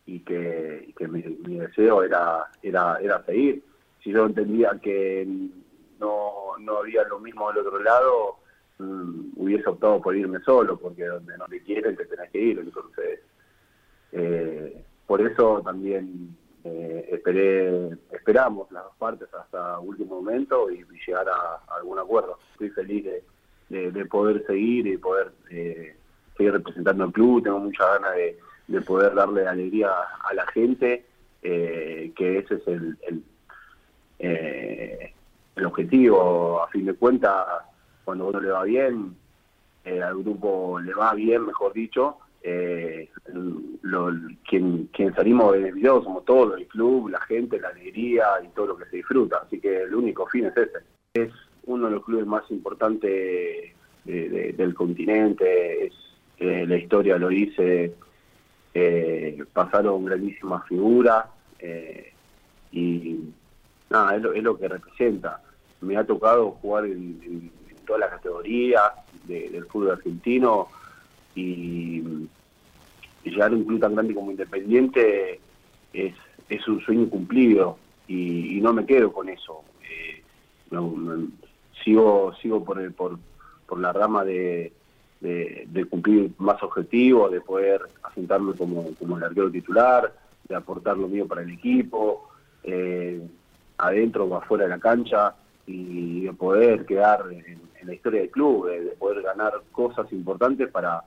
y 0.06 0.22
que, 0.22 0.94
que 0.98 1.08
mi, 1.08 1.22
mi 1.46 1.60
deseo 1.60 2.02
era, 2.04 2.46
era, 2.62 2.98
era 3.02 3.24
seguir. 3.26 3.62
Si 4.04 4.12
yo 4.12 4.26
entendía 4.26 4.80
que 4.82 5.28
no, 6.00 6.58
no 6.60 6.78
había 6.78 7.04
lo 7.04 7.20
mismo 7.20 7.48
del 7.52 7.66
otro 7.66 7.80
lado, 7.82 8.38
mm, 8.80 9.30
hubiese 9.38 9.70
optado 9.70 10.02
por 10.02 10.16
irme 10.16 10.40
solo, 10.42 10.78
porque 10.78 11.06
donde 11.06 11.38
no 11.38 11.46
te 11.46 11.62
quieren 11.62 11.96
te 11.96 12.06
tenés 12.06 12.30
que 12.32 12.40
ir. 12.40 12.60
Entonces, 12.60 13.20
eh, 14.12 14.84
por 15.06 15.22
eso 15.22 15.62
también 15.64 16.36
eh, 16.64 17.10
esperé, 17.12 17.90
esperamos 18.12 18.72
las 18.72 18.84
dos 18.84 18.96
partes 18.98 19.34
hasta 19.34 19.80
último 19.80 20.16
momento 20.22 20.70
y, 20.70 20.84
llegar 21.06 21.28
a, 21.30 21.62
algún 21.76 22.00
acuerdo. 22.00 22.38
Estoy 22.54 22.70
feliz 22.72 23.06
de, 23.06 23.24
de- 23.70 23.92
de 23.92 24.06
poder 24.06 24.46
seguir 24.46 24.88
y 24.88 24.98
poder 24.98 25.32
eh, 25.50 25.96
seguir 26.36 26.52
representando 26.54 27.04
al 27.06 27.12
club. 27.14 27.44
Tengo 27.44 27.60
muchas 27.60 27.88
ganas 27.94 28.16
de, 28.16 28.38
de 28.68 28.82
poder 28.82 29.14
darle 29.16 29.48
alegría 29.48 29.90
a 30.24 30.34
la 30.34 30.46
gente, 30.48 31.06
eh, 31.42 32.12
que 32.16 32.40
ese 32.40 32.56
es 32.56 32.68
el, 32.68 32.98
el, 33.08 33.24
el 35.58 35.66
objetivo. 35.66 36.62
A 36.64 36.68
fin 36.70 36.86
de 36.86 36.94
cuentas, 36.94 37.46
cuando 38.06 38.28
uno 38.28 38.40
le 38.40 38.50
va 38.50 38.64
bien, 38.64 39.16
eh, 39.84 40.02
al 40.02 40.18
grupo 40.24 40.80
le 40.80 40.94
va 40.94 41.14
bien, 41.14 41.46
mejor 41.46 41.74
dicho, 41.74 42.18
eh, 42.44 43.10
lo- 43.82 44.12
quien, 44.48 44.90
quien 44.94 45.14
salimos 45.14 45.52
beneficiados 45.54 46.04
somos 46.04 46.24
todos, 46.26 46.58
el 46.58 46.68
club, 46.68 47.10
la 47.10 47.20
gente, 47.22 47.60
la 47.60 47.70
alegría 47.70 48.26
y 48.44 48.48
todo 48.50 48.68
lo 48.68 48.78
que 48.78 48.86
se 48.86 48.98
disfruta. 48.98 49.42
Así 49.46 49.60
que 49.60 49.82
el 49.84 49.94
único 49.96 50.26
fin 50.28 50.46
es 50.46 50.56
ese. 50.58 50.80
Es 51.14 51.32
uno 51.66 51.86
de 51.88 51.92
los 51.96 52.06
clubes 52.06 52.26
más 52.26 52.50
importantes 52.52 53.74
de- 54.06 54.54
del 54.56 54.74
continente, 54.74 55.88
es, 55.88 55.94
eh, 56.38 56.66
la 56.66 56.78
historia 56.78 57.18
lo 57.18 57.28
dice, 57.28 57.94
eh, 58.74 59.44
pasaron 59.52 60.06
grandísimas 60.06 60.66
figuras 60.68 61.26
eh, 61.60 62.14
y 62.72 63.20
nada, 63.90 64.16
es 64.16 64.22
lo, 64.22 64.34
es 64.34 64.44
lo 64.44 64.58
que 64.58 64.68
representa. 64.70 65.42
Me 65.82 65.96
ha 65.98 66.06
tocado 66.06 66.52
jugar 66.54 66.86
en, 66.86 67.52
todas 67.86 68.02
las 68.02 68.10
categorías 68.10 68.84
de- 69.24 69.50
del 69.50 69.66
fútbol 69.68 69.92
argentino 69.92 70.68
y, 71.36 72.04
llegar 73.24 73.52
a 73.52 73.56
un 73.56 73.66
club 73.66 73.80
tan 73.80 73.94
grande 73.94 74.14
como 74.16 74.32
Independiente 74.32 75.42
es, 75.94 76.16
es 76.50 76.68
un 76.68 76.80
sueño 76.82 77.10
cumplido 77.10 77.78
y, 78.08 78.58
y 78.58 78.62
no 78.62 78.74
me 78.74 78.86
quedo 78.86 79.12
con 79.12 79.28
eso. 79.30 79.64
Eh, 79.82 80.24
sigo 81.84 82.34
sigo 82.42 82.64
por, 82.64 82.80
el- 82.82 82.94
por, 82.94 83.20
por 83.68 83.80
la 83.80 83.92
rama 83.94 84.24
de, 84.24 84.74
de, 85.20 85.66
de 85.68 85.86
cumplir 85.86 86.32
más 86.38 86.62
objetivos, 86.64 87.32
de 87.32 87.42
poder 87.42 87.82
asentarme 88.04 88.54
como, 88.56 88.96
como 88.96 89.18
el 89.18 89.24
arquero 89.24 89.52
titular, 89.52 90.14
de 90.48 90.56
aportar 90.56 90.98
lo 90.98 91.08
mío 91.08 91.28
para 91.28 91.42
el 91.42 91.52
equipo, 91.52 92.30
eh, 92.64 93.22
adentro 93.78 94.26
o 94.26 94.36
afuera 94.36 94.64
de 94.66 94.70
la 94.70 94.80
cancha, 94.80 95.36
y 95.68 96.22
de 96.22 96.34
poder 96.34 96.86
quedar 96.86 97.26
en, 97.32 97.68
la 97.84 97.94
historia 97.94 98.22
del 98.22 98.32
club, 98.32 98.68
de, 98.68 98.82
de 98.82 98.92
poder 98.92 99.22
ganar 99.22 99.54
cosas 99.72 100.12
importantes 100.12 100.70
para, 100.70 101.04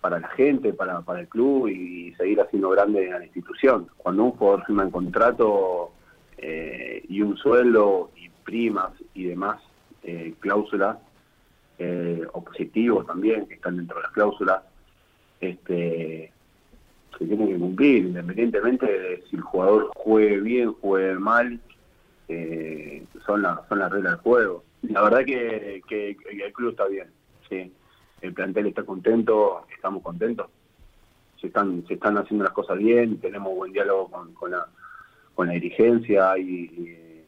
para 0.00 0.20
la 0.20 0.28
gente, 0.28 0.72
para, 0.72 1.00
para 1.02 1.20
el 1.20 1.28
club 1.28 1.68
y 1.68 2.14
seguir 2.14 2.40
haciendo 2.40 2.70
grande 2.70 3.12
a 3.12 3.18
la 3.18 3.24
institución. 3.24 3.88
Cuando 3.96 4.24
un 4.24 4.30
jugador 4.32 4.64
firma 4.64 4.84
un 4.84 4.90
contrato 4.90 5.92
eh, 6.38 7.04
y 7.08 7.22
un 7.22 7.36
sueldo 7.36 8.10
y 8.16 8.28
primas 8.44 8.92
y 9.14 9.24
demás 9.24 9.60
eh, 10.02 10.34
cláusulas, 10.40 10.98
eh, 11.78 12.24
también 13.06 13.46
que 13.46 13.54
están 13.54 13.76
dentro 13.76 13.96
de 13.96 14.02
las 14.02 14.12
cláusulas, 14.12 14.62
este, 15.40 16.32
se 17.18 17.24
tienen 17.26 17.48
que 17.48 17.58
cumplir, 17.58 18.06
independientemente 18.06 18.86
de 18.86 19.22
si 19.28 19.36
el 19.36 19.42
jugador 19.42 19.90
juegue 19.94 20.40
bien, 20.40 20.72
juegue 20.74 21.14
mal, 21.14 21.60
eh, 22.28 23.04
son, 23.24 23.42
las 23.42 23.66
son 23.68 23.78
las 23.78 23.90
reglas 23.90 24.12
del 24.12 24.20
juego. 24.20 24.64
La 24.82 25.02
verdad 25.02 25.24
que, 25.24 25.82
el 25.90 26.52
club 26.52 26.70
está 26.70 26.86
bien, 26.86 27.08
sí. 27.48 27.72
El 28.20 28.32
plantel 28.34 28.66
está 28.66 28.82
contento, 28.82 29.64
estamos 29.74 30.02
contentos. 30.02 30.48
Se 31.40 31.46
están, 31.46 31.86
se 31.86 31.94
están 31.94 32.18
haciendo 32.18 32.44
las 32.44 32.52
cosas 32.52 32.78
bien, 32.78 33.20
tenemos 33.20 33.54
buen 33.54 33.72
diálogo 33.72 34.10
con, 34.34 34.50
la, 34.50 34.66
con 35.34 35.46
la 35.46 35.52
dirigencia 35.54 36.36
y, 36.36 36.42
y, 36.42 37.26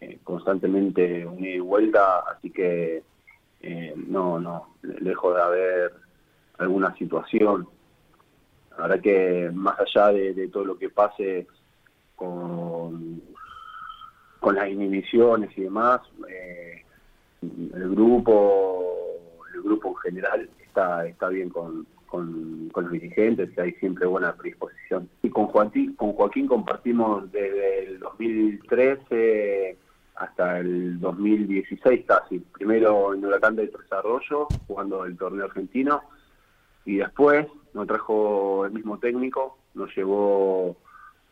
eh, 0.00 0.18
constantemente 0.24 1.24
un 1.24 1.44
ida 1.44 1.54
y 1.54 1.60
vuelta, 1.60 2.20
así 2.20 2.50
que 2.50 3.02
eh, 3.60 3.94
no, 3.96 4.40
no, 4.40 4.74
lejos 4.82 5.34
de 5.34 5.42
haber 5.42 5.92
alguna 6.58 6.94
situación. 6.96 7.68
La 8.72 8.88
verdad 8.88 9.00
que 9.00 9.50
más 9.52 9.76
allá 9.78 10.08
de, 10.08 10.34
de 10.34 10.48
todo 10.48 10.64
lo 10.64 10.78
que 10.78 10.90
pase 10.90 11.46
con, 12.16 13.22
con 14.40 14.54
las 14.54 14.68
inhibiciones 14.68 15.50
y 15.56 15.62
demás, 15.62 16.00
eh, 16.28 16.84
el 17.42 17.90
grupo, 17.90 18.96
el 19.54 19.62
grupo 19.62 19.88
en 19.88 19.96
general 19.96 20.50
está, 20.60 21.06
está 21.06 21.28
bien 21.28 21.50
con, 21.50 21.86
con, 22.06 22.70
los 22.74 22.90
dirigentes, 22.92 23.56
hay 23.58 23.72
siempre 23.74 24.06
buena 24.06 24.34
predisposición. 24.34 25.08
Y 25.22 25.30
con 25.30 25.46
Joaquín, 25.46 25.94
con 25.94 26.12
Joaquín 26.12 26.46
compartimos 26.46 27.30
desde 27.30 27.84
el 27.84 27.98
2013 27.98 29.76
hasta 30.16 30.58
el 30.58 30.98
2016 31.00 32.04
casi. 32.06 32.38
Primero 32.40 33.14
en 33.14 33.24
Huracán 33.24 33.56
del 33.56 33.70
Desarrollo, 33.70 34.48
jugando 34.66 35.04
el 35.04 35.16
torneo 35.16 35.44
argentino, 35.44 36.02
y 36.84 36.96
después 36.96 37.46
nos 37.74 37.86
trajo 37.86 38.64
el 38.66 38.72
mismo 38.72 38.98
técnico, 38.98 39.58
nos 39.74 39.94
llevó 39.94 40.76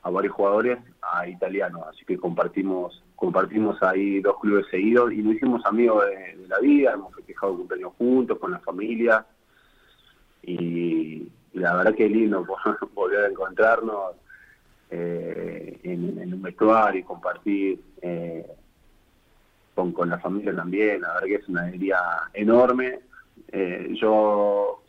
a 0.07 0.11
varios 0.11 0.35
jugadores 0.35 0.79
a 1.03 1.27
italiano, 1.27 1.85
así 1.91 2.05
que 2.05 2.17
compartimos 2.17 3.03
compartimos 3.17 3.83
ahí 3.83 4.21
dos 4.21 4.39
clubes 4.41 4.67
seguidos 4.71 5.13
y 5.13 5.17
nos 5.17 5.35
hicimos 5.35 5.67
amigos 5.67 6.05
de, 6.07 6.47
la 6.47 6.61
vida, 6.61 6.93
hemos 6.93 7.13
festejado 7.13 7.57
cumpleaños 7.57 7.93
juntos 7.99 8.39
con 8.39 8.53
la 8.53 8.61
familia 8.61 9.27
y, 10.43 11.29
la 11.55 11.75
verdad 11.75 11.95
que 11.95 12.09
lindo 12.09 12.47
volver 12.95 13.25
a 13.25 13.29
encontrarnos 13.29 14.15
eh, 14.91 15.81
en, 15.83 16.21
en 16.21 16.35
un 16.35 16.43
vestuario 16.43 17.01
y 17.01 17.03
compartir 17.03 17.81
eh, 18.01 18.47
con, 19.75 19.91
con 19.91 20.09
la 20.09 20.21
familia 20.21 20.55
también, 20.55 21.01
la 21.01 21.15
verdad 21.15 21.27
que 21.27 21.35
es 21.35 21.49
una 21.49 21.63
alegría 21.63 21.99
enorme. 22.33 23.01
Eh, 23.49 23.89
yo 24.01 24.85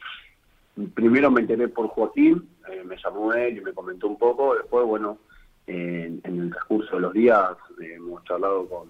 primero 0.93 1.31
me 1.31 1.41
enteré 1.41 1.69
por 1.69 1.87
Joaquín, 1.87 2.47
eh, 2.71 2.83
me 2.83 2.95
llamó 2.97 3.33
él 3.33 3.57
y 3.57 3.61
me 3.61 3.73
comentó 3.73 4.07
un 4.07 4.17
poco, 4.17 4.55
después, 4.55 4.85
bueno, 4.85 5.17
en, 5.67 6.21
en 6.23 6.39
el 6.41 6.49
transcurso 6.51 6.95
de 6.95 7.01
los 7.01 7.13
días 7.13 7.51
eh, 7.81 7.93
hemos 7.95 8.23
charlado 8.23 8.67
con, 8.69 8.89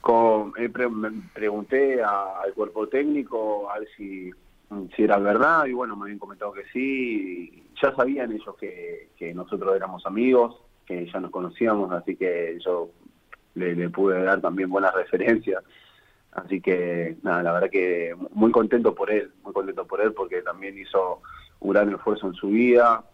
con 0.00 0.52
eh, 0.58 0.68
me 0.90 1.10
pregunté 1.32 2.02
a- 2.02 2.40
al 2.42 2.52
cuerpo 2.54 2.88
técnico 2.88 3.70
a 3.70 3.78
ver 3.78 3.88
si, 3.96 4.30
si 4.94 5.02
era 5.04 5.18
verdad 5.18 5.66
y 5.66 5.72
bueno, 5.72 5.96
me 5.96 6.04
habían 6.04 6.18
comentado 6.18 6.52
que 6.52 6.64
sí, 6.72 7.68
ya 7.80 7.94
sabían 7.94 8.32
ellos 8.32 8.54
que, 8.58 9.08
nosotros 9.34 9.74
éramos 9.74 10.04
amigos, 10.06 10.60
que 10.84 11.06
ya 11.10 11.18
nos 11.20 11.30
conocíamos, 11.30 11.90
así 11.92 12.14
que 12.16 12.58
yo 12.62 12.90
le 13.54 13.88
pude 13.88 14.22
dar 14.22 14.40
también 14.40 14.68
buenas 14.68 14.94
referencias. 15.02 15.62
Así 16.32 16.60
que, 16.60 17.16
nada, 17.22 17.42
la 17.44 17.52
verdad 17.52 17.70
que 17.70 18.14
muy 18.32 18.50
contento 18.50 18.92
por 18.94 19.10
él, 19.10 19.30
muy 19.44 19.52
contento 19.52 19.86
por 19.86 20.00
él 20.00 20.12
porque 20.12 20.42
también 20.42 20.76
hizo 20.76 21.22
un 21.60 21.72
gran 21.72 21.92
esfuerzo 21.92 22.26
en 22.28 22.34
su 22.34 22.48
vida. 22.48 23.04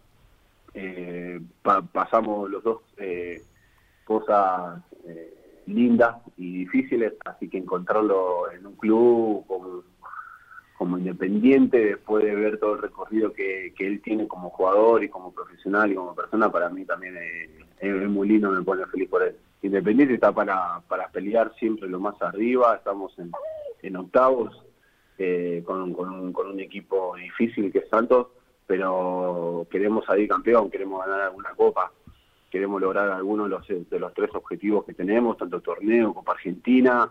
Eh, 0.73 1.41
pa- 1.61 1.81
pasamos 1.81 2.49
los 2.49 2.63
dos 2.63 2.81
eh, 2.97 3.41
cosas 4.05 4.81
eh, 5.05 5.63
lindas 5.67 6.15
y 6.37 6.59
difíciles, 6.59 7.13
así 7.25 7.49
que 7.49 7.57
encontrarlo 7.57 8.49
en 8.51 8.65
un 8.65 8.75
club 8.75 9.45
como, 9.47 9.83
como 10.77 10.97
independiente, 10.97 11.77
después 11.77 12.23
de 12.23 12.33
ver 12.35 12.57
todo 12.59 12.75
el 12.75 12.81
recorrido 12.81 13.33
que, 13.33 13.73
que 13.77 13.85
él 13.85 14.01
tiene 14.01 14.27
como 14.27 14.49
jugador 14.49 15.03
y 15.03 15.09
como 15.09 15.31
profesional 15.33 15.91
y 15.91 15.95
como 15.95 16.15
persona, 16.15 16.51
para 16.51 16.69
mí 16.69 16.85
también 16.85 17.17
es, 17.79 18.09
muy 18.09 18.27
lindo, 18.27 18.49
me 18.49 18.63
pone 18.63 18.85
feliz 18.87 19.09
por 19.09 19.23
él. 19.23 19.35
Independiente 19.61 20.15
está 20.15 20.31
para, 20.31 20.81
para 20.87 21.07
pelear 21.09 21.53
siempre 21.59 21.87
lo 21.87 21.99
más 21.99 22.19
arriba, 22.21 22.75
estamos 22.75 23.17
en, 23.19 23.31
en 23.83 23.95
octavos 23.97 24.63
eh, 25.23 25.61
con, 25.63 25.93
con 25.93 26.09
un, 26.09 26.33
con 26.33 26.47
un 26.47 26.59
equipo 26.59 27.15
difícil 27.15 27.71
que 27.71 27.79
es 27.79 27.89
Santos, 27.89 28.29
pero 28.65 29.67
queremos 29.69 30.03
salir 30.03 30.27
campeón, 30.27 30.71
queremos 30.71 31.05
ganar 31.05 31.21
alguna 31.21 31.51
copa, 31.51 31.91
queremos 32.49 32.81
lograr 32.81 33.07
algunos 33.11 33.45
de 33.47 33.49
los, 33.51 33.89
de 33.89 33.99
los 33.99 34.13
tres 34.15 34.31
objetivos 34.33 34.83
que 34.83 34.95
tenemos, 34.95 35.37
tanto 35.37 35.61
torneo, 35.61 36.15
Copa 36.15 36.31
Argentina 36.31 37.07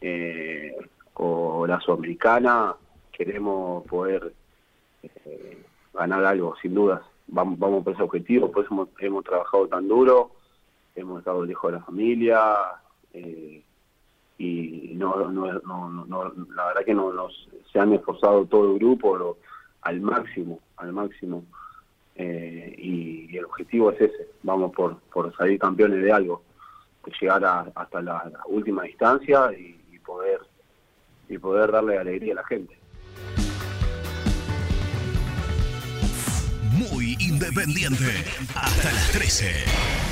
eh, 0.00 0.74
o 1.14 1.66
la 1.66 1.78
Sudamericana, 1.80 2.74
queremos 3.12 3.86
poder 3.86 4.32
eh, 5.02 5.62
ganar 5.92 6.24
algo, 6.24 6.56
sin 6.62 6.74
dudas. 6.74 7.02
Vamos, 7.26 7.58
vamos 7.58 7.84
por 7.84 7.92
ese 7.92 8.02
objetivo, 8.02 8.50
por 8.50 8.64
eso 8.64 8.72
hemos, 8.72 8.88
hemos 9.00 9.24
trabajado 9.24 9.68
tan 9.68 9.86
duro, 9.86 10.30
hemos 10.94 11.18
estado 11.18 11.44
lejos 11.44 11.70
de 11.70 11.78
la 11.78 11.84
familia 11.84 12.40
eh, 13.12 13.62
y 14.42 14.94
no, 14.94 15.28
no, 15.30 15.52
no, 15.60 16.04
no- 16.06 16.34
la 16.54 16.66
verdad 16.68 16.84
que 16.86 16.94
no, 16.94 17.12
nos, 17.12 17.46
se 17.70 17.78
han 17.78 17.92
esforzado 17.92 18.46
todo 18.46 18.72
el 18.72 18.78
grupo 18.78 19.36
al 19.82 20.00
máximo, 20.00 20.60
al 20.78 20.92
máximo. 20.92 21.44
Eh, 22.14 22.74
y, 22.78 23.36
el 23.36 23.44
objetivo 23.44 23.90
es 23.92 24.00
ese, 24.00 24.28
vamos 24.42 24.72
por, 24.74 24.98
por 25.12 25.34
salir 25.36 25.58
campeones 25.58 26.02
de 26.02 26.10
algo, 26.12 26.42
llegar 27.20 27.44
a- 27.44 27.70
hasta 27.74 28.00
la, 28.00 28.30
última 28.46 28.84
distancia 28.84 29.52
y 29.52 29.98
poder 29.98 30.40
y 31.28 31.38
poder 31.38 31.70
darle 31.70 31.98
alegría 31.98 32.32
a 32.32 32.36
la 32.36 32.44
gente. 32.44 32.76
Muy 36.72 37.16
independiente. 37.20 38.24
Hasta 38.54 38.92
las 38.92 39.12
13. 39.12 40.09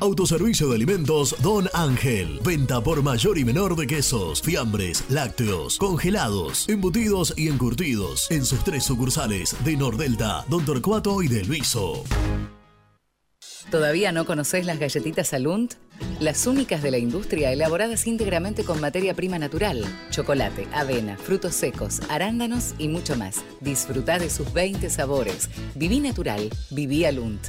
Autoservicio 0.00 0.68
de 0.68 0.76
alimentos 0.76 1.34
Don 1.42 1.68
Ángel. 1.74 2.38
Venta 2.44 2.80
por 2.80 3.02
mayor 3.02 3.36
y 3.36 3.44
menor 3.44 3.74
de 3.74 3.88
quesos, 3.88 4.40
fiambres, 4.40 5.04
lácteos, 5.08 5.76
congelados, 5.76 6.68
embutidos 6.68 7.34
y 7.36 7.48
encurtidos. 7.48 8.30
En 8.30 8.44
sus 8.44 8.62
tres 8.62 8.84
sucursales 8.84 9.56
de 9.64 9.76
Nordelta, 9.76 10.44
Don 10.48 10.64
Torcuato 10.64 11.20
y 11.20 11.26
Del 11.26 11.48
Viso. 11.48 12.04
¿Todavía 13.72 14.12
no 14.12 14.24
conoces 14.24 14.64
las 14.66 14.78
galletitas 14.78 15.34
Alunt? 15.34 15.74
Las 16.20 16.46
únicas 16.46 16.80
de 16.80 16.92
la 16.92 16.98
industria 16.98 17.52
elaboradas 17.52 18.06
íntegramente 18.06 18.62
con 18.62 18.80
materia 18.80 19.14
prima 19.14 19.38
natural, 19.40 19.84
chocolate, 20.10 20.68
avena, 20.72 21.16
frutos 21.16 21.56
secos, 21.56 22.00
arándanos 22.08 22.74
y 22.78 22.86
mucho 22.86 23.16
más. 23.16 23.42
Disfruta 23.60 24.20
de 24.20 24.30
sus 24.30 24.52
20 24.52 24.90
sabores. 24.90 25.50
Viví 25.74 25.98
natural, 25.98 26.50
viví 26.70 27.04
Alunt. 27.04 27.48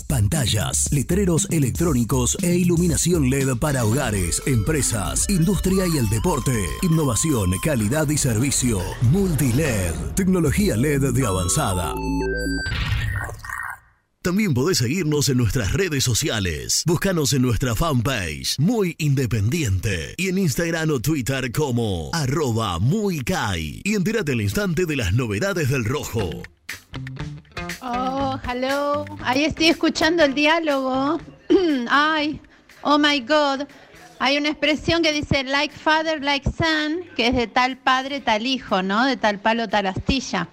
Pantallas, 0.11 0.89
letreros 0.91 1.47
electrónicos 1.51 2.37
e 2.43 2.57
iluminación 2.57 3.29
LED 3.29 3.55
para 3.59 3.85
hogares, 3.85 4.43
empresas, 4.45 5.25
industria 5.29 5.87
y 5.87 5.97
el 5.97 6.09
deporte. 6.09 6.65
Innovación, 6.81 7.51
calidad 7.63 8.09
y 8.09 8.17
servicio. 8.17 8.81
Multiled, 9.03 9.93
tecnología 10.17 10.75
LED 10.75 11.13
de 11.13 11.25
avanzada. 11.25 11.93
También 14.21 14.53
podés 14.53 14.79
seguirnos 14.79 15.29
en 15.29 15.37
nuestras 15.37 15.71
redes 15.71 16.03
sociales. 16.03 16.83
Búscanos 16.85 17.31
en 17.31 17.43
nuestra 17.43 17.73
fanpage, 17.73 18.59
Muy 18.59 18.95
Independiente, 18.99 20.13
y 20.17 20.27
en 20.27 20.39
Instagram 20.39 20.89
o 20.91 20.99
Twitter 20.99 21.53
como 21.53 22.11
arroba 22.13 22.79
muy. 22.79 23.23
Y 23.85 23.95
entérate 23.95 24.33
al 24.33 24.41
instante 24.41 24.85
de 24.85 24.97
las 24.97 25.13
novedades 25.13 25.69
del 25.69 25.85
rojo. 25.85 26.29
Oh, 27.81 28.39
hello. 28.47 29.05
Ahí 29.23 29.45
estoy 29.45 29.69
escuchando 29.69 30.23
el 30.23 30.33
diálogo. 30.33 31.19
Ay, 31.89 32.39
oh 32.81 32.97
my 32.97 33.19
God. 33.21 33.67
Hay 34.19 34.37
una 34.37 34.49
expresión 34.49 35.01
que 35.01 35.11
dice 35.11 35.43
like 35.43 35.73
father, 35.75 36.23
like 36.23 36.47
son, 36.49 37.03
que 37.15 37.27
es 37.27 37.35
de 37.35 37.47
tal 37.47 37.77
padre, 37.77 38.19
tal 38.21 38.45
hijo, 38.45 38.83
¿no? 38.83 39.05
De 39.05 39.17
tal 39.17 39.39
palo, 39.39 39.67
tal 39.67 39.87
astilla. 39.87 40.47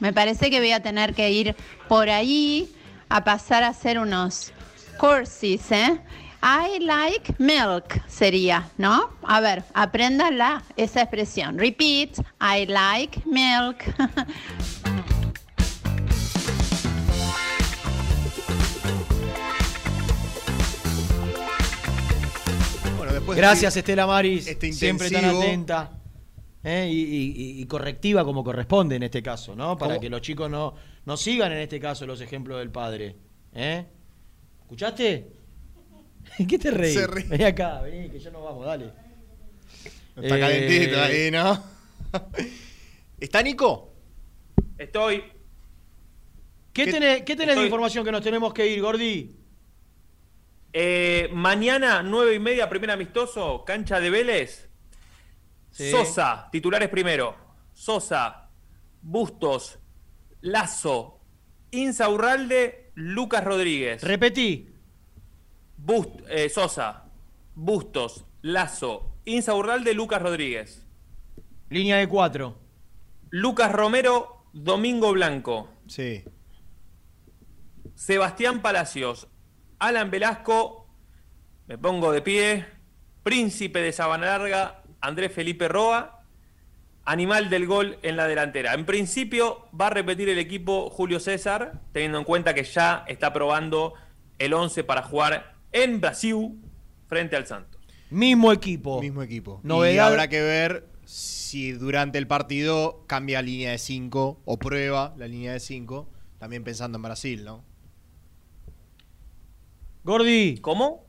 Me 0.00 0.12
parece 0.12 0.50
que 0.50 0.60
voy 0.60 0.72
a 0.72 0.80
tener 0.80 1.14
que 1.14 1.30
ir 1.30 1.54
por 1.88 2.08
ahí 2.08 2.74
a 3.10 3.22
pasar 3.22 3.62
a 3.62 3.68
hacer 3.68 3.98
unos 3.98 4.52
courses, 4.98 5.70
¿eh? 5.70 6.00
I 6.42 6.80
like 6.80 7.34
milk 7.38 8.02
sería, 8.08 8.68
¿no? 8.78 9.10
A 9.22 9.40
ver, 9.40 9.62
apréndala 9.74 10.64
esa 10.76 11.02
expresión. 11.02 11.58
Repeat, 11.58 12.18
I 12.40 12.66
like 12.66 13.20
milk. 13.26 13.84
después 23.22 23.38
Gracias, 23.38 23.74
de 23.74 23.80
Estela 23.80 24.06
Maris. 24.06 24.46
este 24.46 24.72
siempre 24.72 25.10
tan 25.10 25.24
atenta. 25.24 25.92
¿eh? 26.64 26.88
Y, 26.90 27.00
y- 27.00 27.62
y 27.62 27.66
correctiva 27.66 28.24
como 28.24 28.42
corresponde 28.44 28.96
en 28.96 29.04
este 29.04 29.22
caso, 29.22 29.54
¿no? 29.54 29.76
Para 29.78 29.94
¿Cómo? 29.94 30.00
que 30.00 30.10
los 30.10 30.20
chicos 30.20 30.50
no, 30.50 30.74
no 31.04 31.16
sigan 31.16 31.52
en 31.52 31.58
este 31.58 31.78
caso 31.80 32.06
los 32.06 32.20
ejemplos 32.20 32.58
del 32.58 32.70
padre. 32.70 33.16
¿eh? 33.54 33.84
¿Escuchaste? 34.62 35.28
¿Qué 36.48 36.58
te 36.58 36.70
reís? 36.70 36.94
Se 36.94 37.06
ríe. 37.06 37.24
Vení 37.24 37.44
acá, 37.44 37.80
vení, 37.82 38.08
que 38.10 38.18
ya 38.18 38.30
nos 38.30 38.42
vamos, 38.44 38.66
dale. 38.66 38.90
Está 40.16 40.36
Eh, 40.36 40.40
calentito 40.40 41.00
ahí, 41.00 41.30
¿no? 41.30 41.62
¿Está 43.20 43.42
Nico? 43.42 43.92
Estoy. 44.78 45.22
¿Qué, 46.72 46.84
¿Qué- 46.86 46.92
tenés, 46.92 47.22
qué 47.22 47.36
tenés 47.36 47.56
de 47.56 47.64
información 47.64 48.04
que 48.04 48.10
nos 48.12 48.22
tenemos 48.22 48.52
que 48.52 48.66
ir, 48.66 48.80
Gordi? 48.82 49.36
Eh, 50.72 51.28
mañana, 51.32 52.02
nueve 52.02 52.34
y 52.34 52.38
media, 52.38 52.68
primer 52.68 52.90
amistoso, 52.90 53.64
cancha 53.64 54.00
de 54.00 54.10
Vélez. 54.10 54.70
Sí. 55.70 55.90
Sosa, 55.90 56.48
titulares 56.50 56.88
primero. 56.88 57.36
Sosa, 57.72 58.50
Bustos, 59.02 59.78
Lazo, 60.40 61.20
Insaurralde, 61.70 62.90
Lucas 62.94 63.44
Rodríguez. 63.44 64.02
Repetí. 64.02 64.68
Bust, 65.76 66.20
eh, 66.28 66.48
Sosa, 66.48 67.04
Bustos, 67.54 68.24
Lazo, 68.42 69.16
Insaurralde, 69.24 69.94
Lucas 69.94 70.22
Rodríguez. 70.22 70.86
Línea 71.70 71.96
de 71.96 72.08
cuatro. 72.08 72.58
Lucas 73.30 73.72
Romero, 73.72 74.44
Domingo 74.52 75.12
Blanco. 75.12 75.68
Sí. 75.86 76.22
Sebastián 77.94 78.62
Palacios, 78.62 79.28
Alan 79.82 80.12
Velasco, 80.12 80.86
me 81.66 81.76
pongo 81.76 82.12
de 82.12 82.22
pie, 82.22 82.64
Príncipe 83.24 83.80
de 83.80 83.90
Sabana 83.90 84.26
Larga, 84.26 84.84
Andrés 85.00 85.32
Felipe 85.32 85.66
Roa, 85.66 86.24
Animal 87.04 87.50
del 87.50 87.66
Gol 87.66 87.98
en 88.02 88.16
la 88.16 88.28
delantera. 88.28 88.74
En 88.74 88.86
principio 88.86 89.66
va 89.78 89.88
a 89.88 89.90
repetir 89.90 90.28
el 90.28 90.38
equipo 90.38 90.88
Julio 90.88 91.18
César, 91.18 91.80
teniendo 91.90 92.18
en 92.18 92.24
cuenta 92.24 92.54
que 92.54 92.62
ya 92.62 93.04
está 93.08 93.32
probando 93.32 93.94
el 94.38 94.54
11 94.54 94.84
para 94.84 95.02
jugar 95.02 95.56
en 95.72 96.00
Brasil 96.00 96.60
frente 97.08 97.34
al 97.34 97.48
Santos. 97.48 97.80
Mismo 98.08 98.52
equipo. 98.52 99.00
Mismo 99.00 99.20
equipo. 99.20 99.60
Y 99.64 99.98
habrá 99.98 100.28
que 100.28 100.42
ver 100.42 100.86
si 101.04 101.72
durante 101.72 102.18
el 102.18 102.28
partido 102.28 103.02
cambia 103.08 103.42
línea 103.42 103.72
de 103.72 103.78
5 103.78 104.42
o 104.44 104.58
prueba 104.60 105.12
la 105.16 105.26
línea 105.26 105.52
de 105.52 105.58
5, 105.58 106.08
también 106.38 106.62
pensando 106.62 106.98
en 106.98 107.02
Brasil, 107.02 107.44
¿no? 107.44 107.71
Gordi. 110.04 110.58
¿Cómo? 110.60 111.06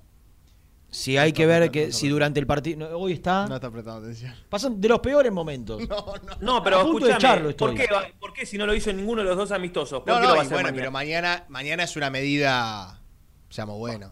Si 0.90 1.18
hay 1.18 1.34
que 1.34 1.48
ver 1.48 1.72
que 1.72 1.92
si 1.92 2.08
durante 2.08 2.40
el 2.40 2.46
partido. 2.46 2.88
no, 2.88 2.98
Hoy 2.98 3.14
está. 3.14 3.48
No 3.48 3.56
está 3.56 3.72
prestando 3.72 4.02
atención. 4.02 4.34
Pasan 4.50 4.80
de 4.80 4.88
los 4.88 5.00
peores 5.00 5.32
momentos. 5.32 5.82
No, 6.40 6.62
pero 6.62 6.80
A 6.80 6.84
punto 6.84 7.06
de 7.06 7.12
escúchame. 7.14 7.54
¿por 7.54 7.74
qué, 7.76 7.88
¿por 8.20 8.34
qué 8.34 8.46
si 8.46 8.58
no 8.58 8.66
lo 8.68 8.76
hizo 8.76 8.90
en 8.92 8.98
ninguno 8.98 9.22
de 9.24 9.30
los 9.30 9.38
dos 9.38 9.52
amistosos? 9.52 10.02
¿Por 10.04 10.10
No, 10.10 10.16
qué 10.16 10.22
lo 10.22 10.28
no, 10.30 10.34
va 10.36 10.40
a 10.40 10.42
hacer 10.44 10.54
bueno, 10.56 10.68
mañana? 10.68 10.82
pero 10.82 10.92
mañana, 10.92 11.46
mañana 11.50 11.84
es 11.84 11.96
una 11.96 12.10
medida, 12.12 13.02
seamos 13.50 13.78
buenos. 13.80 14.12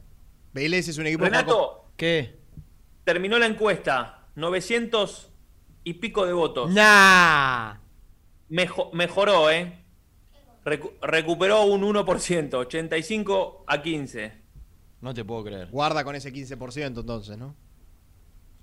Vélez 0.54 0.88
es 0.88 0.98
un 0.98 1.06
equipo... 1.08 1.24
Renato, 1.26 1.92
¿Qué? 1.98 2.40
terminó 3.04 3.38
la 3.38 3.46
encuesta, 3.46 4.28
900 4.36 5.32
y 5.84 5.94
pico 5.96 6.26
de 6.26 6.34
votos. 6.34 6.72
Nah. 6.72 7.76
Mejo- 8.50 8.90
mejoró, 8.94 9.50
¿eh? 9.52 9.84
Recu- 10.66 10.94
recuperó 11.02 11.64
un 11.64 11.82
1%, 11.84 12.54
85 12.56 13.66
a 13.68 13.82
15. 13.82 14.41
No 15.02 15.14
te 15.14 15.26
puedo 15.26 15.44
creer. 15.44 15.68
Guarda 15.72 16.04
con 16.04 16.16
ese 16.16 16.32
15% 16.32 17.00
entonces, 17.00 17.38
¿no? 17.38 17.56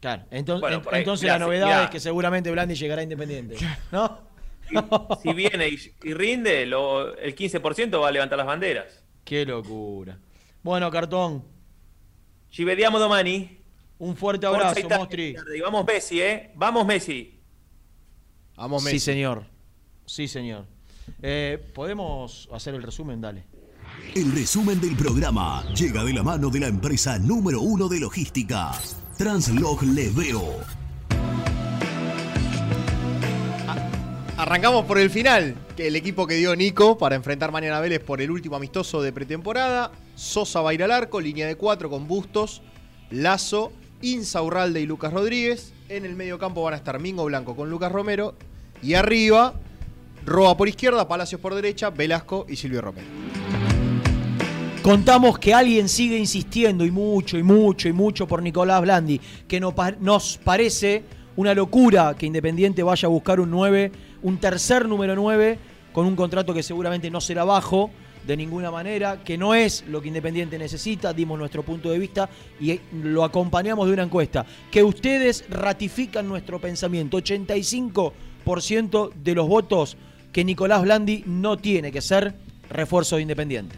Claro. 0.01 0.25
Entonces, 0.31 0.61
Bueno, 0.61 0.83
ahí, 0.93 1.01
entonces 1.01 1.25
mirá, 1.25 1.39
la 1.39 1.45
novedad 1.45 1.67
mirá. 1.67 1.85
es 1.85 1.91
que 1.91 1.99
seguramente 2.01 2.51
Blandi 2.51 2.75
llegará 2.77 3.03
Independiente. 3.03 3.57
¿No? 3.93 4.29
Si 5.23 5.33
viene 5.33 5.67
y, 5.69 5.79
y 6.05 6.15
rinde, 6.15 6.67
lo- 6.67 7.17
el 7.17 7.35
15% 7.35 8.01
va 8.01 8.09
a 8.09 8.11
levantar 8.13 8.37
las 8.39 8.47
banderas. 8.47 9.03
Qué 9.25 9.45
locura. 9.47 10.19
Bueno, 10.63 10.91
cartón. 10.91 11.43
Ci 12.51 12.65
vediamo 12.65 12.99
domani. 12.99 13.59
Un 13.99 14.15
fuerte 14.17 14.47
abrazo, 14.47 14.79
Italia. 14.79 14.99
Mostri. 14.99 15.37
Y 15.57 15.61
vamos 15.61 15.85
Messi, 15.87 16.21
¿eh? 16.21 16.53
Vamos 16.55 16.87
Messi. 16.87 17.41
Vamos 18.57 18.85
Sí, 18.85 18.99
señor. 19.01 19.45
Sí, 20.07 20.29
señor. 20.29 20.67
Eh, 21.23 21.59
¿Podemos 21.75 22.49
hacer 22.53 22.75
el 22.75 22.83
resumen? 22.83 23.21
Dale. 23.21 23.45
El 24.15 24.33
resumen 24.33 24.81
del 24.81 24.97
programa 24.97 25.65
llega 25.75 26.03
de 26.05 26.13
la 26.13 26.23
mano 26.23 26.51
de 26.51 26.61
la 26.61 26.67
empresa 26.67 27.19
número 27.19 27.61
uno 27.61 27.89
de 27.89 28.01
logística, 28.01 28.73
Translog 29.17 29.83
Leveo. 29.83 30.57
Arrancamos 34.37 34.85
por 34.85 34.99
el 34.99 35.11
final, 35.11 35.57
que 35.77 35.89
el 35.89 35.97
equipo 35.97 36.27
que 36.27 36.35
dio 36.35 36.55
Nico 36.55 36.97
para 36.97 37.17
enfrentar 37.17 37.51
mañana 37.51 37.81
Vélez 37.81 38.01
por 38.01 38.21
el 38.21 38.31
último 38.31 38.57
amistoso 38.57 39.03
de 39.03 39.13
pretemporada. 39.13 39.91
Sosa 40.15 40.61
va 40.61 40.71
a 40.71 40.75
ir 40.75 40.83
al 40.83 40.93
arco, 40.93 41.21
línea 41.21 41.47
de 41.47 41.57
cuatro 41.57 41.91
con 41.91 42.07
Bustos, 42.07 42.63
Lazo, 43.11 43.73
Insaurralde 44.01 44.81
y 44.81 44.87
Lucas 44.87 45.13
Rodríguez. 45.13 45.73
En 45.89 46.05
el 46.05 46.15
medio 46.15 46.39
campo 46.39 46.63
van 46.63 46.75
a 46.75 46.77
estar 46.77 47.01
Mingo 47.01 47.25
Blanco 47.25 47.57
con 47.57 47.69
Lucas 47.69 47.91
Romero. 47.91 48.37
Y 48.81 48.95
arriba, 48.95 49.55
Roa 50.25 50.57
por 50.57 50.69
izquierda, 50.69 51.09
Palacios 51.09 51.41
por 51.41 51.55
derecha, 51.55 51.91
Velasco 51.91 52.47
y 52.49 52.57
Silvio 52.57 52.81
Romero. 52.81 53.09
Contamos 54.89 55.39
que 55.39 55.53
alguien 55.53 55.87
sigue 55.87 56.17
insistiendo 56.17 56.83
y 56.83 56.91
mucho 56.91 57.37
y 57.37 57.43
mucho 57.43 57.89
y 57.91 57.93
mucho 57.93 58.27
por 58.27 58.43
Nicolás 58.43 58.81
Blandi, 58.81 59.21
que 59.47 59.61
nos 59.61 60.39
parece 60.43 61.05
una 61.37 61.53
locura 61.53 62.17
que 62.19 62.25
Independiente 62.25 62.83
vaya 62.83 63.05
a 63.05 63.11
buscar 63.11 63.39
un 63.39 63.51
9, 63.51 63.93
un 64.23 64.39
tercer 64.39 64.89
número 64.89 65.15
9, 65.15 65.59
con 65.93 66.07
un 66.07 66.17
contrato 66.17 66.55
que 66.55 66.63
seguramente 66.63 67.11
no 67.11 67.21
será 67.21 67.45
bajo 67.45 67.91
de 68.27 68.35
ninguna 68.35 68.71
manera, 68.71 69.23
que 69.23 69.37
no 69.37 69.55
es 69.55 69.85
lo 69.89 70.01
que 70.01 70.09
Independiente 70.09 70.59
necesita, 70.59 71.13
dimos 71.13 71.39
nuestro 71.39 71.63
punto 71.63 71.91
de 71.91 71.99
vista 71.99 72.31
y 72.59 72.81
lo 72.91 73.25
acompañamos 73.25 73.89
de 73.89 73.93
una 73.93 74.05
encuesta, 74.05 74.47
que 74.71 74.83
ustedes 74.83 75.45
ratifican 75.51 76.27
nuestro 76.27 76.63
pensamiento, 76.63 77.19
85% 77.19 79.13
de 79.13 79.35
los 79.35 79.47
votos 79.47 79.99
que 80.33 80.45
Nicolás 80.45 80.81
Blandi 80.81 81.25
no 81.27 81.59
tiene 81.59 81.93
que 81.93 82.01
ser 82.01 82.37
refuerzo 82.71 83.17
de 83.17 83.23
Independiente. 83.23 83.77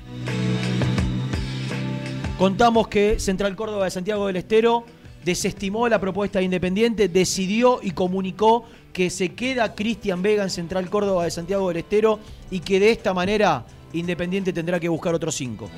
Contamos 2.40 2.88
que 2.88 3.20
Central 3.20 3.54
Córdoba 3.54 3.84
de 3.84 3.90
Santiago 3.90 4.26
del 4.26 4.36
Estero 4.36 4.86
desestimó 5.22 5.86
la 5.90 6.00
propuesta 6.00 6.38
de 6.38 6.46
Independiente, 6.46 7.10
decidió 7.10 7.80
y 7.82 7.90
comunicó 7.90 8.64
que 8.94 9.10
se 9.10 9.34
queda 9.34 9.74
Cristian 9.74 10.22
Vega 10.22 10.42
en 10.42 10.48
Central 10.48 10.88
Córdoba 10.88 11.24
de 11.24 11.30
Santiago 11.30 11.68
del 11.68 11.76
Estero 11.76 12.18
y 12.50 12.60
que 12.60 12.80
de 12.80 12.92
esta 12.92 13.12
manera 13.12 13.66
Independiente 13.92 14.54
tendrá 14.54 14.80
que 14.80 14.88
buscar 14.88 15.14
otros 15.14 15.34
cinco. 15.34 15.68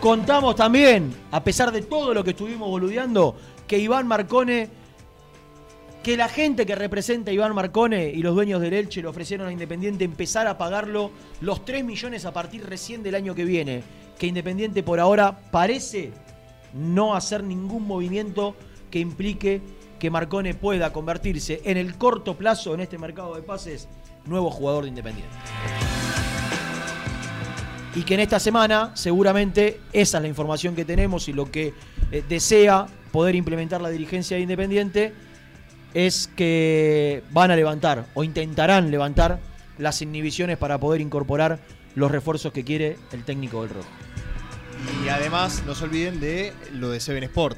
Contamos 0.00 0.56
también, 0.56 1.14
a 1.32 1.44
pesar 1.44 1.70
de 1.70 1.82
todo 1.82 2.14
lo 2.14 2.24
que 2.24 2.30
estuvimos 2.30 2.70
boludeando, 2.70 3.36
que 3.66 3.78
Iván 3.78 4.06
Marcone, 4.06 4.70
que 6.02 6.16
la 6.16 6.30
gente 6.30 6.64
que 6.64 6.74
representa 6.74 7.30
a 7.30 7.34
Iván 7.34 7.54
Marcone 7.54 8.08
y 8.08 8.22
los 8.22 8.34
dueños 8.34 8.62
del 8.62 8.72
Elche 8.72 9.02
le 9.02 9.08
ofrecieron 9.08 9.48
a 9.48 9.52
Independiente 9.52 10.04
empezar 10.04 10.46
a 10.46 10.56
pagarlo 10.56 11.10
los 11.42 11.62
3 11.66 11.84
millones 11.84 12.24
a 12.24 12.32
partir 12.32 12.64
recién 12.64 13.02
del 13.02 13.16
año 13.16 13.34
que 13.34 13.44
viene. 13.44 13.82
Que 14.18 14.26
Independiente 14.26 14.82
por 14.82 15.00
ahora 15.00 15.38
parece 15.50 16.12
no 16.74 17.14
hacer 17.14 17.42
ningún 17.44 17.86
movimiento 17.86 18.56
que 18.90 18.98
implique 18.98 19.60
que 19.98 20.10
Marcone 20.10 20.54
pueda 20.54 20.92
convertirse 20.92 21.60
en 21.64 21.76
el 21.76 21.96
corto 21.96 22.36
plazo 22.36 22.74
en 22.74 22.80
este 22.80 22.98
mercado 22.98 23.34
de 23.34 23.42
pases 23.42 23.88
nuevo 24.26 24.50
jugador 24.50 24.84
de 24.84 24.90
Independiente. 24.90 25.34
Y 27.94 28.02
que 28.02 28.14
en 28.14 28.20
esta 28.20 28.38
semana 28.38 28.92
seguramente 28.94 29.80
esa 29.92 30.18
es 30.18 30.22
la 30.22 30.28
información 30.28 30.76
que 30.76 30.84
tenemos 30.84 31.28
y 31.28 31.32
lo 31.32 31.50
que 31.50 31.74
eh, 32.12 32.22
desea 32.28 32.86
poder 33.10 33.34
implementar 33.34 33.80
la 33.80 33.88
dirigencia 33.88 34.36
de 34.36 34.42
Independiente 34.42 35.14
es 35.94 36.28
que 36.28 37.22
van 37.30 37.50
a 37.50 37.56
levantar 37.56 38.06
o 38.14 38.22
intentarán 38.22 38.90
levantar 38.90 39.40
las 39.78 40.02
inhibiciones 40.02 40.58
para 40.58 40.78
poder 40.78 41.00
incorporar 41.00 41.58
los 41.94 42.10
refuerzos 42.10 42.52
que 42.52 42.64
quiere 42.64 42.96
el 43.12 43.24
técnico 43.24 43.62
del 43.62 43.70
Rojo. 43.70 44.07
Y 45.04 45.08
además, 45.08 45.62
no 45.66 45.74
se 45.74 45.84
olviden 45.84 46.20
de 46.20 46.52
lo 46.72 46.90
de 46.90 47.00
Seven 47.00 47.24
Sport. 47.24 47.56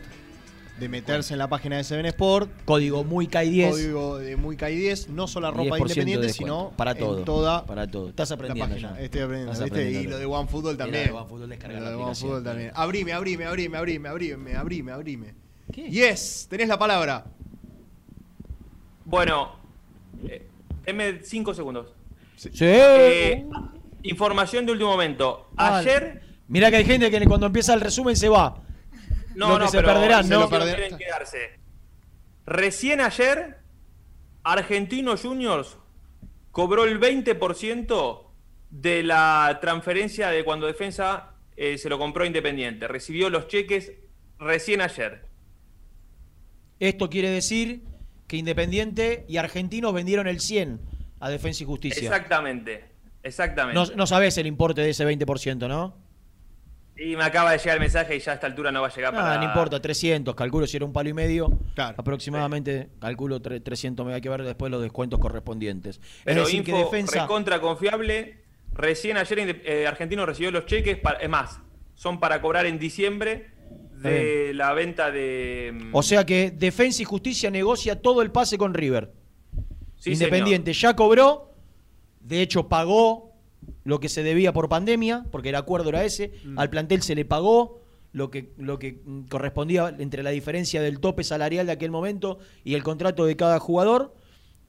de 0.78 0.88
meterse 0.88 1.34
en 1.34 1.38
la 1.38 1.48
página 1.48 1.76
de 1.76 1.84
Seven 1.84 2.06
Sport. 2.06 2.50
Código 2.64 3.04
muy 3.04 3.26
10 3.26 3.70
Código 3.70 4.18
de 4.18 4.36
muy 4.36 4.56
10 4.56 5.10
no 5.10 5.26
solo 5.28 5.48
la 5.48 5.52
ropa 5.56 5.76
10% 5.76 5.80
independiente, 5.82 6.26
de 6.28 6.32
sino 6.32 6.72
para 6.76 6.92
en 6.92 6.98
todo. 6.98 7.22
toda 7.24 7.66
para 7.66 7.86
todo. 7.90 8.08
Estás 8.08 8.30
la 8.30 8.34
aprendiendo 8.36 8.74
página. 8.74 8.94
ya. 8.96 9.00
Estoy 9.00 9.20
aprendiendo, 9.20 9.52
Estás 9.52 9.64
¿viste? 9.66 9.78
aprendiendo 9.80 10.08
Y 10.08 10.10
lo 10.12 10.18
de. 10.18 10.24
OneFootball 10.26 10.62
Y 10.62 10.64
lo 10.64 10.70
de 10.72 10.76
también. 10.78 11.10
OneFootball, 11.14 11.40
Lo 11.40 11.46
la 11.46 11.56
de 11.90 11.94
aplicación. 11.94 12.30
OneFootball 12.30 12.44
también. 12.44 12.70
Abrime, 12.74 13.12
abrime, 13.12 13.44
abrime, 13.44 13.76
abrime, 13.78 14.08
abrime, 14.08 14.56
abrime, 14.56 14.92
abrime. 14.92 15.34
Yes, 15.74 16.46
tenés 16.48 16.68
la 16.68 16.78
palabra. 16.78 17.26
Bueno, 19.04 19.56
eh, 20.28 20.46
denme 20.84 21.20
cinco 21.24 21.52
segundos. 21.54 21.92
Sí. 22.36 22.48
Eh, 22.60 23.44
información 24.04 24.64
de 24.64 24.72
último 24.72 24.90
momento. 24.92 25.50
Ayer. 25.56 26.22
Mirá 26.50 26.68
que 26.68 26.78
hay 26.78 26.84
gente 26.84 27.12
que 27.12 27.26
cuando 27.26 27.46
empieza 27.46 27.72
el 27.74 27.80
resumen 27.80 28.16
se 28.16 28.28
va. 28.28 28.60
No, 29.36 29.56
no, 29.56 29.68
se 29.68 29.78
pero 29.78 29.94
perderán, 29.94 30.24
se 30.24 30.34
¿no? 30.34 30.40
lo 30.40 30.48
quieren 30.48 30.98
quedarse. 30.98 31.60
Recién 32.44 33.00
ayer, 33.00 33.58
Argentino 34.42 35.16
Juniors 35.16 35.78
cobró 36.50 36.84
el 36.84 36.98
20% 36.98 38.26
de 38.70 39.02
la 39.04 39.58
transferencia 39.60 40.30
de 40.30 40.42
cuando 40.42 40.66
Defensa 40.66 41.34
eh, 41.56 41.78
se 41.78 41.88
lo 41.88 42.00
compró 42.00 42.26
Independiente. 42.26 42.88
Recibió 42.88 43.30
los 43.30 43.46
cheques 43.46 43.92
recién 44.40 44.80
ayer. 44.80 45.26
Esto 46.80 47.08
quiere 47.08 47.30
decir 47.30 47.84
que 48.26 48.38
Independiente 48.38 49.24
y 49.28 49.36
Argentinos 49.36 49.94
vendieron 49.94 50.26
el 50.26 50.40
100 50.40 50.80
a 51.20 51.30
Defensa 51.30 51.62
y 51.62 51.66
Justicia. 51.66 52.02
Exactamente. 52.02 52.86
Exactamente. 53.22 53.80
No, 53.80 53.86
no 53.94 54.06
sabés 54.08 54.36
el 54.38 54.48
importe 54.48 54.80
de 54.80 54.90
ese 54.90 55.06
20%, 55.06 55.68
¿no? 55.68 55.99
Y 57.02 57.16
me 57.16 57.24
acaba 57.24 57.52
de 57.52 57.58
llegar 57.58 57.76
el 57.76 57.80
mensaje 57.80 58.14
y 58.16 58.18
ya 58.20 58.32
a 58.32 58.34
esta 58.34 58.46
altura 58.46 58.70
no 58.70 58.82
va 58.82 58.88
a 58.88 58.94
llegar 58.94 59.14
Ah, 59.14 59.16
para. 59.16 59.38
no 59.38 59.44
importa, 59.44 59.80
300, 59.80 60.34
calculo 60.34 60.66
si 60.66 60.76
era 60.76 60.84
un 60.84 60.92
palo 60.92 61.08
y 61.08 61.14
medio. 61.14 61.50
Aproximadamente, 61.96 62.90
calculo 63.00 63.40
tre- 63.40 63.62
300, 63.62 64.04
me 64.04 64.12
hay 64.12 64.20
que 64.20 64.28
ver 64.28 64.42
después 64.42 64.70
los 64.70 64.82
descuentos 64.82 65.18
correspondientes. 65.18 66.00
Pero 66.24 66.42
es 66.42 66.46
decir, 66.48 66.60
info 66.60 66.72
que 66.76 66.84
defensa. 66.84 67.22
recontra 67.22 67.60
confiable. 67.60 68.42
Recién 68.72 69.16
ayer 69.16 69.62
eh, 69.64 69.86
Argentino 69.86 70.26
recibió 70.26 70.50
los 70.50 70.66
cheques. 70.66 70.98
Para, 70.98 71.18
es 71.20 71.28
más, 71.28 71.60
son 71.94 72.20
para 72.20 72.40
cobrar 72.42 72.66
en 72.66 72.78
diciembre 72.78 73.50
de 74.02 74.52
la 74.54 74.72
venta 74.74 75.10
de. 75.10 75.72
mm, 75.74 75.94
O 75.94 76.02
sea 76.02 76.24
que 76.26 76.50
Defensa 76.50 77.02
y 77.02 77.04
Justicia 77.04 77.50
negocia 77.50 78.00
todo 78.00 78.20
el 78.22 78.30
pase 78.30 78.58
con 78.58 78.74
River. 78.74 79.10
Sí, 79.96 80.12
Independiente 80.12 80.72
ya 80.72 80.94
cobró, 80.96 81.54
de 82.20 82.40
hecho 82.42 82.68
pagó 82.68 83.29
lo 83.84 84.00
que 84.00 84.08
se 84.08 84.22
debía 84.22 84.52
por 84.52 84.68
pandemia, 84.68 85.24
porque 85.30 85.50
el 85.50 85.54
acuerdo 85.56 85.88
era 85.90 86.04
ese, 86.04 86.32
Mm. 86.44 86.58
al 86.58 86.70
plantel 86.70 87.02
se 87.02 87.14
le 87.14 87.24
pagó 87.24 87.80
lo 88.12 88.30
que, 88.30 88.52
lo 88.56 88.78
que 88.78 89.00
correspondía 89.28 89.94
entre 89.98 90.22
la 90.22 90.30
diferencia 90.30 90.82
del 90.82 90.98
tope 91.00 91.22
salarial 91.24 91.66
de 91.66 91.72
aquel 91.72 91.90
momento 91.90 92.38
y 92.64 92.74
el 92.74 92.82
contrato 92.82 93.24
de 93.26 93.36
cada 93.36 93.58
jugador. 93.58 94.14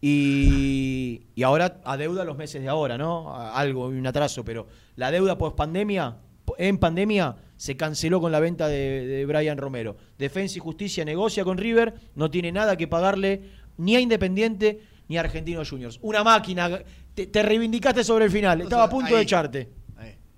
Y, 0.03 1.27
y 1.35 1.43
ahora 1.43 1.80
adeuda 1.85 2.26
los 2.26 2.35
meses 2.35 2.61
de 2.61 2.68
ahora, 2.68 2.97
¿no? 2.97 3.35
Algo, 3.35 3.85
un 3.88 4.05
atraso, 4.07 4.43
pero 4.43 4.68
la 4.95 5.11
deuda 5.11 5.38
post 5.38 5.55
pandemia, 5.55 6.18
en 6.57 6.77
pandemia, 6.80 7.35
se 7.57 7.77
canceló 7.77 8.19
con 8.19 8.31
la 8.31 8.39
venta 8.39 8.68
de, 8.68 9.05
de 9.05 9.26
Brian 9.27 9.57
Romero. 9.59 9.97
Defensa 10.18 10.57
y 10.57 10.59
Justicia 10.59 11.05
negocia 11.05 11.43
con 11.43 11.57
River, 11.59 11.93
no 12.15 12.31
tiene 12.31 12.51
nada 12.51 12.77
que 12.77 12.88
pagarle 12.88 13.43
ni 13.77 13.95
a 13.95 13.99
Independiente 13.99 14.81
ni 15.07 15.18
a 15.18 15.22
Argentinos 15.22 15.69
Juniors. 15.69 15.99
Una 16.01 16.23
máquina, 16.23 16.81
te, 17.13 17.27
te 17.27 17.43
reivindicaste 17.43 18.03
sobre 18.03 18.25
el 18.25 18.31
final, 18.31 18.61
estaba 18.61 18.83
a 18.83 18.89
punto 18.89 19.11
de 19.11 19.17
ahí. 19.17 19.23
echarte. 19.23 19.81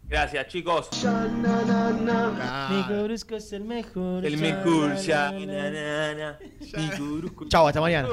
Gracias, 0.06 0.48
chicos. 0.48 0.90
Mi 2.70 2.84
Corusco 2.84 3.36
es 3.36 3.52
el 3.52 3.64
mejor. 3.64 4.24
El 4.24 4.38
mejor, 4.38 4.96
ya. 4.98 5.34
Chao, 7.50 7.68
hasta 7.68 7.82
mañana. 7.82 8.08